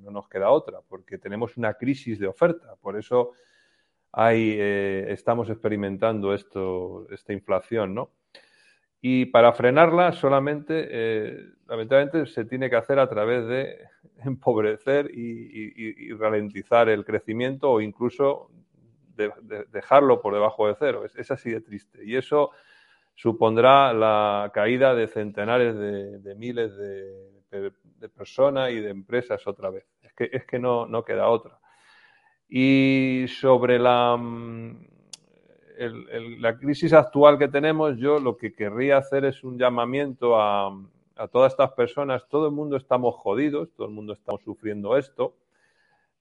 No 0.00 0.10
nos 0.10 0.28
queda 0.28 0.50
otra, 0.50 0.80
porque 0.88 1.18
tenemos 1.18 1.56
una 1.56 1.74
crisis 1.74 2.18
de 2.18 2.26
oferta. 2.26 2.74
Por 2.80 2.96
eso 2.98 3.32
hay, 4.12 4.56
eh, 4.58 5.06
estamos 5.10 5.48
experimentando 5.50 6.34
esto, 6.34 7.06
esta 7.10 7.32
inflación, 7.32 7.94
¿no? 7.94 8.10
Y 9.02 9.26
para 9.26 9.52
frenarla 9.52 10.12
solamente, 10.12 10.88
eh, 10.90 11.46
lamentablemente, 11.66 12.26
se 12.26 12.44
tiene 12.44 12.68
que 12.68 12.76
hacer 12.76 12.98
a 12.98 13.08
través 13.08 13.46
de 13.46 13.78
empobrecer 14.24 15.10
y, 15.12 16.12
ralentizar 16.12 16.88
el 16.88 17.04
crecimiento 17.04 17.70
o 17.70 17.80
incluso 17.80 18.50
de, 19.16 19.32
de 19.42 19.64
dejarlo 19.72 20.20
por 20.20 20.34
debajo 20.34 20.66
de 20.66 20.74
cero. 20.78 21.04
Es, 21.04 21.16
es, 21.16 21.30
así 21.30 21.50
de 21.50 21.60
triste. 21.60 22.04
Y 22.04 22.16
eso 22.16 22.50
supondrá 23.14 23.92
la 23.94 24.50
caída 24.52 24.94
de 24.94 25.08
centenares 25.08 25.76
de 25.78 26.34
miles 26.36 26.76
de, 26.76 27.39
personas 28.16 28.70
y 28.70 28.80
de 28.80 28.90
empresas 28.90 29.46
otra 29.46 29.70
vez. 29.70 29.84
Es 30.02 30.12
que, 30.14 30.30
es 30.32 30.44
que 30.44 30.58
no, 30.58 30.86
no 30.86 31.04
queda 31.04 31.28
otra. 31.28 31.58
Y 32.48 33.26
sobre 33.28 33.78
la, 33.78 34.16
mm, 34.16 34.86
la, 36.38 36.58
crisis 36.58 36.92
actual 36.92 37.38
que 37.38 37.48
tenemos, 37.48 37.96
yo 37.96 38.18
lo 38.18 38.36
que 38.36 38.52
querría 38.52 38.98
hacer 38.98 39.24
es 39.24 39.44
un 39.44 39.58
llamamiento 39.58 40.40
a, 40.40 40.68
a, 41.16 41.28
todas 41.28 41.52
estas 41.52 41.72
personas. 41.72 42.28
Todo 42.28 42.46
el 42.46 42.52
mundo 42.52 42.76
estamos 42.76 43.14
jodidos, 43.16 43.70
todo 43.76 43.86
el 43.86 43.92
mundo 43.92 44.12
estamos 44.12 44.42
sufriendo 44.42 44.96
esto, 44.96 45.36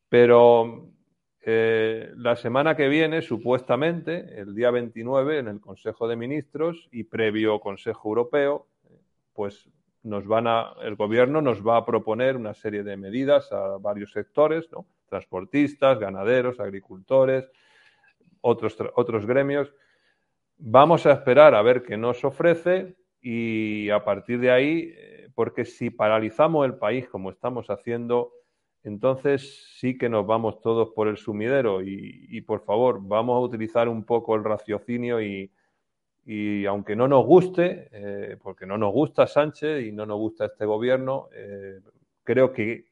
pero 0.07 0.89
eh, 1.41 2.11
la 2.17 2.35
semana 2.35 2.75
que 2.75 2.89
viene, 2.89 3.21
supuestamente, 3.21 4.39
el 4.39 4.53
día 4.53 4.71
29, 4.71 5.39
en 5.39 5.47
el 5.47 5.61
Consejo 5.61 6.07
de 6.07 6.15
Ministros 6.15 6.89
y 6.91 7.05
previo 7.05 7.59
Consejo 7.59 8.09
Europeo, 8.09 8.67
pues 9.33 9.69
nos 10.03 10.25
van 10.27 10.47
a, 10.47 10.73
el 10.81 10.95
gobierno 10.95 11.41
nos 11.41 11.65
va 11.65 11.77
a 11.77 11.85
proponer 11.85 12.37
una 12.37 12.53
serie 12.53 12.83
de 12.83 12.97
medidas 12.97 13.51
a 13.51 13.77
varios 13.77 14.11
sectores, 14.11 14.71
¿no? 14.71 14.85
transportistas, 15.07 15.99
ganaderos, 15.99 16.59
agricultores, 16.59 17.51
otros, 18.41 18.77
otros 18.95 19.25
gremios. 19.25 19.73
Vamos 20.57 21.05
a 21.05 21.13
esperar 21.13 21.55
a 21.55 21.61
ver 21.61 21.83
qué 21.83 21.97
nos 21.97 22.23
ofrece 22.23 22.95
y 23.21 23.89
a 23.89 24.03
partir 24.03 24.39
de 24.39 24.51
ahí, 24.51 24.93
eh, 24.95 25.29
porque 25.35 25.65
si 25.65 25.89
paralizamos 25.89 26.65
el 26.65 26.75
país 26.75 27.07
como 27.09 27.31
estamos 27.31 27.69
haciendo, 27.69 28.31
entonces 28.83 29.75
sí 29.77 29.97
que 29.97 30.07
nos 30.07 30.25
vamos 30.25 30.61
todos 30.61 30.91
por 30.91 31.07
el 31.07 31.17
sumidero 31.17 31.81
y, 31.81 32.27
y 32.29 32.41
por 32.41 32.63
favor, 32.63 32.99
vamos 33.01 33.35
a 33.35 33.39
utilizar 33.39 33.89
un 33.89 34.05
poco 34.05 34.35
el 34.35 34.43
raciocinio 34.43 35.21
y, 35.21 35.51
y 36.31 36.67
aunque 36.67 36.95
no 36.95 37.07
nos 37.07 37.25
guste, 37.25 37.89
eh, 37.91 38.37
porque 38.39 38.67
no 38.67 38.77
nos 38.77 38.93
gusta 38.93 39.25
Sánchez 39.25 39.87
y 39.87 39.91
no 39.91 40.05
nos 40.05 40.19
gusta 40.19 40.45
este 40.45 40.63
gobierno, 40.63 41.27
eh, 41.33 41.79
creo 42.23 42.53
que 42.53 42.85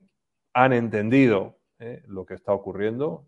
han 0.54 0.74
entendido 0.74 1.60
eh, 1.78 2.02
lo 2.08 2.26
que 2.26 2.34
está 2.34 2.52
ocurriendo, 2.52 3.28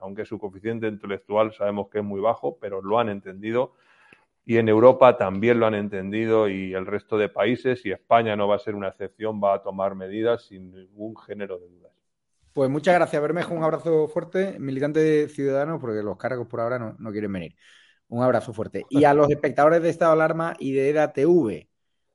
aunque 0.00 0.24
su 0.24 0.38
coeficiente 0.38 0.88
intelectual 0.88 1.52
sabemos 1.52 1.90
que 1.90 1.98
es 1.98 2.04
muy 2.04 2.18
bajo, 2.18 2.56
pero 2.58 2.80
lo 2.80 2.98
han 2.98 3.10
entendido 3.10 3.74
y 4.46 4.56
en 4.56 4.70
Europa 4.70 5.18
también 5.18 5.60
lo 5.60 5.66
han 5.66 5.74
entendido 5.74 6.48
y 6.48 6.72
el 6.72 6.86
resto 6.86 7.18
de 7.18 7.28
países 7.28 7.84
y 7.84 7.92
España 7.92 8.36
no 8.36 8.48
va 8.48 8.56
a 8.56 8.58
ser 8.58 8.74
una 8.74 8.88
excepción, 8.88 9.38
va 9.38 9.56
a 9.56 9.62
tomar 9.62 9.94
medidas 9.94 10.46
sin 10.46 10.72
ningún 10.72 11.14
género 11.14 11.58
de 11.58 11.68
dudas. 11.68 11.92
Pues 12.54 12.70
muchas 12.70 12.94
gracias, 12.94 13.20
Bermejo, 13.20 13.52
un 13.52 13.64
abrazo 13.64 14.08
fuerte, 14.08 14.58
militante 14.58 15.00
de 15.00 15.28
Ciudadanos, 15.28 15.78
porque 15.78 16.02
los 16.02 16.16
cargos 16.16 16.48
por 16.48 16.60
ahora 16.60 16.78
no, 16.78 16.96
no 16.98 17.12
quieren 17.12 17.30
venir. 17.30 17.54
Un 18.08 18.22
abrazo 18.22 18.52
fuerte. 18.52 18.84
Y 18.88 19.04
a 19.04 19.14
los 19.14 19.30
espectadores 19.30 19.82
de 19.82 19.88
Estado 19.88 20.12
de 20.12 20.22
Alarma 20.22 20.54
y 20.58 20.72
de 20.72 20.90
EDA 20.90 21.12
TV, 21.12 21.68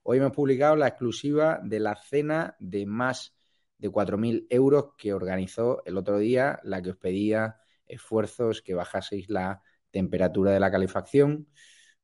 hoy 0.04 0.18
hemos 0.18 0.32
publicado 0.32 0.76
la 0.76 0.88
exclusiva 0.88 1.60
de 1.64 1.80
la 1.80 1.96
cena 1.96 2.56
de 2.60 2.86
más 2.86 3.36
de 3.78 3.90
4.000 3.90 4.48
euros 4.50 4.92
que 4.98 5.14
organizó 5.14 5.82
el 5.86 5.98
otro 5.98 6.20
día, 6.20 6.60
la 6.64 6.82
que 6.82 6.92
os 6.92 6.98
pedía 6.98 7.58
esfuerzos 7.88 8.62
que 8.62 8.74
bajaseis 8.74 9.30
la 9.30 9.62
temperatura 9.90 10.52
de 10.52 10.60
la 10.60 10.72
calefacción. 10.72 11.48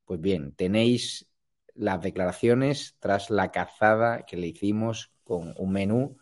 Pues 0.04 0.20
bien, 0.20 0.54
tenéis 0.54 1.30
las 1.76 2.02
declaraciones 2.02 2.98
tras 3.00 3.30
la 3.30 3.52
cazada 3.52 4.26
que 4.26 4.36
le 4.36 4.48
hicimos 4.48 5.14
con 5.24 5.54
un 5.58 5.72
menú 5.72 6.18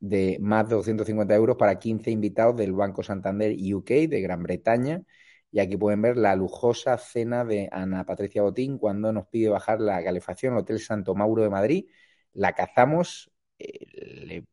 de 0.00 0.38
más 0.40 0.68
de 0.68 0.74
250 0.74 1.34
euros 1.34 1.56
para 1.56 1.78
15 1.78 2.10
invitados 2.10 2.56
del 2.56 2.72
Banco 2.72 3.02
Santander 3.02 3.52
UK 3.52 3.88
de 4.08 4.20
Gran 4.20 4.42
Bretaña. 4.42 5.02
Y 5.50 5.60
aquí 5.60 5.76
pueden 5.76 6.02
ver 6.02 6.16
la 6.16 6.36
lujosa 6.36 6.98
cena 6.98 7.44
de 7.44 7.68
Ana 7.72 8.04
Patricia 8.04 8.42
Botín 8.42 8.78
cuando 8.78 9.12
nos 9.12 9.26
pide 9.28 9.48
bajar 9.48 9.80
la 9.80 10.02
calefacción 10.02 10.54
al 10.54 10.60
Hotel 10.60 10.80
Santo 10.80 11.14
Mauro 11.14 11.42
de 11.42 11.50
Madrid. 11.50 11.86
La 12.32 12.52
cazamos, 12.54 13.30
eh, 13.58 13.86
le 14.26 14.44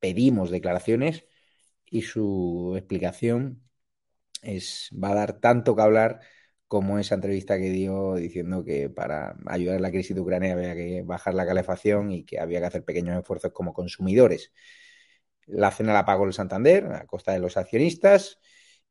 pedimos 0.00 0.50
declaraciones 0.50 1.24
y 1.86 2.02
su 2.02 2.74
explicación 2.76 3.62
es, 4.42 4.90
va 4.92 5.10
a 5.10 5.14
dar 5.14 5.40
tanto 5.40 5.76
que 5.76 5.82
hablar 5.82 6.20
como 6.68 6.98
esa 6.98 7.16
entrevista 7.16 7.58
que 7.58 7.70
dio 7.70 8.14
diciendo 8.14 8.64
que 8.64 8.88
para 8.90 9.36
ayudar 9.46 9.76
en 9.76 9.82
la 9.82 9.90
crisis 9.90 10.14
de 10.14 10.22
Ucrania 10.22 10.52
había 10.52 10.74
que 10.74 11.02
bajar 11.02 11.34
la 11.34 11.46
calefacción 11.46 12.12
y 12.12 12.24
que 12.24 12.38
había 12.40 12.60
que 12.60 12.66
hacer 12.66 12.84
pequeños 12.84 13.18
esfuerzos 13.18 13.52
como 13.52 13.72
consumidores. 13.74 14.52
La 15.46 15.70
cena 15.72 15.92
la 15.92 16.04
pagó 16.04 16.26
el 16.26 16.32
Santander 16.32 16.86
a 16.86 17.06
costa 17.06 17.32
de 17.32 17.40
los 17.40 17.56
accionistas 17.56 18.38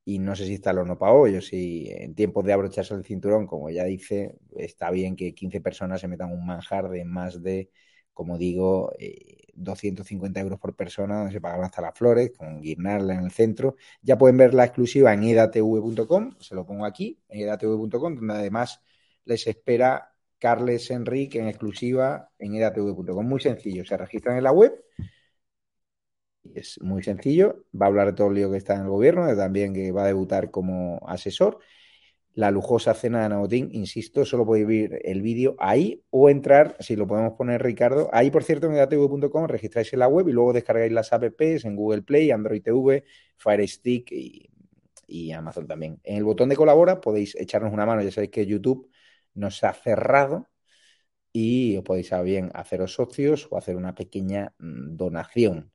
y 0.10 0.18
no 0.18 0.36
sé 0.36 0.46
si 0.46 0.56
está 0.56 0.74
no 0.74 0.98
pagó. 0.98 1.28
Yo 1.28 1.40
si 1.42 1.88
en 1.92 2.16
tiempos 2.16 2.44
de 2.44 2.54
abrocharse 2.54 2.96
el 2.96 3.04
cinturón, 3.06 3.46
como 3.46 3.70
ya 3.70 3.84
dice, 3.84 4.40
está 4.58 4.90
bien 4.90 5.16
que 5.16 5.36
15 5.36 5.62
personas 5.62 6.02
se 6.02 6.08
metan 6.08 6.32
un 6.32 6.48
manjar 6.48 6.90
de 6.90 7.06
más 7.06 7.44
de, 7.44 7.70
como 8.12 8.40
digo, 8.40 8.92
eh, 8.98 9.50
250 9.54 10.40
euros 10.40 10.60
por 10.60 10.76
persona, 10.76 11.18
donde 11.18 11.34
se 11.34 11.42
pagan 11.42 11.64
hasta 11.64 11.82
las 11.84 11.96
flores, 11.96 12.32
con 12.36 12.60
guirnalda 12.60 13.14
en 13.14 13.24
el 13.26 13.32
centro. 13.32 13.76
Ya 14.02 14.18
pueden 14.18 14.38
ver 14.38 14.56
la 14.56 14.66
exclusiva 14.66 15.14
en 15.14 15.24
edatv.com, 15.24 16.36
se 16.40 16.56
lo 16.56 16.66
pongo 16.66 16.86
aquí, 16.86 17.20
en 17.30 17.42
edatv.com, 17.42 18.16
donde 18.16 18.34
además 18.34 18.82
les 19.26 19.46
espera 19.46 20.16
Carles 20.40 20.90
Enrique 20.90 21.40
en 21.40 21.50
exclusiva 21.50 22.32
en 22.40 22.56
edatv.com. 22.56 23.28
Muy 23.28 23.42
sencillo, 23.42 23.86
se 23.86 23.96
registran 23.96 24.38
en 24.38 24.44
la 24.44 24.54
web 24.54 24.74
Es 26.54 26.80
muy 26.82 27.04
sencillo. 27.04 27.66
Va 27.80 27.86
a 27.86 27.90
hablar 27.90 28.08
de 28.08 28.14
todo 28.14 28.28
el 28.30 28.36
lío 28.36 28.52
que 28.52 28.58
está 28.58 28.76
en 28.76 28.82
el 28.82 28.90
gobierno, 28.90 29.36
también 29.36 29.74
que 29.74 29.92
va 29.92 30.04
a 30.04 30.08
debutar 30.08 30.52
como 30.52 31.00
asesor. 31.08 31.60
La 32.34 32.52
lujosa 32.52 32.94
cena 32.94 33.20
de 33.20 33.26
Ana 33.26 33.38
Botín, 33.40 33.70
insisto, 33.74 34.24
solo 34.24 34.46
podéis 34.46 34.68
ver 34.68 35.02
el 35.04 35.22
vídeo 35.22 35.56
ahí 35.60 36.04
o 36.10 36.30
entrar, 36.30 36.78
si 36.80 36.96
lo 36.96 37.08
podemos 37.08 37.34
poner, 37.34 37.62
Ricardo. 37.62 38.10
Ahí, 38.14 38.32
por 38.32 38.44
cierto, 38.44 38.68
en 38.68 38.76
edatv.com 38.76 39.48
registráis 39.48 39.92
en 39.94 40.00
la 40.00 40.08
web 40.08 40.30
y 40.30 40.32
luego 40.32 40.54
descargáis 40.54 40.92
las 40.92 41.12
apps 41.12 41.66
en 41.66 41.76
Google 41.76 42.04
Play, 42.04 42.32
Android 42.32 42.62
TV, 42.62 43.04
Fire 43.36 43.68
Stick 43.68 44.12
y, 44.12 45.32
Amazon 45.34 45.68
también. 45.68 46.00
En 46.04 46.18
el 46.18 46.24
botón 46.24 46.50
de 46.50 46.56
colabora 46.56 47.02
podéis 47.02 47.36
echarnos 47.36 47.74
una 47.74 47.86
mano. 47.86 48.02
Ya 48.04 48.12
sabéis 48.12 48.32
que 48.32 48.46
YouTube 48.46 48.90
nos 49.34 49.64
ha 49.64 49.74
cerrado 49.74 50.48
y 51.34 51.78
os 51.78 51.84
podéis 51.84 52.12
haceros 52.14 52.94
socios 52.94 53.48
o 53.52 53.58
hacer 53.58 53.76
una 53.76 53.96
pequeña 53.96 54.54
mm, 54.60 54.96
donación. 54.96 55.72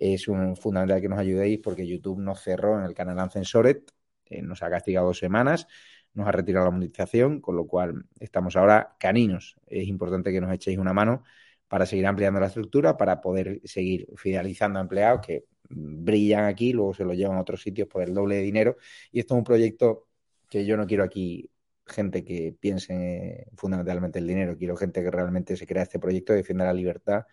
Es 0.00 0.28
un, 0.28 0.56
fundamental 0.56 1.00
que 1.02 1.08
nos 1.10 1.18
ayudéis 1.18 1.60
porque 1.62 1.86
YouTube 1.86 2.18
nos 2.18 2.40
cerró 2.40 2.78
en 2.78 2.86
el 2.86 2.94
canal 2.94 3.18
Ancensoret, 3.18 3.92
eh, 4.24 4.40
nos 4.40 4.62
ha 4.62 4.70
castigado 4.70 5.08
dos 5.08 5.18
semanas, 5.18 5.66
nos 6.14 6.26
ha 6.26 6.32
retirado 6.32 6.64
la 6.64 6.70
monetización, 6.72 7.40
con 7.42 7.54
lo 7.54 7.66
cual 7.66 8.06
estamos 8.18 8.56
ahora 8.56 8.96
caninos. 8.98 9.56
Es 9.66 9.86
importante 9.88 10.32
que 10.32 10.40
nos 10.40 10.52
echéis 10.54 10.78
una 10.78 10.94
mano 10.94 11.22
para 11.68 11.84
seguir 11.84 12.06
ampliando 12.06 12.40
la 12.40 12.46
estructura, 12.46 12.96
para 12.96 13.20
poder 13.20 13.60
seguir 13.64 14.08
fidelizando 14.16 14.78
a 14.78 14.82
empleados 14.82 15.20
que 15.24 15.44
brillan 15.68 16.46
aquí, 16.46 16.72
luego 16.72 16.94
se 16.94 17.04
los 17.04 17.14
llevan 17.14 17.36
a 17.36 17.42
otros 17.42 17.62
sitios 17.62 17.86
por 17.86 18.02
el 18.02 18.14
doble 18.14 18.36
de 18.36 18.42
dinero. 18.42 18.76
Y 19.12 19.20
esto 19.20 19.34
es 19.34 19.38
un 19.38 19.44
proyecto 19.44 20.08
que 20.48 20.64
yo 20.64 20.78
no 20.78 20.86
quiero 20.86 21.04
aquí 21.04 21.50
gente 21.86 22.24
que 22.24 22.56
piense 22.58 23.46
fundamentalmente 23.54 24.18
el 24.18 24.26
dinero, 24.26 24.56
quiero 24.56 24.76
gente 24.76 25.02
que 25.02 25.10
realmente 25.10 25.56
se 25.56 25.66
crea 25.66 25.82
este 25.82 25.98
proyecto, 25.98 26.32
defienda 26.32 26.64
la 26.64 26.72
libertad 26.72 27.24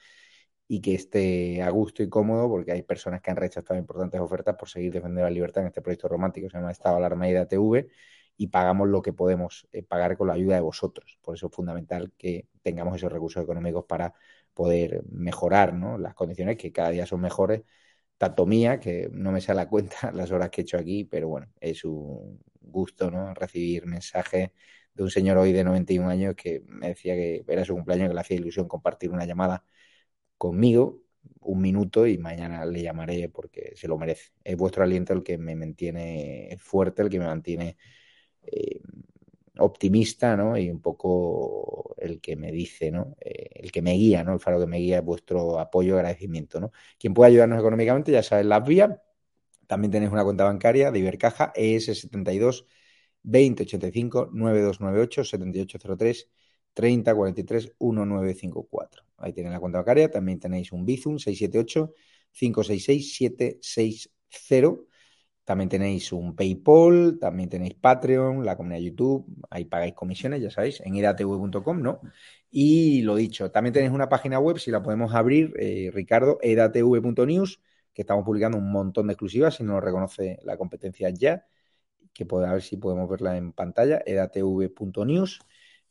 y 0.67 0.81
que 0.81 0.95
esté 0.95 1.61
a 1.61 1.69
gusto 1.69 2.03
y 2.03 2.09
cómodo, 2.09 2.49
porque 2.49 2.71
hay 2.73 2.83
personas 2.83 3.21
que 3.21 3.31
han 3.31 3.37
rechazado 3.37 3.79
importantes 3.79 4.19
ofertas 4.19 4.55
por 4.55 4.69
seguir 4.69 4.91
defendiendo 4.93 5.23
la 5.23 5.31
libertad 5.31 5.63
en 5.63 5.67
este 5.67 5.81
proyecto 5.81 6.07
romántico, 6.07 6.49
se 6.49 6.57
llama 6.57 6.71
Estado 6.71 6.97
Alarma 6.97 7.29
y 7.29 7.45
TV, 7.47 7.87
y 8.37 8.47
pagamos 8.47 8.87
lo 8.89 9.01
que 9.01 9.13
podemos 9.13 9.67
eh, 9.71 9.83
pagar 9.83 10.17
con 10.17 10.27
la 10.27 10.33
ayuda 10.33 10.55
de 10.55 10.61
vosotros. 10.61 11.19
Por 11.21 11.35
eso 11.35 11.47
es 11.47 11.53
fundamental 11.55 12.11
que 12.17 12.47
tengamos 12.61 12.95
esos 12.97 13.11
recursos 13.11 13.43
económicos 13.43 13.85
para 13.85 14.13
poder 14.53 15.03
mejorar 15.09 15.73
¿no? 15.73 15.97
las 15.97 16.13
condiciones 16.15 16.57
que 16.57 16.71
cada 16.71 16.89
día 16.89 17.05
son 17.05 17.21
mejores 17.21 17.63
tanto 18.17 18.45
mía, 18.45 18.79
que 18.79 19.09
no 19.11 19.31
me 19.31 19.41
sale 19.41 19.57
la 19.57 19.69
cuenta 19.69 20.11
las 20.13 20.31
horas 20.31 20.49
que 20.49 20.61
he 20.61 20.63
hecho 20.63 20.77
aquí, 20.77 21.03
pero 21.05 21.29
bueno, 21.29 21.47
es 21.59 21.85
un 21.85 22.39
gusto, 22.61 23.11
¿no? 23.11 23.33
Recibir 23.33 23.85
mensajes 23.85 24.51
de 24.93 25.03
un 25.03 25.09
señor 25.09 25.37
hoy 25.37 25.53
de 25.53 25.63
91 25.63 26.09
años 26.09 26.35
que 26.35 26.61
me 26.67 26.89
decía 26.89 27.13
que 27.15 27.43
era 27.47 27.63
su 27.65 27.75
cumpleaños, 27.75 28.09
que 28.09 28.15
le 28.15 28.21
hacía 28.21 28.37
ilusión 28.37 28.67
compartir 28.67 29.11
una 29.11 29.25
llamada 29.25 29.63
conmigo, 30.37 31.03
un 31.41 31.61
minuto, 31.61 32.07
y 32.07 32.17
mañana 32.17 32.65
le 32.65 32.81
llamaré 32.83 33.29
porque 33.29 33.73
se 33.75 33.87
lo 33.87 33.97
merece. 33.97 34.31
Es 34.43 34.57
vuestro 34.57 34.83
aliento 34.83 35.13
el 35.13 35.23
que 35.23 35.37
me 35.37 35.55
mantiene 35.55 36.57
fuerte, 36.59 37.01
el 37.01 37.09
que 37.09 37.19
me 37.19 37.25
mantiene 37.25 37.77
eh, 38.43 38.81
optimista, 39.59 40.35
¿no? 40.37 40.57
Y 40.57 40.69
un 40.69 40.81
poco 40.81 41.95
el 41.97 42.21
que 42.21 42.35
me 42.35 42.51
dice, 42.51 42.91
¿no? 42.91 43.15
Eh, 43.21 43.49
el 43.55 43.71
que 43.71 43.81
me 43.81 43.93
guía, 43.93 44.23
¿no? 44.23 44.33
El 44.33 44.39
faro 44.39 44.59
que 44.59 44.67
me 44.67 44.77
guía 44.77 44.99
es 44.99 45.05
vuestro 45.05 45.59
apoyo 45.59 45.95
y 45.95 45.97
agradecimiento, 45.97 46.59
¿no? 46.59 46.71
Quien 46.99 47.13
pueda 47.13 47.29
ayudarnos 47.29 47.59
económicamente, 47.59 48.11
ya 48.11 48.23
sabes 48.23 48.45
las 48.45 48.63
vías. 48.67 48.91
También 49.67 49.91
tenéis 49.91 50.11
una 50.11 50.23
cuenta 50.23 50.43
bancaria 50.45 50.91
de 50.91 50.99
Ibercaja, 50.99 51.53
ES72 51.55 52.65
2085 53.23 54.29
9298 54.33 55.23
7803 55.25 56.29
3043 56.77 57.73
1954. 57.79 59.03
Ahí 59.17 59.33
tenéis 59.33 59.53
la 59.53 59.59
cuenta 59.59 59.79
bancaria. 59.79 60.11
También 60.11 60.39
tenéis 60.39 60.71
un 60.71 60.85
Bizum 60.85 61.17
678 61.17 61.93
566 62.31 63.17
760 63.17 64.87
también 65.47 65.69
tenéis 65.69 66.11
un 66.11 66.35
PayPal, 66.35 67.19
también 67.21 67.47
tenéis 67.47 67.73
Patreon, 67.73 68.43
la 68.43 68.57
comunidad 68.57 68.81
YouTube, 68.81 69.25
ahí 69.49 69.63
pagáis 69.63 69.93
comisiones, 69.93 70.41
ya 70.41 70.51
sabéis, 70.51 70.81
en 70.81 70.93
edatv.com, 70.97 71.81
¿no? 71.81 72.01
Y 72.51 73.01
lo 73.03 73.15
dicho, 73.15 73.49
también 73.49 73.73
tenéis 73.73 73.93
una 73.93 74.09
página 74.09 74.39
web, 74.39 74.59
si 74.59 74.71
la 74.71 74.83
podemos 74.83 75.13
abrir, 75.15 75.53
eh, 75.57 75.89
Ricardo, 75.93 76.37
edatv.news, 76.41 77.61
que 77.93 78.01
estamos 78.01 78.25
publicando 78.25 78.57
un 78.57 78.69
montón 78.69 79.07
de 79.07 79.13
exclusivas, 79.13 79.55
si 79.55 79.63
no 79.63 79.75
lo 79.75 79.79
reconoce 79.79 80.37
la 80.43 80.57
competencia 80.57 81.09
ya, 81.11 81.47
que 82.13 82.25
puede, 82.25 82.47
a 82.47 82.51
ver 82.51 82.61
si 82.61 82.75
podemos 82.75 83.09
verla 83.09 83.37
en 83.37 83.53
pantalla, 83.53 84.01
edatv.news, 84.05 85.39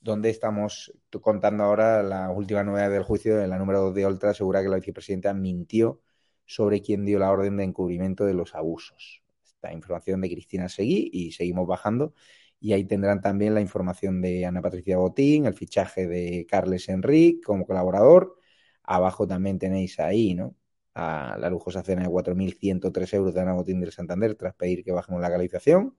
donde 0.06 0.30
estamos 0.30 0.92
contando 1.20 1.64
ahora 1.64 2.02
la 2.02 2.30
última 2.30 2.64
novedad 2.64 2.90
del 2.90 3.02
juicio 3.02 3.36
de 3.36 3.48
la 3.48 3.58
número 3.58 3.80
2 3.82 3.94
de 3.94 4.06
Oltra, 4.06 4.30
asegura 4.30 4.62
que 4.62 4.68
la 4.68 4.76
vicepresidenta 4.76 5.34
mintió 5.34 6.00
sobre 6.46 6.80
quién 6.80 7.04
dio 7.04 7.18
la 7.18 7.30
orden 7.30 7.56
de 7.58 7.64
encubrimiento 7.64 8.24
de 8.24 8.34
los 8.34 8.54
abusos 8.54 9.26
información 9.72 10.20
de 10.20 10.30
Cristina 10.30 10.68
Seguí 10.68 11.10
y 11.12 11.32
seguimos 11.32 11.66
bajando. 11.66 12.14
Y 12.60 12.72
ahí 12.72 12.84
tendrán 12.84 13.20
también 13.20 13.54
la 13.54 13.60
información 13.60 14.22
de 14.22 14.46
Ana 14.46 14.62
Patricia 14.62 14.96
Botín, 14.96 15.46
el 15.46 15.54
fichaje 15.54 16.06
de 16.06 16.46
Carles 16.48 16.88
Enrique 16.88 17.40
como 17.44 17.66
colaborador. 17.66 18.38
Abajo 18.82 19.26
también 19.26 19.58
tenéis 19.58 20.00
ahí, 20.00 20.34
¿no? 20.34 20.56
A 20.94 21.36
la 21.38 21.50
lujosa 21.50 21.82
cena 21.82 22.02
de 22.02 22.08
4.103 22.08 23.12
euros 23.14 23.34
de 23.34 23.40
Ana 23.42 23.52
Botín 23.52 23.80
del 23.80 23.92
Santander 23.92 24.34
tras 24.36 24.54
pedir 24.54 24.84
que 24.84 24.92
bajemos 24.92 25.20
la 25.20 25.30
calificación. 25.30 25.96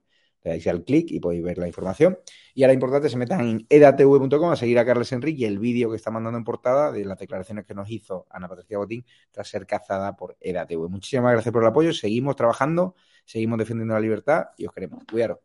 Le 0.48 0.54
dais 0.54 0.68
al 0.68 0.84
clic 0.84 1.12
y 1.12 1.20
podéis 1.20 1.44
ver 1.44 1.58
la 1.58 1.68
información. 1.68 2.18
Y 2.54 2.64
ahora 2.64 2.74
importante, 2.74 3.10
se 3.10 3.18
metan 3.18 3.42
en 3.42 3.66
edatv.com 3.70 4.52
a 4.52 4.56
seguir 4.56 4.80
a 4.80 4.86
Carles 4.86 5.12
Enrique 5.12 5.42
y 5.42 5.46
el 5.46 5.60
vídeo 5.60 5.90
que 5.90 5.98
está 5.98 6.10
mandando 6.10 6.38
en 6.38 6.44
portada 6.44 6.92
de 6.92 7.04
las 7.06 7.20
declaraciones 7.20 7.66
que 7.66 7.74
nos 7.74 7.90
hizo 7.90 8.26
Ana 8.30 8.48
Patricia 8.48 8.78
Botín 8.78 9.06
tras 9.32 9.48
ser 9.50 9.68
cazada 9.68 10.16
por 10.16 10.38
EDATV. 10.40 10.90
Muchísimas 10.90 11.34
gracias 11.34 11.52
por 11.52 11.64
el 11.64 11.70
apoyo. 11.70 11.94
Seguimos 11.94 12.36
trabajando 12.36 12.96
seguimos 13.28 13.60
defendiendo 13.60 13.94
la 13.94 14.00
libertad 14.00 14.48
y 14.58 14.66
os 14.66 14.74
queremos. 14.74 15.04
Cuidaros. 15.10 15.40